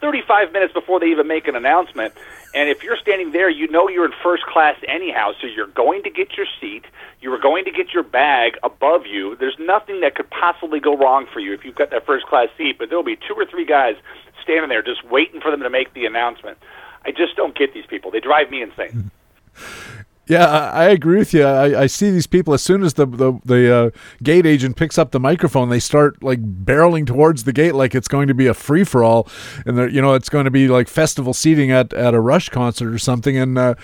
35 0.00 0.52
minutes 0.52 0.72
before 0.72 1.00
they 1.00 1.06
even 1.06 1.26
make 1.26 1.48
an 1.48 1.56
announcement. 1.56 2.14
And 2.54 2.68
if 2.68 2.82
you're 2.82 2.96
standing 2.96 3.32
there, 3.32 3.50
you 3.50 3.68
know 3.68 3.88
you're 3.88 4.04
in 4.04 4.12
first 4.22 4.44
class 4.44 4.76
anyhow, 4.86 5.32
so 5.40 5.46
you're 5.48 5.66
going 5.66 6.04
to 6.04 6.10
get 6.10 6.36
your 6.36 6.46
seat. 6.60 6.84
You 7.20 7.32
are 7.32 7.38
going 7.38 7.64
to 7.64 7.72
get 7.72 7.92
your 7.92 8.04
bag 8.04 8.58
above 8.62 9.06
you. 9.06 9.36
There's 9.36 9.56
nothing 9.58 10.00
that 10.02 10.14
could 10.14 10.30
possibly 10.30 10.78
go 10.80 10.96
wrong 10.96 11.26
for 11.32 11.40
you 11.40 11.52
if 11.52 11.64
you've 11.64 11.74
got 11.74 11.90
that 11.90 12.06
first 12.06 12.26
class 12.26 12.48
seat, 12.56 12.78
but 12.78 12.88
there'll 12.88 13.04
be 13.04 13.16
two 13.16 13.34
or 13.34 13.44
three 13.44 13.66
guys 13.66 13.96
standing 14.42 14.68
there 14.68 14.82
just 14.82 15.04
waiting 15.04 15.40
for 15.40 15.50
them 15.50 15.60
to 15.60 15.70
make 15.70 15.92
the 15.94 16.06
announcement. 16.06 16.58
I 17.04 17.10
just 17.10 17.36
don't 17.36 17.56
get 17.56 17.74
these 17.74 17.86
people. 17.86 18.10
They 18.10 18.20
drive 18.20 18.50
me 18.50 18.62
insane. 18.62 18.88
Mm-hmm. 18.88 19.08
Yeah, 20.28 20.46
I, 20.46 20.84
agree 20.90 21.16
with 21.16 21.32
you. 21.32 21.42
I, 21.42 21.82
I, 21.82 21.86
see 21.86 22.10
these 22.10 22.26
people 22.26 22.52
as 22.52 22.60
soon 22.60 22.82
as 22.82 22.94
the 22.94 23.06
the, 23.06 23.40
the 23.46 23.74
uh, 23.74 23.90
gate 24.22 24.44
agent 24.44 24.76
picks 24.76 24.98
up 24.98 25.10
the 25.10 25.18
microphone, 25.18 25.70
they 25.70 25.80
start 25.80 26.22
like 26.22 26.42
barreling 26.66 27.06
towards 27.06 27.44
the 27.44 27.52
gate 27.52 27.74
like 27.74 27.94
it's 27.94 28.08
going 28.08 28.28
to 28.28 28.34
be 28.34 28.46
a 28.46 28.52
free 28.52 28.84
for 28.84 29.02
all, 29.02 29.26
and 29.64 29.90
you 29.90 30.02
know 30.02 30.12
it's 30.12 30.28
going 30.28 30.44
to 30.44 30.50
be 30.50 30.68
like 30.68 30.86
festival 30.86 31.32
seating 31.32 31.70
at, 31.70 31.94
at 31.94 32.12
a 32.12 32.20
Rush 32.20 32.50
concert 32.50 32.92
or 32.92 32.98
something. 32.98 33.38
And 33.38 33.56
uh, 33.56 33.74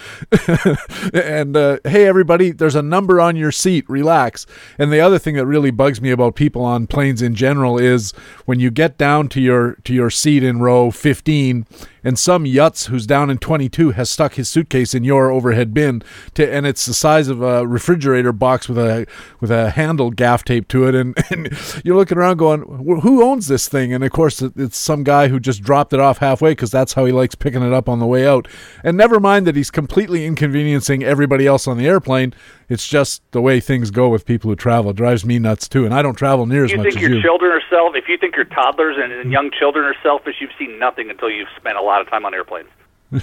and 1.14 1.57
uh, 1.57 1.79
hey, 1.85 2.07
everybody, 2.07 2.51
there's 2.51 2.75
a 2.75 2.83
number 2.83 3.22
on 3.22 3.37
your 3.37 3.53
seat. 3.53 3.89
Relax. 3.89 4.45
And 4.79 4.93
the 4.93 5.01
other 5.01 5.18
thing 5.18 5.37
that 5.37 5.47
really 5.47 5.70
bugs 5.70 6.03
me 6.03 6.11
about 6.11 6.35
people 6.35 6.62
on 6.62 6.87
planes 6.87 7.22
in 7.22 7.35
general 7.35 7.79
is 7.79 8.12
when 8.45 8.61
you 8.61 8.70
get 8.70 8.99
down 8.99 9.29
to 9.31 9.41
your 9.41 9.77
to 9.85 9.95
your 9.95 10.11
seat 10.11 10.45
in 10.45 10.61
row 10.61 10.91
15 10.91 11.66
and 12.05 12.18
some 12.18 12.44
yutz 12.44 12.86
who's 12.86 13.07
down 13.07 13.30
in 13.30 13.38
22 13.38 13.92
has 13.92 14.11
stuck 14.11 14.34
his 14.34 14.48
suitcase 14.48 14.94
in 14.94 15.02
your 15.02 15.30
overhead 15.30 15.72
bin 15.74 16.02
to, 16.34 16.52
and 16.52 16.66
it's 16.66 16.86
the 16.86 16.94
size 16.94 17.28
of 17.28 17.42
a 17.42 17.66
refrigerator 17.66 18.32
box 18.32 18.68
with 18.68 18.78
a 18.78 19.07
with 19.40 19.50
a 19.50 19.70
handle 19.70 20.11
gaff 20.11 20.44
tape 20.44 20.68
to 20.68 20.86
it. 20.86 20.94
And, 20.94 21.16
and 21.30 21.48
you're 21.84 21.96
looking 21.96 22.18
around 22.18 22.36
going 22.36 22.62
who 23.00 23.24
owns 23.24 23.48
this 23.48 23.68
thing? 23.68 23.92
And 23.92 24.05
of 24.05 24.11
course 24.12 24.42
it's 24.42 24.76
some 24.76 25.02
guy 25.05 25.28
who 25.28 25.40
just 25.40 25.62
dropped 25.62 25.92
it 25.92 26.00
off 26.00 26.18
halfway 26.18 26.52
because 26.52 26.70
that's 26.70 26.92
how 26.92 27.05
he 27.05 27.12
likes 27.12 27.34
picking 27.34 27.62
it 27.62 27.72
up 27.72 27.88
on 27.88 27.98
the 27.98 28.07
way 28.07 28.26
out. 28.26 28.46
And 28.82 28.96
never 28.96 29.18
mind 29.18 29.46
that 29.46 29.57
he's 29.57 29.70
completely 29.70 30.26
inconveniencing 30.26 31.02
everybody 31.02 31.46
else 31.46 31.66
on 31.66 31.78
the 31.78 31.86
airplane 31.86 32.34
it's 32.68 32.86
just 32.86 33.22
the 33.32 33.40
way 33.40 33.60
things 33.60 33.90
go 33.90 34.08
with 34.08 34.24
people 34.24 34.50
who 34.50 34.56
travel. 34.56 34.90
It 34.90 34.96
drives 34.96 35.24
me 35.24 35.38
nuts 35.38 35.68
too, 35.68 35.84
and 35.84 35.94
I 35.94 36.02
don't 36.02 36.14
travel 36.14 36.46
near 36.46 36.64
as 36.64 36.70
you 36.70 36.78
much 36.78 36.88
as 36.88 36.94
you. 36.94 37.00
You 37.00 37.06
think 37.08 37.14
your 37.14 37.22
children 37.22 37.52
are 37.52 37.62
self. 37.70 37.94
If 37.94 38.08
you 38.08 38.16
think 38.18 38.36
your 38.36 38.44
toddlers 38.46 38.96
and, 38.98 39.12
and 39.12 39.30
young 39.30 39.50
children 39.50 39.84
are 39.84 39.96
selfish, 40.02 40.36
you've 40.40 40.50
seen 40.58 40.78
nothing 40.78 41.10
until 41.10 41.30
you've 41.30 41.48
spent 41.56 41.76
a 41.76 41.82
lot 41.82 42.00
of 42.00 42.08
time 42.08 42.24
on 42.24 42.34
airplanes. 42.34 42.68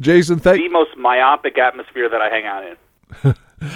Jason, 0.00 0.38
thank 0.38 0.58
the 0.58 0.68
most 0.68 0.96
myopic 0.96 1.58
atmosphere 1.58 2.08
that 2.08 2.20
I 2.20 2.28
hang 2.28 2.46
out 2.46 2.64
in. 2.64 3.34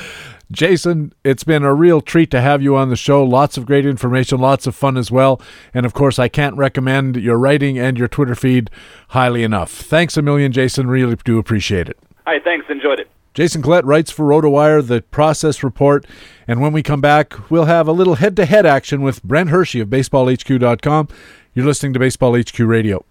Jason, 0.53 1.15
it's 1.25 1.45
been 1.45 1.63
a 1.63 1.73
real 1.73 2.03
treat 2.03 2.31
to 2.31 2.41
have 2.41 2.61
you 2.61 2.77
on 2.77 2.91
the 2.91 2.97
show. 2.97 3.25
Lots 3.25 3.57
of 3.57 3.65
great 3.65 3.87
information, 3.87 4.39
lots 4.39 4.67
of 4.67 4.75
fun 4.75 4.99
as 4.99 5.11
well. 5.11 5.41
And 5.73 5.87
of 5.87 5.95
course, 5.95 6.19
I 6.19 6.29
can't 6.29 6.57
recommend 6.57 7.17
your 7.17 7.39
writing 7.39 7.79
and 7.79 7.97
your 7.97 8.09
Twitter 8.09 8.35
feed 8.35 8.71
highly 9.09 9.43
enough. 9.43 9.71
Thanks 9.71 10.17
a 10.17 10.23
million, 10.23 10.53
Jason. 10.53 10.89
Really 10.89 11.17
do 11.25 11.39
appreciate 11.39 11.89
it. 11.89 11.99
All 12.27 12.35
right, 12.35 12.45
thanks. 12.45 12.67
Enjoyed 12.69 13.01
it. 13.01 13.09
Jason 13.35 13.63
Collette 13.63 13.87
writes 13.87 14.11
for 14.11 14.27
RotoWire, 14.27 14.87
the 14.87 15.01
process 15.01 15.63
report. 15.63 16.05
And 16.47 16.61
when 16.61 16.73
we 16.73 16.83
come 16.83 17.01
back, 17.01 17.51
we'll 17.51 17.65
have 17.65 17.89
a 17.89 17.93
little 17.93 18.17
head 18.17 18.37
to 18.37 18.45
head 18.45 18.67
action 18.67 19.01
with 19.01 19.23
Brent 19.23 19.49
Hershey 19.49 19.81
of 19.81 19.89
BaseballHQ.com. 19.89 21.09
You're 21.55 21.65
listening 21.67 21.95
to 21.95 21.99
Baseball 21.99 22.39
HQ 22.39 22.59
Radio. 22.61 23.05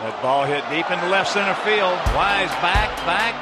That 0.00 0.22
ball 0.22 0.46
hit 0.46 0.64
deep 0.72 0.88
into 0.90 1.08
left 1.08 1.28
center 1.32 1.52
field. 1.68 2.00
Wise 2.16 2.48
back, 2.64 2.88
back. 3.04 3.36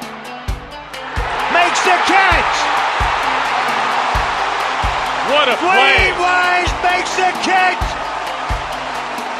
Makes 1.55 1.79
the 1.87 1.95
catch! 2.03 2.55
What 5.31 5.47
a 5.47 5.55
play! 5.63 6.11
Dewayne 6.11 6.19
Wise 6.19 6.71
makes 6.83 7.15
the 7.15 7.31
catch! 7.39 7.83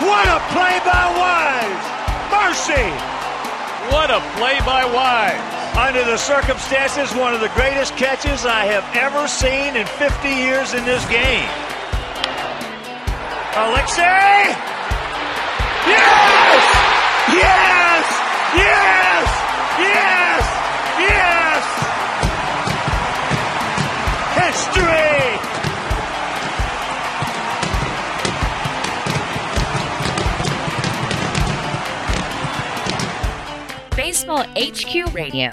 What 0.07 0.27
a 0.31 0.39
play 0.55 0.79
by 0.87 1.03
Wise! 1.19 1.83
Mercy! 2.31 3.16
What 3.89 4.11
a 4.11 4.19
play 4.35 4.59
by 4.65 4.83
Wise. 4.85 5.77
Under 5.77 6.03
the 6.03 6.17
circumstances, 6.17 7.13
one 7.15 7.33
of 7.33 7.39
the 7.39 7.49
greatest 7.49 7.95
catches 7.95 8.45
I 8.45 8.65
have 8.65 8.83
ever 8.95 9.27
seen 9.27 9.75
in 9.75 9.85
50 9.85 10.27
years 10.27 10.73
in 10.73 10.83
this 10.85 11.05
game. 11.05 11.47
Alexei! 13.55 14.55
Yes! 15.87 16.63
Yes! 17.31 18.05
Yes! 18.55 19.27
Yes! 19.79 20.43
Yes! 20.99 21.63
History! 24.35 25.06
HQ 34.27 35.13
Radio. 35.13 35.49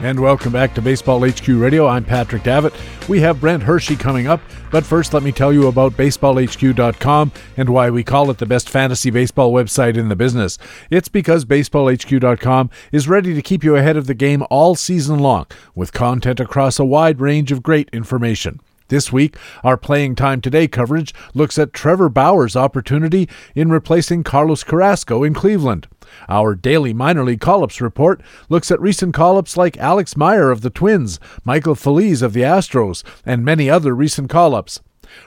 And 0.00 0.20
welcome 0.20 0.52
back 0.52 0.74
to 0.74 0.82
Baseball 0.82 1.28
HQ 1.28 1.48
Radio. 1.48 1.88
I'm 1.88 2.04
Patrick 2.04 2.44
Davitt. 2.44 2.72
We 3.08 3.20
have 3.22 3.40
Brent 3.40 3.64
Hershey 3.64 3.96
coming 3.96 4.28
up, 4.28 4.40
but 4.70 4.84
first 4.84 5.12
let 5.12 5.24
me 5.24 5.32
tell 5.32 5.52
you 5.52 5.66
about 5.66 5.94
BaseballHQ.com 5.94 7.32
and 7.56 7.68
why 7.68 7.90
we 7.90 8.04
call 8.04 8.30
it 8.30 8.38
the 8.38 8.46
best 8.46 8.70
fantasy 8.70 9.10
baseball 9.10 9.52
website 9.52 9.96
in 9.96 10.08
the 10.08 10.14
business. 10.14 10.56
It's 10.88 11.08
because 11.08 11.44
BaseballHQ.com 11.44 12.70
is 12.92 13.08
ready 13.08 13.34
to 13.34 13.42
keep 13.42 13.64
you 13.64 13.74
ahead 13.74 13.96
of 13.96 14.06
the 14.06 14.14
game 14.14 14.44
all 14.50 14.76
season 14.76 15.18
long 15.18 15.46
with 15.74 15.92
content 15.92 16.38
across 16.38 16.78
a 16.78 16.84
wide 16.84 17.20
range 17.20 17.50
of 17.50 17.64
great 17.64 17.88
information. 17.92 18.60
This 18.88 19.12
week, 19.12 19.36
our 19.64 19.76
Playing 19.76 20.14
Time 20.14 20.40
Today 20.40 20.68
coverage 20.68 21.12
looks 21.34 21.58
at 21.58 21.72
Trevor 21.72 22.08
Bauer's 22.08 22.54
opportunity 22.54 23.28
in 23.56 23.70
replacing 23.70 24.22
Carlos 24.22 24.62
Carrasco 24.62 25.24
in 25.24 25.34
Cleveland. 25.34 25.88
Our 26.28 26.54
daily 26.54 26.94
minor 26.94 27.24
league 27.24 27.40
call-ups 27.40 27.80
report 27.80 28.22
looks 28.48 28.70
at 28.70 28.80
recent 28.80 29.12
call-ups 29.12 29.56
like 29.56 29.76
Alex 29.78 30.16
Meyer 30.16 30.52
of 30.52 30.60
the 30.60 30.70
Twins, 30.70 31.18
Michael 31.44 31.74
Feliz 31.74 32.22
of 32.22 32.32
the 32.32 32.42
Astros, 32.42 33.02
and 33.24 33.44
many 33.44 33.68
other 33.68 33.92
recent 33.92 34.30
call-ups. 34.30 34.80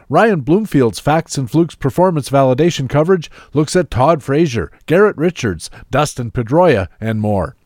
Ryan 0.07 0.39
Bloomfield's 0.39 0.99
Facts 0.99 1.38
and 1.38 1.51
Flukes 1.51 1.76
performance 1.76 2.30
validation 2.30 2.88
coverage 2.88 3.30
looks 3.53 3.76
at 3.76 3.91
Todd 3.91 4.24
Frazier, 4.24 4.72
Garrett 4.86 5.18
Richards, 5.18 5.70
Dustin 5.91 6.32
Pedroia, 6.32 6.88
and 7.01 7.20
more. 7.20 7.57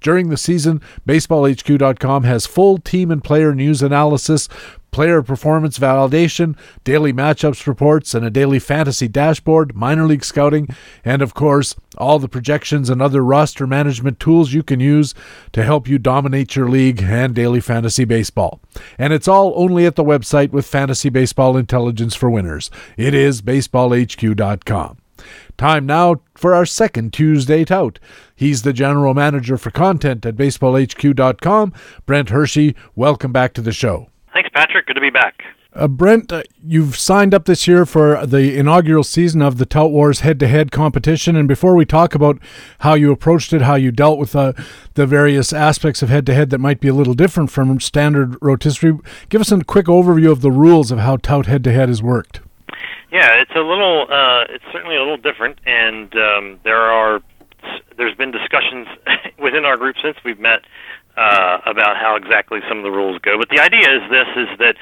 During 0.00 0.28
the 0.30 0.36
season, 0.36 0.80
BaseballHQ.com 1.06 2.24
has 2.24 2.46
full 2.46 2.78
team 2.78 3.10
and 3.10 3.22
player 3.22 3.54
news 3.54 3.82
analysis, 3.82 4.48
player 4.90 5.22
performance 5.22 5.78
validation, 5.78 6.56
daily 6.84 7.12
matchups 7.12 7.66
reports, 7.66 8.14
and 8.14 8.24
a 8.24 8.30
daily 8.30 8.58
fantasy 8.58 9.08
dashboard, 9.08 9.74
minor 9.74 10.06
league 10.06 10.24
scouting, 10.24 10.68
and 11.04 11.22
of 11.22 11.34
course, 11.34 11.74
all 11.96 12.18
the 12.18 12.28
projections 12.28 12.88
and 12.90 13.02
other 13.02 13.24
roster 13.24 13.66
management 13.66 14.20
tools 14.20 14.52
you 14.52 14.62
can 14.62 14.80
use 14.80 15.14
to 15.52 15.62
help 15.62 15.88
you 15.88 15.98
dominate 15.98 16.56
your 16.56 16.68
league 16.68 17.02
and 17.02 17.34
daily 17.34 17.60
fantasy 17.60 18.04
baseball. 18.04 18.60
And 18.98 19.12
it's 19.12 19.28
all 19.28 19.52
only 19.56 19.86
at 19.86 19.96
the 19.96 20.04
website 20.04 20.50
with 20.50 20.66
fantasy 20.66 21.08
baseball 21.08 21.56
intelligence 21.56 22.14
for 22.14 22.30
winners. 22.30 22.70
It 22.96 23.14
is 23.14 23.42
baseballhq.com. 23.42 24.98
Time 25.56 25.86
now 25.86 26.20
for 26.36 26.54
our 26.54 26.64
second 26.64 27.12
Tuesday 27.12 27.64
tout. 27.64 27.98
He's 28.36 28.62
the 28.62 28.72
general 28.72 29.14
manager 29.14 29.58
for 29.58 29.72
content 29.72 30.24
at 30.24 30.36
baseballhq.com. 30.36 31.72
Brent 32.06 32.28
Hershey, 32.30 32.76
welcome 32.94 33.32
back 33.32 33.52
to 33.54 33.60
the 33.60 33.72
show. 33.72 34.08
Thanks, 34.32 34.50
Patrick. 34.52 34.86
Good 34.86 34.94
to 34.94 35.00
be 35.00 35.10
back. 35.10 35.42
Uh, 35.74 35.86
Brent, 35.86 36.32
uh, 36.32 36.42
you've 36.64 36.96
signed 36.96 37.34
up 37.34 37.44
this 37.44 37.68
year 37.68 37.84
for 37.84 38.24
the 38.26 38.56
inaugural 38.56 39.04
season 39.04 39.42
of 39.42 39.58
the 39.58 39.66
Tout 39.66 39.90
Wars 39.90 40.20
head-to-head 40.20 40.72
competition. 40.72 41.36
And 41.36 41.46
before 41.46 41.74
we 41.74 41.84
talk 41.84 42.14
about 42.14 42.38
how 42.80 42.94
you 42.94 43.12
approached 43.12 43.52
it, 43.52 43.62
how 43.62 43.74
you 43.74 43.92
dealt 43.92 44.18
with 44.18 44.34
uh, 44.34 44.54
the 44.94 45.06
various 45.06 45.52
aspects 45.52 46.02
of 46.02 46.08
head-to-head 46.08 46.50
that 46.50 46.58
might 46.58 46.80
be 46.80 46.88
a 46.88 46.94
little 46.94 47.14
different 47.14 47.50
from 47.50 47.78
standard 47.80 48.36
rotisserie, 48.40 48.98
give 49.28 49.40
us 49.40 49.52
a 49.52 49.62
quick 49.62 49.86
overview 49.86 50.32
of 50.32 50.40
the 50.40 50.50
rules 50.50 50.90
of 50.90 50.98
how 50.98 51.16
Tout 51.16 51.46
head-to-head 51.46 51.88
has 51.88 52.02
worked. 52.02 52.40
Yeah, 53.12 53.34
it's 53.34 53.54
a 53.54 53.60
little, 53.60 54.06
uh, 54.10 54.44
it's 54.48 54.64
certainly 54.72 54.96
a 54.96 55.00
little 55.00 55.16
different, 55.16 55.58
and 55.64 56.12
um, 56.16 56.60
there 56.64 56.80
are, 56.80 57.20
there's 57.96 58.14
been 58.16 58.30
discussions 58.30 58.88
within 59.38 59.64
our 59.64 59.76
group 59.76 59.96
since 60.02 60.16
we've 60.24 60.40
met 60.40 60.62
uh, 61.18 61.58
about 61.66 61.96
how 61.96 62.14
exactly 62.14 62.60
some 62.68 62.78
of 62.78 62.84
the 62.84 62.90
rules 62.90 63.18
go. 63.20 63.36
But 63.38 63.48
the 63.48 63.60
idea 63.60 63.90
is 63.90 64.08
this: 64.10 64.28
is 64.36 64.58
that 64.58 64.76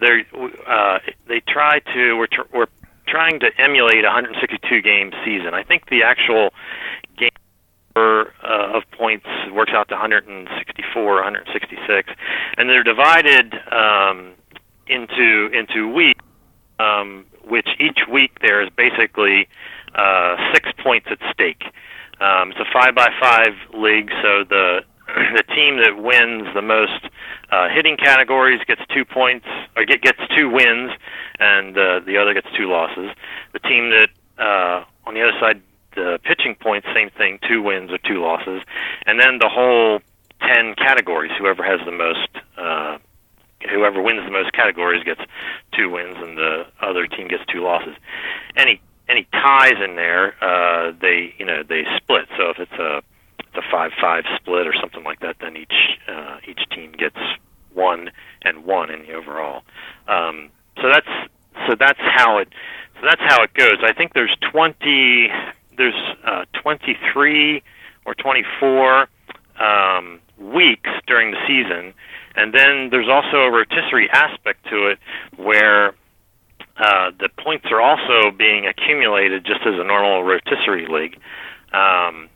they 0.00 0.24
uh, 0.66 0.98
they 1.28 1.40
try 1.40 1.80
to 1.92 2.16
we're 2.16 2.26
tr- 2.26 2.48
we're 2.52 2.66
trying 3.06 3.40
to 3.40 3.50
emulate 3.58 4.04
a 4.04 4.08
162 4.08 4.80
game 4.80 5.12
season. 5.24 5.52
I 5.52 5.62
think 5.62 5.90
the 5.90 6.02
actual 6.02 6.50
game 7.18 7.30
number 7.94 8.32
uh, 8.42 8.78
of 8.78 8.84
points 8.92 9.26
works 9.52 9.72
out 9.74 9.88
to 9.88 9.94
164, 9.94 11.14
166, 11.14 12.12
and 12.56 12.70
they're 12.70 12.82
divided 12.82 13.54
um, 13.70 14.32
into 14.86 15.50
into 15.52 15.92
weeks, 15.92 16.24
um, 16.78 17.26
which 17.44 17.68
each 17.78 18.00
week 18.10 18.38
there 18.40 18.62
is 18.62 18.70
basically 18.76 19.46
uh, 19.94 20.36
six 20.54 20.70
points 20.82 21.08
at 21.10 21.18
stake. 21.32 21.64
Um, 22.18 22.52
it's 22.52 22.60
a 22.60 22.72
five 22.72 22.94
by 22.94 23.08
five 23.20 23.52
league, 23.74 24.10
so 24.22 24.44
the 24.48 24.84
the 25.36 25.44
team 25.54 25.78
that 25.78 26.02
wins 26.02 26.52
the 26.54 26.62
most 26.62 27.08
uh, 27.50 27.68
hitting 27.68 27.96
categories 27.96 28.60
gets 28.66 28.82
two 28.94 29.04
points, 29.04 29.46
or 29.76 29.84
get, 29.84 30.02
gets 30.02 30.18
two 30.34 30.48
wins, 30.50 30.90
and 31.38 31.76
uh, 31.76 32.00
the 32.00 32.16
other 32.16 32.34
gets 32.34 32.46
two 32.56 32.68
losses. 32.70 33.10
The 33.52 33.58
team 33.60 33.90
that 33.90 34.08
uh, 34.38 34.84
on 35.06 35.14
the 35.14 35.22
other 35.22 35.38
side, 35.40 35.62
the 35.94 36.18
pitching 36.24 36.54
points, 36.54 36.86
same 36.94 37.10
thing, 37.10 37.38
two 37.46 37.62
wins 37.62 37.90
or 37.90 37.98
two 37.98 38.20
losses, 38.22 38.62
and 39.06 39.20
then 39.20 39.38
the 39.38 39.48
whole 39.48 40.00
ten 40.40 40.74
categories. 40.74 41.32
Whoever 41.38 41.62
has 41.62 41.80
the 41.84 41.92
most, 41.92 42.28
uh, 42.56 42.98
whoever 43.70 44.00
wins 44.00 44.24
the 44.24 44.30
most 44.30 44.52
categories 44.52 45.04
gets 45.04 45.20
two 45.76 45.90
wins, 45.90 46.16
and 46.18 46.36
the 46.38 46.66
other 46.80 47.06
team 47.06 47.28
gets 47.28 47.44
two 47.52 47.62
losses. 47.62 47.94
Any 48.56 48.80
any 49.08 49.26
ties 49.32 49.76
in 49.84 49.96
there, 49.96 50.34
uh, 50.42 50.92
they 51.00 51.34
you 51.38 51.44
know 51.44 51.62
they 51.62 51.84
split. 51.96 52.26
So 52.36 52.50
if 52.50 52.58
it's 52.58 52.72
a 52.72 53.02
it's 53.52 53.64
a 53.64 53.70
five 53.70 53.92
five 54.00 54.24
split 54.36 54.66
or 54.66 54.74
something 54.80 55.04
like 55.04 55.20
that, 55.20 55.36
then 55.40 55.56
each 55.56 55.98
uh, 56.08 56.38
each 56.48 56.60
team 56.70 56.92
gets 56.92 57.18
one 57.74 58.10
and 58.42 58.64
one 58.64 58.90
in 58.90 59.02
the 59.02 59.12
overall. 59.12 59.62
Um, 60.08 60.50
so 60.80 60.88
that's 60.88 61.06
so 61.68 61.74
that's 61.78 62.00
how 62.00 62.38
it 62.38 62.48
so 63.00 63.06
that's 63.06 63.20
how 63.20 63.42
it 63.42 63.52
goes. 63.54 63.78
I 63.82 63.92
think 63.92 64.14
there's 64.14 64.34
20 64.50 65.28
there's 65.76 65.94
uh, 66.24 66.44
23 66.62 67.62
or 68.04 68.14
24 68.14 69.08
um, 69.60 70.20
weeks 70.38 70.90
during 71.06 71.30
the 71.30 71.38
season, 71.46 71.94
and 72.36 72.54
then 72.54 72.88
there's 72.90 73.08
also 73.08 73.42
a 73.42 73.50
rotisserie 73.50 74.10
aspect 74.10 74.64
to 74.70 74.88
it 74.88 74.98
where 75.36 75.94
uh, 76.78 77.10
the 77.18 77.28
points 77.38 77.66
are 77.70 77.80
also 77.80 78.30
being 78.36 78.66
accumulated 78.66 79.44
just 79.44 79.60
as 79.66 79.74
a 79.78 79.84
normal 79.84 80.24
rotisserie 80.24 80.86
league. 80.86 81.18
Um, 81.72 82.28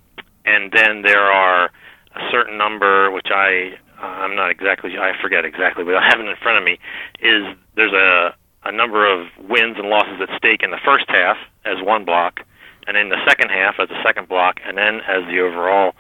and 0.47 0.73
then 0.73 1.03
there 1.03 1.31
are 1.31 1.71
a 2.15 2.31
certain 2.31 2.57
number, 2.57 3.11
which 3.11 3.29
I 3.31 3.79
I'm 3.99 4.37
not 4.37 4.51
exactly 4.51 4.97
I 4.99 5.13
forget 5.21 5.45
exactly, 5.45 5.85
but 5.85 5.97
I 5.97 6.05
have 6.05 6.21
it 6.21 6.27
in 6.27 6.37
front 6.37 6.59
of 6.59 6.65
me. 6.65 6.79
Is 7.21 7.57
there's 7.75 7.93
a 7.93 8.35
a 8.65 8.73
number 8.73 9.07
of 9.07 9.29
wins 9.49 9.77
and 9.79 9.89
losses 9.89 10.21
at 10.21 10.29
stake 10.37 10.63
in 10.63 10.71
the 10.71 10.81
first 10.85 11.05
half 11.09 11.37
as 11.65 11.77
one 11.83 12.05
block, 12.05 12.41
and 12.87 12.97
in 12.97 13.11
the 13.11 13.19
second 13.29 13.51
half 13.51 13.77
as 13.79 13.89
a 13.91 14.03
second 14.03 14.29
block, 14.29 14.61
and 14.67 14.77
then 14.77 15.01
as 15.07 15.25
the 15.29 15.41
overall 15.41 15.93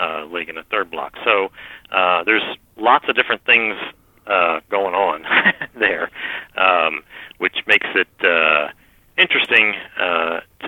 uh, 0.00 0.24
league 0.26 0.48
in 0.48 0.54
the 0.56 0.64
third 0.70 0.90
block. 0.90 1.14
So 1.24 1.50
uh, 1.92 2.24
there's 2.24 2.42
lots 2.76 3.04
of 3.08 3.14
different 3.14 3.44
things 3.44 3.76
uh, 4.26 4.60
going 4.70 4.94
on 4.94 5.24
there, 5.78 6.10
um, 6.56 7.02
which 7.38 7.56
makes 7.66 7.86
it 7.94 8.08
uh, 8.24 8.68
interesting 9.18 9.74
uh, 9.98 10.40
to, 10.60 10.66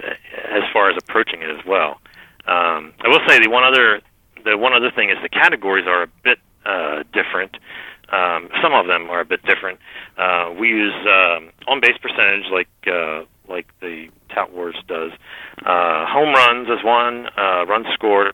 as 0.51 0.63
far 0.73 0.91
as 0.91 0.97
approaching 0.99 1.43
it 1.43 1.51
as 1.51 1.65
well. 1.67 2.01
Um, 2.47 2.93
I 3.01 3.09
will 3.09 3.21
say 3.27 3.39
the 3.43 3.51
one 3.51 3.65
other 3.65 4.01
the 4.45 4.57
one 4.57 4.73
other 4.73 4.91
thing 4.91 5.11
is 5.11 5.17
the 5.23 5.29
categories 5.29 5.87
are 5.87 6.05
a 6.05 6.09
bit 6.23 6.39
uh, 6.65 7.03
different. 7.13 7.57
Um, 8.13 8.49
some 8.63 8.73
of 8.73 8.87
them 8.87 9.11
are 9.11 9.21
a 9.21 9.25
bit 9.25 9.43
different. 9.43 9.81
Uh, 10.17 10.55
we 10.59 10.69
use 10.69 10.95
um, 11.07 11.51
on 11.67 11.81
base 11.81 11.99
percentage 12.01 12.45
like 12.53 12.69
uh, 12.87 13.25
like 13.49 13.67
the 13.81 14.09
Tout 14.35 14.53
Wars 14.53 14.77
does. 14.87 15.13
Uh, 15.65 16.07
home 16.07 16.33
runs 16.33 16.69
as 16.71 16.85
one, 16.85 17.27
uh, 17.37 17.67
runs 17.67 17.87
scored, 17.95 18.33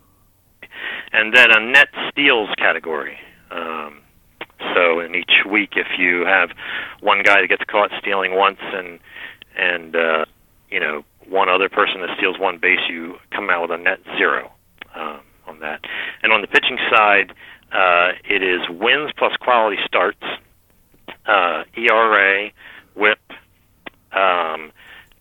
and 1.12 1.34
then 1.34 1.50
a 1.50 1.60
net 1.60 1.88
steals 2.10 2.50
category. 2.58 3.16
Um, 3.50 4.00
so 4.74 5.00
in 5.00 5.14
each 5.14 5.44
week, 5.50 5.72
if 5.76 5.98
you 5.98 6.24
have 6.26 6.50
one 7.00 7.22
guy 7.22 7.40
that 7.40 7.48
gets 7.48 7.64
caught 7.64 7.90
stealing 7.98 8.34
once 8.34 8.60
and 8.60 8.98
and 9.56 9.96
uh, 9.96 10.24
you 10.70 10.80
know 10.80 11.04
one 11.32 11.48
other 11.48 11.68
person 11.68 12.00
that 12.02 12.10
steals 12.18 12.38
one 12.38 12.58
base, 12.58 12.80
you 12.88 13.16
come 13.30 13.48
out 13.50 13.62
with 13.62 13.70
a 13.70 13.82
net 13.82 13.98
zero 14.18 14.52
um, 14.94 15.20
on 15.46 15.60
that. 15.60 15.80
And 16.22 16.32
on 16.32 16.42
the 16.42 16.46
pitching 16.46 16.78
side, 16.94 17.32
uh, 17.72 18.12
it 18.28 18.42
is 18.42 18.60
wins 18.68 19.10
plus 19.16 19.32
quality 19.40 19.78
starts, 19.86 20.22
uh, 21.26 21.64
ERA, 21.74 22.50
WHIP, 22.94 23.18
um, 24.12 24.70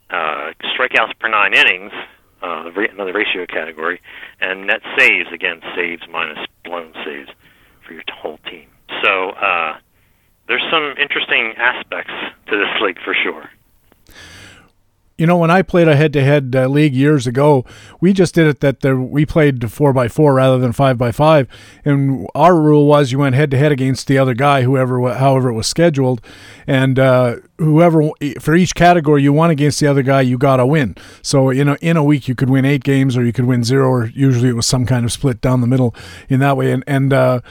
uh, 0.09 0.51
strikeouts 0.75 1.17
per 1.19 1.29
nine 1.29 1.53
innings, 1.53 1.93
uh, 2.43 2.69
another 2.75 3.13
ratio 3.13 3.45
category, 3.45 4.01
and 4.41 4.67
net 4.67 4.81
saves 4.97 5.29
again, 5.31 5.61
saves 5.75 6.03
minus 6.11 6.39
blown 6.65 6.91
saves 7.05 7.29
for 7.87 7.93
your 7.93 8.03
whole 8.13 8.39
team. 8.49 8.67
So 9.01 9.29
uh, 9.29 9.77
there's 10.47 10.63
some 10.69 10.95
interesting 10.99 11.53
aspects 11.57 12.11
to 12.47 12.57
this 12.57 12.81
league 12.81 12.99
for 13.05 13.13
sure. 13.13 13.49
You 15.21 15.27
know, 15.27 15.37
when 15.37 15.51
I 15.51 15.61
played 15.61 15.87
a 15.87 15.95
head-to-head 15.95 16.55
uh, 16.55 16.65
league 16.65 16.95
years 16.95 17.27
ago, 17.27 17.63
we 17.99 18.11
just 18.11 18.33
did 18.33 18.47
it 18.47 18.59
that 18.61 18.83
we 18.97 19.23
played 19.23 19.71
four 19.71 19.93
by 19.93 20.07
four 20.07 20.33
rather 20.33 20.57
than 20.57 20.71
five 20.71 20.97
by 20.97 21.11
five, 21.11 21.47
and 21.85 22.27
our 22.33 22.59
rule 22.59 22.87
was 22.87 23.11
you 23.11 23.19
went 23.19 23.35
head-to-head 23.35 23.71
against 23.71 24.07
the 24.07 24.17
other 24.17 24.33
guy, 24.33 24.63
whoever, 24.63 25.13
however 25.13 25.49
it 25.49 25.53
was 25.53 25.67
scheduled, 25.67 26.21
and 26.65 26.97
uh, 26.97 27.35
whoever 27.59 28.09
for 28.39 28.55
each 28.55 28.73
category 28.73 29.21
you 29.21 29.31
won 29.31 29.51
against 29.51 29.79
the 29.79 29.85
other 29.85 30.01
guy, 30.01 30.21
you 30.21 30.39
got 30.39 30.59
a 30.59 30.65
win. 30.65 30.95
So 31.21 31.51
in 31.51 31.67
a 31.67 31.75
in 31.81 31.97
a 31.97 32.03
week 32.03 32.27
you 32.27 32.33
could 32.33 32.49
win 32.49 32.65
eight 32.65 32.83
games, 32.83 33.15
or 33.15 33.23
you 33.23 33.31
could 33.31 33.45
win 33.45 33.63
zero, 33.63 33.89
or 33.89 34.05
usually 34.15 34.49
it 34.49 34.55
was 34.55 34.65
some 34.65 34.87
kind 34.87 35.05
of 35.05 35.11
split 35.11 35.39
down 35.39 35.61
the 35.61 35.67
middle 35.67 35.93
in 36.29 36.39
that 36.39 36.57
way, 36.57 36.71
and 36.71 36.83
and. 36.87 37.13
Uh, 37.13 37.41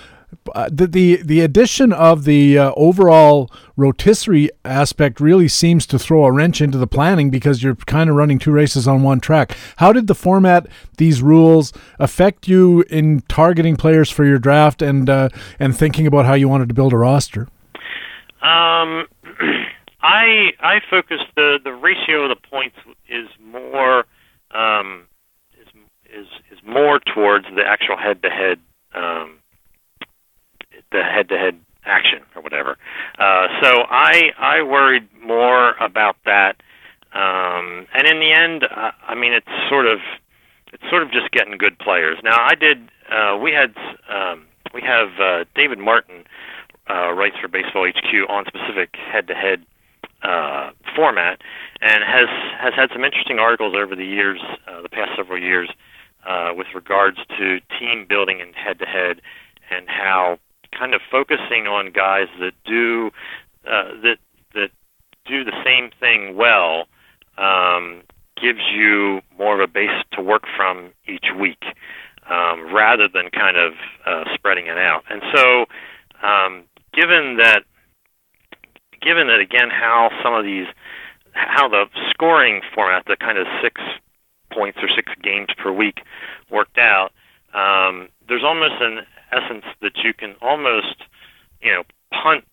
uh, 0.54 0.68
the, 0.72 0.86
the 0.86 1.16
the 1.22 1.40
addition 1.40 1.92
of 1.92 2.24
the 2.24 2.58
uh, 2.58 2.72
overall 2.76 3.50
rotisserie 3.76 4.50
aspect 4.64 5.20
really 5.20 5.48
seems 5.48 5.86
to 5.86 5.98
throw 5.98 6.24
a 6.24 6.32
wrench 6.32 6.60
into 6.60 6.78
the 6.78 6.86
planning 6.86 7.30
because 7.30 7.62
you're 7.62 7.74
kind 7.74 8.08
of 8.08 8.16
running 8.16 8.38
two 8.38 8.50
races 8.50 8.88
on 8.88 9.02
one 9.02 9.20
track. 9.20 9.56
How 9.76 9.92
did 9.92 10.06
the 10.06 10.14
format, 10.14 10.66
these 10.98 11.22
rules, 11.22 11.72
affect 11.98 12.48
you 12.48 12.82
in 12.90 13.20
targeting 13.22 13.76
players 13.76 14.10
for 14.10 14.24
your 14.24 14.38
draft 14.38 14.82
and 14.82 15.10
uh, 15.10 15.28
and 15.58 15.76
thinking 15.76 16.06
about 16.06 16.26
how 16.26 16.34
you 16.34 16.48
wanted 16.48 16.68
to 16.68 16.74
build 16.74 16.92
a 16.92 16.96
roster? 16.96 17.48
Um, 18.42 19.06
I 20.02 20.52
I 20.60 20.80
focus 20.88 21.20
the 21.36 21.58
the 21.62 21.72
ratio 21.72 22.24
of 22.24 22.30
the 22.30 22.48
points 22.48 22.76
is 23.08 23.28
more 23.44 24.04
um, 24.52 25.06
is 25.60 25.68
is 26.10 26.26
is 26.50 26.58
more 26.64 27.00
towards 27.00 27.46
the 27.54 27.62
actual 27.66 27.96
head 27.96 28.22
to 28.22 28.30
head 28.30 28.58
um 28.94 29.39
the 30.92 31.02
head-to-head 31.02 31.58
action 31.84 32.20
or 32.36 32.42
whatever. 32.42 32.76
Uh, 33.18 33.46
so 33.62 33.84
I 33.88 34.32
I 34.38 34.62
worried 34.62 35.08
more 35.22 35.74
about 35.80 36.16
that, 36.24 36.56
um, 37.12 37.86
and 37.94 38.06
in 38.06 38.20
the 38.20 38.32
end, 38.32 38.64
uh, 38.64 38.92
I 39.06 39.14
mean, 39.14 39.32
it's 39.32 39.46
sort 39.68 39.86
of 39.86 40.00
it's 40.72 40.82
sort 40.90 41.02
of 41.02 41.10
just 41.10 41.30
getting 41.32 41.56
good 41.58 41.78
players. 41.78 42.18
Now 42.22 42.38
I 42.40 42.54
did 42.54 42.88
uh, 43.10 43.38
we 43.42 43.52
had 43.52 43.74
um, 44.08 44.46
we 44.74 44.82
have 44.82 45.08
uh, 45.20 45.44
David 45.54 45.78
Martin 45.78 46.24
uh, 46.88 47.12
writes 47.12 47.36
for 47.40 47.48
Baseball 47.48 47.88
HQ 47.88 48.28
on 48.28 48.44
specific 48.46 48.96
head-to-head 48.96 49.64
uh, 50.22 50.70
format, 50.94 51.40
and 51.80 52.04
has 52.04 52.28
has 52.58 52.74
had 52.74 52.90
some 52.92 53.04
interesting 53.04 53.38
articles 53.38 53.74
over 53.76 53.96
the 53.96 54.04
years, 54.04 54.40
uh, 54.68 54.82
the 54.82 54.88
past 54.88 55.10
several 55.16 55.40
years, 55.40 55.70
uh, 56.26 56.52
with 56.54 56.66
regards 56.74 57.18
to 57.38 57.60
team 57.78 58.06
building 58.08 58.40
and 58.40 58.54
head-to-head, 58.54 59.22
and 59.70 59.88
how 59.88 60.38
kind 60.76 60.94
of 60.94 61.00
focusing 61.10 61.66
on 61.66 61.90
guys 61.92 62.28
that 62.38 62.52
do 62.64 63.10
uh, 63.66 63.92
that 64.02 64.18
that 64.54 64.70
do 65.26 65.44
the 65.44 65.52
same 65.64 65.90
thing 66.00 66.36
well 66.36 66.86
um, 67.38 68.02
gives 68.40 68.60
you 68.72 69.20
more 69.38 69.54
of 69.54 69.60
a 69.60 69.72
base 69.72 70.04
to 70.12 70.22
work 70.22 70.44
from 70.56 70.92
each 71.06 71.26
week, 71.38 71.62
um, 72.30 72.72
rather 72.72 73.08
than 73.08 73.30
kind 73.30 73.56
of 73.56 73.72
uh, 74.06 74.24
spreading 74.34 74.66
it 74.66 74.78
out. 74.78 75.04
And 75.10 75.22
so, 75.34 75.66
um, 76.22 76.64
given 76.92 77.36
that, 77.36 77.64
given 79.00 79.26
that 79.28 79.40
again, 79.40 79.70
how 79.70 80.10
some 80.22 80.34
of 80.34 80.44
these, 80.44 80.66
how 81.32 81.68
the 81.68 81.86
scoring 82.10 82.60
format, 82.74 83.04
the 83.06 83.16
kind 83.16 83.38
of 83.38 83.46
six 83.62 83.80
points 84.52 84.78
or 84.82 84.88
six 84.94 85.12
games 85.22 85.48
per 85.56 85.72
week, 85.72 86.00
worked 86.50 86.78
out. 86.78 87.12
Um, 87.54 88.08
there's 88.28 88.44
almost 88.44 88.74
an 88.80 89.00
essence 89.32 89.64
that 89.80 89.96
you 90.04 90.12
can 90.14 90.34
almost, 90.40 90.96
you 91.62 91.72
know, 91.72 91.82
punt 92.10 92.44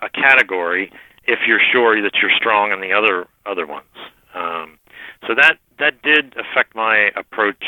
a 0.00 0.08
category 0.08 0.92
if 1.24 1.40
you're 1.46 1.60
sure 1.72 2.00
that 2.02 2.14
you're 2.20 2.30
strong 2.36 2.72
in 2.72 2.80
the 2.80 2.92
other 2.92 3.26
other 3.46 3.66
ones. 3.66 3.86
Um, 4.34 4.78
so 5.26 5.34
that 5.34 5.58
that 5.78 6.02
did 6.02 6.34
affect 6.36 6.74
my 6.74 7.10
approach 7.16 7.64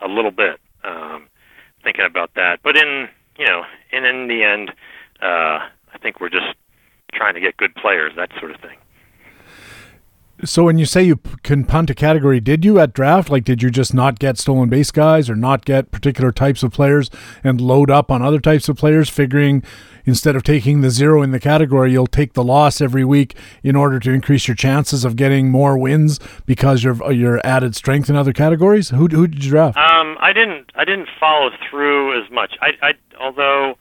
a 0.00 0.08
little 0.08 0.30
bit, 0.30 0.58
um, 0.84 1.28
thinking 1.82 2.04
about 2.04 2.30
that. 2.34 2.60
But 2.62 2.76
in 2.76 3.08
you 3.38 3.46
know, 3.46 3.62
in 3.92 4.04
in 4.04 4.28
the 4.28 4.42
end, 4.42 4.70
uh, 5.22 5.58
I 5.92 5.98
think 6.02 6.20
we're 6.20 6.30
just 6.30 6.54
trying 7.14 7.34
to 7.34 7.40
get 7.40 7.56
good 7.56 7.74
players, 7.74 8.12
that 8.16 8.30
sort 8.38 8.50
of 8.50 8.60
thing. 8.60 8.76
So 10.44 10.64
when 10.64 10.76
you 10.76 10.84
say 10.84 11.02
you 11.02 11.16
can 11.42 11.64
punt 11.64 11.88
a 11.88 11.94
category, 11.94 12.40
did 12.40 12.64
you 12.64 12.78
at 12.78 12.92
draft? 12.92 13.30
Like, 13.30 13.44
did 13.44 13.62
you 13.62 13.70
just 13.70 13.94
not 13.94 14.18
get 14.18 14.36
stolen 14.36 14.68
base 14.68 14.90
guys 14.90 15.30
or 15.30 15.34
not 15.34 15.64
get 15.64 15.90
particular 15.90 16.30
types 16.30 16.62
of 16.62 16.72
players 16.72 17.10
and 17.42 17.58
load 17.58 17.90
up 17.90 18.10
on 18.10 18.20
other 18.20 18.38
types 18.38 18.68
of 18.68 18.76
players, 18.76 19.08
figuring 19.08 19.62
instead 20.04 20.36
of 20.36 20.42
taking 20.42 20.82
the 20.82 20.90
zero 20.90 21.22
in 21.22 21.30
the 21.30 21.40
category, 21.40 21.92
you'll 21.92 22.06
take 22.06 22.34
the 22.34 22.44
loss 22.44 22.82
every 22.82 23.04
week 23.04 23.34
in 23.62 23.74
order 23.74 23.98
to 23.98 24.10
increase 24.10 24.46
your 24.46 24.54
chances 24.54 25.06
of 25.06 25.16
getting 25.16 25.50
more 25.50 25.78
wins 25.78 26.20
because 26.44 26.84
you're 26.84 27.12
your 27.12 27.40
added 27.44 27.74
strength 27.74 28.10
in 28.10 28.16
other 28.16 28.34
categories? 28.34 28.90
Who 28.90 29.08
who 29.08 29.26
did 29.26 29.42
you 29.42 29.50
draft? 29.50 29.78
Um, 29.78 30.18
I 30.20 30.34
didn't. 30.34 30.70
I 30.74 30.84
didn't 30.84 31.08
follow 31.18 31.50
through 31.70 32.22
as 32.22 32.30
much. 32.30 32.54
I, 32.60 32.72
I 32.82 32.92
although 33.18 33.76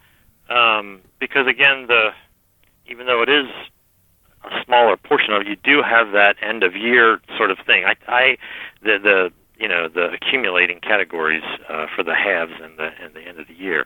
um, 0.50 1.02
because 1.20 1.48
again 1.48 1.88
the 1.88 2.12
even 2.88 3.08
though 3.08 3.22
it 3.22 3.30
is 3.30 3.48
a 4.52 4.64
smaller 4.66 4.98
portion 4.98 5.34
of 5.34 5.42
it, 5.42 5.48
you 5.48 5.56
do 5.56 5.82
have 5.82 6.12
that 6.12 6.36
end 6.42 6.64
of 6.64 6.76
year 6.76 7.20
sort 7.38 7.52
of 7.52 7.58
thing. 7.66 7.84
I, 7.86 7.96
I 8.08 8.38
the 8.82 9.00
the 9.02 9.32
you 9.58 9.68
know 9.68 9.88
the 9.88 10.12
accumulating 10.12 10.80
categories 10.80 11.44
uh, 11.70 11.88
for 11.96 12.04
the 12.04 12.16
halves 12.16 12.54
and 12.62 12.78
the 12.78 12.90
and 13.02 13.14
the 13.14 13.22
end 13.22 13.40
of 13.40 13.48
the 13.48 13.54
year. 13.54 13.86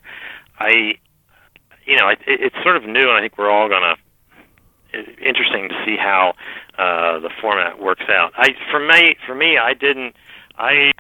I 0.60 0.96
you 1.86 1.98
know 1.98 2.10
it, 2.10 2.20
it's 2.26 2.56
sort 2.64 2.78
of 2.78 2.84
new, 2.84 3.10
and 3.10 3.12
I 3.12 3.22
think 3.22 3.38
we're 3.38 3.52
all 3.52 3.70
gonna 3.70 3.96
interesting 5.22 5.70
to 5.70 5.76
see 5.86 5.96
how 5.98 6.34
uh, 6.78 7.20
the 7.20 7.30
format 7.42 7.80
works 7.82 8.06
out. 8.10 8.32
I 8.36 8.50
for 8.72 8.80
me 8.80 9.16
for 9.26 9.36
me 9.36 9.58
I 9.58 9.74
didn't 9.74 10.16
I 10.58 10.92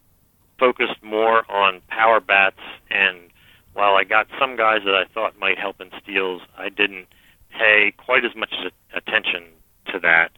focused 0.59 1.01
more 1.01 1.49
on 1.51 1.81
power 1.87 2.19
bats 2.19 2.59
and 2.91 3.17
while 3.73 3.95
I 3.95 4.03
got 4.03 4.27
some 4.37 4.57
guys 4.57 4.81
that 4.85 4.93
I 4.93 5.05
thought 5.13 5.39
might 5.39 5.57
help 5.57 5.79
in 5.79 5.89
steals, 6.03 6.41
I 6.57 6.67
didn't 6.69 7.07
pay 7.49 7.93
quite 7.97 8.25
as 8.25 8.35
much 8.35 8.53
attention 8.95 9.43
to 9.91 9.99
that 9.99 10.31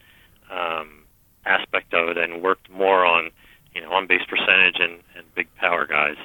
um, 0.50 1.04
aspect 1.44 1.94
of 1.94 2.08
it 2.08 2.18
and 2.18 2.42
worked 2.42 2.70
more 2.70 3.04
on 3.04 3.30
you 3.74 3.80
know 3.80 3.92
on 3.92 4.06
base 4.06 4.22
percentage 4.28 4.76
and, 4.78 5.00
and 5.16 5.34
big 5.34 5.48
power 5.56 5.86
guys. 5.86 6.16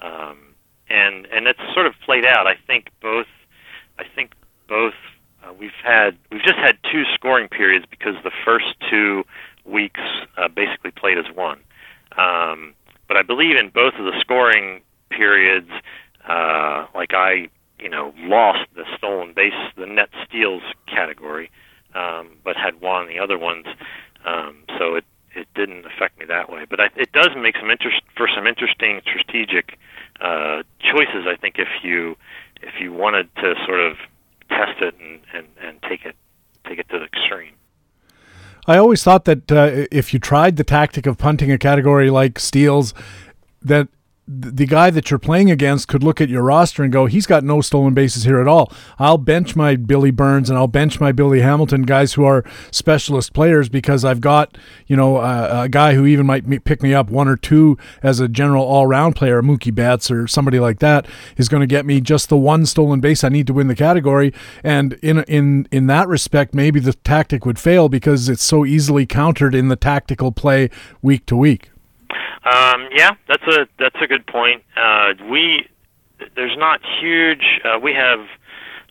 Um, 0.00 0.38
and 0.88 1.26
and 1.26 1.46
it's 1.46 1.60
sort 1.74 1.86
of 1.86 1.94
played 2.04 2.24
out. 2.24 2.46
I 2.46 2.54
think 2.66 2.90
both. 3.00 3.26
I 3.98 4.04
think 4.14 4.32
both. 4.68 4.94
Uh, 5.42 5.52
we've 5.52 5.70
had 5.82 6.16
we've 6.30 6.42
just 6.42 6.58
had 6.58 6.78
two 6.90 7.02
scoring 7.14 7.48
periods 7.48 7.84
because 7.90 8.14
the 8.22 8.30
first 8.44 8.74
two 8.90 9.24
weeks 9.64 10.00
uh, 10.36 10.48
basically 10.48 10.90
played 10.90 11.18
as 11.18 11.26
one. 11.34 11.58
Um, 12.16 12.74
but 13.08 13.16
I 13.16 13.22
believe 13.22 13.56
in 13.56 13.68
both 13.70 13.94
of 13.94 14.04
the 14.04 14.18
scoring 14.20 14.82
periods, 15.10 15.70
uh, 16.28 16.86
like 16.94 17.12
I 17.14 17.48
you 17.82 17.88
know, 17.88 18.14
lost 18.18 18.68
the 18.74 18.84
stolen 18.96 19.32
base, 19.34 19.52
the 19.76 19.86
net 19.86 20.10
steals 20.26 20.62
category, 20.86 21.50
um, 21.94 22.30
but 22.44 22.56
had 22.56 22.80
won 22.80 23.08
the 23.08 23.18
other 23.18 23.38
ones. 23.38 23.66
Um, 24.24 24.64
so 24.78 24.94
it 24.94 25.04
it 25.34 25.48
didn't 25.54 25.86
affect 25.86 26.18
me 26.18 26.26
that 26.26 26.50
way. 26.50 26.66
But 26.68 26.80
I, 26.80 26.88
it 26.96 27.10
does 27.12 27.30
make 27.36 27.56
some 27.56 27.70
interest 27.70 28.02
for 28.16 28.28
some 28.34 28.46
interesting 28.46 29.00
strategic 29.02 29.78
uh, 30.20 30.62
choices. 30.80 31.26
I 31.26 31.36
think 31.40 31.56
if 31.58 31.68
you 31.82 32.16
if 32.62 32.80
you 32.80 32.92
wanted 32.92 33.34
to 33.36 33.54
sort 33.66 33.80
of 33.80 33.96
test 34.48 34.80
it 34.80 34.94
and, 35.00 35.20
and, 35.34 35.46
and 35.60 35.82
take 35.88 36.04
it 36.04 36.16
take 36.66 36.78
it 36.78 36.88
to 36.90 36.98
the 36.98 37.04
extreme. 37.04 37.54
I 38.66 38.76
always 38.76 39.02
thought 39.02 39.24
that 39.24 39.50
uh, 39.50 39.86
if 39.90 40.14
you 40.14 40.20
tried 40.20 40.56
the 40.56 40.62
tactic 40.62 41.06
of 41.06 41.18
punting 41.18 41.50
a 41.50 41.58
category 41.58 42.10
like 42.10 42.38
steals, 42.38 42.94
that 43.60 43.88
the 44.28 44.66
guy 44.66 44.88
that 44.90 45.10
you're 45.10 45.18
playing 45.18 45.50
against 45.50 45.88
could 45.88 46.04
look 46.04 46.20
at 46.20 46.28
your 46.28 46.42
roster 46.42 46.84
and 46.84 46.92
go, 46.92 47.06
he's 47.06 47.26
got 47.26 47.42
no 47.42 47.60
stolen 47.60 47.92
bases 47.92 48.22
here 48.22 48.40
at 48.40 48.46
all. 48.46 48.72
I'll 48.98 49.18
bench 49.18 49.56
my 49.56 49.74
Billy 49.74 50.12
Burns 50.12 50.48
and 50.48 50.56
I'll 50.56 50.68
bench 50.68 51.00
my 51.00 51.10
Billy 51.10 51.40
Hamilton 51.40 51.82
guys 51.82 52.14
who 52.14 52.24
are 52.24 52.44
specialist 52.70 53.32
players 53.32 53.68
because 53.68 54.04
I've 54.04 54.20
got, 54.20 54.56
you 54.86 54.96
know, 54.96 55.16
a, 55.16 55.62
a 55.62 55.68
guy 55.68 55.94
who 55.94 56.06
even 56.06 56.24
might 56.24 56.64
pick 56.64 56.84
me 56.84 56.94
up 56.94 57.10
one 57.10 57.26
or 57.26 57.36
two 57.36 57.76
as 58.00 58.20
a 58.20 58.28
general 58.28 58.64
all 58.64 58.86
round 58.86 59.16
player, 59.16 59.42
Mookie 59.42 59.74
Betts 59.74 60.08
or 60.08 60.28
somebody 60.28 60.60
like 60.60 60.78
that 60.78 61.06
is 61.36 61.48
going 61.48 61.62
to 61.62 61.66
get 61.66 61.84
me 61.84 62.00
just 62.00 62.28
the 62.28 62.36
one 62.36 62.64
stolen 62.64 63.00
base 63.00 63.24
I 63.24 63.28
need 63.28 63.48
to 63.48 63.52
win 63.52 63.66
the 63.66 63.74
category. 63.74 64.32
And 64.62 64.92
in, 64.94 65.24
in, 65.24 65.66
in 65.72 65.88
that 65.88 66.06
respect, 66.06 66.54
maybe 66.54 66.78
the 66.78 66.92
tactic 66.92 67.44
would 67.44 67.58
fail 67.58 67.88
because 67.88 68.28
it's 68.28 68.44
so 68.44 68.64
easily 68.64 69.04
countered 69.04 69.54
in 69.54 69.66
the 69.66 69.76
tactical 69.76 70.30
play 70.30 70.70
week 71.02 71.26
to 71.26 71.36
week. 71.36 71.71
Um, 72.44 72.88
yeah, 72.92 73.12
that's 73.28 73.46
a 73.46 73.68
that's 73.78 73.96
a 74.00 74.06
good 74.06 74.26
point. 74.26 74.64
Uh, 74.76 75.14
we 75.30 75.68
there's 76.34 76.56
not 76.56 76.80
huge. 77.00 77.60
Uh, 77.64 77.78
we 77.78 77.94
have 77.94 78.20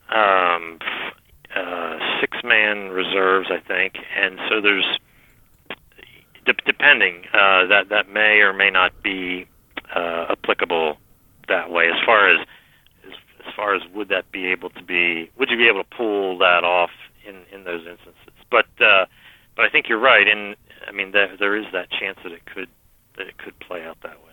um, 0.10 0.80
uh, 1.56 2.00
six 2.22 2.38
man 2.44 2.90
reserves, 2.90 3.50
I 3.52 3.60
think, 3.60 3.96
and 4.16 4.40
so 4.50 4.62
there's 4.62 4.86
de- 6.46 6.54
depending 6.66 7.26
uh, 7.34 7.66
that 7.68 7.90
that 7.90 8.10
may 8.10 8.40
or 8.40 8.54
may 8.54 8.70
not 8.70 8.94
be 9.04 9.48
uh, 9.94 10.28
applicable 10.30 10.98
that 11.50 11.70
way. 11.70 11.88
As 11.88 12.06
far 12.06 12.30
as, 12.30 12.48
as 13.06 13.14
as 13.46 13.54
far 13.54 13.76
as 13.76 13.82
would 13.94 14.08
that 14.10 14.32
be 14.32 14.46
able 14.48 14.70
to 14.70 14.84
be? 14.84 15.30
Would 15.38 15.50
you 15.50 15.58
be 15.58 15.68
able 15.68 15.84
to 15.84 15.90
pull 15.90 16.38
that 16.38 16.64
off 16.64 16.92
in 17.28 17.42
in 17.52 17.66
those 17.66 17.86
instances? 17.86 18.16
But 18.50 18.68
uh, 18.80 19.08
but 19.58 19.66
I 19.66 19.70
think 19.70 19.90
you're 19.90 20.00
right. 20.00 20.28
And 20.28 20.56
I 20.88 20.92
mean, 20.92 21.12
there 21.12 21.36
there 21.38 21.58
is 21.58 21.66
that 21.74 21.90
chance 21.92 22.18
that 22.24 22.32
it 22.32 22.46
could 22.46 22.70
that 23.22 23.28
it 23.28 23.38
could 23.38 23.58
play 23.60 23.84
out 23.84 23.98
that 24.02 24.18
way. 24.24 24.32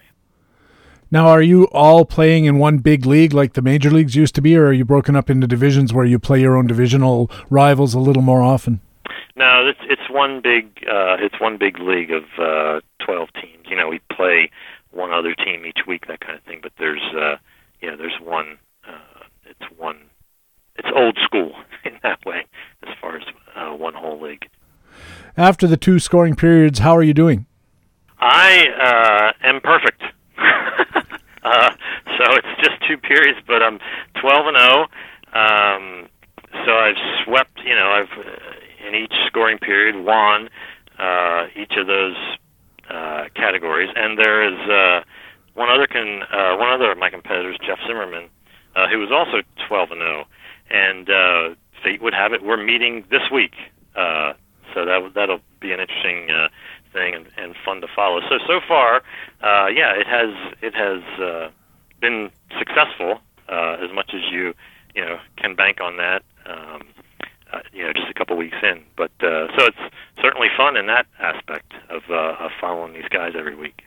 Now, 1.10 1.28
are 1.28 1.42
you 1.42 1.64
all 1.72 2.04
playing 2.06 2.46
in 2.46 2.58
one 2.58 2.78
big 2.78 3.04
league 3.04 3.34
like 3.34 3.52
the 3.52 3.62
major 3.62 3.90
leagues 3.90 4.16
used 4.16 4.34
to 4.36 4.42
be, 4.42 4.56
or 4.56 4.66
are 4.66 4.72
you 4.72 4.84
broken 4.84 5.14
up 5.14 5.28
into 5.28 5.46
divisions 5.46 5.92
where 5.92 6.04
you 6.04 6.18
play 6.18 6.40
your 6.40 6.56
own 6.56 6.66
divisional 6.66 7.30
rivals 7.50 7.92
a 7.94 7.98
little 7.98 8.22
more 8.22 8.42
often? 8.42 8.80
No, 9.36 9.66
it's 9.66 9.78
it's 9.84 10.10
one 10.10 10.40
big 10.40 10.84
uh, 10.86 11.16
it's 11.20 11.40
one 11.40 11.58
big 11.58 11.78
league 11.78 12.10
of 12.10 12.24
uh, 12.38 12.80
twelve 12.98 13.28
teams. 13.34 13.66
You 13.68 13.76
know, 13.76 13.88
we 13.88 14.00
play 14.12 14.50
one 14.90 15.12
other 15.12 15.34
team 15.34 15.64
each 15.64 15.86
week, 15.86 16.06
that 16.08 16.20
kind 16.20 16.36
of 16.36 16.42
thing. 16.44 16.60
But 16.62 16.72
there's 16.78 17.02
uh, 17.14 17.36
yeah, 17.80 17.94
there's 17.96 18.18
one. 18.22 18.58
Uh, 18.86 19.24
it's 19.44 19.78
one. 19.78 19.98
It's 20.76 20.88
old 20.94 21.18
school 21.24 21.52
in 21.84 21.92
that 22.02 22.24
way, 22.26 22.44
as 22.82 22.94
far 23.00 23.16
as 23.16 23.22
uh, 23.54 23.74
one 23.74 23.94
whole 23.94 24.20
league. 24.20 24.46
After 25.36 25.66
the 25.66 25.76
two 25.76 25.98
scoring 25.98 26.34
periods, 26.34 26.80
how 26.80 26.96
are 26.96 27.02
you 27.02 27.14
doing? 27.14 27.46
I 28.20 29.32
uh, 29.42 29.46
am 29.46 29.60
perfect. 29.60 30.02
uh, 31.44 31.70
so 32.18 32.24
it's 32.34 32.62
just 32.62 32.76
two 32.88 32.96
periods, 32.98 33.38
but 33.46 33.62
I'm 33.62 33.78
12 34.20 34.46
and 34.46 34.56
0. 34.56 34.86
Um, 35.34 36.08
so 36.64 36.72
I've 36.76 36.96
swept. 37.24 37.60
You 37.64 37.74
know, 37.74 37.90
I've 37.90 38.18
uh, 38.18 38.88
in 38.88 38.94
each 38.94 39.14
scoring 39.26 39.58
period 39.58 39.96
won 40.04 40.48
uh, 40.98 41.46
each 41.56 41.72
of 41.76 41.86
those 41.86 42.16
uh, 42.90 43.24
categories, 43.34 43.90
and 43.94 44.18
there 44.18 44.42
is 44.42 44.58
uh, 44.68 45.02
one 45.54 45.70
other 45.70 45.86
can 45.86 46.22
uh, 46.32 46.56
one 46.56 46.72
other 46.72 46.90
of 46.90 46.98
my 46.98 47.10
competitors, 47.10 47.56
Jeff 47.64 47.78
Zimmerman, 47.86 48.28
uh, 48.74 48.88
who 48.88 48.98
was 48.98 49.10
also 49.12 49.42
12 49.68 49.90
and 49.92 50.00
0, 50.00 50.24
and 50.70 51.10
uh, 51.10 51.54
fate 51.84 52.02
would 52.02 52.14
have 52.14 52.32
it 52.32 52.42
we're 52.42 52.62
meeting 52.62 53.04
this 53.10 53.30
week. 53.32 53.54
Uh, 53.94 54.32
so 54.74 54.84
that 54.84 55.12
that'll 55.14 55.40
be 55.60 55.72
an 55.72 55.80
interesting 55.80 56.30
uh, 56.30 56.48
thing 56.92 57.14
and, 57.14 57.26
and 57.36 57.54
fun 57.64 57.80
to 57.80 57.88
follow. 57.94 58.20
So 58.28 58.38
so 58.46 58.60
far, 58.66 59.02
uh, 59.42 59.68
yeah, 59.68 59.94
it 59.94 60.06
has 60.06 60.30
it 60.62 60.74
has 60.74 61.02
uh, 61.20 61.50
been 62.00 62.30
successful 62.58 63.20
uh, 63.48 63.76
as 63.82 63.92
much 63.92 64.10
as 64.14 64.22
you 64.30 64.54
you 64.94 65.04
know 65.04 65.18
can 65.36 65.54
bank 65.54 65.80
on 65.80 65.96
that. 65.96 66.22
Um, 66.46 66.82
uh, 67.52 67.60
you 67.72 67.82
know, 67.82 67.92
just 67.94 68.08
a 68.10 68.14
couple 68.14 68.36
weeks 68.36 68.56
in, 68.62 68.82
but 68.96 69.10
uh, 69.20 69.48
so 69.56 69.64
it's 69.64 69.94
certainly 70.20 70.48
fun 70.54 70.76
in 70.76 70.86
that 70.86 71.06
aspect 71.18 71.72
of, 71.88 72.02
uh, 72.10 72.36
of 72.38 72.50
following 72.60 72.92
these 72.92 73.08
guys 73.08 73.32
every 73.34 73.54
week. 73.54 73.84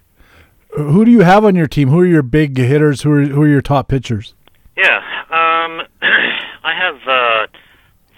Who 0.75 1.05
do 1.05 1.11
you 1.11 1.19
have 1.19 1.45
on 1.45 1.55
your 1.55 1.67
team? 1.67 1.89
Who 1.89 1.99
are 1.99 2.05
your 2.05 2.23
big 2.23 2.57
hitters? 2.57 3.01
Who 3.03 3.11
are 3.11 3.25
who 3.25 3.41
are 3.43 3.47
your 3.47 3.61
top 3.61 3.87
pitchers? 3.87 4.33
Yeah, 4.77 4.97
um, 5.29 5.81
I 6.01 6.73
have 6.73 6.95
uh, 7.07 7.47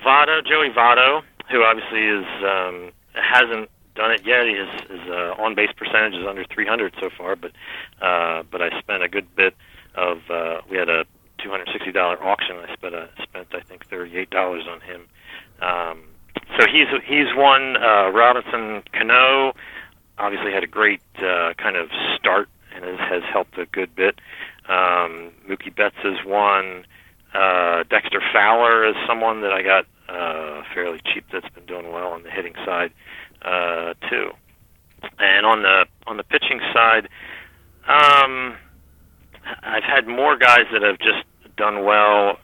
Votto, 0.05 0.45
Joey 0.45 0.69
Votto, 0.69 1.23
who 1.49 1.63
obviously 1.63 2.05
is 2.05 2.25
um, 2.43 2.91
hasn't 3.13 3.69
done 3.95 4.11
it 4.11 4.25
yet. 4.25 4.45
His, 4.47 4.89
his 4.89 5.09
uh, 5.09 5.35
on 5.37 5.55
base 5.55 5.71
percentage 5.75 6.15
is 6.15 6.25
under 6.27 6.45
300 6.45 6.95
so 6.99 7.09
far, 7.17 7.35
but 7.35 7.51
uh, 8.01 8.43
but 8.49 8.61
I 8.61 8.79
spent 8.79 9.03
a 9.03 9.09
good 9.09 9.33
bit 9.35 9.55
of. 9.95 10.19
Uh, 10.29 10.61
we 10.69 10.77
had 10.77 10.89
a 10.89 11.05
$260 11.39 12.21
auction. 12.21 12.57
I 12.57 12.73
spent 12.73 12.95
a, 12.95 13.09
spent 13.21 13.47
I 13.53 13.61
think 13.61 13.87
$38 13.89 14.67
on 14.67 14.81
him. 14.81 15.07
Um, 15.61 16.03
so 16.57 16.65
he's 16.67 16.87
he's 17.05 17.35
won. 17.35 17.77
Uh, 17.77 18.09
Robinson 18.09 18.83
Cano 18.91 19.53
obviously 20.17 20.51
had 20.51 20.63
a 20.63 20.67
great 20.67 21.01
uh, 21.17 21.53
kind 21.57 21.75
of 21.75 21.89
start 22.15 22.49
and 22.75 22.83
has, 22.85 22.99
has 22.99 23.23
helped 23.31 23.57
a 23.57 23.65
good 23.65 23.95
bit. 23.95 24.19
Um, 24.67 25.31
Mookie 25.47 25.75
Betts 25.75 25.95
has 26.03 26.25
won. 26.25 26.85
Uh, 27.33 27.83
Dexter 27.89 28.21
Fowler 28.31 28.85
is 28.87 28.95
someone 29.07 29.41
that 29.41 29.51
I 29.51 29.63
got 29.63 29.85
uh, 30.07 30.63
fairly 30.73 31.01
cheap 31.11 31.25
that's 31.31 31.49
been 31.49 31.65
doing 31.65 31.91
well 31.91 32.09
on 32.09 32.23
the 32.23 32.29
hitting 32.29 32.53
side 32.65 32.91
uh, 33.43 33.93
too. 34.09 34.31
And 35.19 35.45
on 35.45 35.63
the 35.63 35.85
on 36.07 36.17
the 36.17 36.23
pitching 36.23 36.59
side, 36.73 37.09
um, 37.87 38.55
I've 39.61 39.83
had 39.83 40.07
more 40.07 40.37
guys 40.37 40.65
that 40.71 40.81
have 40.81 40.97
just 40.99 41.25
done 41.57 41.83
well 41.83 42.37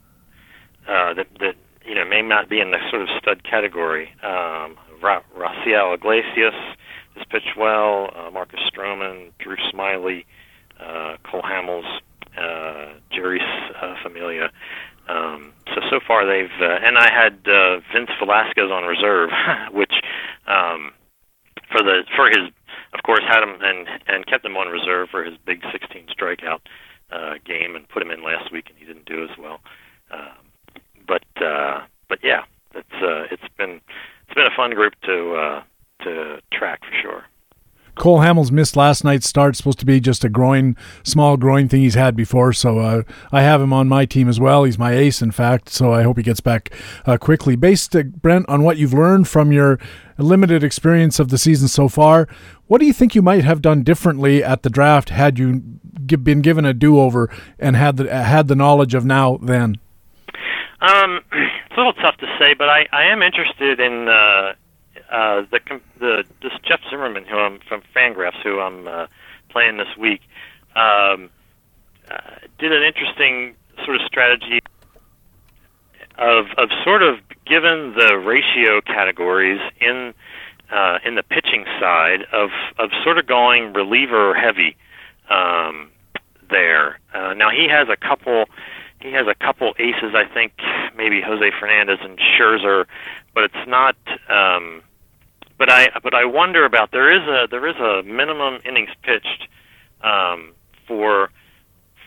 uh, 0.87 1.13
that 1.13 1.27
that 1.39 1.55
you 1.85 1.95
know 1.95 2.05
may 2.05 2.21
not 2.21 2.49
be 2.49 2.59
in 2.59 2.71
the 2.71 2.77
sort 2.89 3.03
of 3.03 3.07
stud 3.21 3.43
category. 3.43 4.09
Um, 4.23 4.77
Ra- 5.01 5.23
Raisel 5.37 5.95
Iglesias 5.95 6.53
has 7.15 7.25
pitched 7.29 7.55
well. 7.57 8.11
Uh, 8.15 8.29
Marcus 8.31 8.59
Stroman, 8.69 9.31
Drew 9.39 9.55
Smyly, 9.73 10.25
uh, 10.79 11.15
Cole 11.23 11.41
Hamels, 11.41 11.99
uh, 12.37 12.93
Jeurys 13.11 13.71
uh, 13.81 13.95
Familia. 14.03 14.51
Um, 15.07 15.53
so 15.73 15.81
so 15.89 15.99
far 16.05 16.25
they've 16.25 16.51
uh, 16.61 16.85
and 16.85 16.97
I 16.97 17.09
had 17.11 17.47
uh, 17.47 17.79
Vince 17.93 18.11
Velasquez 18.19 18.69
on 18.71 18.83
reserve, 18.83 19.29
which 19.71 19.93
um, 20.49 20.91
for 21.71 21.83
the 21.83 22.03
for 22.15 22.27
his 22.27 22.51
of 22.93 23.03
course 23.03 23.23
had 23.27 23.43
him 23.43 23.57
and 23.61 23.87
and 24.07 24.25
kept 24.25 24.45
him 24.45 24.57
on 24.57 24.67
reserve 24.67 25.09
for 25.09 25.23
his 25.23 25.35
big 25.45 25.61
16 25.71 26.07
strikeout 26.07 26.59
uh, 27.11 27.35
game 27.45 27.75
and 27.75 27.87
put 27.89 28.01
him 28.01 28.11
in 28.11 28.23
last 28.23 28.51
week 28.51 28.65
and 28.69 28.77
he 28.77 28.85
didn't 28.85 29.05
do 29.05 29.23
as 29.23 29.37
well. 29.37 29.59
Um, 30.11 30.81
but 31.07 31.43
uh, 31.43 31.81
but 32.07 32.19
yeah, 32.23 32.43
it's 32.75 33.01
uh, 33.01 33.23
it's 33.31 33.47
been 33.57 33.81
it's 34.25 34.35
been 34.35 34.47
a 34.47 34.55
fun 34.55 34.71
group 34.71 34.93
to 35.05 35.33
uh, 35.35 35.63
to 36.03 36.39
track 36.51 36.81
for 36.83 36.95
sure. 37.01 37.23
Cole 37.99 38.19
Hamels 38.19 38.49
missed 38.49 38.77
last 38.77 39.03
night's 39.03 39.27
start. 39.27 39.57
Supposed 39.57 39.77
to 39.79 39.85
be 39.85 39.99
just 39.99 40.23
a 40.23 40.29
groin, 40.29 40.75
small 41.03 41.35
groin 41.37 41.67
thing 41.67 41.81
he's 41.81 41.95
had 41.95 42.15
before. 42.15 42.53
So 42.53 42.79
uh, 42.79 43.03
I 43.31 43.41
have 43.41 43.61
him 43.61 43.73
on 43.73 43.89
my 43.89 44.05
team 44.05 44.29
as 44.29 44.39
well. 44.39 44.63
He's 44.63 44.79
my 44.79 44.93
ace, 44.93 45.21
in 45.21 45.31
fact. 45.31 45.69
So 45.69 45.93
I 45.93 46.03
hope 46.03 46.17
he 46.17 46.23
gets 46.23 46.39
back 46.39 46.73
uh, 47.05 47.17
quickly. 47.17 47.57
Based, 47.57 47.93
uh, 47.95 48.03
Brent, 48.03 48.47
on 48.47 48.63
what 48.63 48.77
you've 48.77 48.93
learned 48.93 49.27
from 49.27 49.51
your 49.51 49.79
limited 50.17 50.63
experience 50.63 51.19
of 51.19 51.27
the 51.27 51.37
season 51.37 51.67
so 51.67 51.89
far, 51.89 52.27
what 52.67 52.79
do 52.79 52.87
you 52.87 52.93
think 52.93 53.15
you 53.15 53.21
might 53.21 53.43
have 53.43 53.61
done 53.61 53.83
differently 53.83 54.41
at 54.43 54.63
the 54.63 54.69
draft 54.69 55.09
had 55.09 55.37
you 55.37 55.59
been 55.59 56.41
given 56.41 56.65
a 56.65 56.73
do-over 56.73 57.29
and 57.59 57.75
had 57.75 57.97
the 57.97 58.23
had 58.23 58.47
the 58.47 58.55
knowledge 58.55 58.93
of 58.93 59.03
now 59.03 59.37
then? 59.37 59.77
Um, 60.79 61.19
it's 61.33 61.75
a 61.75 61.77
little 61.77 61.93
tough 61.93 62.15
to 62.17 62.27
say, 62.39 62.53
but 62.53 62.69
I, 62.69 62.87
I 62.93 63.03
am 63.11 63.21
interested 63.21 63.81
in 63.81 64.07
uh, 64.07 64.53
uh, 65.11 65.41
the 65.51 65.59
the 65.99 66.23
this 66.41 66.53
Jeff 66.67 66.79
Zimmerman, 66.89 67.08
who 67.25 67.37
I'm 67.37 67.59
from 67.67 67.81
Fangraphs, 67.95 68.41
who 68.43 68.59
I'm 68.59 68.87
uh, 68.87 69.07
playing 69.49 69.77
this 69.77 69.95
week, 69.97 70.21
um, 70.75 71.29
uh, 72.09 72.17
did 72.57 72.71
an 72.71 72.83
interesting 72.83 73.55
sort 73.85 73.95
of 73.95 74.01
strategy 74.05 74.59
of 76.17 76.47
of 76.57 76.69
sort 76.83 77.01
of 77.01 77.19
given 77.45 77.93
the 77.97 78.17
ratio 78.17 78.81
categories 78.81 79.61
in 79.79 80.13
uh, 80.71 80.99
in 81.05 81.15
the 81.15 81.23
pitching 81.23 81.65
side 81.79 82.23
of 82.31 82.49
of 82.77 82.91
sort 83.03 83.17
of 83.17 83.25
going 83.25 83.73
reliever 83.73 84.33
heavy 84.33 84.75
um, 85.29 85.89
there. 86.49 86.99
Uh, 87.13 87.33
now 87.33 87.49
he 87.49 87.67
has 87.69 87.87
a 87.89 87.97
couple. 87.97 88.45
He 89.01 89.13
has 89.13 89.27
a 89.27 89.35
couple 89.35 89.73
aces, 89.79 90.13
I 90.13 90.25
think, 90.25 90.51
maybe 90.97 91.21
Jose 91.21 91.51
Fernandez 91.57 91.99
and 92.01 92.19
Scherzer, 92.19 92.85
but 93.33 93.45
it's 93.45 93.67
not. 93.67 93.95
Um, 94.27 94.81
but 95.59 95.69
I 95.69 95.89
but 96.01 96.15
I 96.15 96.25
wonder 96.25 96.65
about 96.65 96.91
there 96.91 97.11
is 97.11 97.27
a 97.27 97.47
there 97.51 97.67
is 97.67 97.75
a 97.75 98.01
minimum 98.03 98.59
innings 98.65 98.89
pitched 99.03 99.47
um, 100.01 100.53
for 100.87 101.29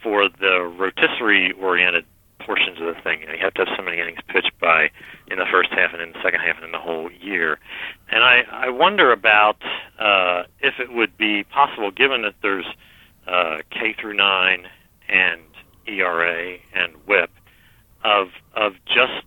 for 0.02 0.28
the 0.28 0.62
rotisserie 0.76 1.52
oriented 1.52 2.04
portions 2.40 2.80
of 2.80 2.86
the 2.86 3.00
thing. 3.02 3.20
You, 3.20 3.26
know, 3.26 3.34
you 3.34 3.38
have 3.40 3.54
to 3.54 3.64
have 3.64 3.76
so 3.76 3.82
many 3.84 4.00
innings 4.00 4.18
pitched 4.26 4.58
by 4.58 4.90
in 5.28 5.38
the 5.38 5.44
first 5.52 5.70
half 5.70 5.92
and 5.92 6.02
in 6.02 6.12
the 6.12 6.22
second 6.22 6.40
half 6.40 6.56
and 6.56 6.64
in 6.64 6.72
the 6.72 6.78
whole 6.78 7.12
year. 7.12 7.60
And 8.08 8.24
I 8.24 8.42
I 8.50 8.70
wonder 8.70 9.12
about 9.12 9.62
uh, 9.98 10.44
if 10.60 10.80
it 10.80 10.90
would 10.92 11.16
be 11.18 11.44
possible, 11.44 11.90
given 11.90 12.22
that 12.22 12.34
there's 12.40 12.66
uh, 13.28 13.58
K 13.70 13.94
through 14.00 14.14
nine 14.14 14.66
and 15.08 15.42
ERA 15.86 16.56
and 16.74 16.94
WHIP, 17.06 17.30
of 18.02 18.28
of 18.54 18.72
just 18.86 19.26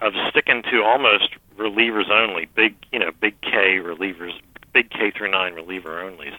of 0.00 0.14
sticking 0.30 0.62
to 0.70 0.82
almost 0.82 1.28
relievers 1.56 2.10
only, 2.10 2.46
big 2.54 2.74
you 2.92 2.98
know 2.98 3.10
big 3.20 3.40
K 3.40 3.78
relievers, 3.78 4.32
big 4.72 4.90
K 4.90 5.10
through 5.10 5.30
nine 5.30 5.54
reliever 5.54 5.90
onlys, 5.90 6.34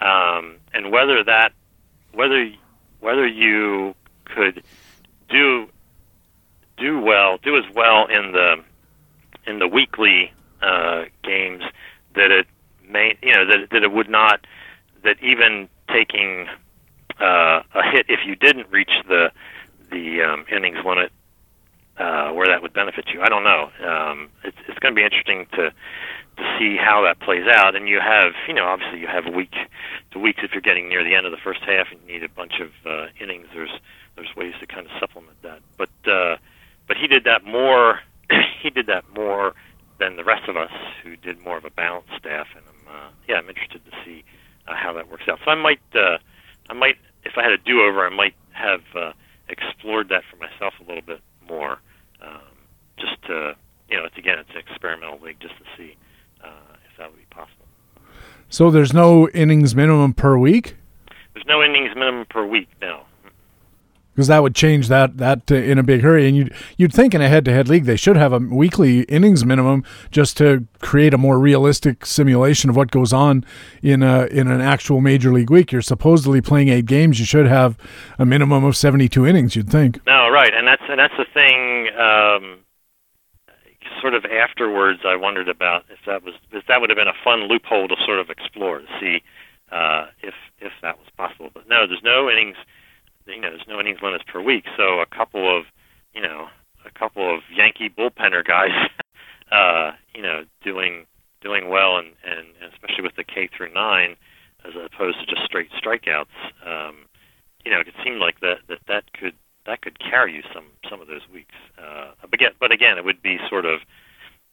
um, 0.00 0.56
and 0.72 0.90
whether 0.90 1.22
that 1.24 1.52
whether 2.12 2.50
whether 3.00 3.26
you 3.26 3.94
could 4.24 4.62
do 5.28 5.68
do 6.76 7.00
well, 7.00 7.38
do 7.42 7.56
as 7.56 7.64
well 7.74 8.06
in 8.06 8.32
the 8.32 8.56
in 9.46 9.58
the 9.58 9.68
weekly 9.68 10.32
uh, 10.62 11.04
games 11.22 11.62
that 12.14 12.30
it 12.30 12.46
may 12.88 13.16
you 13.22 13.32
know 13.34 13.46
that 13.46 13.70
that 13.70 13.82
it 13.82 13.92
would 13.92 14.08
not 14.08 14.46
that 15.02 15.16
even 15.22 15.68
taking 15.92 16.48
uh, 17.20 17.62
a 17.74 17.82
hit 17.92 18.06
if 18.08 18.20
you 18.26 18.34
didn't 18.34 18.70
reach 18.70 18.92
the 19.08 19.30
the 19.90 20.22
um, 20.22 20.44
innings 20.50 20.78
limit 20.84 21.12
uh, 21.98 22.30
where 22.32 22.46
that 22.48 22.62
would 22.62 22.72
benefit 22.72 23.06
you. 23.12 23.20
I 23.20 23.28
don't 23.28 23.44
know. 23.44 23.70
Um, 23.86 24.28
it's 24.42 24.56
it's 24.68 24.78
going 24.78 24.94
to 24.94 24.98
be 24.98 25.04
interesting 25.04 25.46
to 25.52 25.72
to 26.36 26.56
see 26.58 26.76
how 26.76 27.02
that 27.02 27.20
plays 27.20 27.46
out. 27.46 27.76
And 27.76 27.88
you 27.88 28.00
have, 28.00 28.32
you 28.48 28.54
know, 28.54 28.66
obviously 28.66 28.98
you 28.98 29.06
have 29.06 29.32
week 29.32 29.54
to 30.10 30.18
weeks 30.18 30.40
if 30.42 30.52
you're 30.52 30.60
getting 30.60 30.88
near 30.88 31.04
the 31.04 31.14
end 31.14 31.26
of 31.26 31.32
the 31.32 31.38
first 31.38 31.60
half 31.60 31.86
and 31.92 32.00
you 32.06 32.14
need 32.14 32.24
a 32.24 32.28
bunch 32.28 32.60
of 32.60 32.70
uh, 32.84 33.06
innings. 33.20 33.46
There's 33.54 33.70
there's 34.16 34.34
ways 34.36 34.54
to 34.60 34.66
kind 34.66 34.86
of 34.86 34.92
supplement 34.98 35.40
that. 35.42 35.60
But 35.76 36.10
uh, 36.10 36.36
but 36.88 36.96
he 36.96 37.06
did 37.06 37.24
that 37.24 37.44
more. 37.44 38.00
he 38.62 38.70
did 38.70 38.86
that 38.86 39.04
more 39.14 39.54
than 39.98 40.16
the 40.16 40.24
rest 40.24 40.48
of 40.48 40.56
us 40.56 40.72
who 41.04 41.16
did 41.16 41.38
more 41.38 41.56
of 41.56 41.64
a 41.64 41.70
balanced 41.70 42.10
staff. 42.18 42.48
And 42.56 42.64
I'm 42.66 42.94
uh, 42.94 43.08
yeah, 43.28 43.36
I'm 43.36 43.48
interested 43.48 43.84
to 43.84 43.92
see 44.04 44.24
uh, 44.66 44.74
how 44.74 44.92
that 44.94 45.10
works 45.10 45.24
out. 45.28 45.38
So 45.44 45.50
I 45.50 45.54
might 45.54 45.80
uh, 45.94 46.18
I 46.68 46.72
might 46.74 46.96
if 47.24 47.38
I 47.38 47.42
had 47.42 47.52
a 47.52 47.58
do 47.58 47.82
over, 47.82 48.04
I 48.04 48.10
might 48.10 48.34
have 48.52 48.82
uh, 48.96 49.12
explored 49.48 50.08
that 50.08 50.22
for 50.30 50.36
myself 50.36 50.74
a 50.80 50.84
little 50.84 51.02
bit 51.02 51.20
more, 51.48 51.78
um, 52.22 52.40
just 52.98 53.22
to 53.26 53.56
you 53.88 53.96
know, 53.96 54.04
it's 54.06 54.16
again, 54.16 54.38
it's 54.38 54.50
an 54.50 54.58
experimental 54.58 55.18
league 55.20 55.38
just 55.40 55.56
to 55.58 55.64
see 55.76 55.96
uh, 56.42 56.48
if 56.90 56.96
that 56.98 57.10
would 57.10 57.18
be 57.18 57.26
possible. 57.30 57.66
So 58.48 58.70
there's 58.70 58.92
no 58.92 59.28
innings 59.30 59.74
minimum 59.74 60.14
per 60.14 60.36
week. 60.38 60.76
There's 61.32 61.46
no 61.46 61.62
innings 61.62 61.94
minimum 61.94 62.26
per 62.28 62.46
week. 62.46 62.68
No. 62.80 63.04
Because 64.14 64.28
that 64.28 64.42
would 64.42 64.54
change 64.54 64.88
that 64.88 65.18
that 65.18 65.50
uh, 65.50 65.56
in 65.56 65.78
a 65.78 65.82
big 65.82 66.02
hurry, 66.02 66.28
and 66.28 66.36
you'd 66.36 66.54
you'd 66.76 66.92
think 66.92 67.14
in 67.14 67.20
a 67.20 67.28
head-to-head 67.28 67.68
league 67.68 67.84
they 67.84 67.96
should 67.96 68.16
have 68.16 68.32
a 68.32 68.38
weekly 68.38 69.00
innings 69.02 69.44
minimum 69.44 69.82
just 70.10 70.36
to 70.36 70.66
create 70.80 71.12
a 71.12 71.18
more 71.18 71.38
realistic 71.38 72.06
simulation 72.06 72.70
of 72.70 72.76
what 72.76 72.90
goes 72.90 73.12
on 73.12 73.44
in 73.82 74.02
a 74.02 74.26
in 74.26 74.48
an 74.48 74.60
actual 74.60 75.00
major 75.00 75.32
league 75.32 75.50
week. 75.50 75.72
You're 75.72 75.82
supposedly 75.82 76.40
playing 76.40 76.68
eight 76.68 76.86
games, 76.86 77.18
you 77.18 77.26
should 77.26 77.46
have 77.46 77.76
a 78.18 78.24
minimum 78.24 78.64
of 78.64 78.76
72 78.76 79.26
innings. 79.26 79.56
You'd 79.56 79.70
think. 79.70 80.04
No, 80.06 80.28
right, 80.28 80.54
and 80.54 80.66
that's 80.66 80.82
and 80.88 80.98
that's 80.98 81.16
the 81.16 81.26
thing. 81.34 81.88
Um, 81.98 82.64
sort 84.04 84.14
of 84.14 84.26
afterwards, 84.26 85.00
I 85.06 85.16
wondered 85.16 85.48
about 85.48 85.84
if 85.88 85.98
that 86.06 86.22
was 86.22 86.34
if 86.52 86.66
that 86.68 86.80
would 86.80 86.90
have 86.90 86.96
been 86.98 87.08
a 87.08 87.24
fun 87.24 87.48
loophole 87.48 87.88
to 87.88 87.96
sort 88.04 88.18
of 88.18 88.28
explore 88.28 88.80
to 88.80 88.86
see 89.00 89.22
uh, 89.72 90.06
if 90.22 90.34
if 90.60 90.72
that 90.82 90.98
was 90.98 91.08
possible. 91.16 91.50
But 91.52 91.68
no, 91.68 91.86
there's 91.86 92.02
no 92.04 92.28
innings. 92.28 92.56
You 93.26 93.40
know, 93.40 93.50
there's 93.50 93.68
no 93.68 93.80
innings 93.80 94.00
limits 94.02 94.24
per 94.26 94.40
week. 94.40 94.64
So 94.76 95.00
a 95.00 95.06
couple 95.06 95.56
of 95.56 95.64
you 96.14 96.22
know 96.22 96.48
a 96.84 96.98
couple 96.98 97.34
of 97.34 97.40
Yankee 97.54 97.88
bullpenner 97.88 98.44
guys, 98.44 98.88
uh, 99.52 99.92
you 100.14 100.22
know, 100.22 100.44
doing 100.62 101.06
doing 101.40 101.68
well, 101.68 101.98
and, 101.98 102.08
and 102.24 102.46
especially 102.72 103.02
with 103.02 103.16
the 103.16 103.24
K 103.24 103.48
through 103.54 103.72
nine, 103.72 104.16
as 104.64 104.72
opposed 104.74 105.20
to 105.20 105.26
just 105.26 105.44
straight 105.44 105.70
strikeouts. 105.72 106.34
Um, 106.64 106.96
you 107.64 107.70
know, 107.70 107.80
it 107.80 107.94
seemed 108.02 108.20
like 108.20 108.40
that 108.40 108.58
that 108.68 108.80
that 108.88 109.12
could 109.12 109.34
that 109.66 109.82
could 109.82 109.98
carry 109.98 110.34
you 110.34 110.42
some 110.52 110.66
some 110.88 111.00
of 111.00 111.08
those 111.08 111.26
weeks. 111.32 111.54
Uh, 111.78 112.12
but 112.20 112.34
again, 112.34 112.52
but 112.60 112.72
again, 112.72 112.98
it 112.98 113.04
would 113.04 113.22
be 113.22 113.38
sort 113.48 113.64
of 113.64 113.80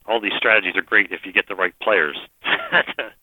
all 0.05 0.19
these 0.19 0.33
strategies 0.37 0.75
are 0.75 0.81
great 0.81 1.11
if 1.11 1.25
you 1.25 1.31
get 1.31 1.47
the 1.47 1.55
right 1.55 1.73
players 1.81 2.17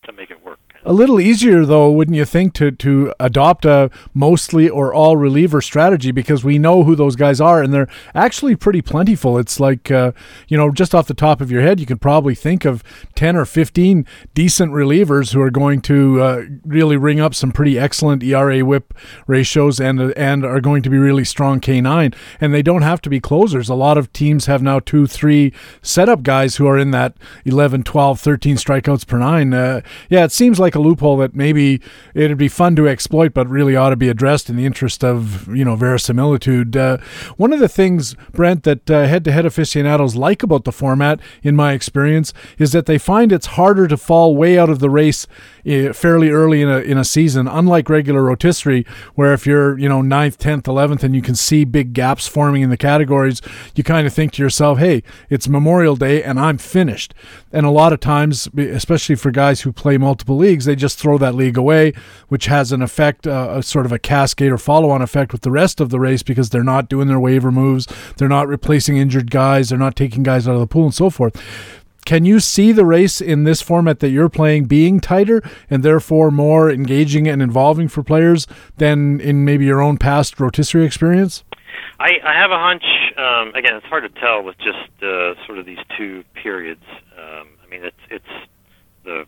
to, 0.05 0.12
make 0.12 0.30
it 0.30 0.44
work. 0.44 0.59
A 0.84 0.92
little 0.92 1.20
easier, 1.20 1.66
though, 1.66 1.90
wouldn't 1.90 2.16
you 2.16 2.24
think, 2.24 2.55
to 2.55 2.70
to 2.70 3.12
adopt 3.20 3.64
a 3.64 3.90
mostly 4.14 4.68
or 4.68 4.92
all 4.94 5.16
reliever 5.16 5.60
strategy 5.60 6.12
because 6.12 6.42
we 6.42 6.59
know 6.59 6.82
who 6.82 6.96
those 6.96 7.14
guys 7.14 7.40
are 7.40 7.62
and 7.62 7.74
they're 7.74 7.88
actually 8.14 8.56
pretty 8.56 8.80
plentiful. 8.80 9.38
It's 9.38 9.60
like, 9.60 9.90
uh, 9.90 10.12
you 10.48 10.56
know, 10.56 10.70
just 10.70 10.94
off 10.94 11.06
the 11.06 11.14
top 11.14 11.40
of 11.40 11.50
your 11.50 11.62
head, 11.62 11.78
you 11.78 11.84
could 11.84 12.00
probably 12.00 12.34
think 12.34 12.64
of 12.64 12.82
10 13.16 13.36
or 13.36 13.44
15 13.44 14.06
decent 14.34 14.72
relievers 14.72 15.34
who 15.34 15.42
are 15.42 15.50
going 15.50 15.82
to 15.82 16.20
uh, 16.22 16.42
really 16.64 16.96
ring 16.96 17.20
up 17.20 17.34
some 17.34 17.52
pretty 17.52 17.78
excellent 17.78 18.22
ERA 18.22 18.64
whip 18.64 18.94
ratios 19.26 19.78
and, 19.78 20.00
and 20.16 20.44
are 20.44 20.60
going 20.60 20.82
to 20.82 20.90
be 20.90 20.96
really 20.96 21.24
strong 21.24 21.60
K9. 21.60 22.14
And 22.40 22.55
they 22.55 22.62
don't 22.62 22.82
have 22.82 23.02
to 23.02 23.10
be 23.10 23.20
closers. 23.20 23.68
A 23.68 23.74
lot 23.74 23.98
of 23.98 24.12
teams 24.12 24.46
have 24.46 24.62
now 24.62 24.78
two, 24.78 25.06
three 25.06 25.52
setup 25.82 26.22
guys 26.22 26.56
who 26.56 26.68
are 26.69 26.78
in 26.78 26.90
that 26.93 27.16
11, 27.45 27.82
12, 27.82 28.20
13 28.20 28.57
strikeouts 28.57 29.07
per 29.07 29.19
nine. 29.19 29.55
Uh, 29.55 29.81
yeah, 30.09 30.24
it 30.24 30.32
seems 30.32 30.61
like 30.61 30.74
a 30.74 30.78
loophole 30.78 31.16
that 31.19 31.35
maybe 31.35 31.81
it'd 32.15 32.39
be 32.39 32.49
fun 32.49 32.77
to 32.77 32.89
exploit, 32.89 33.35
but 33.35 33.49
really 33.49 33.74
ought 33.74 33.90
to 33.90 33.97
be 33.97 34.09
addressed 34.09 34.49
in 34.49 34.57
the 34.57 34.66
interest 34.66 35.03
of 35.03 35.49
you 35.55 35.65
know 35.65 35.77
verisimilitude. 35.77 36.77
Uh, 36.77 36.99
one 37.36 37.53
of 37.53 37.61
the 37.61 37.69
things, 37.69 38.15
Brent, 38.32 38.65
that 38.65 38.90
uh, 38.90 39.07
head-to-head 39.07 39.47
aficionados 39.47 40.16
like 40.16 40.43
about 40.43 40.65
the 40.65 40.73
format, 40.73 41.20
in 41.43 41.57
my 41.57 41.73
experience, 41.73 42.32
is 42.59 42.73
that 42.73 42.86
they 42.86 42.99
find 42.99 43.32
it's 43.32 43.47
harder 43.47 43.89
to 43.89 43.97
fall 43.97 44.36
way 44.36 44.59
out 44.59 44.70
of 44.70 44.78
the 44.78 44.90
race 44.90 45.27
fairly 45.64 46.30
early 46.30 46.60
in 46.60 46.68
a 46.68 46.78
in 46.78 46.98
a 46.98 47.05
season. 47.05 47.47
Unlike 47.47 47.89
regular 47.89 48.22
rotisserie, 48.22 48.85
where 49.14 49.32
if 49.32 49.47
you're 49.47 49.78
you 49.78 49.89
know 49.89 50.02
ninth, 50.02 50.39
tenth, 50.39 50.66
eleventh, 50.66 51.05
and 51.05 51.14
you 51.14 51.22
can 51.22 51.35
see 51.35 51.64
big 51.64 51.93
gaps 51.93 52.26
forming 52.26 52.62
in 52.62 52.70
the 52.70 52.76
categories, 52.76 53.40
you 53.74 53.85
kind 53.85 54.06
of 54.06 54.12
think 54.12 54.32
to 54.32 54.43
yourself, 54.43 54.78
"Hey, 54.78 55.02
it's 55.30 55.48
Memorial 55.48 55.97
Day, 55.97 56.22
and 56.22 56.39
I'm 56.39 56.48
I'm 56.48 56.56
finished. 56.56 57.14
And 57.52 57.66
a 57.66 57.70
lot 57.70 57.93
of 57.93 58.01
times, 58.01 58.48
especially 58.56 59.14
for 59.14 59.30
guys 59.30 59.60
who 59.60 59.72
play 59.72 59.98
multiple 59.98 60.36
leagues, 60.36 60.64
they 60.64 60.74
just 60.74 60.98
throw 60.98 61.18
that 61.18 61.35
league 61.35 61.59
away, 61.59 61.93
which 62.28 62.47
has 62.47 62.72
an 62.72 62.80
effect, 62.80 63.26
uh, 63.26 63.48
a 63.59 63.62
sort 63.62 63.86
of 63.86 63.93
a 63.93 63.98
cascade 63.98 64.51
or 64.51 64.59
follow 64.59 64.90
on 64.90 65.02
effect 65.02 65.32
with 65.32 65.43
the 65.43 65.51
rest 65.51 65.80
of 65.80 65.90
the 65.90 66.01
race 66.01 66.22
because 66.22 66.51
they're 66.51 66.64
not 66.64 66.89
doing 66.89 67.06
their 67.06 67.20
waiver 67.20 67.52
moves, 67.52 67.86
they're 68.16 68.28
not 68.28 68.48
replacing 68.48 68.97
injured 68.97 69.30
guys, 69.30 69.68
they're 69.68 69.78
not 69.78 69.94
taking 69.94 70.22
guys 70.22 70.48
out 70.48 70.55
of 70.55 70.60
the 70.60 70.66
pool, 70.66 70.85
and 70.85 70.94
so 70.94 71.10
forth. 71.10 71.36
Can 72.09 72.24
you 72.24 72.40
see 72.40 72.72
the 72.72 72.86
race 72.86 73.20
in 73.20 73.44
this 73.44 73.60
format 73.60 74.01
that 74.01 74.09
you're 74.09 74.30
playing 74.30 74.64
being 74.64 74.98
tighter 74.98 75.43
and 75.68 75.82
therefore 75.82 76.30
more 76.30 76.70
engaging 76.70 77.28
and 77.28 77.43
involving 77.43 77.86
for 77.86 78.02
players 78.02 78.47
than 78.78 79.20
in 79.20 79.44
maybe 79.44 79.66
your 79.66 79.82
own 79.82 79.98
past 79.98 80.40
rotisserie 80.40 80.86
experience? 80.86 81.44
I, 82.01 82.12
I 82.24 82.32
have 82.32 82.51
a 82.51 82.59
hunch. 82.59 82.85
Um, 83.18 83.55
again, 83.55 83.76
it's 83.76 83.85
hard 83.85 84.05
to 84.05 84.20
tell 84.20 84.43
with 84.43 84.56
just 84.56 84.89
uh, 85.02 85.35
sort 85.44 85.59
of 85.59 85.66
these 85.66 85.80
two 85.98 86.24
periods. 86.32 86.82
Um, 87.18 87.48
I 87.62 87.68
mean, 87.68 87.85
it's 87.85 88.01
it's 88.09 88.48
the 89.05 89.26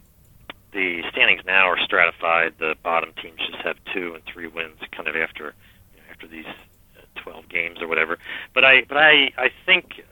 the 0.73 1.03
standings 1.13 1.43
now 1.45 1.69
are 1.69 1.79
stratified. 1.85 2.55
The 2.59 2.77
bottom 2.83 3.13
teams 3.21 3.41
just 3.47 3.63
have 3.63 3.77
two 3.93 4.15
and 4.15 4.25
three 4.25 4.47
wins, 4.47 4.79
kind 4.91 5.07
of 5.07 5.17
after 5.17 5.55
you 5.93 6.01
know, 6.01 6.07
after 6.11 6.27
these 6.27 6.47
uh, 6.47 7.21
12 7.21 7.47
games 7.51 7.83
or 7.83 7.89
whatever. 7.89 8.17
But 8.55 8.65
I 8.65 8.85
but 8.89 8.97
I 8.97 9.33
I 9.37 9.51
think 9.67 10.03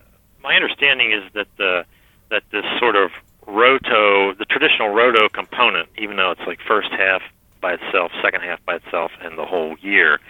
my 0.43 0.55
understanding 0.55 1.13
is 1.13 1.23
that 1.33 1.47
the 1.57 1.87
that 2.31 2.43
this 2.53 2.65
sort 2.79 2.97
of 2.97 3.11
roto, 3.47 4.35
the 4.35 4.45
traditional 4.45 4.91
roto 4.91 5.29
component, 5.29 5.89
even 5.99 6.17
though 6.17 6.31
it's 6.31 6.47
like 6.47 6.61
first 6.67 6.91
half 6.91 7.23
by 7.61 7.75
itself, 7.75 8.13
second 8.23 8.43
half 8.43 8.65
by 8.65 8.77
itself, 8.77 9.11
and 9.21 9.39
the 9.39 9.47
whole 9.47 9.77
year, 9.81 10.21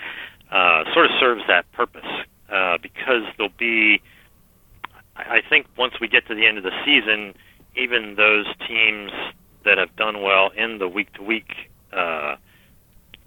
uh, 0.50 0.84
sort 0.94 1.06
of 1.06 1.12
serves 1.18 1.42
that 1.48 1.70
purpose 1.72 2.06
uh, 2.50 2.78
because 2.82 3.22
there'll 3.36 3.52
be. 3.58 4.00
I 5.16 5.42
think 5.48 5.66
once 5.76 5.94
we 6.00 6.06
get 6.06 6.28
to 6.28 6.34
the 6.34 6.46
end 6.46 6.58
of 6.58 6.64
the 6.64 6.70
season, 6.84 7.34
even 7.74 8.14
those 8.14 8.46
teams 8.68 9.10
that 9.64 9.76
have 9.76 9.94
done 9.96 10.22
well 10.22 10.50
in 10.56 10.78
the 10.78 10.86
week 10.86 11.12
to 11.14 11.22
week 11.24 11.50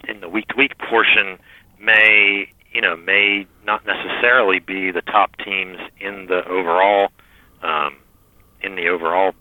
in 0.07 0.19
the 0.19 0.29
week 0.29 0.47
to 0.47 0.55
week 0.57 0.77
portion 0.77 1.37
may 1.79 2.49
you 2.73 2.81
know 2.81 2.95
may 2.95 3.45
not 3.65 3.85
necessarily 3.85 4.59
be 4.59 4.91
the 4.91 5.01
top 5.01 5.35
teams 5.37 5.77
in 5.99 6.27
the 6.27 6.45
overall 6.47 7.09
um, 7.63 7.95
in 8.63 8.75
the 8.75 8.87
overall 8.87 9.33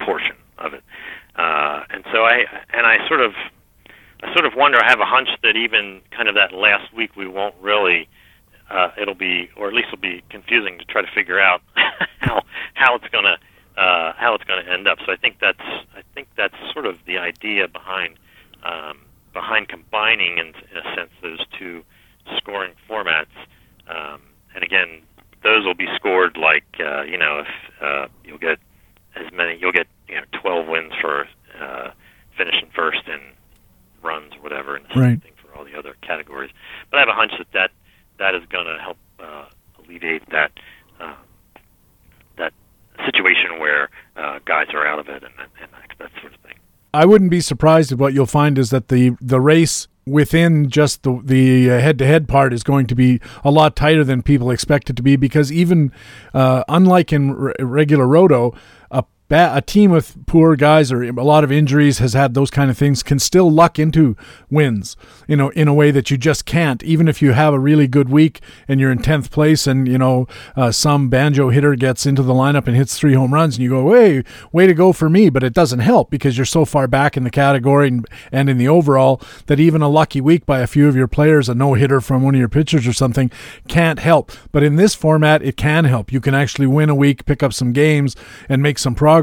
portion 0.00 0.36
of 0.58 0.74
it. 0.74 0.82
Uh, 1.36 1.84
and 1.90 2.04
so 2.12 2.24
I 2.24 2.44
and 2.72 2.86
I 2.86 3.06
sort 3.08 3.20
of 3.20 3.32
I 4.22 4.32
sort 4.34 4.46
of 4.46 4.54
wonder. 4.54 4.78
I 4.78 4.88
have 4.88 5.00
a 5.00 5.04
hunch 5.04 5.28
that 5.42 5.56
even 5.56 6.00
kind 6.10 6.28
of 6.28 6.34
that 6.34 6.52
last 6.52 6.92
week 6.94 7.16
we 7.16 7.26
won't 7.26 7.54
really. 7.60 8.08
Uh, 8.70 8.90
it'll 8.98 9.14
be, 9.14 9.50
or 9.54 9.68
at 9.68 9.74
least 9.74 9.88
it'll 9.92 10.00
be 10.00 10.22
confusing 10.30 10.78
to 10.78 10.84
try 10.86 11.02
to 11.02 11.08
figure 11.14 11.38
out 11.38 11.60
how 12.20 12.42
how 12.74 12.94
it's 12.94 13.08
gonna 13.12 13.36
uh, 13.76 14.12
how 14.16 14.34
it's 14.34 14.44
gonna 14.44 14.62
end 14.70 14.88
up. 14.88 14.98
So 15.04 15.12
I 15.12 15.16
think 15.16 15.38
that's 15.40 15.60
I 15.94 16.02
think 16.14 16.28
that's 16.36 16.54
sort 16.72 16.86
of 16.86 16.96
the 17.06 17.18
idea 17.18 17.68
behind 17.68 18.18
um, 18.64 19.00
behind 19.32 19.68
combining, 19.68 20.38
in, 20.38 20.48
in 20.48 20.76
a 20.76 20.94
sense, 20.94 21.10
those 21.22 21.40
two 21.58 21.82
scoring 22.36 22.72
formats. 22.88 23.34
Um, 23.88 24.20
and 24.54 24.62
again, 24.62 25.02
those 25.42 25.64
will 25.64 25.74
be 25.74 25.88
scored 25.96 26.36
like 26.36 26.64
uh, 26.80 27.02
you 27.02 27.18
know 27.18 27.40
if 27.40 27.82
uh, 27.82 28.06
you'll 28.24 28.38
get 28.38 28.58
as 29.16 29.30
many 29.32 29.58
you'll 29.60 29.72
get 29.72 29.86
you 30.08 30.16
know 30.16 30.22
12 30.40 30.66
wins 30.68 30.92
for 31.00 31.26
uh, 31.60 31.90
finishing 32.36 32.68
first 32.74 33.06
in 33.06 33.20
runs 34.02 34.32
or 34.34 34.40
whatever, 34.42 34.74
and 34.76 34.84
the 34.86 34.94
same 34.94 35.02
Right. 35.02 35.22
thing 35.22 35.32
for 35.36 35.56
all 35.56 35.64
the 35.64 35.78
other 35.78 35.94
categories. 36.02 36.50
But 36.90 36.96
I 36.96 37.00
have 37.00 37.08
a 37.08 37.12
hunch 37.12 37.32
that 37.38 37.46
that, 37.52 37.70
that 38.18 38.34
is 38.34 38.42
going 38.50 38.66
to 38.66 38.78
help 38.82 38.96
uh, 39.20 39.44
alleviate 39.84 40.28
that 40.30 40.50
uh, 41.00 41.14
that 42.36 42.52
situation 43.04 43.58
where 43.60 43.88
uh, 44.16 44.40
guys 44.44 44.68
are 44.74 44.86
out 44.86 44.98
of 44.98 45.08
it 45.08 45.22
and, 45.22 45.32
and 45.38 45.70
that, 45.72 45.96
that 45.98 46.10
sort 46.20 46.34
of 46.34 46.40
thing. 46.40 46.54
I 46.94 47.06
wouldn't 47.06 47.30
be 47.30 47.40
surprised 47.40 47.92
if 47.92 47.98
what 47.98 48.12
you'll 48.12 48.26
find 48.26 48.58
is 48.58 48.70
that 48.70 48.88
the 48.88 49.16
the 49.20 49.40
race 49.40 49.88
within 50.06 50.68
just 50.68 51.02
the 51.02 51.20
the 51.22 51.66
head 51.66 51.98
to 51.98 52.06
head 52.06 52.28
part 52.28 52.52
is 52.52 52.62
going 52.62 52.86
to 52.86 52.94
be 52.94 53.20
a 53.44 53.50
lot 53.50 53.76
tighter 53.76 54.04
than 54.04 54.22
people 54.22 54.50
expect 54.50 54.90
it 54.90 54.96
to 54.96 55.02
be 55.02 55.16
because 55.16 55.52
even 55.52 55.92
uh, 56.34 56.64
unlike 56.68 57.12
in 57.12 57.30
r- 57.30 57.54
regular 57.60 58.06
roto, 58.06 58.54
a 59.32 59.52
a 59.54 59.62
team 59.62 59.90
with 59.90 60.26
poor 60.26 60.56
guys 60.56 60.90
or 60.90 61.02
a 61.02 61.12
lot 61.12 61.44
of 61.44 61.52
injuries 61.52 61.98
has 61.98 62.14
had 62.14 62.34
those 62.34 62.50
kind 62.50 62.70
of 62.70 62.76
things 62.76 63.02
can 63.02 63.18
still 63.18 63.50
luck 63.50 63.78
into 63.78 64.16
wins 64.50 64.96
you 65.26 65.36
know 65.36 65.50
in 65.50 65.68
a 65.68 65.74
way 65.74 65.90
that 65.90 66.10
you 66.10 66.16
just 66.16 66.44
can't. 66.44 66.82
Even 66.82 67.08
if 67.08 67.22
you 67.22 67.32
have 67.32 67.54
a 67.54 67.58
really 67.58 67.86
good 67.86 68.08
week 68.08 68.40
and 68.68 68.80
you're 68.80 68.90
in 68.90 68.98
10th 68.98 69.30
place 69.30 69.66
and 69.66 69.88
you 69.88 69.98
know 69.98 70.26
uh, 70.56 70.70
some 70.70 71.08
banjo 71.08 71.50
hitter 71.50 71.74
gets 71.74 72.06
into 72.06 72.22
the 72.22 72.32
lineup 72.32 72.66
and 72.66 72.76
hits 72.76 72.98
three 72.98 73.14
home 73.14 73.32
runs 73.32 73.56
and 73.56 73.64
you 73.64 73.70
go 73.70 73.82
way 73.84 74.22
way 74.52 74.66
to 74.66 74.74
go 74.74 74.92
for 74.92 75.08
me 75.08 75.30
but 75.30 75.42
it 75.42 75.52
doesn't 75.52 75.80
help 75.80 76.10
because 76.10 76.36
you're 76.36 76.44
so 76.44 76.64
far 76.64 76.86
back 76.86 77.16
in 77.16 77.24
the 77.24 77.30
category 77.30 77.88
and, 77.88 78.06
and 78.30 78.50
in 78.50 78.58
the 78.58 78.68
overall 78.68 79.20
that 79.46 79.60
even 79.60 79.82
a 79.82 79.88
lucky 79.88 80.20
week 80.20 80.44
by 80.44 80.60
a 80.60 80.66
few 80.66 80.88
of 80.88 80.96
your 80.96 81.08
players 81.08 81.48
a 81.48 81.54
no 81.54 81.74
hitter 81.74 82.00
from 82.00 82.22
one 82.22 82.34
of 82.34 82.38
your 82.38 82.48
pitchers 82.48 82.86
or 82.86 82.92
something 82.92 83.30
can't 83.68 83.98
help. 83.98 84.32
But 84.50 84.62
in 84.62 84.76
this 84.76 84.94
format 84.94 85.42
it 85.42 85.56
can 85.56 85.84
help. 85.84 86.12
You 86.12 86.20
can 86.20 86.34
actually 86.34 86.66
win 86.66 86.90
a 86.90 86.94
week 86.94 87.24
pick 87.24 87.42
up 87.42 87.52
some 87.52 87.72
games 87.72 88.16
and 88.48 88.62
make 88.62 88.78
some 88.78 88.94
progress 88.94 89.21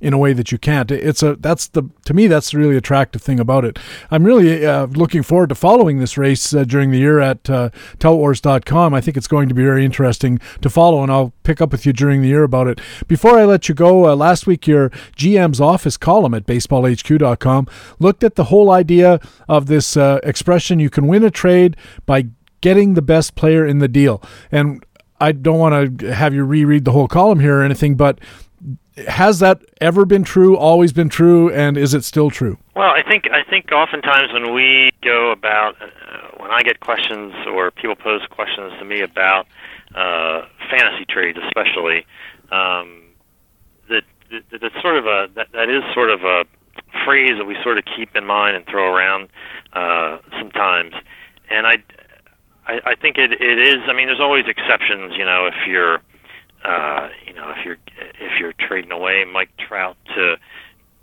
in 0.00 0.12
a 0.12 0.18
way 0.18 0.32
that 0.32 0.52
you 0.52 0.58
can't. 0.58 0.90
It's 0.90 1.22
a 1.22 1.36
that's 1.36 1.68
the 1.68 1.84
to 2.04 2.14
me 2.14 2.26
that's 2.26 2.50
the 2.50 2.58
really 2.58 2.76
attractive 2.76 3.22
thing 3.22 3.40
about 3.40 3.64
it. 3.64 3.78
I'm 4.10 4.24
really 4.24 4.64
uh, 4.66 4.86
looking 4.86 5.22
forward 5.22 5.48
to 5.48 5.54
following 5.54 5.98
this 5.98 6.18
race 6.18 6.54
uh, 6.54 6.64
during 6.64 6.90
the 6.90 6.98
year 6.98 7.18
at 7.18 7.48
uh, 7.50 7.70
i 8.04 9.00
think 9.00 9.16
it's 9.16 9.26
going 9.26 9.48
to 9.48 9.54
be 9.54 9.62
very 9.62 9.84
interesting 9.84 10.38
to 10.60 10.68
follow 10.68 11.02
and 11.02 11.10
i'll 11.10 11.32
pick 11.42 11.60
up 11.60 11.72
with 11.72 11.86
you 11.86 11.92
during 11.92 12.22
the 12.22 12.28
year 12.28 12.42
about 12.42 12.66
it. 12.66 12.80
Before 13.08 13.38
i 13.38 13.44
let 13.44 13.68
you 13.68 13.74
go 13.74 14.08
uh, 14.08 14.16
last 14.16 14.46
week 14.46 14.66
your 14.66 14.90
gm's 15.16 15.60
office 15.60 15.96
column 15.96 16.34
at 16.34 16.46
baseballhq.com 16.46 17.66
looked 17.98 18.24
at 18.24 18.34
the 18.34 18.44
whole 18.44 18.70
idea 18.70 19.20
of 19.48 19.66
this 19.66 19.96
uh, 19.96 20.20
expression 20.22 20.80
you 20.80 20.90
can 20.90 21.06
win 21.06 21.24
a 21.24 21.30
trade 21.30 21.76
by 22.06 22.26
getting 22.60 22.94
the 22.94 23.02
best 23.02 23.34
player 23.34 23.66
in 23.66 23.78
the 23.78 23.88
deal. 23.88 24.22
And 24.50 24.84
i 25.20 25.32
don't 25.32 25.58
want 25.58 25.98
to 25.98 26.14
have 26.14 26.34
you 26.34 26.44
reread 26.44 26.84
the 26.84 26.92
whole 26.92 27.08
column 27.08 27.40
here 27.40 27.58
or 27.60 27.62
anything 27.62 27.94
but 27.94 28.18
has 29.08 29.38
that 29.38 29.62
ever 29.80 30.04
been 30.04 30.24
true 30.24 30.56
always 30.56 30.92
been 30.92 31.08
true 31.08 31.50
and 31.52 31.78
is 31.78 31.94
it 31.94 32.04
still 32.04 32.30
true 32.30 32.58
Well, 32.76 32.90
I 32.90 33.02
think 33.02 33.24
I 33.30 33.42
think 33.48 33.72
oftentimes 33.72 34.32
when 34.32 34.54
we 34.54 34.90
go 35.02 35.30
about 35.30 35.76
uh, 35.80 35.86
when 36.38 36.50
I 36.50 36.62
get 36.62 36.80
questions 36.80 37.34
or 37.46 37.70
people 37.70 37.96
pose 37.96 38.22
questions 38.30 38.72
to 38.78 38.84
me 38.84 39.00
about 39.00 39.46
uh, 39.94 40.46
fantasy 40.70 41.04
trades, 41.04 41.38
especially, 41.46 42.06
um, 42.50 43.02
that, 43.88 44.04
that 44.30 44.60
that's 44.60 44.80
sort 44.80 44.96
of 44.96 45.06
a 45.06 45.28
that, 45.34 45.48
that 45.52 45.68
is 45.68 45.82
sort 45.94 46.10
of 46.10 46.22
a 46.22 46.44
phrase 47.04 47.32
that 47.38 47.44
we 47.44 47.56
sort 47.62 47.78
of 47.78 47.84
keep 47.96 48.14
in 48.16 48.24
mind 48.24 48.56
and 48.56 48.66
throw 48.66 48.92
around 48.92 49.28
uh, 49.74 50.18
sometimes, 50.38 50.94
and 51.50 51.66
I, 51.66 51.76
I 52.66 52.80
I 52.86 52.94
think 52.94 53.18
it 53.18 53.32
it 53.32 53.58
is. 53.58 53.76
I 53.86 53.92
mean, 53.92 54.06
there's 54.06 54.20
always 54.20 54.46
exceptions. 54.46 55.14
You 55.16 55.24
know, 55.24 55.46
if 55.46 55.66
you're 55.66 56.00
uh, 56.64 57.08
you 57.26 57.32
know, 57.34 57.50
if 57.50 57.64
you're 57.64 57.78
if 57.96 58.38
you're 58.38 58.52
trading 58.52 58.92
away 58.92 59.24
Mike 59.24 59.50
Trout 59.58 59.96
to 60.14 60.36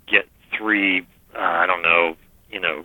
get 0.06 0.26
three, 0.56 1.06
uh, 1.34 1.40
I 1.40 1.66
don't 1.66 1.82
know, 1.82 2.16
you 2.50 2.60
know, 2.60 2.84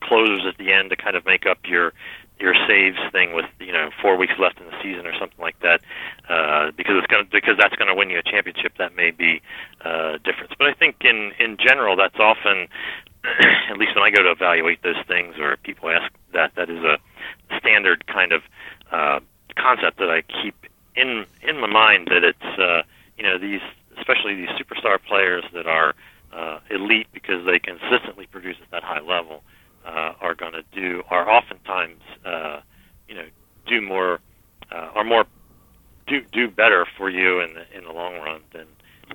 closers 0.00 0.42
at 0.46 0.58
the 0.58 0.72
end 0.72 0.90
to 0.90 0.96
kind 0.96 1.16
of 1.16 1.24
make 1.24 1.46
up 1.46 1.58
your 1.64 1.92
your 2.38 2.54
saves 2.68 2.98
thing 3.12 3.34
with 3.34 3.46
you 3.60 3.72
know 3.72 3.90
four 4.02 4.16
weeks 4.16 4.34
left 4.38 4.60
in 4.60 4.66
the 4.66 4.82
season 4.82 5.06
or 5.06 5.12
something 5.18 5.40
like 5.40 5.58
that, 5.60 5.80
uh, 6.28 6.70
because 6.76 6.96
it's 6.98 7.06
to 7.06 7.24
because 7.30 7.56
that's 7.58 7.74
going 7.76 7.88
to 7.88 7.94
win 7.94 8.10
you 8.10 8.18
a 8.18 8.22
championship. 8.22 8.72
That 8.78 8.94
may 8.94 9.10
be 9.10 9.40
uh, 9.84 10.18
difference, 10.24 10.52
but 10.58 10.66
I 10.66 10.74
think 10.74 10.96
in 11.02 11.32
in 11.38 11.56
general 11.58 11.96
that's 11.96 12.18
often, 12.18 12.68
at 13.70 13.78
least 13.78 13.94
when 13.94 14.04
I 14.04 14.10
go 14.10 14.22
to 14.22 14.30
evaluate 14.30 14.82
those 14.82 15.00
things 15.06 15.36
or 15.38 15.56
people 15.58 15.90
ask 15.90 16.12
that, 16.32 16.52
that 16.56 16.68
is 16.68 16.82
a 16.84 16.98
standard 17.58 18.06
kind 18.06 18.32
of 18.32 18.42
uh, 18.92 19.20
concept 19.56 19.98
that 19.98 20.10
I 20.10 20.22
keep 20.22 20.54
in 20.96 21.26
in 21.42 21.60
my 21.60 21.66
mind 21.66 22.08
that 22.10 22.24
it's 22.24 22.58
uh, 22.58 22.82
you 23.16 23.22
know 23.22 23.38
these 23.38 23.60
especially 23.98 24.34
these 24.34 24.50
superstar 24.50 24.98
players 25.02 25.44
that 25.52 25.66
are 25.66 25.94
uh, 26.32 26.58
elite 26.70 27.06
because 27.12 27.44
they 27.46 27.58
consistently 27.58 28.26
produce 28.26 28.56
at 28.62 28.70
that 28.70 28.82
high 28.82 29.00
level 29.00 29.42
uh, 29.86 30.12
are 30.20 30.34
going 30.34 30.52
to 30.52 30.64
do 30.72 31.02
are 31.10 31.30
oftentimes 31.30 32.00
uh, 32.24 32.60
you 33.08 33.14
know 33.14 33.26
do 33.66 33.80
more 33.80 34.20
uh, 34.72 34.90
are 34.94 35.04
more 35.04 35.24
do 36.06 36.22
do 36.32 36.48
better 36.48 36.86
for 36.96 37.10
you 37.10 37.40
in 37.40 37.54
the 37.54 37.76
in 37.76 37.84
the 37.84 37.92
long 37.92 38.14
run 38.16 38.40
than 38.52 38.66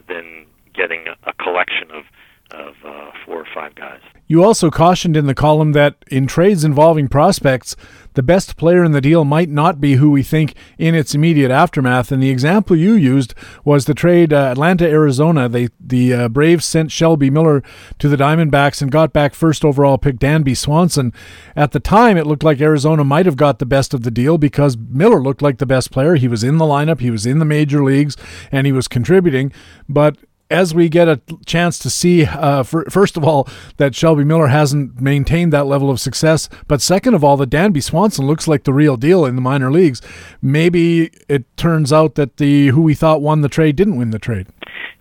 than 0.07 0.45
getting 0.73 1.07
a, 1.07 1.29
a 1.29 1.33
collection 1.33 1.91
of 1.91 2.05
of 2.53 2.75
uh, 2.85 3.11
four 3.25 3.37
or 3.37 3.47
five 3.53 3.75
guys. 3.75 3.99
You 4.27 4.43
also 4.43 4.71
cautioned 4.71 5.17
in 5.17 5.25
the 5.25 5.35
column 5.35 5.73
that 5.73 5.95
in 6.09 6.25
trades 6.25 6.63
involving 6.63 7.09
prospects, 7.09 7.75
the 8.13 8.23
best 8.23 8.55
player 8.55 8.83
in 8.83 8.93
the 8.93 9.01
deal 9.01 9.25
might 9.25 9.49
not 9.49 9.81
be 9.81 9.95
who 9.95 10.09
we 10.11 10.23
think 10.23 10.55
in 10.77 10.95
its 10.95 11.13
immediate 11.13 11.51
aftermath. 11.51 12.11
And 12.11 12.23
the 12.23 12.29
example 12.29 12.75
you 12.75 12.93
used 12.93 13.33
was 13.65 13.85
the 13.85 13.93
trade 13.93 14.31
uh, 14.31 14.51
Atlanta 14.51 14.87
Arizona. 14.87 15.49
They 15.49 15.67
the 15.79 16.13
uh, 16.13 16.29
Braves 16.29 16.63
sent 16.63 16.91
Shelby 16.91 17.29
Miller 17.29 17.61
to 17.99 18.07
the 18.07 18.15
Diamondbacks 18.15 18.81
and 18.81 18.89
got 18.89 19.11
back 19.11 19.33
first 19.33 19.65
overall 19.65 19.97
pick 19.97 20.17
Dansby 20.17 20.55
Swanson. 20.55 21.13
At 21.55 21.71
the 21.71 21.79
time, 21.81 22.15
it 22.15 22.27
looked 22.27 22.43
like 22.43 22.61
Arizona 22.61 23.03
might 23.03 23.25
have 23.25 23.37
got 23.37 23.59
the 23.59 23.65
best 23.65 23.93
of 23.93 24.03
the 24.03 24.11
deal 24.11 24.37
because 24.37 24.77
Miller 24.77 25.21
looked 25.21 25.41
like 25.41 25.57
the 25.57 25.65
best 25.65 25.91
player. 25.91 26.15
He 26.15 26.29
was 26.29 26.43
in 26.43 26.57
the 26.57 26.65
lineup, 26.65 27.01
he 27.01 27.11
was 27.11 27.25
in 27.25 27.39
the 27.39 27.45
major 27.45 27.83
leagues, 27.83 28.15
and 28.49 28.65
he 28.65 28.71
was 28.71 28.87
contributing. 28.87 29.51
But 29.89 30.17
as 30.51 30.75
we 30.75 30.89
get 30.89 31.07
a 31.07 31.21
chance 31.45 31.79
to 31.79 31.89
see, 31.89 32.25
uh, 32.25 32.63
for, 32.63 32.85
first 32.89 33.17
of 33.17 33.23
all, 33.23 33.47
that 33.77 33.95
Shelby 33.95 34.23
Miller 34.23 34.47
hasn't 34.47 34.99
maintained 35.01 35.53
that 35.53 35.65
level 35.65 35.89
of 35.89 35.99
success, 35.99 36.49
but 36.67 36.81
second 36.81 37.13
of 37.13 37.23
all, 37.23 37.37
that 37.37 37.49
Dansby 37.49 37.81
Swanson 37.81 38.27
looks 38.27 38.47
like 38.47 38.63
the 38.63 38.73
real 38.73 38.97
deal 38.97 39.25
in 39.25 39.35
the 39.35 39.41
minor 39.41 39.71
leagues. 39.71 40.01
Maybe 40.41 41.11
it 41.27 41.45
turns 41.57 41.93
out 41.93 42.15
that 42.15 42.37
the 42.37 42.67
who 42.67 42.81
we 42.81 42.93
thought 42.93 43.21
won 43.21 43.41
the 43.41 43.49
trade 43.49 43.75
didn't 43.75 43.97
win 43.97 44.11
the 44.11 44.19
trade. 44.19 44.47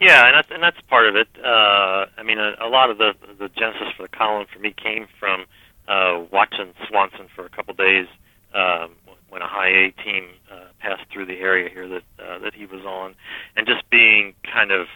Yeah, 0.00 0.26
and 0.26 0.34
that's 0.34 0.48
and 0.50 0.62
that's 0.62 0.80
part 0.88 1.06
of 1.06 1.14
it. 1.14 1.28
Uh, 1.44 2.06
I 2.16 2.22
mean, 2.24 2.38
a, 2.38 2.54
a 2.60 2.68
lot 2.68 2.90
of 2.90 2.96
the 2.96 3.12
the 3.38 3.50
genesis 3.50 3.88
for 3.96 4.04
the 4.04 4.08
column 4.08 4.46
for 4.50 4.58
me 4.58 4.72
came 4.72 5.06
from 5.18 5.44
uh, 5.88 6.22
watching 6.32 6.72
Swanson 6.88 7.26
for 7.34 7.44
a 7.44 7.50
couple 7.50 7.74
days 7.74 8.06
um, 8.54 8.92
when 9.28 9.42
a 9.42 9.46
high 9.46 9.68
A 9.68 9.90
team 10.02 10.28
uh, 10.50 10.68
passed 10.78 11.02
through 11.12 11.26
the 11.26 11.38
area 11.38 11.68
here 11.68 11.86
that 11.88 12.02
uh, 12.18 12.38
that 12.38 12.54
he 12.54 12.64
was 12.64 12.80
on, 12.86 13.14
and 13.56 13.66
just 13.66 13.88
being 13.90 14.34
kind 14.42 14.70
of 14.70 14.86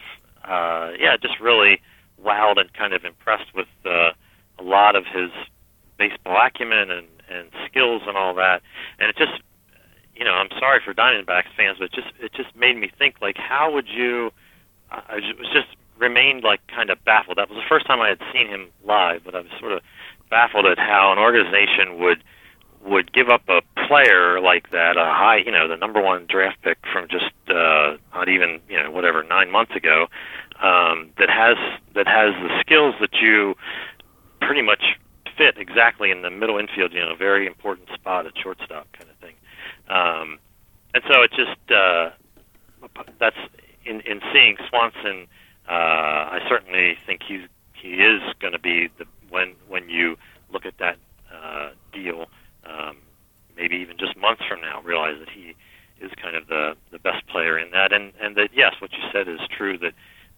uh, 0.47 0.91
yeah, 0.99 1.17
just 1.17 1.39
really 1.39 1.81
wowed 2.23 2.59
and 2.59 2.73
kind 2.73 2.93
of 2.93 3.03
impressed 3.03 3.53
with 3.53 3.67
uh, 3.85 4.11
a 4.59 4.63
lot 4.63 4.95
of 4.95 5.05
his 5.05 5.29
baseball 5.97 6.37
acumen 6.37 6.91
and, 6.91 7.07
and 7.29 7.49
skills 7.69 8.03
and 8.07 8.17
all 8.17 8.33
that. 8.35 8.61
And 8.99 9.09
it 9.09 9.17
just, 9.17 9.41
you 10.15 10.23
know, 10.23 10.33
I'm 10.33 10.49
sorry 10.59 10.79
for 10.83 10.93
Diamondbacks 10.93 11.53
fans, 11.57 11.77
but 11.79 11.85
it 11.85 11.93
just 11.93 12.07
it 12.19 12.33
just 12.33 12.55
made 12.55 12.77
me 12.77 12.91
think 12.97 13.15
like, 13.21 13.37
how 13.37 13.71
would 13.71 13.87
you? 13.87 14.31
I 14.91 15.15
was 15.15 15.49
just 15.51 15.67
remained 15.97 16.43
like 16.43 16.61
kind 16.67 16.89
of 16.89 17.03
baffled. 17.03 17.37
That 17.37 17.49
was 17.49 17.57
the 17.57 17.67
first 17.67 17.85
time 17.87 18.01
I 18.01 18.09
had 18.09 18.19
seen 18.33 18.47
him 18.47 18.67
live, 18.85 19.23
but 19.25 19.35
I 19.35 19.39
was 19.39 19.49
sort 19.59 19.71
of 19.73 19.81
baffled 20.29 20.65
at 20.65 20.77
how 20.77 21.11
an 21.11 21.19
organization 21.19 21.99
would 21.99 22.23
would 22.85 23.11
give 23.11 23.29
up 23.29 23.41
a 23.49 23.61
player 23.87 24.39
like 24.39 24.69
that, 24.71 24.95
a 24.97 25.05
high, 25.05 25.37
you 25.37 25.51
know, 25.51 25.67
the 25.67 25.75
number 25.75 26.01
one 26.01 26.25
draft 26.29 26.61
pick 26.61 26.77
from 26.91 27.07
just 27.09 27.33
uh, 27.49 27.97
not 28.13 28.29
even, 28.29 28.59
you 28.69 28.81
know, 28.81 28.91
whatever 28.91 29.23
nine 29.23 29.51
months 29.51 29.75
ago, 29.75 30.07
um, 30.61 31.09
that 31.17 31.29
has 31.29 31.57
that 31.95 32.07
has 32.07 32.33
the 32.41 32.59
skills 32.61 32.95
that 33.01 33.13
you 33.21 33.55
pretty 34.39 34.61
much 34.61 34.97
fit 35.37 35.57
exactly 35.57 36.11
in 36.11 36.21
the 36.21 36.29
middle 36.29 36.57
infield, 36.57 36.93
you 36.93 36.99
know, 36.99 37.11
a 37.11 37.15
very 37.15 37.45
important 37.47 37.89
spot 37.93 38.25
at 38.25 38.33
shortstop 38.41 38.87
kind 38.93 39.09
of 39.09 39.17
thing. 39.17 39.35
Um, 39.89 40.39
and 40.93 41.03
so 41.11 41.21
it 41.23 41.31
just 41.31 41.71
uh, 41.71 42.11
that's 43.19 43.35
in 43.85 44.01
in 44.01 44.21
seeing 44.31 44.57
Swanson. 44.69 45.27
Uh, 45.67 46.37
I 46.37 46.39
certainly 46.47 46.97
think 47.05 47.21
he's 47.27 47.41
he 47.73 47.95
is 47.95 48.21
going 48.39 48.53
to 48.53 48.59
be 48.59 48.89
the 48.97 49.05
when 49.29 49.55
when 49.67 49.89
you 49.89 50.17
look 50.53 50.65
at 50.65 50.77
that 50.77 50.97
uh, 51.33 51.71
deal 51.91 52.27
um, 52.65 52.97
maybe 53.55 53.75
even 53.77 53.97
just 53.97 54.17
months 54.17 54.43
from 54.47 54.61
now, 54.61 54.81
realize 54.81 55.17
that 55.19 55.29
he 55.29 55.55
is 55.99 56.11
kind 56.21 56.35
of 56.35 56.47
the 56.47 56.75
the 56.91 56.99
best 56.99 57.25
player 57.27 57.57
in 57.57 57.71
that, 57.71 57.93
and 57.93 58.11
and 58.21 58.35
that 58.35 58.49
yes, 58.53 58.73
what 58.79 58.91
you 58.91 59.03
said 59.11 59.27
is 59.27 59.39
true 59.49 59.77
that 59.77 59.93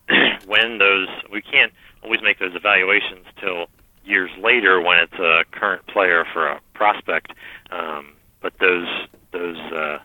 when 0.45 0.77
those 0.77 1.07
we 1.31 1.41
can't 1.41 1.73
always 2.03 2.21
make 2.21 2.39
those 2.39 2.55
evaluations 2.55 3.25
till 3.39 3.67
years 4.05 4.31
later 4.39 4.79
when 4.81 4.99
it's 4.99 5.19
a 5.19 5.43
current 5.51 5.85
player 5.87 6.25
for 6.31 6.47
a 6.47 6.61
prospect, 6.73 7.33
um, 7.71 8.13
but 8.41 8.53
those 8.59 8.87
those 9.31 9.57
uh, 9.73 9.99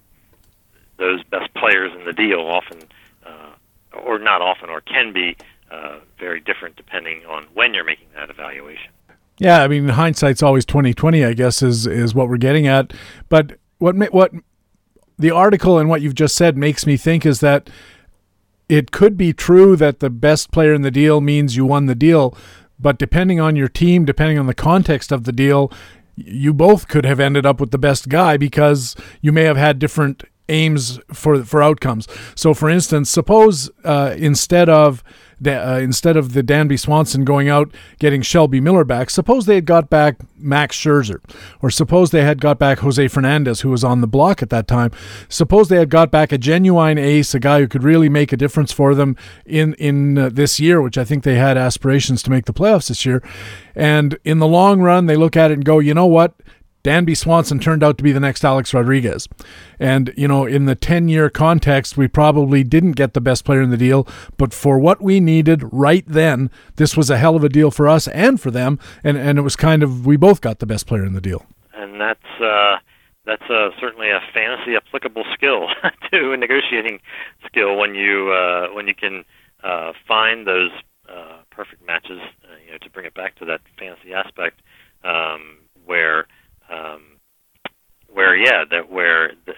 those 0.98 1.22
best 1.24 1.52
players 1.54 1.92
in 1.98 2.04
the 2.04 2.12
deal 2.12 2.40
often, 2.40 2.78
uh, 3.26 3.52
or 3.92 4.18
not 4.18 4.42
often, 4.42 4.70
or 4.70 4.80
can 4.80 5.12
be 5.12 5.36
uh, 5.70 5.98
very 6.18 6.40
different 6.40 6.76
depending 6.76 7.24
on 7.26 7.44
when 7.54 7.74
you're 7.74 7.84
making 7.84 8.08
that 8.14 8.30
evaluation. 8.30 8.90
Yeah, 9.42 9.64
I 9.64 9.66
mean, 9.66 9.88
hindsight's 9.88 10.40
always 10.40 10.64
twenty 10.64 10.94
twenty. 10.94 11.24
I 11.24 11.32
guess 11.32 11.62
is 11.62 11.84
is 11.84 12.14
what 12.14 12.28
we're 12.28 12.36
getting 12.36 12.68
at. 12.68 12.92
But 13.28 13.58
what 13.78 13.96
what 14.12 14.30
the 15.18 15.32
article 15.32 15.80
and 15.80 15.88
what 15.88 16.00
you've 16.00 16.14
just 16.14 16.36
said 16.36 16.56
makes 16.56 16.86
me 16.86 16.96
think 16.96 17.26
is 17.26 17.40
that 17.40 17.68
it 18.68 18.92
could 18.92 19.16
be 19.16 19.32
true 19.32 19.74
that 19.74 19.98
the 19.98 20.10
best 20.10 20.52
player 20.52 20.72
in 20.72 20.82
the 20.82 20.92
deal 20.92 21.20
means 21.20 21.56
you 21.56 21.66
won 21.66 21.86
the 21.86 21.96
deal, 21.96 22.36
but 22.78 22.98
depending 22.98 23.40
on 23.40 23.56
your 23.56 23.68
team, 23.68 24.04
depending 24.04 24.38
on 24.38 24.46
the 24.46 24.54
context 24.54 25.10
of 25.10 25.24
the 25.24 25.32
deal, 25.32 25.72
you 26.14 26.54
both 26.54 26.86
could 26.86 27.04
have 27.04 27.18
ended 27.18 27.44
up 27.44 27.58
with 27.60 27.72
the 27.72 27.78
best 27.78 28.08
guy 28.08 28.36
because 28.36 28.94
you 29.22 29.32
may 29.32 29.42
have 29.42 29.56
had 29.56 29.80
different 29.80 30.22
aims 30.48 31.00
for 31.12 31.42
for 31.42 31.60
outcomes. 31.60 32.06
So, 32.36 32.54
for 32.54 32.70
instance, 32.70 33.10
suppose 33.10 33.70
uh, 33.82 34.14
instead 34.16 34.68
of 34.68 35.02
uh, 35.46 35.78
instead 35.80 36.16
of 36.16 36.32
the 36.32 36.42
Dansby 36.42 36.78
Swanson 36.78 37.24
going 37.24 37.48
out 37.48 37.72
getting 37.98 38.22
Shelby 38.22 38.60
Miller 38.60 38.84
back, 38.84 39.10
suppose 39.10 39.46
they 39.46 39.56
had 39.56 39.64
got 39.64 39.90
back 39.90 40.16
Max 40.36 40.76
Scherzer, 40.76 41.20
or 41.60 41.70
suppose 41.70 42.10
they 42.10 42.22
had 42.22 42.40
got 42.40 42.58
back 42.58 42.80
Jose 42.80 43.08
Fernandez, 43.08 43.60
who 43.60 43.70
was 43.70 43.84
on 43.84 44.00
the 44.00 44.06
block 44.06 44.42
at 44.42 44.50
that 44.50 44.66
time. 44.66 44.90
Suppose 45.28 45.68
they 45.68 45.76
had 45.76 45.90
got 45.90 46.10
back 46.10 46.32
a 46.32 46.38
genuine 46.38 46.98
ace, 46.98 47.34
a 47.34 47.40
guy 47.40 47.60
who 47.60 47.68
could 47.68 47.82
really 47.82 48.08
make 48.08 48.32
a 48.32 48.36
difference 48.36 48.72
for 48.72 48.94
them 48.94 49.16
in 49.46 49.74
in 49.74 50.18
uh, 50.18 50.30
this 50.32 50.60
year, 50.60 50.80
which 50.82 50.98
I 50.98 51.04
think 51.04 51.24
they 51.24 51.36
had 51.36 51.56
aspirations 51.56 52.22
to 52.24 52.30
make 52.30 52.46
the 52.46 52.52
playoffs 52.52 52.88
this 52.88 53.06
year. 53.06 53.22
And 53.74 54.18
in 54.24 54.38
the 54.38 54.46
long 54.46 54.80
run, 54.80 55.06
they 55.06 55.16
look 55.16 55.36
at 55.36 55.50
it 55.50 55.54
and 55.54 55.64
go, 55.64 55.78
you 55.78 55.94
know 55.94 56.06
what? 56.06 56.34
Dansby 56.84 57.16
Swanson 57.16 57.60
turned 57.60 57.84
out 57.84 57.96
to 57.98 58.04
be 58.04 58.12
the 58.12 58.20
next 58.20 58.44
Alex 58.44 58.74
Rodriguez. 58.74 59.28
And, 59.78 60.12
you 60.16 60.26
know, 60.26 60.46
in 60.46 60.64
the 60.64 60.74
10 60.74 61.08
year 61.08 61.30
context, 61.30 61.96
we 61.96 62.08
probably 62.08 62.64
didn't 62.64 62.92
get 62.92 63.14
the 63.14 63.20
best 63.20 63.44
player 63.44 63.62
in 63.62 63.70
the 63.70 63.76
deal, 63.76 64.06
but 64.36 64.52
for 64.52 64.78
what 64.78 65.00
we 65.00 65.20
needed 65.20 65.62
right 65.72 66.04
then, 66.06 66.50
this 66.76 66.96
was 66.96 67.08
a 67.08 67.18
hell 67.18 67.36
of 67.36 67.44
a 67.44 67.48
deal 67.48 67.70
for 67.70 67.88
us 67.88 68.08
and 68.08 68.40
for 68.40 68.50
them. 68.50 68.78
And, 69.04 69.16
and 69.16 69.38
it 69.38 69.42
was 69.42 69.54
kind 69.54 69.82
of, 69.82 70.06
we 70.06 70.16
both 70.16 70.40
got 70.40 70.58
the 70.58 70.66
best 70.66 70.86
player 70.86 71.04
in 71.04 71.12
the 71.12 71.20
deal. 71.20 71.46
And 71.74 72.00
that's, 72.00 72.40
uh, 72.40 72.78
that's 73.24 73.48
uh, 73.48 73.70
certainly 73.80 74.10
a 74.10 74.20
fantasy 74.34 74.74
applicable 74.74 75.24
skill 75.34 75.68
to 76.10 76.32
a 76.32 76.36
negotiating 76.36 76.98
skill 77.46 77.76
when 77.76 77.94
you, 77.94 78.32
uh, 78.32 78.68
when 78.74 78.88
you 78.88 78.94
can 78.94 79.24
uh, 79.62 79.92
find 80.08 80.46
those 80.48 80.70
uh, 81.08 81.38
perfect 81.50 81.86
matches, 81.86 82.20
uh, 82.44 82.56
you 82.64 82.72
know, 82.72 82.78
to 82.78 82.90
bring 82.90 83.06
it 83.06 83.14
back 83.14 83.36
to 83.36 83.44
that 83.44 83.60
fantasy 83.78 84.12
aspect 84.12 84.60
um, 85.04 85.58
where 85.84 86.26
um, 86.72 87.02
where 88.12 88.36
yeah, 88.36 88.64
that 88.70 88.90
where 88.90 89.32
the, 89.46 89.52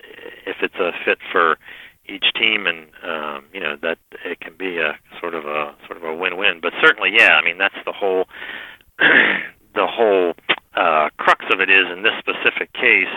if 0.47 0.57
it's 0.63 0.75
a 0.77 0.93
fit 1.05 1.19
for 1.33 1.59
each 2.07 2.27
team, 2.39 2.67
and 2.67 2.89
um, 3.03 3.45
you 3.53 3.61
know 3.61 3.77
that 3.83 3.99
it 4.25 4.41
can 4.41 4.55
be 4.57 4.79
a 4.79 4.99
sort 5.21 5.35
of 5.35 5.45
a 5.45 5.75
sort 5.87 5.97
of 5.97 6.05
a 6.05 6.15
win-win. 6.15 6.61
But 6.61 6.73
certainly, 6.81 7.11
yeah, 7.17 7.33
I 7.41 7.45
mean 7.45 7.59
that's 7.59 7.75
the 7.85 7.93
whole 7.93 8.27
the 8.99 9.87
whole 9.87 10.35
uh, 10.75 11.09
crux 11.17 11.45
of 11.53 11.61
it 11.61 11.71
is 11.71 11.87
in 11.93 12.03
this 12.03 12.15
specific 12.19 12.73
case, 12.73 13.13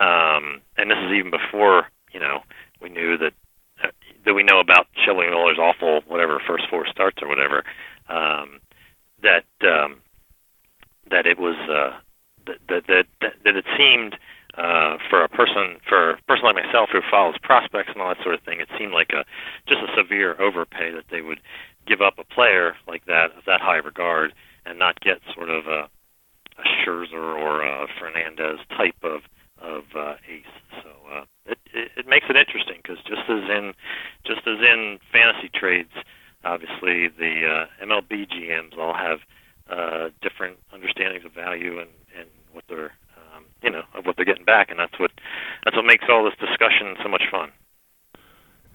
um, 0.00 0.60
and 0.76 0.90
this 0.90 0.98
is 0.98 1.12
even 1.12 1.30
before 1.30 1.86
you 2.12 2.20
know 2.20 2.40
we 2.80 2.88
knew 2.88 3.16
that 3.18 3.34
uh, 3.82 3.88
that 4.24 4.34
we 4.34 4.42
know 4.42 4.60
about 4.60 4.86
Shelby 5.04 5.28
Miller's 5.28 5.58
awful 5.58 6.02
whatever 6.06 6.40
first 6.46 6.64
four 6.70 6.86
starts 6.86 7.22
or 7.22 7.28
whatever. 7.28 7.64
Um, 8.08 8.60
that 9.22 9.44
um, 9.62 10.00
that 11.10 11.26
it 11.26 11.38
was 11.38 11.56
uh, 11.70 11.98
that 12.46 12.86
that 12.88 13.06
that, 13.20 13.34
that 13.44 13.56
it 13.56 13.64
seemed 13.76 14.16
uh, 14.56 14.98
for 15.08 15.24
a 15.24 15.28
person 15.28 15.78
for 15.88 16.10
a 16.10 16.22
person 16.28 16.44
like 16.44 16.56
myself 16.56 16.90
who 16.92 17.00
follows 17.10 17.36
prospects 17.42 17.90
and 17.92 18.02
all 18.02 18.08
that 18.08 18.22
sort 18.22 18.34
of 18.34 18.42
thing, 18.42 18.60
it 18.60 18.68
seemed 18.78 18.92
like 18.92 19.10
a 19.10 19.24
just 19.66 19.80
a 19.80 19.96
severe 19.96 20.40
overpay 20.40 20.92
that 20.92 21.04
they 21.10 21.22
would 21.22 21.40
give 21.86 22.00
up 22.00 22.14
a 22.18 22.24
player 22.24 22.76
like 22.86 23.04
that 23.06 23.32
of 23.36 23.44
that 23.46 23.60
high 23.60 23.78
regard 23.78 24.32
and 24.66 24.78
not 24.78 25.00
get 25.00 25.18
sort 25.34 25.50
of 25.50 25.66
a, 25.66 25.88
a 26.58 26.62
Scherzer 26.62 27.14
or 27.14 27.62
a 27.62 27.86
Fernandez 27.98 28.58
type 28.76 28.96
of 29.02 29.22
of 29.58 29.84
uh, 29.96 30.14
ace. 30.28 30.44
So 30.82 30.90
uh, 31.10 31.24
it, 31.46 31.58
it 31.72 31.90
it 31.96 32.06
makes 32.06 32.26
it 32.28 32.36
interesting 32.36 32.76
because 32.82 32.98
just 33.04 33.22
as 33.28 33.48
in 33.48 33.72
just 34.26 34.46
as 34.46 34.58
in 34.60 34.98
fantasy 35.10 35.50
trades, 35.54 35.92
obviously 36.44 37.08
the 37.08 37.66
uh, 37.80 37.84
MLB 37.84 38.28
GMs 38.28 38.76
all 38.78 38.94
have 38.94 39.20
uh, 39.72 40.10
different 40.20 40.58
understandings 40.72 41.24
of 41.24 41.32
value 41.32 41.78
and, 41.80 41.88
and 42.18 42.28
what 42.52 42.64
they're 42.68 42.92
um, 43.16 43.44
you 43.62 43.70
know 43.70 43.82
of 43.94 44.04
what 44.04 44.16
they're 44.16 44.26
getting 44.26 44.44
back, 44.44 44.70
and 44.70 44.78
that's 44.78 44.98
what 45.00 45.10
that's 45.64 45.76
what 45.76 45.86
makes 45.86 46.04
all 46.08 46.24
this 46.24 46.36
discussion 46.38 46.96
so 47.02 47.08
much 47.08 47.22
fun. 47.30 47.50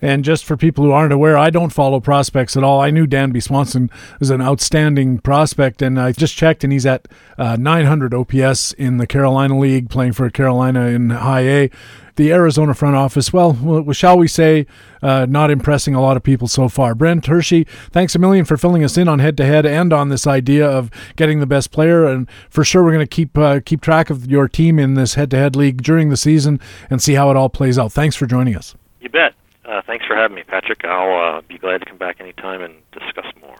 And 0.02 0.24
just 0.24 0.46
for 0.46 0.56
people 0.56 0.84
who 0.84 0.92
aren't 0.92 1.14
aware, 1.14 1.38
I 1.38 1.50
don't 1.50 1.72
follow 1.72 2.00
prospects 2.00 2.56
at 2.56 2.64
all. 2.64 2.80
I 2.80 2.92
knew 2.92 3.08
Dansby 3.08 3.42
Swanson 3.42 3.90
was 4.20 4.30
an 4.30 4.42
outstanding 4.42 5.20
prospect, 5.20 5.82
and 5.82 6.00
I 6.00 6.12
just 6.12 6.36
checked, 6.36 6.64
and 6.64 6.72
he's 6.72 6.86
at 6.86 7.08
uh, 7.38 7.56
900 7.56 8.14
OPS 8.14 8.74
in 8.74 8.98
the 8.98 9.08
Carolina 9.08 9.58
League, 9.58 9.90
playing 9.90 10.14
for 10.14 10.30
Carolina 10.30 10.88
in 10.88 11.10
High 11.10 11.48
A. 11.48 11.72
The 12.16 12.32
Arizona 12.32 12.74
front 12.74 12.96
office, 12.96 13.32
well, 13.32 13.54
well 13.54 13.92
shall 13.94 14.18
we 14.18 14.28
say, 14.28 14.66
uh, 15.04 15.28
not 15.30 15.52
impressing 15.52 15.94
a 15.94 16.02
lot 16.02 16.18
of 16.18 16.24
people 16.24 16.48
so 16.48 16.68
far. 16.68 16.96
Brent 16.96 17.28
Hershey, 17.28 17.66
thanks 17.92 18.16
a 18.16 18.20
million 18.20 18.44
for 18.44 18.58
filling 18.58 18.84
us 18.84 18.98
in 18.98 19.08
on 19.08 19.20
head 19.20 19.38
to 19.38 19.46
head 19.46 19.68
and 19.68 19.94
on 19.94 20.10
this 20.10 20.26
idea 20.26 20.68
of 20.68 20.90
getting 21.16 21.40
the 21.40 21.46
best 21.46 21.72
player. 21.72 22.08
And 22.08 22.28
for 22.50 22.64
sure, 22.64 22.84
we're 22.84 22.94
going 22.94 23.06
to 23.06 23.16
keep 23.16 23.38
uh, 23.38 23.60
keep 23.64 23.82
track 23.82 24.10
of 24.10 24.32
your 24.32 24.48
team 24.48 24.80
in 24.80 24.96
this 24.96 25.14
head 25.14 25.30
to 25.30 25.38
head 25.38 25.56
league 25.56 25.84
during 25.84 26.10
the 26.10 26.18
season 26.18 26.60
and 26.90 27.04
see 27.04 27.14
how 27.14 27.30
it 27.30 27.38
all 27.38 27.50
plays 27.50 27.78
out. 27.78 27.92
Thanks 27.92 28.16
for 28.16 28.26
joining 28.26 28.56
us. 28.56 28.74
You 29.00 29.10
bet. 29.10 29.37
Uh, 29.68 29.82
thanks 29.86 30.06
for 30.06 30.16
having 30.16 30.36
me, 30.36 30.44
Patrick. 30.44 30.86
I'll 30.86 31.38
uh, 31.38 31.42
be 31.42 31.58
glad 31.58 31.80
to 31.80 31.86
come 31.86 31.98
back 31.98 32.22
anytime 32.22 32.62
and 32.62 32.76
discuss 32.92 33.26
more. 33.42 33.58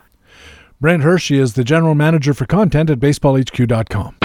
Brent 0.80 1.04
Hershey 1.04 1.38
is 1.38 1.56
the 1.56 1.64
general 1.64 1.96
manager 1.96 2.34
for 2.34 2.46
content 2.46 2.90
at 2.90 3.00
baseballhq.com. 3.00 4.16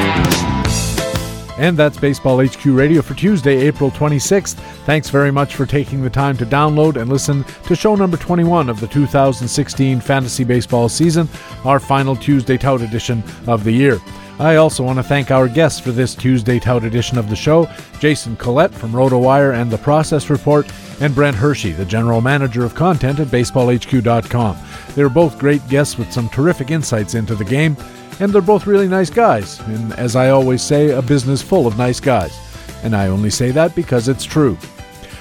And 1.59 1.77
that's 1.77 1.99
Baseball 1.99 2.45
HQ 2.45 2.65
Radio 2.67 3.03
for 3.03 3.15
Tuesday, 3.15 3.67
April 3.67 3.91
26th. 3.91 4.55
Thanks 4.85 5.11
very 5.11 5.31
much 5.31 5.55
for 5.55 5.67
taking 5.67 6.03
the 6.03 6.11
time 6.11 6.37
to 6.39 6.47
download 6.47 6.97
and 6.97 7.11
listen 7.11 7.45
to 7.67 7.77
show 7.77 7.95
number 7.95 8.17
21 8.17 8.71
of 8.71 8.81
the 8.81 8.87
2016 8.87 10.01
fantasy 10.01 10.45
baseball 10.45 10.89
season, 10.89 11.29
our 11.65 11.79
final 11.79 12.17
Tuesday 12.17 12.57
tout 12.57 12.81
edition 12.81 13.23
of 13.47 13.65
the 13.65 13.73
year. 13.73 14.01
I 14.39 14.57
also 14.57 14.83
want 14.83 14.99
to 14.99 15.03
thank 15.03 15.31
our 15.31 15.47
guests 15.47 15.79
for 15.79 15.93
this 15.93 16.15
Tuesday 16.15 16.59
tout 16.59 16.85
edition 16.85 17.19
of 17.19 17.29
the 17.29 17.37
show 17.37 17.69
Jason 18.01 18.37
Collette 18.37 18.75
from 18.75 18.93
RotoWire 18.93 19.55
and 19.55 19.71
The 19.71 19.79
Process 19.79 20.31
Report, 20.31 20.71
and 21.01 21.15
Brent 21.15 21.37
Hershey, 21.37 21.73
the 21.73 21.85
general 21.85 22.21
manager 22.21 22.65
of 22.65 22.75
content 22.75 23.21
at 23.21 23.29
BaseballHQ.com. 23.29 24.57
They're 24.95 25.09
both 25.09 25.39
great 25.39 25.67
guests 25.69 25.99
with 25.99 26.13
some 26.13 26.29
terrific 26.29 26.71
insights 26.71 27.15
into 27.15 27.35
the 27.35 27.45
game, 27.45 27.77
and 28.21 28.33
they're 28.33 28.41
both 28.41 28.67
really 28.67 28.89
nice 28.89 29.11
guys. 29.11 29.61
And 29.61 29.93
as 29.95 30.17
I 30.17 30.31
always 30.31 30.63
say, 30.63 30.91
a 30.91 31.03
business 31.03 31.43
full 31.43 31.67
of 31.67 31.79
nice 31.79 32.01
guys. 32.01 32.39
And 32.83 32.95
I 32.97 33.09
only 33.09 33.31
say 33.31 33.51
that 33.53 33.75
because 33.75 34.09
it's 34.09 34.25
true. 34.25 34.57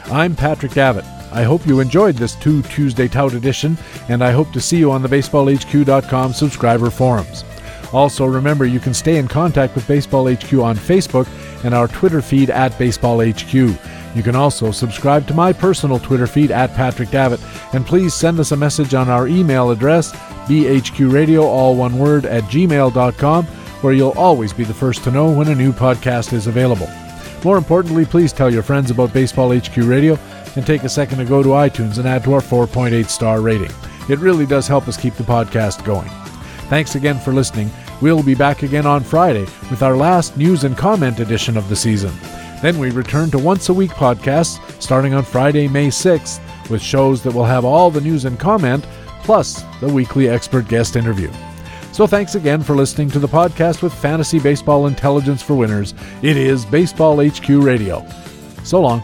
I'm 0.06 0.36
Patrick 0.36 0.74
Davitt. 0.74 1.06
I 1.32 1.44
hope 1.44 1.66
you 1.66 1.80
enjoyed 1.80 2.16
this 2.16 2.36
two 2.36 2.62
Tuesday 2.64 3.08
Tout 3.08 3.34
edition, 3.34 3.78
and 4.10 4.24
I 4.24 4.32
hope 4.32 4.52
to 4.52 4.62
see 4.62 4.78
you 4.78 4.92
on 4.92 5.02
the 5.02 5.08
BaseballHQ.com 5.08 6.34
subscriber 6.34 6.90
forums. 6.90 7.46
Also, 7.94 8.26
remember 8.26 8.66
you 8.66 8.80
can 8.80 8.94
stay 8.94 9.18
in 9.18 9.28
contact 9.28 9.76
with 9.76 9.88
Baseball 9.88 10.32
HQ 10.32 10.54
on 10.54 10.76
Facebook 10.76 11.28
and 11.64 11.74
our 11.74 11.88
Twitter 11.88 12.22
feed 12.22 12.50
at 12.50 12.78
Baseball 12.78 13.22
HQ. 13.22 13.54
You 13.54 14.24
can 14.24 14.36
also 14.36 14.72
subscribe 14.72 15.28
to 15.28 15.34
my 15.34 15.54
personal 15.54 16.00
Twitter 16.00 16.28
feed 16.28 16.52
at 16.52 16.74
Patrick 16.74 17.10
Davitt, 17.10 17.40
and 17.74 17.86
please 17.86 18.14
send 18.14 18.40
us 18.40 18.52
a 18.52 18.58
message 18.58 18.94
on 18.94 19.10
our 19.10 19.28
email 19.28 19.72
address, 19.72 20.12
bhqradio, 20.48 21.44
all 21.44 21.76
one 21.76 21.98
word, 21.98 22.26
at 22.26 22.44
gmail.com, 22.44 23.46
where 23.46 23.94
you'll 23.94 24.12
always 24.12 24.54
be 24.54 24.64
the 24.64 24.74
first 24.74 25.04
to 25.04 25.12
know 25.12 25.32
when 25.32 25.48
a 25.48 25.56
new 25.56 25.72
podcast 25.72 26.34
is 26.34 26.48
available. 26.48 26.90
More 27.44 27.58
importantly, 27.58 28.06
please 28.06 28.34
tell 28.34 28.54
your 28.54 28.64
friends 28.64 28.92
about 28.92 29.14
Baseball 29.14 29.58
HQ 29.58 29.78
Radio 29.78 30.18
and 30.56 30.66
take 30.66 30.84
a 30.84 30.90
second 30.90 31.18
to 31.18 31.26
go 31.26 31.42
to 31.42 31.50
iTunes 31.50 31.98
and 31.98 32.08
add 32.08 32.24
to 32.26 32.34
our 32.34 32.42
4.8 32.42 33.08
star 33.08 33.42
rating. 33.42 33.72
It 34.10 34.20
really 34.20 34.46
does 34.46 34.68
help 34.68 34.88
us 34.88 34.98
keep 34.98 35.16
the 35.16 35.24
podcast 35.24 35.84
going. 35.86 36.21
Thanks 36.72 36.96
again 36.96 37.20
for 37.20 37.34
listening. 37.34 37.70
We'll 38.02 38.24
be 38.24 38.34
back 38.34 38.64
again 38.64 38.86
on 38.86 39.04
Friday 39.04 39.42
with 39.70 39.84
our 39.84 39.98
last 39.98 40.38
news 40.38 40.64
and 40.64 40.78
comment 40.78 41.20
edition 41.20 41.58
of 41.58 41.68
the 41.68 41.76
season. 41.76 42.14
Then 42.62 42.80
we 42.80 42.92
return 42.92 43.30
to 43.32 43.38
once 43.38 43.68
a 43.68 43.74
week 43.74 43.92
podcasts 43.92 44.58
starting 44.82 45.14
on 45.14 45.26
Friday, 45.26 45.68
May 45.68 45.90
6th, 45.90 46.40
with 46.70 46.82
shows 46.82 47.22
that 47.24 47.34
will 47.34 47.44
have 47.44 47.66
all 47.66 47.92
the 47.92 48.00
news 48.00 48.24
and 48.24 48.40
comment, 48.40 48.88
plus 49.22 49.66
the 49.82 49.90
weekly 49.90 50.30
expert 50.30 50.70
guest 50.70 50.96
interview. 50.96 51.30
So 51.92 52.08
thanks 52.08 52.36
again 52.36 52.64
for 52.64 52.74
listening 52.74 53.10
to 53.10 53.20
the 53.20 53.28
podcast 53.28 53.82
with 53.82 53.94
Fantasy 53.94 54.40
Baseball 54.40 54.88
Intelligence 54.88 55.42
for 55.42 55.56
Winners. 55.56 55.94
It 56.22 56.38
is 56.38 56.66
Baseball 56.66 57.22
HQ 57.22 57.50
Radio. 57.50 58.08
So 58.64 58.80
long. 58.80 59.04